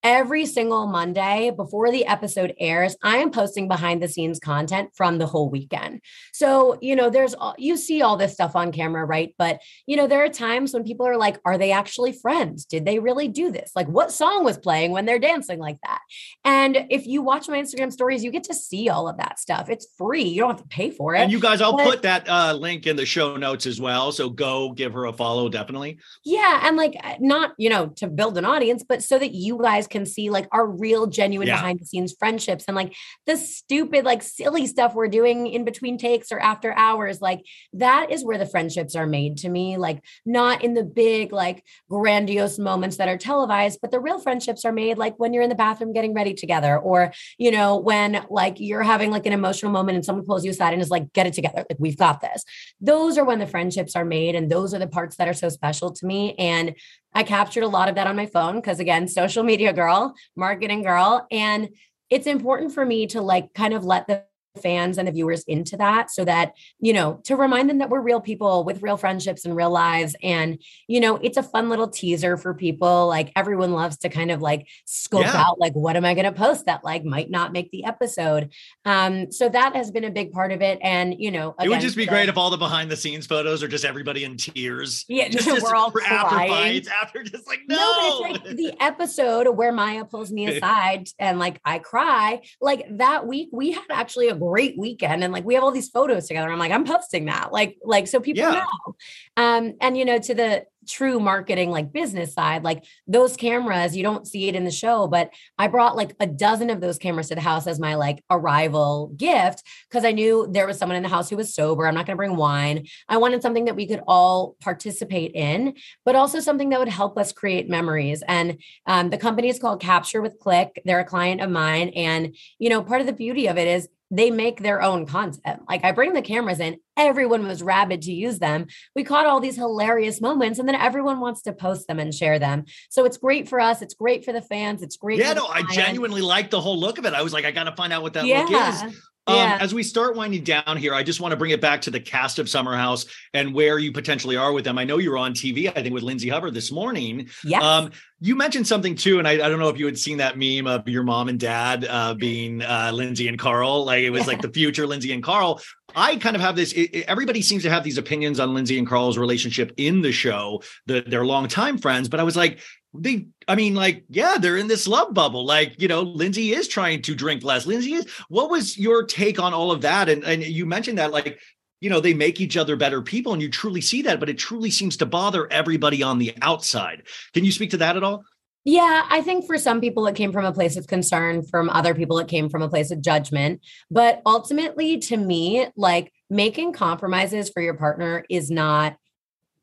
every 0.07 0.47
single 0.47 0.87
Monday 0.87 1.51
before 1.51 1.91
the 1.91 2.07
episode 2.07 2.55
airs, 2.61 2.97
I 3.03 3.17
am 3.17 3.33
posting 3.33 3.67
behind 3.67 4.01
the 4.01 4.07
scenes 4.07 4.39
content 4.39 4.91
from 4.95 5.19
the 5.19 5.27
whole 5.27 5.51
weekend. 5.51 6.01
So, 6.33 6.79
you 6.81 6.95
know, 6.95 7.11
there's 7.11 7.35
all, 7.35 7.57
you 7.59 7.77
see 7.77 8.03
all 8.03 8.17
this 8.17 8.33
stuff 8.33 8.55
on 8.55 8.71
camera, 8.71 9.05
right? 9.05 9.35
But, 9.37 9.61
you 9.85 9.97
know, 9.97 10.07
there 10.07 10.23
are 10.23 10.29
times 10.29 10.73
when 10.73 10.85
people 10.85 11.09
are 11.09 11.17
like, 11.17 11.41
are 11.45 11.59
they 11.59 11.73
actually 11.73 12.13
friends? 12.13 12.65
Did 12.65 12.85
they 12.85 13.01
really 13.01 13.27
do 13.27 13.51
this? 13.51 13.73
Like, 13.75 13.89
what 13.89 14.13
song 14.13 14.45
was 14.45 14.57
playing 14.57 14.93
when 14.93 15.07
they're 15.07 15.19
dancing 15.19 15.59
like 15.59 15.79
that? 15.83 15.99
And 16.45 16.87
if 16.89 17.05
you 17.07 17.21
watch 17.21 17.49
my 17.49 17.61
Instagram 17.61 17.91
stories, 17.91 18.23
you 18.23 18.31
get 18.31 18.45
to 18.45 18.55
see 18.55 18.89
all 18.89 19.09
of 19.09 19.17
that 19.17 19.41
stuff. 19.41 19.69
It's 19.69 19.89
free. 19.99 20.23
You 20.23 20.43
don't 20.43 20.51
have 20.51 20.63
to 20.63 20.69
pay 20.69 20.93
for 20.93 21.17
it. 21.17 21.23
And 21.23 21.33
you 21.33 21.41
guys, 21.41 21.61
I'll 21.61 21.77
but, 21.77 21.85
put 21.85 22.03
that 22.03 22.29
uh, 22.29 22.53
link 22.53 22.87
in 22.87 22.95
the 22.95 23.07
show 23.07 23.37
notes 23.37 23.67
as 23.67 23.81
well. 23.81 24.13
So 24.13 24.31
go 24.31 24.71
give 24.71 24.93
her 24.93 25.07
a 25.07 25.13
follow, 25.13 25.49
definitely. 25.49 25.99
Yeah. 26.25 26.61
And 26.63 26.77
like, 26.77 26.95
not, 27.19 27.55
you 27.59 27.71
know, 27.71 27.89
to 27.97 28.07
build 28.07 28.39
an 28.39 28.45
audience, 28.45 28.85
but 28.89 29.03
so 29.03 29.19
that 29.19 29.35
you 29.35 29.59
guys 29.61 29.89
can 29.89 29.96
see 30.05 30.29
like 30.29 30.49
our 30.53 30.67
real 30.67 31.07
genuine 31.07 31.49
yeah. 31.49 31.57
behind 31.57 31.79
the 31.79 31.87
scenes 31.87 32.15
friendships 32.19 32.65
and 32.67 32.75
like 32.75 32.95
the 33.27 33.37
stupid 33.37 34.05
like 34.05 34.23
silly 34.23 34.67
stuff 34.67 34.95
we're 34.95 35.09
doing 35.09 35.47
in 35.47 35.65
between 35.65 35.97
takes 35.97 36.33
or 36.33 36.41
after 36.41 36.73
hours 36.75 37.21
like 37.21 37.45
that 37.73 38.11
is 38.11 38.25
where 38.25 38.39
the 38.39 38.47
friendships 38.47 38.95
are 38.95 39.07
made 39.07 39.39
to 39.39 39.49
me 39.49 39.77
like 39.77 40.03
not 40.25 40.63
in 40.65 40.75
the 40.75 40.85
big 40.85 41.33
like 41.33 41.65
grandiose 41.89 42.59
moments 42.59 42.97
that 42.97 43.09
are 43.09 43.17
televised 43.17 43.79
but 43.81 43.91
the 43.91 44.01
real 44.01 44.19
friendships 44.19 44.65
are 44.65 44.73
made 44.73 44.99
like 44.99 45.15
when 45.19 45.33
you're 45.33 45.43
in 45.43 45.49
the 45.49 45.55
bathroom 45.55 45.93
getting 45.93 46.13
ready 46.13 46.35
together 46.35 46.79
or 46.79 47.13
you 47.39 47.51
know 47.51 47.77
when 47.77 48.25
like 48.29 48.59
you're 48.59 48.83
having 48.83 49.11
like 49.11 49.27
an 49.27 49.33
emotional 49.33 49.71
moment 49.71 49.97
and 49.97 50.05
someone 50.05 50.25
pulls 50.25 50.45
you 50.45 50.51
aside 50.51 50.73
and 50.73 50.83
is 50.83 50.91
like 50.91 51.13
get 51.13 51.27
it 51.27 51.33
together 51.33 51.65
like 51.71 51.79
we've 51.79 51.97
got 51.97 52.21
this 52.21 52.45
those 52.81 53.17
are 53.17 53.25
when 53.25 53.39
the 53.39 53.47
friendships 53.47 53.95
are 53.95 54.05
made 54.05 54.35
and 54.35 54.51
those 54.51 54.75
are 54.75 54.79
the 54.79 54.87
parts 54.87 55.17
that 55.17 55.29
are 55.29 55.35
so 55.35 55.49
special 55.49 55.93
to 55.93 56.07
me 56.07 56.35
and 56.35 56.75
I 57.17 57.23
captured 57.23 57.63
a 57.63 57.69
lot 57.69 57.89
of 57.89 57.95
that 57.95 58.07
on 58.07 58.15
my 58.15 58.27
phone 58.27 58.57
because, 58.57 58.79
again, 58.79 59.09
social 59.09 59.43
media 59.43 59.73
girl, 59.73 60.15
marketing 60.37 60.83
girl. 60.83 61.27
And 61.31 61.71
it's 62.11 62.27
important 62.27 62.75
for 62.75 62.85
me 62.85 63.07
to 63.09 63.23
like 63.23 63.55
kind 63.55 63.73
of 63.73 63.87
let 63.87 64.07
the 64.07 64.25
fans 64.57 64.99
and 64.99 65.07
the 65.07 65.13
viewers 65.13 65.45
into 65.45 65.77
that 65.77 66.11
so 66.11 66.25
that 66.25 66.53
you 66.81 66.93
know 66.93 67.21
to 67.25 67.37
remind 67.37 67.71
them 67.71 67.79
that 67.79 67.91
we're 67.91 68.01
real 68.01 68.21
people 68.21 68.65
with 68.65 68.83
real 68.83 68.97
friendships 68.97 69.45
and 69.45 69.57
real 69.57 69.71
lives. 69.71 70.15
And 70.23 70.61
you 70.87 71.01
know 71.01 71.17
it's 71.17 71.37
a 71.37 71.43
fun 71.43 71.69
little 71.69 71.89
teaser 71.89 72.37
for 72.37 72.55
people. 72.55 73.07
Like 73.07 73.33
everyone 73.37 73.73
loves 73.73 73.97
to 73.99 74.09
kind 74.09 74.31
of 74.31 74.43
like 74.43 74.69
scope 74.85 75.23
yeah. 75.23 75.45
out 75.45 75.59
like 75.59 75.73
what 75.73 75.97
am 75.97 76.05
i 76.05 76.15
going 76.15 76.25
to 76.25 76.33
post 76.33 76.67
that 76.67 76.85
like 76.85 77.05
might 77.05 77.31
not 77.31 77.53
make 77.53 77.71
the 77.71 77.85
episode. 77.85 78.53
Um 78.85 79.31
so 79.31 79.49
that 79.49 79.75
has 79.75 79.91
been 79.91 80.05
a 80.05 80.11
big 80.11 80.33
part 80.33 80.53
of 80.53 80.63
it. 80.63 80.79
And 80.83 81.15
you 81.19 81.31
know 81.31 81.55
again, 81.59 81.67
it 81.67 81.69
would 81.71 81.81
just 81.81 81.97
be 81.97 82.07
great 82.07 82.29
if 82.29 82.37
all 82.37 82.51
the 82.51 82.57
behind 82.57 82.91
the 82.91 82.97
scenes 82.97 83.27
photos 83.27 83.63
are 83.63 83.69
just 83.69 83.85
everybody 83.85 84.25
in 84.25 84.37
tears. 84.37 85.05
Yeah 85.09 85.29
just, 85.31 85.47
we're 85.63 85.75
all 85.75 85.91
crying. 85.91 86.13
after 86.13 86.49
fights 86.49 86.89
after 87.03 87.23
just 87.23 87.47
like 87.47 87.61
no, 87.69 87.77
no 87.77 88.21
but 88.23 88.31
it's 88.37 88.45
like 88.45 88.57
the 88.57 88.75
episode 88.81 89.49
where 89.49 89.73
mya 89.73 90.05
pulls 90.05 90.33
me 90.33 90.47
aside 90.57 91.09
and 91.19 91.39
like 91.39 91.61
i 91.65 91.79
cry. 91.79 92.43
Like 92.61 92.87
that 92.99 93.27
week 93.27 93.49
we 93.53 93.73
had 93.73 93.85
actually 93.91 94.29
a 94.29 94.35
great 94.47 94.79
weekend 94.79 95.25
and 95.25 95.33
like 95.33 95.45
we 95.45 95.55
have 95.55 95.65
all 95.65 95.73
these 95.73 95.89
photos 95.89 96.29
together. 96.29 96.51
I'm 96.51 96.59
like 96.59 96.73
i'm 96.73 96.85
posting 96.85 97.27
that. 97.27 97.53
Like 97.53 97.79
like 97.85 98.07
so 98.07 98.21
people 98.21 98.43
yeah. 98.43 98.65
know. 98.65 98.97
Um 99.37 99.75
and 99.81 99.97
you 99.97 100.05
know 100.05 100.19
to 100.19 100.35
the 100.35 100.67
true 100.87 101.19
marketing 101.19 101.71
like 101.71 101.93
business 101.93 102.33
side 102.33 102.63
like 102.63 102.85
those 103.07 103.37
cameras 103.37 103.97
you 103.97 104.03
don't 104.03 104.27
see 104.27 104.49
it 104.49 104.55
in 104.55 104.65
the 104.65 104.71
show 104.71 105.07
but 105.07 105.31
i 105.59 105.67
brought 105.67 105.97
like 105.97 106.15
a 106.21 106.27
dozen 106.27 106.71
of 106.71 106.81
those 106.81 106.99
cameras 106.99 107.29
to 107.29 107.35
the 107.35 107.41
house 107.41 107.67
as 107.67 107.81
my 107.81 107.97
like 107.97 108.23
arrival 108.31 109.13
gift 109.17 109.63
because 109.89 110.05
i 110.05 110.13
knew 110.13 110.47
there 110.51 110.67
was 110.67 110.79
someone 110.79 110.97
in 110.97 111.03
the 111.03 111.09
house 111.09 111.29
who 111.29 111.37
was 111.37 111.55
sober. 111.55 111.87
I'm 111.87 111.95
not 111.95 112.07
going 112.07 112.15
to 112.15 112.17
bring 112.17 112.37
wine. 112.37 112.87
I 113.09 113.17
wanted 113.17 113.43
something 113.43 113.65
that 113.65 113.77
we 113.77 113.87
could 113.87 114.03
all 114.07 114.57
participate 114.61 115.33
in 115.35 115.75
but 116.05 116.17
also 116.17 116.41
something 116.41 116.71
that 116.71 116.79
would 116.79 116.89
help 116.89 117.19
us 117.19 117.33
create 117.33 117.69
memories. 117.69 118.23
And 118.29 118.61
um, 118.87 119.11
the 119.11 119.19
company 119.19 119.49
is 119.49 119.59
called 119.59 119.81
capture 119.81 120.23
with 120.23 120.39
click. 120.39 120.81
They're 120.85 121.01
a 121.01 121.05
client 121.05 121.41
of 121.41 121.51
mine 121.51 121.91
and 121.91 122.37
you 122.59 122.69
know 122.69 122.83
part 122.83 123.01
of 123.01 123.07
the 123.07 123.13
beauty 123.13 123.49
of 123.49 123.59
it 123.59 123.69
is 123.69 123.89
they 124.11 124.31
make 124.31 124.61
their 124.61 124.83
own 124.83 125.07
content. 125.07 125.63
Like 125.69 125.85
I 125.85 125.93
bring 125.93 126.13
the 126.13 126.23
cameras 126.23 126.61
in, 126.61 126.79
everyone 126.97 127.47
was 127.47 127.63
rabid 127.63 128.03
to 128.03 128.13
use 128.13 128.39
them. 128.39 128.67
We 128.95 129.05
caught 129.05 129.27
all 129.27 129.41
these 129.41 129.57
hilarious 129.57 130.21
moments, 130.21 130.59
and 130.59 130.69
then 130.69 130.77
everyone 130.77 131.21
wants 131.21 131.43
to 131.43 131.53
post 131.53 131.89
them 131.89 131.99
and 131.99 132.15
share 132.15 132.39
them. 132.39 132.65
So 132.91 133.05
it's 133.05 133.17
great 133.17 133.49
for 133.49 133.61
us. 133.61 133.83
It's 133.83 133.95
great 133.95 134.25
for 134.25 134.33
the 134.33 134.43
fans. 134.43 134.83
It's 134.83 134.97
great. 134.97 135.19
Yeah, 135.19 135.33
no, 135.35 135.47
I 135.47 135.63
genuinely 135.73 136.23
like 136.23 136.51
the 136.51 136.61
whole 136.61 136.79
look 136.79 136.99
of 136.99 137.07
it. 137.07 137.15
I 137.15 137.23
was 137.23 137.33
like, 137.33 137.45
I 137.45 137.51
got 137.51 137.65
to 137.65 137.75
find 137.75 137.93
out 137.93 138.03
what 138.03 138.13
that 138.15 138.27
yeah. 138.27 138.45
look 138.45 138.91
is. 138.91 139.03
Um, 139.27 139.37
yeah. 139.37 139.59
As 139.61 139.75
we 139.75 139.83
start 139.83 140.15
winding 140.15 140.45
down 140.45 140.77
here, 140.77 140.95
I 140.95 141.03
just 141.03 141.21
want 141.21 141.33
to 141.33 141.37
bring 141.37 141.51
it 141.51 141.61
back 141.61 141.83
to 141.83 141.91
the 141.91 141.99
cast 141.99 142.39
of 142.39 142.49
Summer 142.49 142.77
House 142.77 143.07
and 143.35 143.53
where 143.53 143.79
you 143.79 143.91
potentially 143.91 144.37
are 144.37 144.53
with 144.53 144.65
them. 144.65 144.79
I 144.79 144.85
know 144.85 144.99
you 144.99 145.11
were 145.11 145.19
on 145.19 145.35
TV, 145.35 145.69
I 145.69 145.83
think, 145.83 145.93
with 145.93 146.05
Lindsay 146.05 146.29
Hubbard 146.29 146.55
this 146.55 146.71
morning. 146.71 147.29
Yeah. 147.43 147.59
Um, 147.59 147.91
you 148.21 148.37
mentioned 148.37 148.67
something 148.67 148.95
too, 148.95 149.19
and 149.19 149.27
I, 149.29 149.33
I, 149.33 149.49
don't 149.49 149.59
know 149.59 149.69
if 149.69 149.79
you 149.79 149.85
had 149.85 149.99
seen 149.99 150.19
that 150.19 150.39
meme 150.39 150.67
of 150.67 150.89
your 150.89 151.03
mom 151.03 151.29
and 151.29 151.39
dad 151.39 151.87
uh, 151.89 152.15
being 152.15 152.63
uh, 152.63 152.91
Lindsay 152.95 153.29
and 153.29 153.39
Carl. 153.39 153.85
Like 153.85 154.05
it 154.05 154.11
was 154.11 154.27
like 154.27 154.41
the 154.41 154.49
future 154.49 154.87
Lindsay 154.87 155.13
and 155.13 155.23
Carl. 155.23 155.61
I 155.95 156.17
kind 156.17 156.35
of 156.35 156.41
have 156.41 156.57
this. 156.57 156.73
It, 156.73 157.05
everybody 157.09 157.43
seems 157.43 157.63
to 157.65 157.71
have 157.71 157.85
these 157.85 157.99
opinions 157.99 158.41
on 158.41 158.55
Lindsay 158.55 158.79
and 158.79 158.87
Carl's 158.87 159.19
relationship 159.19 159.73
in 159.77 160.01
the 160.01 160.13
show. 160.13 160.63
That 160.87 161.11
they're 161.11 161.27
longtime 161.27 161.79
friends, 161.79 162.09
but 162.09 162.21
I 162.21 162.23
was 162.23 162.37
like, 162.37 162.61
they 163.01 163.27
i 163.49 163.55
mean 163.55 163.75
like 163.75 164.05
yeah 164.09 164.37
they're 164.39 164.57
in 164.57 164.69
this 164.69 164.89
love 164.89 165.15
bubble. 165.15 165.45
Like 165.45 165.81
you 165.81 165.89
know 165.89 166.03
lindsay 166.03 166.53
is 166.53 166.69
trying 166.69 167.03
to 167.03 167.15
drink 167.15 167.43
less. 167.45 167.67
Lindsay 167.67 167.95
is 167.95 168.07
what 168.29 168.51
was 168.51 168.79
your 168.79 169.05
take 169.05 169.39
on 169.41 169.55
all 169.55 169.71
of 169.71 169.83
that? 169.83 170.09
And 170.09 170.25
and 170.25 170.43
you 170.43 170.67
mentioned 170.67 170.99
that 170.99 171.13
like 171.13 171.39
you 171.81 171.91
know 171.91 172.01
they 172.01 172.15
make 172.15 172.41
each 172.41 172.57
other 172.57 172.77
better 172.77 173.03
people 173.03 173.33
and 173.33 173.43
you 173.43 173.51
truly 173.51 173.81
see 173.81 174.03
that 174.03 174.21
but 174.21 174.29
it 174.29 174.39
truly 174.39 174.71
seems 174.71 174.97
to 174.99 175.07
bother 175.07 175.51
everybody 175.53 176.03
on 176.03 176.19
the 176.19 176.35
outside. 176.43 177.03
Can 177.35 177.45
you 177.45 177.53
speak 177.53 177.71
to 177.71 177.79
that 177.79 177.97
at 177.97 178.05
all? 178.05 178.25
Yeah, 178.69 179.07
I 179.09 179.23
think 179.23 179.47
for 179.47 179.59
some 179.59 179.81
people 179.81 180.09
it 180.09 180.17
came 180.17 180.33
from 180.33 180.45
a 180.45 180.53
place 180.53 180.77
of 180.77 180.89
concern, 180.89 181.45
from 181.45 181.71
other 181.71 181.95
people 181.95 182.19
it 182.19 182.27
came 182.27 182.49
from 182.49 182.63
a 182.63 182.69
place 182.69 182.91
of 182.91 183.01
judgment. 183.01 183.61
But 183.93 184.23
ultimately, 184.27 184.99
to 185.03 185.17
me, 185.17 185.69
like 185.77 186.13
making 186.29 186.73
compromises 186.73 187.49
for 187.49 187.63
your 187.63 187.75
partner 187.75 188.25
is 188.29 188.51
not 188.51 188.97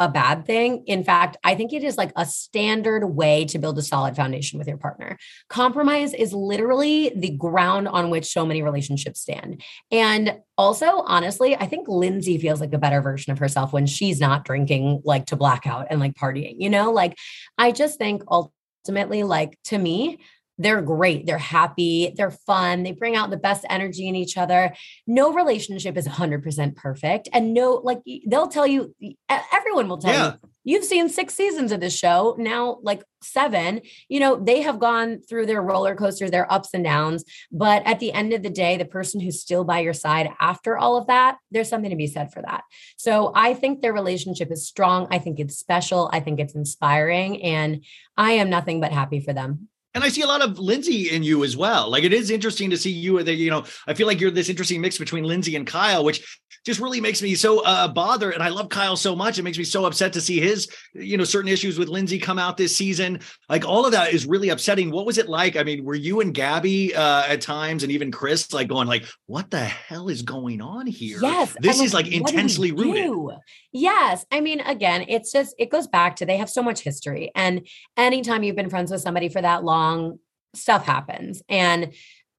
a 0.03 0.09
bad 0.09 0.45
thing. 0.45 0.83
In 0.85 1.03
fact, 1.03 1.37
I 1.45 1.55
think 1.55 1.71
it 1.71 1.83
is 1.83 1.97
like 1.97 2.11
a 2.17 2.25
standard 2.25 3.05
way 3.05 3.45
to 3.45 3.57
build 3.57 3.77
a 3.77 3.81
solid 3.81 4.17
foundation 4.17 4.59
with 4.59 4.67
your 4.67 4.77
partner. 4.77 5.17
Compromise 5.47 6.13
is 6.13 6.33
literally 6.33 7.13
the 7.15 7.29
ground 7.29 7.87
on 7.87 8.09
which 8.09 8.25
so 8.25 8.45
many 8.45 8.61
relationships 8.61 9.21
stand. 9.21 9.63
And 9.91 10.39
also, 10.57 11.03
honestly, 11.05 11.55
I 11.55 11.67
think 11.67 11.87
Lindsay 11.87 12.37
feels 12.37 12.59
like 12.59 12.73
a 12.73 12.77
better 12.77 13.01
version 13.01 13.31
of 13.31 13.39
herself 13.39 13.71
when 13.71 13.85
she's 13.85 14.19
not 14.19 14.43
drinking 14.43 15.01
like 15.05 15.27
to 15.27 15.37
blackout 15.37 15.87
and 15.89 16.01
like 16.01 16.15
partying, 16.15 16.55
you 16.57 16.69
know? 16.69 16.91
Like, 16.91 17.17
I 17.57 17.71
just 17.71 17.97
think 17.97 18.23
ultimately, 18.27 19.23
like 19.23 19.57
to 19.65 19.77
me, 19.77 20.19
they're 20.57 20.81
great. 20.81 21.25
They're 21.25 21.37
happy. 21.37 22.13
They're 22.15 22.31
fun. 22.31 22.83
They 22.83 22.91
bring 22.91 23.15
out 23.15 23.29
the 23.29 23.37
best 23.37 23.65
energy 23.69 24.07
in 24.07 24.15
each 24.15 24.37
other. 24.37 24.75
No 25.07 25.33
relationship 25.33 25.97
is 25.97 26.07
100% 26.07 26.75
perfect. 26.75 27.29
And 27.33 27.53
no, 27.53 27.81
like 27.83 28.01
they'll 28.27 28.47
tell 28.47 28.67
you, 28.67 28.95
everyone 29.29 29.87
will 29.87 29.97
tell 29.97 30.13
yeah. 30.13 30.33
you, 30.43 30.49
you've 30.63 30.85
seen 30.85 31.09
six 31.09 31.33
seasons 31.33 31.71
of 31.71 31.79
this 31.79 31.97
show, 31.97 32.35
now 32.37 32.77
like 32.83 33.03
seven. 33.21 33.81
You 34.09 34.19
know, 34.19 34.35
they 34.35 34.61
have 34.61 34.79
gone 34.79 35.21
through 35.27 35.47
their 35.47 35.61
roller 35.61 35.95
coasters, 35.95 36.29
their 36.29 36.51
ups 36.51 36.69
and 36.73 36.83
downs. 36.83 37.23
But 37.51 37.83
at 37.85 37.99
the 37.99 38.13
end 38.13 38.33
of 38.33 38.43
the 38.43 38.49
day, 38.49 38.77
the 38.77 38.85
person 38.85 39.19
who's 39.19 39.41
still 39.41 39.63
by 39.63 39.79
your 39.79 39.93
side 39.93 40.29
after 40.39 40.77
all 40.77 40.97
of 40.97 41.07
that, 41.07 41.37
there's 41.51 41.69
something 41.69 41.89
to 41.89 41.95
be 41.95 42.07
said 42.07 42.31
for 42.31 42.41
that. 42.43 42.63
So 42.97 43.31
I 43.35 43.55
think 43.55 43.81
their 43.81 43.93
relationship 43.93 44.51
is 44.51 44.67
strong. 44.67 45.07
I 45.09 45.17
think 45.17 45.39
it's 45.39 45.57
special. 45.57 46.09
I 46.13 46.19
think 46.19 46.39
it's 46.39 46.55
inspiring. 46.55 47.41
And 47.41 47.83
I 48.17 48.33
am 48.33 48.49
nothing 48.49 48.79
but 48.79 48.91
happy 48.91 49.19
for 49.19 49.33
them. 49.33 49.69
And 49.95 50.03
I 50.03 50.09
see 50.09 50.21
a 50.21 50.27
lot 50.27 50.41
of 50.41 50.57
Lindsay 50.57 51.11
in 51.11 51.21
you 51.21 51.43
as 51.43 51.55
well. 51.55 51.89
Like 51.89 52.03
it 52.03 52.13
is 52.13 52.31
interesting 52.31 52.71
to 52.71 52.77
see 52.77 52.91
you. 52.91 53.21
That 53.21 53.35
you 53.35 53.51
know, 53.51 53.65
I 53.87 53.93
feel 53.93 54.07
like 54.07 54.19
you're 54.19 54.31
this 54.31 54.49
interesting 54.49 54.81
mix 54.81 54.97
between 54.97 55.23
Lindsay 55.23 55.55
and 55.55 55.67
Kyle, 55.67 56.03
which 56.03 56.39
just 56.65 56.79
really 56.79 56.99
makes 56.99 57.21
me 57.21 57.35
so 57.35 57.63
uh, 57.63 57.87
bothered. 57.87 58.33
And 58.33 58.41
I 58.41 58.49
love 58.49 58.69
Kyle 58.69 58.95
so 58.95 59.15
much; 59.15 59.37
it 59.37 59.43
makes 59.43 59.57
me 59.57 59.63
so 59.63 59.85
upset 59.85 60.13
to 60.13 60.21
see 60.21 60.39
his, 60.39 60.67
you 60.93 61.17
know, 61.17 61.23
certain 61.23 61.51
issues 61.51 61.77
with 61.77 61.89
Lindsay 61.89 62.17
come 62.17 62.39
out 62.39 62.57
this 62.57 62.75
season. 62.75 63.19
Like 63.49 63.65
all 63.65 63.85
of 63.85 63.91
that 63.91 64.13
is 64.13 64.25
really 64.25 64.49
upsetting. 64.49 64.89
What 64.89 65.05
was 65.05 65.19
it 65.19 65.29
like? 65.29 65.55
I 65.55 65.63
mean, 65.63 65.83
were 65.83 65.95
you 65.95 66.21
and 66.21 66.33
Gabby 66.33 66.95
uh, 66.95 67.25
at 67.27 67.41
times, 67.41 67.83
and 67.83 67.91
even 67.91 68.11
Chris, 68.11 68.51
like 68.51 68.67
going 68.67 68.87
like, 68.87 69.05
"What 69.27 69.51
the 69.51 69.63
hell 69.63 70.09
is 70.09 70.23
going 70.23 70.59
on 70.59 70.87
here?" 70.87 71.19
Yes, 71.21 71.55
this 71.59 71.79
is 71.79 71.93
like 71.93 72.07
intensely 72.07 72.71
rooted. 72.71 73.37
Yes, 73.73 74.25
I 74.31 74.39
mean, 74.39 74.59
again, 74.61 75.05
it's 75.07 75.31
just 75.31 75.55
it 75.57 75.69
goes 75.71 75.87
back 75.87 76.15
to 76.17 76.25
they 76.25 76.37
have 76.37 76.49
so 76.49 76.63
much 76.63 76.81
history, 76.81 77.31
and 77.35 77.67
anytime 77.97 78.43
you've 78.43 78.55
been 78.55 78.69
friends 78.69 78.91
with 78.91 79.01
somebody 79.01 79.29
for 79.29 79.41
that 79.41 79.63
long 79.63 80.19
stuff 80.55 80.85
happens 80.85 81.41
and 81.49 81.91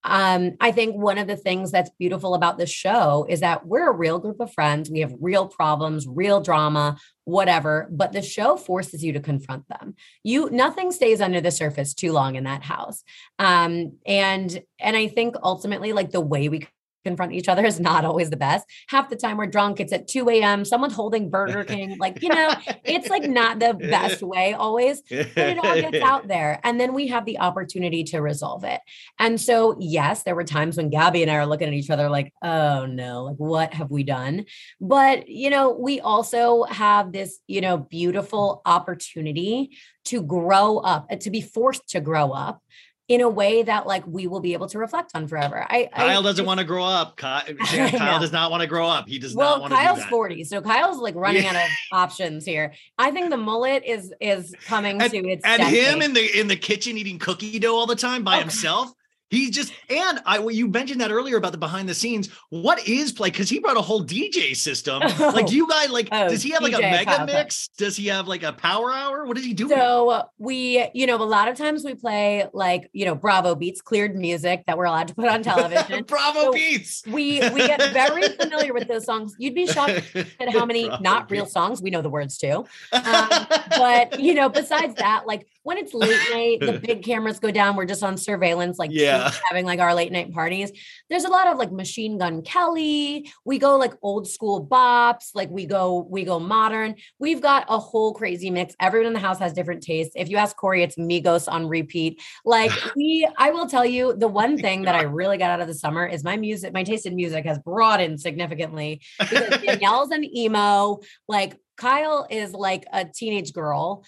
um, 0.04 0.52
I 0.60 0.70
think 0.70 0.96
one 0.96 1.16
of 1.16 1.26
the 1.26 1.36
things 1.36 1.72
that's 1.72 1.90
beautiful 1.98 2.34
about 2.34 2.58
this 2.58 2.70
show 2.70 3.26
is 3.28 3.40
that 3.40 3.66
we're 3.66 3.90
a 3.90 3.96
real 3.96 4.18
group 4.18 4.38
of 4.38 4.52
friends. 4.52 4.90
We 4.90 5.00
have 5.00 5.14
real 5.18 5.48
problems, 5.48 6.06
real 6.06 6.42
drama, 6.42 6.98
whatever, 7.24 7.88
but 7.90 8.12
the 8.12 8.20
show 8.20 8.56
forces 8.56 9.02
you 9.02 9.14
to 9.14 9.20
confront 9.20 9.66
them. 9.68 9.94
You 10.22 10.50
nothing 10.50 10.92
stays 10.92 11.22
under 11.22 11.40
the 11.40 11.50
surface 11.50 11.94
too 11.94 12.12
long 12.12 12.36
in 12.36 12.44
that 12.44 12.62
house. 12.62 13.02
Um, 13.38 13.94
and 14.04 14.62
and 14.78 14.96
I 14.96 15.08
think 15.08 15.36
ultimately 15.42 15.94
like 15.94 16.10
the 16.10 16.20
way 16.20 16.50
we 16.50 16.66
confront 17.04 17.32
each 17.32 17.48
other 17.48 17.64
is 17.64 17.78
not 17.78 18.04
always 18.04 18.30
the 18.30 18.36
best. 18.36 18.66
Half 18.88 19.10
the 19.10 19.16
time 19.16 19.36
we're 19.36 19.46
drunk, 19.46 19.80
it's 19.80 19.92
at 19.92 20.08
2 20.08 20.28
a.m. 20.30 20.64
Someone's 20.64 20.94
holding 20.94 21.30
Burger 21.30 21.64
King. 21.74 21.98
Like, 21.98 22.22
you 22.22 22.28
know, 22.28 22.52
it's 22.84 23.08
like 23.08 23.24
not 23.24 23.58
the 23.58 23.74
best 23.74 24.22
way 24.22 24.54
always, 24.54 25.02
but 25.02 25.36
it 25.36 25.58
all 25.58 25.74
gets 25.74 26.02
out 26.04 26.26
there. 26.28 26.60
And 26.64 26.80
then 26.80 26.94
we 26.94 27.08
have 27.08 27.24
the 27.24 27.38
opportunity 27.38 28.04
to 28.04 28.20
resolve 28.20 28.64
it. 28.64 28.80
And 29.18 29.40
so, 29.40 29.76
yes, 29.78 30.22
there 30.22 30.34
were 30.34 30.44
times 30.44 30.76
when 30.76 30.90
Gabby 30.90 31.22
and 31.22 31.30
I 31.30 31.36
are 31.36 31.46
looking 31.46 31.68
at 31.68 31.74
each 31.74 31.90
other 31.90 32.08
like, 32.08 32.32
oh 32.42 32.86
no, 32.86 33.24
like 33.24 33.36
what 33.36 33.74
have 33.74 33.90
we 33.90 34.02
done? 34.02 34.46
But, 34.80 35.28
you 35.28 35.50
know, 35.50 35.70
we 35.70 36.00
also 36.00 36.64
have 36.64 37.12
this, 37.12 37.38
you 37.46 37.60
know, 37.60 37.78
beautiful 37.78 38.62
opportunity 38.64 39.76
to 40.06 40.22
grow 40.22 40.78
up, 40.78 41.06
uh, 41.10 41.16
to 41.16 41.30
be 41.30 41.40
forced 41.40 41.88
to 41.90 42.00
grow 42.00 42.32
up 42.32 42.60
in 43.08 43.20
a 43.20 43.28
way 43.28 43.62
that 43.62 43.86
like 43.86 44.06
we 44.06 44.26
will 44.26 44.40
be 44.40 44.54
able 44.54 44.66
to 44.68 44.78
reflect 44.78 45.10
on 45.14 45.28
forever. 45.28 45.66
I 45.68 45.90
Kyle 45.94 46.20
I, 46.20 46.22
doesn't 46.22 46.46
want 46.46 46.60
to 46.60 46.64
grow 46.64 46.84
up. 46.84 47.16
Kyle, 47.18 47.42
Kyle 47.54 48.18
does 48.18 48.32
not 48.32 48.50
want 48.50 48.62
to 48.62 48.66
grow 48.66 48.88
up. 48.88 49.06
He 49.06 49.18
does 49.18 49.34
well, 49.34 49.56
not 49.56 49.60
want 49.62 49.74
Kyle's 49.74 49.98
to. 49.98 50.04
Kyle's 50.04 50.10
40, 50.10 50.44
so 50.44 50.62
Kyle's 50.62 50.98
like 50.98 51.14
running 51.14 51.42
yeah. 51.42 51.50
out 51.50 51.56
of 51.56 51.70
options 51.92 52.44
here. 52.44 52.72
I 52.98 53.10
think 53.10 53.30
the 53.30 53.36
mullet 53.36 53.84
is 53.84 54.12
is 54.20 54.54
coming 54.66 55.02
and, 55.02 55.10
to 55.10 55.18
its 55.28 55.44
and 55.44 55.62
him 55.62 56.00
in 56.00 56.14
the 56.14 56.40
in 56.40 56.48
the 56.48 56.56
kitchen 56.56 56.96
eating 56.96 57.18
cookie 57.18 57.58
dough 57.58 57.76
all 57.76 57.86
the 57.86 57.96
time 57.96 58.24
by 58.24 58.34
okay. 58.34 58.42
himself. 58.42 58.90
He's 59.34 59.50
just 59.50 59.72
and 59.90 60.20
I 60.26 60.38
you 60.48 60.68
mentioned 60.68 61.00
that 61.00 61.10
earlier 61.10 61.36
about 61.36 61.52
the 61.52 61.58
behind 61.58 61.88
the 61.88 61.94
scenes. 61.94 62.28
What 62.50 62.86
is 62.86 63.12
play? 63.12 63.30
Because 63.30 63.48
he 63.48 63.58
brought 63.58 63.76
a 63.76 63.82
whole 63.82 64.04
DJ 64.04 64.56
system. 64.56 65.02
Oh. 65.24 65.28
Like, 65.28 65.46
do 65.46 65.54
you 65.54 65.68
guys 65.68 65.90
like? 65.90 66.08
Oh, 66.10 66.28
does 66.28 66.42
he 66.42 66.50
have 66.50 66.62
like 66.62 66.74
DJ 66.74 66.78
a 66.78 66.80
mega 66.80 67.26
mix? 67.26 67.68
Does 67.78 67.96
he 67.96 68.08
have 68.08 68.26
like 68.26 68.42
a 68.42 68.52
power 68.52 68.92
hour? 68.92 69.24
What 69.24 69.36
does 69.36 69.46
he 69.46 69.54
do? 69.54 69.68
So 69.68 70.24
we, 70.38 70.86
you 70.92 71.06
know, 71.06 71.16
a 71.16 71.24
lot 71.24 71.48
of 71.48 71.56
times 71.56 71.84
we 71.84 71.94
play 71.94 72.46
like 72.52 72.90
you 72.92 73.04
know 73.04 73.14
Bravo 73.14 73.54
beats, 73.54 73.80
cleared 73.80 74.16
music 74.16 74.64
that 74.66 74.76
we're 74.76 74.84
allowed 74.84 75.08
to 75.08 75.14
put 75.14 75.28
on 75.28 75.42
television. 75.44 76.04
Bravo 76.04 76.40
so 76.40 76.52
beats. 76.52 77.04
We 77.06 77.40
we 77.50 77.66
get 77.66 77.92
very 77.92 78.28
familiar 78.40 78.74
with 78.74 78.88
those 78.88 79.04
songs. 79.04 79.34
You'd 79.38 79.54
be 79.54 79.66
shocked 79.66 80.14
at 80.40 80.48
how 80.50 80.66
many 80.66 80.88
Bravo 80.88 81.02
not 81.02 81.30
real 81.30 81.46
songs 81.46 81.80
we 81.80 81.90
know 81.90 82.02
the 82.02 82.10
words 82.10 82.36
to. 82.38 82.64
Um, 82.92 83.28
but 83.70 84.20
you 84.20 84.34
know, 84.34 84.48
besides 84.48 84.96
that, 84.96 85.26
like 85.26 85.46
when 85.64 85.78
it's 85.78 85.94
late 85.94 86.20
night, 86.30 86.60
the 86.60 86.78
big 86.78 87.02
cameras 87.02 87.38
go 87.38 87.50
down. 87.50 87.76
We're 87.76 87.86
just 87.86 88.02
on 88.02 88.16
surveillance, 88.16 88.78
like 88.78 88.90
yeah. 88.92 89.23
having 89.48 89.66
like 89.66 89.80
our 89.80 89.94
late 89.94 90.12
night 90.12 90.32
parties. 90.32 90.72
There's 91.10 91.24
a 91.24 91.30
lot 91.30 91.46
of 91.46 91.58
like 91.58 91.72
Machine 91.72 92.18
Gun 92.18 92.42
Kelly. 92.42 93.30
We 93.44 93.58
go 93.58 93.76
like 93.76 93.94
old 94.02 94.28
school 94.28 94.66
bops. 94.66 95.30
Like 95.34 95.50
we 95.50 95.66
go 95.66 96.06
we 96.10 96.24
go 96.24 96.38
modern. 96.38 96.96
We've 97.18 97.40
got 97.40 97.66
a 97.68 97.78
whole 97.78 98.12
crazy 98.14 98.50
mix. 98.50 98.74
Everyone 98.80 99.08
in 99.08 99.12
the 99.12 99.20
house 99.20 99.38
has 99.38 99.52
different 99.52 99.82
tastes. 99.82 100.14
If 100.16 100.28
you 100.28 100.36
ask 100.36 100.56
Kory, 100.56 100.82
it's 100.82 100.96
Migos 100.96 101.50
on 101.50 101.68
repeat. 101.68 102.22
Like 102.44 102.72
we, 102.96 103.28
I 103.38 103.50
will 103.50 103.66
tell 103.66 103.84
you, 103.84 104.14
the 104.16 104.28
one 104.28 104.58
thing 104.58 104.82
that 104.82 104.94
I 104.94 105.02
really 105.02 105.38
got 105.38 105.50
out 105.50 105.60
of 105.60 105.68
the 105.68 105.74
summer 105.74 106.06
is 106.06 106.24
my 106.24 106.36
music. 106.36 106.72
My 106.72 106.82
taste 106.82 107.06
in 107.06 107.16
music 107.16 107.44
has 107.44 107.58
broadened 107.58 108.20
significantly 108.20 109.00
because 109.18 109.60
Danielle's 109.64 110.10
an 110.10 110.24
emo. 110.24 111.00
Like 111.28 111.56
Kyle 111.76 112.26
is 112.30 112.52
like 112.52 112.84
a 112.92 113.04
teenage 113.04 113.52
girl 113.52 114.04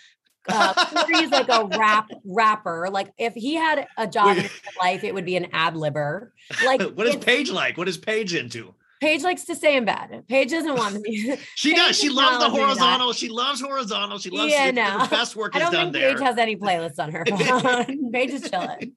uh, 0.49 0.75
Kory's 1.07 1.31
like 1.31 1.49
a 1.49 1.67
rap 1.79 2.11
rapper. 2.25 2.89
Like 2.91 3.13
if 3.19 3.35
he 3.35 3.55
had 3.55 3.87
a 3.97 4.07
job 4.07 4.37
in 4.37 4.49
life, 4.81 5.05
it 5.05 5.15
would 5.15 5.25
be 5.25 5.37
an 5.37 5.49
ad 5.53 5.75
libber. 5.75 6.31
Like 6.65 6.81
what 6.81 7.09
is 7.09 7.17
Paige 7.17 7.51
like? 7.51 7.77
What 7.77 7.89
is 7.89 7.99
Paige 7.99 8.35
into? 8.35 8.73
Paige 9.01 9.23
likes 9.25 9.45
to 9.45 9.55
stay 9.55 9.77
in 9.77 9.85
bed. 9.85 10.25
Paige 10.29 10.51
doesn't 10.51 10.77
want 10.77 10.95
to 10.95 11.01
be. 11.01 11.37
she 11.55 11.71
Paige 11.71 11.79
does. 11.79 11.99
She 11.99 12.09
loves 12.09 12.39
the 12.39 12.49
horizontal. 12.49 13.13
She 13.13 13.29
loves 13.29 13.61
horizontal. 13.61 14.19
She 14.19 14.31
loves 14.31 14.53
yeah, 14.53 14.71
no. 14.71 15.03
the 15.03 15.09
best 15.09 15.35
work 15.35 15.57
I 15.57 15.59
don't 15.59 15.73
think 15.73 15.95
Paige 15.95 16.21
has 16.21 16.39
any 16.39 16.57
playlists 16.57 16.99
on 16.99 17.11
her 17.13 17.25
phone. 17.27 18.13
Paige 18.13 18.31
is 18.31 18.49
chilling 18.49 18.96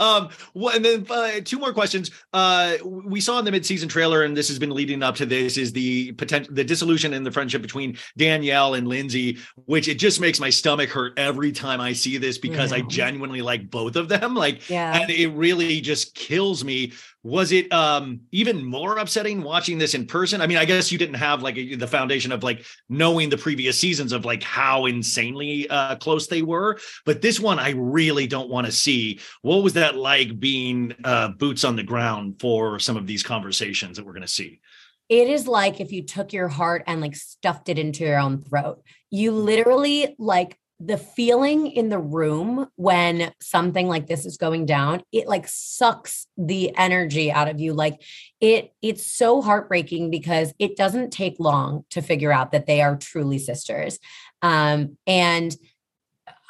um 0.00 0.28
well, 0.54 0.74
and 0.74 0.84
then 0.84 1.06
uh, 1.10 1.40
two 1.44 1.58
more 1.58 1.72
questions. 1.72 2.10
Uh 2.32 2.74
we 2.84 3.20
saw 3.20 3.38
in 3.38 3.44
the 3.44 3.50
mid-season 3.50 3.88
trailer 3.88 4.22
and 4.22 4.36
this 4.36 4.48
has 4.48 4.58
been 4.58 4.70
leading 4.70 5.02
up 5.02 5.16
to 5.16 5.26
this 5.26 5.56
is 5.56 5.72
the 5.72 6.12
potential 6.12 6.52
the 6.54 6.64
dissolution 6.64 7.12
in 7.12 7.22
the 7.22 7.30
friendship 7.30 7.62
between 7.62 7.96
danielle 8.16 8.74
and 8.74 8.88
lindsay 8.88 9.38
which 9.66 9.88
it 9.88 9.96
just 9.96 10.20
makes 10.20 10.40
my 10.40 10.50
stomach 10.50 10.90
hurt 10.90 11.12
every 11.18 11.52
time 11.52 11.80
i 11.80 11.92
see 11.92 12.16
this 12.18 12.38
because 12.38 12.70
yeah. 12.70 12.78
i 12.78 12.80
genuinely 12.82 13.42
like 13.42 13.70
both 13.70 13.96
of 13.96 14.08
them 14.08 14.34
like 14.34 14.68
yeah. 14.68 15.00
and 15.00 15.10
it 15.10 15.28
really 15.28 15.80
just 15.80 16.14
kills 16.14 16.64
me. 16.64 16.92
Was 17.22 17.52
it 17.52 17.70
um 17.72 18.20
even 18.32 18.64
more 18.64 18.96
upsetting 18.96 19.42
watching 19.42 19.76
this 19.76 19.94
in 19.94 20.06
person? 20.06 20.40
I 20.40 20.46
mean 20.46 20.56
i 20.56 20.64
guess 20.64 20.90
you 20.90 20.98
didn't 20.98 21.16
have 21.16 21.42
like 21.42 21.58
a, 21.58 21.74
the 21.74 21.86
foundation 21.86 22.32
of 22.32 22.42
like 22.42 22.64
knowing 22.88 23.28
the 23.28 23.36
previous 23.36 23.78
seasons 23.78 24.12
of 24.12 24.24
like 24.24 24.42
how 24.42 24.86
insanely 24.86 25.68
uh 25.68 25.96
close 25.96 26.28
they 26.28 26.42
were 26.42 26.78
but 27.04 27.20
this 27.20 27.38
one 27.38 27.58
i 27.58 27.70
really 27.70 28.26
don't 28.26 28.48
want 28.48 28.66
to 28.66 28.72
see. 28.72 29.20
What 29.42 29.59
was 29.60 29.74
that 29.74 29.96
like 29.96 30.38
being 30.38 30.94
uh 31.04 31.28
boots 31.28 31.64
on 31.64 31.76
the 31.76 31.82
ground 31.82 32.40
for 32.40 32.78
some 32.78 32.96
of 32.96 33.06
these 33.06 33.22
conversations 33.22 33.96
that 33.96 34.06
we're 34.06 34.12
going 34.12 34.22
to 34.22 34.28
see? 34.28 34.60
It 35.08 35.28
is 35.28 35.48
like 35.48 35.80
if 35.80 35.90
you 35.90 36.04
took 36.04 36.32
your 36.32 36.48
heart 36.48 36.84
and 36.86 37.00
like 37.00 37.16
stuffed 37.16 37.68
it 37.68 37.78
into 37.78 38.04
your 38.04 38.20
own 38.20 38.42
throat. 38.42 38.82
You 39.10 39.32
literally 39.32 40.14
like 40.18 40.56
the 40.78 40.96
feeling 40.96 41.66
in 41.66 41.90
the 41.90 41.98
room 41.98 42.66
when 42.76 43.32
something 43.42 43.86
like 43.86 44.06
this 44.06 44.24
is 44.24 44.38
going 44.38 44.64
down 44.64 45.02
it 45.12 45.28
like 45.28 45.46
sucks 45.46 46.26
the 46.38 46.74
energy 46.74 47.30
out 47.30 47.48
of 47.48 47.60
you. 47.60 47.74
Like 47.74 48.00
it 48.40 48.72
it's 48.80 49.04
so 49.04 49.42
heartbreaking 49.42 50.10
because 50.10 50.54
it 50.58 50.76
doesn't 50.76 51.10
take 51.10 51.38
long 51.38 51.84
to 51.90 52.00
figure 52.00 52.32
out 52.32 52.52
that 52.52 52.66
they 52.66 52.80
are 52.80 52.96
truly 52.96 53.38
sisters. 53.38 53.98
Um 54.40 54.96
and 55.06 55.54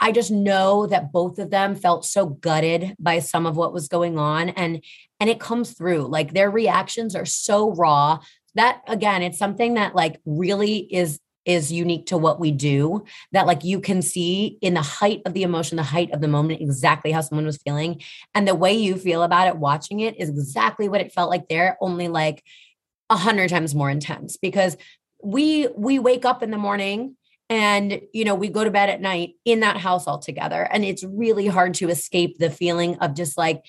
i 0.01 0.11
just 0.13 0.31
know 0.31 0.87
that 0.87 1.13
both 1.13 1.39
of 1.39 1.51
them 1.51 1.75
felt 1.75 2.05
so 2.05 2.27
gutted 2.27 2.95
by 2.99 3.19
some 3.19 3.47
of 3.47 3.57
what 3.57 3.73
was 3.73 3.89
going 3.89 4.19
on 4.19 4.49
and 4.51 4.83
and 5.21 5.29
it 5.29 5.39
comes 5.39 5.73
through. 5.73 6.09
Like 6.09 6.33
their 6.33 6.51
reactions 6.51 7.15
are 7.15 7.27
so 7.27 7.73
raw. 7.73 8.19
That 8.57 8.83
again 8.89 9.23
it's 9.23 9.39
something 9.39 9.75
that 9.75 9.95
like 9.95 10.21
really 10.25 10.79
is 10.93 11.21
is 11.47 11.71
unique 11.71 12.07
to 12.07 12.19
what 12.19 12.39
we 12.39 12.51
do 12.51 13.03
that 13.33 13.47
like 13.47 13.65
you 13.65 13.81
can 13.81 14.03
see 14.03 14.59
in 14.61 14.75
the 14.75 14.83
height 14.83 15.23
of 15.25 15.33
the 15.33 15.43
emotion 15.43 15.77
the 15.77 15.83
height 15.83 16.13
of 16.13 16.21
the 16.21 16.29
moment 16.29 16.61
exactly 16.61 17.13
how 17.13 17.21
someone 17.23 17.47
was 17.47 17.63
feeling 17.65 18.01
and 18.35 18.47
the 18.47 18.55
way 18.55 18.75
you 18.75 18.97
feel 18.97 19.23
about 19.23 19.49
it 19.49 19.57
watching 19.57 20.01
it 20.01 20.21
is 20.21 20.29
exactly 20.29 20.89
what 20.89 21.01
it 21.01 21.13
felt 21.13 21.31
like. 21.31 21.49
There 21.49 21.79
only 21.81 22.09
like 22.09 22.43
a 23.09 23.17
hundred 23.17 23.51
times 23.51 23.75
more 23.75 23.91
intense 23.91 24.37
because 24.37 24.77
we 25.23 25.69
we 25.77 25.99
wake 25.99 26.25
up 26.25 26.43
in 26.43 26.51
the 26.51 26.59
morning 26.59 27.17
and 27.51 28.01
you 28.15 28.25
know 28.25 28.35
we 28.35 28.49
go 28.49 28.65
to 28.65 28.71
bed 28.71 28.89
at 28.89 29.03
night 29.03 29.35
in 29.45 29.61
that 29.61 29.77
house 29.77 30.07
all 30.07 30.19
together 30.19 30.67
and 30.71 30.85
it's 30.85 31.05
really 31.05 31.47
hard 31.47 31.75
to 31.75 31.91
escape 31.91 32.39
the 32.39 32.51
feeling 32.51 32.97
of 33.01 33.15
just 33.15 33.37
like 33.37 33.63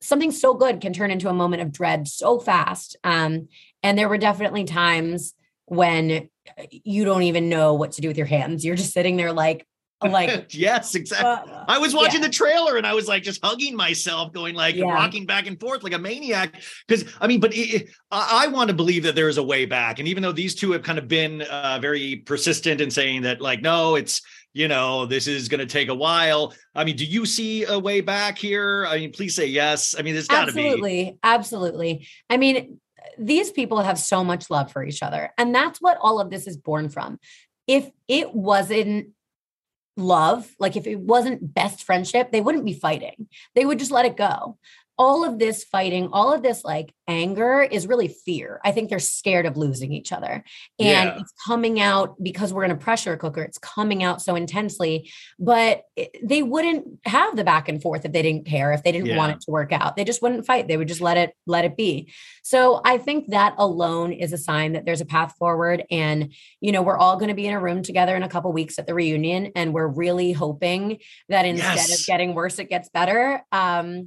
something 0.00 0.32
so 0.32 0.54
good 0.54 0.80
can 0.80 0.92
turn 0.92 1.12
into 1.12 1.28
a 1.28 1.34
moment 1.34 1.62
of 1.62 1.70
dread 1.70 2.08
so 2.08 2.40
fast 2.40 2.96
um 3.04 3.46
and 3.82 3.96
there 3.96 4.08
were 4.08 4.18
definitely 4.18 4.64
times 4.64 5.34
when 5.66 6.28
you 6.70 7.04
don't 7.04 7.22
even 7.22 7.48
know 7.48 7.74
what 7.74 7.92
to 7.92 8.00
do 8.00 8.08
with 8.08 8.16
your 8.16 8.26
hands. 8.26 8.64
You're 8.64 8.76
just 8.76 8.92
sitting 8.92 9.16
there 9.16 9.32
like, 9.32 9.66
like 10.10 10.54
yes, 10.54 10.94
exactly. 10.94 11.52
Uh, 11.52 11.64
I 11.68 11.78
was 11.78 11.94
watching 11.94 12.20
yeah. 12.20 12.28
the 12.28 12.32
trailer 12.32 12.76
and 12.76 12.86
I 12.86 12.94
was 12.94 13.08
like 13.08 13.22
just 13.22 13.44
hugging 13.44 13.76
myself, 13.76 14.32
going 14.32 14.54
like 14.54 14.74
yeah. 14.74 14.84
rocking 14.84 15.26
back 15.26 15.46
and 15.46 15.58
forth 15.58 15.82
like 15.82 15.92
a 15.92 15.98
maniac. 15.98 16.62
Because 16.86 17.04
I 17.20 17.26
mean, 17.26 17.40
but 17.40 17.52
it, 17.54 17.90
I, 18.10 18.44
I, 18.44 18.46
want 18.48 18.68
to 18.68 18.74
believe 18.74 19.02
that 19.04 19.14
there 19.14 19.28
is 19.28 19.38
a 19.38 19.42
way 19.42 19.66
back. 19.66 19.98
And 19.98 20.08
even 20.08 20.22
though 20.22 20.32
these 20.32 20.54
two 20.54 20.72
have 20.72 20.82
kind 20.82 20.98
of 20.98 21.08
been 21.08 21.42
uh, 21.42 21.78
very 21.80 22.16
persistent 22.16 22.80
in 22.80 22.90
saying 22.90 23.22
that, 23.22 23.40
like, 23.40 23.62
no, 23.62 23.96
it's 23.96 24.22
you 24.54 24.68
know, 24.68 25.04
this 25.04 25.26
is 25.26 25.48
going 25.48 25.58
to 25.58 25.66
take 25.66 25.88
a 25.88 25.94
while. 25.94 26.54
I 26.74 26.84
mean, 26.84 26.96
do 26.96 27.04
you 27.04 27.26
see 27.26 27.64
a 27.64 27.76
way 27.76 28.00
back 28.00 28.38
here? 28.38 28.86
I 28.88 28.98
mean, 28.98 29.12
please 29.12 29.34
say 29.34 29.46
yes. 29.46 29.96
I 29.98 30.02
mean, 30.02 30.14
there's 30.14 30.28
got 30.28 30.46
to 30.46 30.52
be. 30.52 30.64
Absolutely. 30.64 31.18
Absolutely. 31.24 32.08
I 32.30 32.36
mean, 32.36 32.78
these 33.18 33.50
people 33.50 33.82
have 33.82 33.98
so 33.98 34.24
much 34.24 34.50
love 34.50 34.70
for 34.70 34.84
each 34.84 35.02
other. 35.02 35.32
And 35.36 35.54
that's 35.54 35.80
what 35.80 35.98
all 36.00 36.20
of 36.20 36.30
this 36.30 36.46
is 36.46 36.56
born 36.56 36.88
from. 36.88 37.18
If 37.66 37.90
it 38.08 38.32
wasn't 38.34 39.08
love, 39.96 40.48
like 40.58 40.76
if 40.76 40.86
it 40.86 40.98
wasn't 40.98 41.54
best 41.54 41.84
friendship, 41.84 42.32
they 42.32 42.40
wouldn't 42.40 42.64
be 42.64 42.72
fighting. 42.72 43.28
They 43.54 43.64
would 43.64 43.78
just 43.78 43.90
let 43.90 44.06
it 44.06 44.16
go 44.16 44.58
all 44.96 45.24
of 45.24 45.38
this 45.38 45.64
fighting, 45.64 46.08
all 46.12 46.32
of 46.32 46.42
this 46.42 46.64
like 46.64 46.94
anger 47.08 47.62
is 47.62 47.86
really 47.86 48.08
fear. 48.08 48.60
I 48.64 48.70
think 48.70 48.88
they're 48.88 48.98
scared 48.98 49.44
of 49.44 49.56
losing 49.56 49.92
each 49.92 50.12
other. 50.12 50.44
And 50.78 51.08
yeah. 51.08 51.18
it's 51.18 51.32
coming 51.44 51.80
out 51.80 52.22
because 52.22 52.52
we're 52.52 52.64
in 52.64 52.70
a 52.70 52.76
pressure 52.76 53.16
cooker. 53.16 53.42
It's 53.42 53.58
coming 53.58 54.04
out 54.04 54.22
so 54.22 54.36
intensely, 54.36 55.10
but 55.38 55.82
they 56.22 56.42
wouldn't 56.42 56.86
have 57.04 57.36
the 57.36 57.44
back 57.44 57.68
and 57.68 57.82
forth 57.82 58.04
if 58.04 58.12
they 58.12 58.22
didn't 58.22 58.46
care, 58.46 58.72
if 58.72 58.84
they 58.84 58.92
didn't 58.92 59.08
yeah. 59.08 59.16
want 59.16 59.32
it 59.32 59.40
to 59.42 59.50
work 59.50 59.72
out. 59.72 59.96
They 59.96 60.04
just 60.04 60.22
wouldn't 60.22 60.46
fight. 60.46 60.68
They 60.68 60.76
would 60.76 60.88
just 60.88 61.00
let 61.00 61.16
it 61.16 61.34
let 61.46 61.64
it 61.64 61.76
be. 61.76 62.12
So 62.42 62.80
I 62.84 62.98
think 62.98 63.30
that 63.30 63.54
alone 63.58 64.12
is 64.12 64.32
a 64.32 64.38
sign 64.38 64.72
that 64.72 64.84
there's 64.84 65.00
a 65.00 65.06
path 65.06 65.34
forward 65.38 65.84
and 65.90 66.32
you 66.60 66.70
know, 66.70 66.82
we're 66.82 66.98
all 66.98 67.16
going 67.16 67.28
to 67.28 67.34
be 67.34 67.46
in 67.46 67.54
a 67.54 67.60
room 67.60 67.82
together 67.82 68.14
in 68.14 68.22
a 68.22 68.28
couple 68.28 68.52
weeks 68.52 68.78
at 68.78 68.86
the 68.86 68.94
reunion 68.94 69.50
and 69.56 69.74
we're 69.74 69.88
really 69.88 70.32
hoping 70.32 70.98
that 71.28 71.44
instead 71.44 71.76
yes. 71.76 72.00
of 72.00 72.06
getting 72.06 72.34
worse 72.34 72.58
it 72.58 72.70
gets 72.70 72.88
better. 72.88 73.42
Um 73.50 74.06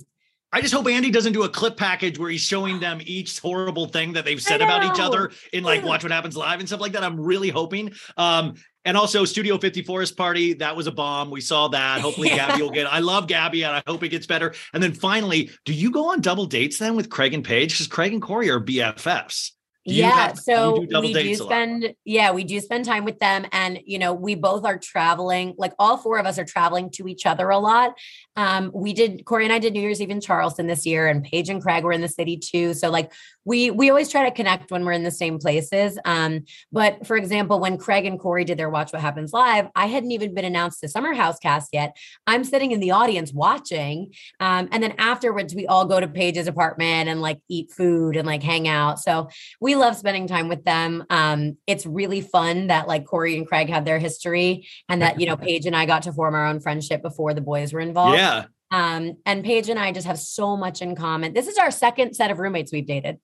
I 0.53 0.61
just 0.61 0.73
hope 0.73 0.87
Andy 0.87 1.11
doesn't 1.11 1.33
do 1.33 1.43
a 1.43 1.49
clip 1.49 1.75
package 1.75 2.17
where 2.17 2.29
he's 2.29 2.41
showing 2.41 2.79
them 2.79 3.01
each 3.03 3.39
horrible 3.39 3.87
thing 3.87 4.13
that 4.13 4.23
they've 4.23 4.41
said 4.41 4.61
about 4.61 4.85
each 4.85 4.99
other 4.99 5.31
in 5.51 5.63
like 5.63 5.83
Watch 5.83 6.03
What 6.03 6.11
Happens 6.11 6.37
Live 6.37 6.59
and 6.59 6.67
stuff 6.69 6.79
like 6.79 6.93
that. 6.93 7.03
I'm 7.03 7.19
really 7.19 7.49
hoping. 7.49 7.91
Um, 8.15 8.55
and 8.85 8.95
also 8.95 9.25
Studio 9.25 9.57
54's 9.57 10.13
party, 10.13 10.53
that 10.53 10.77
was 10.77 10.87
a 10.87 10.91
bomb. 10.91 11.29
We 11.29 11.41
saw 11.41 11.67
that. 11.69 11.99
Hopefully 11.99 12.29
yeah. 12.31 12.47
Gabby 12.47 12.63
will 12.63 12.71
get 12.71 12.87
I 12.87 12.99
love 12.99 13.27
Gabby 13.27 13.63
and 13.63 13.75
I 13.75 13.83
hope 13.85 14.03
it 14.03 14.09
gets 14.09 14.25
better. 14.25 14.53
And 14.73 14.81
then 14.81 14.93
finally, 14.93 15.51
do 15.65 15.73
you 15.73 15.91
go 15.91 16.11
on 16.11 16.21
double 16.21 16.45
dates 16.45 16.79
then 16.79 16.95
with 16.95 17.09
Craig 17.09 17.33
and 17.33 17.43
Paige? 17.43 17.73
Because 17.73 17.87
Craig 17.87 18.13
and 18.13 18.21
Kory 18.21 18.49
are 18.49 18.61
BFFs 18.61 19.51
yeah 19.88 20.09
have, 20.09 20.39
so 20.39 20.85
do 20.85 20.99
we 20.99 21.14
do 21.14 21.35
spend 21.35 21.93
yeah 22.03 22.31
we 22.31 22.43
do 22.43 22.59
spend 22.59 22.84
time 22.84 23.05
with 23.05 23.19
them 23.19 23.45
and 23.53 23.80
you 23.85 23.97
know 23.97 24.14
we 24.14 24.35
both 24.35 24.65
are 24.65 24.77
traveling 24.77 25.55
like 25.57 25.73
all 25.80 25.97
four 25.97 26.19
of 26.19 26.26
us 26.26 26.38
are 26.38 26.45
traveling 26.45 26.89
to 26.89 27.07
each 27.07 27.26
other 27.26 27.49
a 27.49 27.57
lot. 27.57 27.93
Um 28.35 28.72
we 28.73 28.93
did 28.93 29.23
kory 29.26 29.45
and 29.45 29.53
i 29.53 29.59
did 29.59 29.73
new 29.73 29.81
year's 29.81 30.01
eve 30.01 30.09
in 30.09 30.19
charleston 30.19 30.68
this 30.68 30.85
year 30.85 31.07
and 31.07 31.23
paige 31.23 31.49
and 31.49 31.61
craig 31.61 31.84
were 31.84 31.93
in 31.93 32.01
the 32.01 32.09
city 32.09 32.38
too. 32.38 32.73
So 32.73 32.89
like 32.89 33.14
we 33.45 33.72
we 33.72 33.89
always 33.89 34.09
try 34.09 34.30
to 34.30 34.35
connect 34.35 34.72
when 34.72 34.84
we're 34.84 34.91
in 34.91 35.03
the 35.03 35.11
same 35.11 35.39
places. 35.39 35.97
Um 36.03 36.43
but 36.72 37.07
for 37.07 37.15
example 37.15 37.59
when 37.59 37.77
craig 37.77 38.05
and 38.05 38.19
kory 38.19 38.43
did 38.43 38.59
their 38.59 38.69
watch 38.69 38.91
what 38.91 39.01
happens 39.01 39.31
live 39.31 39.68
i 39.76 39.85
hadn't 39.85 40.11
even 40.11 40.34
been 40.34 40.45
announced 40.45 40.81
the 40.81 40.89
summer 40.89 41.14
house 41.14 41.39
cast 41.39 41.69
yet. 41.72 41.95
I'm 42.26 42.43
sitting 42.43 42.72
in 42.72 42.81
the 42.81 42.91
audience 42.91 43.31
watching 43.31 44.14
um 44.41 44.68
and 44.72 44.84
then 44.84 44.95
afterwards 44.97 45.55
we 45.55 45.65
all 45.65 45.85
go 45.85 45.99
to 46.01 46.07
paige's 46.07 46.47
apartment 46.47 47.07
and 47.07 47.22
like 47.22 47.39
eat 47.47 47.72
food 47.72 48.18
and 48.18 48.27
like 48.27 48.43
hang 48.43 48.68
out. 48.68 48.99
So 48.99 49.30
we 49.61 49.76
love 49.77 49.95
spending 49.95 50.27
time 50.27 50.47
with 50.47 50.63
them. 50.63 51.05
Um, 51.09 51.57
it's 51.67 51.85
really 51.85 52.21
fun 52.21 52.67
that 52.67 52.87
like 52.87 53.05
Kory 53.05 53.37
and 53.37 53.47
Craig 53.47 53.69
had 53.69 53.85
their 53.85 53.99
history 53.99 54.67
and 54.89 55.01
that, 55.01 55.19
you 55.19 55.25
know, 55.25 55.37
Paige 55.37 55.65
and 55.65 55.75
I 55.75 55.85
got 55.85 56.03
to 56.03 56.13
form 56.13 56.35
our 56.35 56.45
own 56.45 56.59
friendship 56.59 57.01
before 57.01 57.33
the 57.33 57.41
boys 57.41 57.73
were 57.73 57.79
involved. 57.79 58.17
Yeah. 58.17 58.45
Um, 58.71 59.17
and 59.25 59.43
Paige 59.43 59.69
and 59.69 59.79
I 59.79 59.91
just 59.91 60.07
have 60.07 60.19
so 60.19 60.57
much 60.57 60.81
in 60.81 60.95
common. 60.95 61.33
This 61.33 61.47
is 61.47 61.57
our 61.57 61.71
second 61.71 62.15
set 62.15 62.31
of 62.31 62.39
roommates 62.39 62.71
we've 62.71 62.85
dated. 62.85 63.17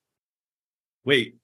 Wait, 1.04 1.36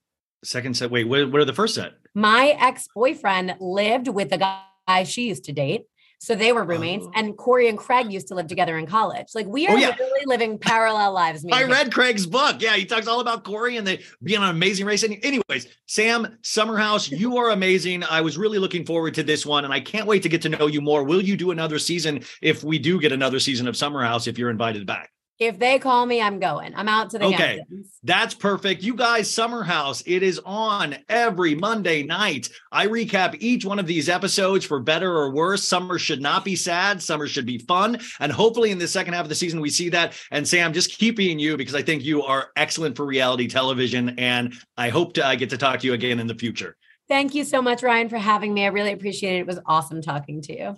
second 0.43 0.77
set. 0.77 0.91
Wait, 0.91 1.05
what, 1.05 1.31
what 1.31 1.41
are 1.41 1.45
the 1.45 1.53
first 1.53 1.74
set? 1.74 1.93
My 2.15 2.57
ex 2.59 2.89
boyfriend 2.95 3.57
lived 3.61 4.09
with 4.09 4.31
the 4.31 4.39
guy 4.39 5.05
she 5.05 5.28
used 5.28 5.45
to 5.45 5.53
date. 5.53 5.82
So 6.23 6.35
they 6.35 6.53
were 6.53 6.65
roommates, 6.65 7.07
oh. 7.07 7.13
and 7.15 7.35
Kory 7.35 7.71
and 7.71 7.79
Craig 7.79 8.13
used 8.13 8.29
to 8.29 8.35
live 8.35 8.47
together 8.47 8.77
in 8.77 8.87
college. 8.87 9.29
Like 9.35 9.47
we 9.47 9.67
are 9.67 9.75
oh, 9.75 9.79
yeah. 9.79 9.89
literally 9.89 10.21
living 10.27 10.59
parallel 10.59 11.15
lives. 11.15 11.47
I 11.51 11.65
read 11.65 11.93
Craig's 11.93 12.27
book. 12.27 12.61
Yeah, 12.61 12.77
he 12.77 12.85
talks 12.85 13.07
all 13.07 13.21
about 13.21 13.43
Kory 13.43 13.79
and 13.79 13.87
they 13.87 14.03
being 14.23 14.43
an 14.43 14.51
amazing 14.51 14.85
race. 14.85 15.03
Anyways, 15.03 15.69
Sam 15.87 16.37
Summerhouse, 16.43 17.11
you 17.11 17.39
are 17.39 17.51
amazing. 17.51 18.05
I 18.05 18.21
was 18.21 18.37
really 18.37 18.59
looking 18.59 18.85
forward 18.85 19.15
to 19.15 19.23
this 19.23 19.47
one, 19.47 19.65
and 19.65 19.73
I 19.73 19.81
can't 19.81 20.07
wait 20.07 20.23
to 20.25 20.29
get 20.29 20.43
to 20.43 20.51
know 20.51 20.67
you 20.67 20.83
more. 20.83 21.05
Will 21.05 21.23
you 21.23 21.39
do 21.39 21.53
another 21.53 21.79
season 21.79 22.23
if 22.43 22.63
we 22.63 22.79
do 22.79 23.01
get 23.01 23.13
another 23.13 23.41
season 23.41 23.67
of 23.67 23.75
Summerhouse? 23.75 24.27
If 24.27 24.37
you're 24.37 24.51
invited 24.51 24.87
back. 24.87 25.11
If 25.41 25.59
they 25.59 25.79
call 25.79 26.05
me, 26.05 26.21
I'm 26.21 26.39
going. 26.39 26.75
I'm 26.75 26.87
out 26.87 27.09
to 27.11 27.19
the 27.19 27.25
okay. 27.25 27.57
Hamptons. 27.57 27.99
That's 28.03 28.35
perfect. 28.35 28.83
You 28.83 28.95
guys, 28.95 29.33
Summer 29.33 29.62
House, 29.62 30.03
it 30.05 30.23
is 30.23 30.39
on 30.45 30.99
every 31.09 31.55
Monday 31.55 32.03
night. 32.03 32.51
I 32.71 32.87
recap 32.87 33.37
each 33.41 33.65
one 33.65 33.79
of 33.79 33.87
these 33.87 34.11
episodes 34.11 34.67
for 34.67 34.81
better 34.81 35.11
or 35.11 35.31
worse. 35.31 35.65
Summer 35.65 35.99
should 35.99 36.21
not 36.21 36.45
be 36.45 36.57
sad. 36.57 37.03
Summer 37.03 37.27
should 37.27 37.47
be 37.47 37.57
fun. 37.57 37.99
And 38.21 38.31
hopefully 38.31 38.71
in 38.71 38.77
the 38.77 38.87
second 38.87 39.15
half 39.15 39.25
of 39.25 39.31
the 39.31 39.35
season, 39.35 39.62
we 39.62 39.71
see 39.71 39.89
that. 39.89 40.12
And 40.31 40.47
Sam, 40.47 40.75
just 40.75 40.99
keeping 40.99 41.39
you 41.39 41.57
because 41.57 41.75
I 41.75 41.81
think 41.81 42.05
you 42.05 42.23
are 42.23 42.51
excellent 42.57 42.95
for 42.95 43.07
reality 43.07 43.49
television. 43.49 44.11
And 44.19 44.53
I 44.77 44.91
hope 44.91 45.15
to 45.15 45.27
I 45.27 45.37
get 45.37 45.49
to 45.51 45.57
talk 45.57 45.81
to 45.81 45.87
you 45.87 45.95
again 45.95 46.21
in 46.21 46.27
the 46.27 46.35
future. 46.35 46.77
Thank 47.09 47.35
you 47.35 47.45
so 47.45 47.62
much, 47.62 47.83
Ryan, 47.83 48.11
for 48.11 48.19
having 48.19 48.53
me. 48.53 48.65
I 48.65 48.69
really 48.69 48.93
appreciate 48.93 49.37
it. 49.37 49.41
It 49.41 49.47
was 49.47 49.59
awesome 49.65 50.03
talking 50.03 50.43
to 50.43 50.53
you. 50.53 50.77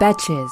Betches. 0.00 0.48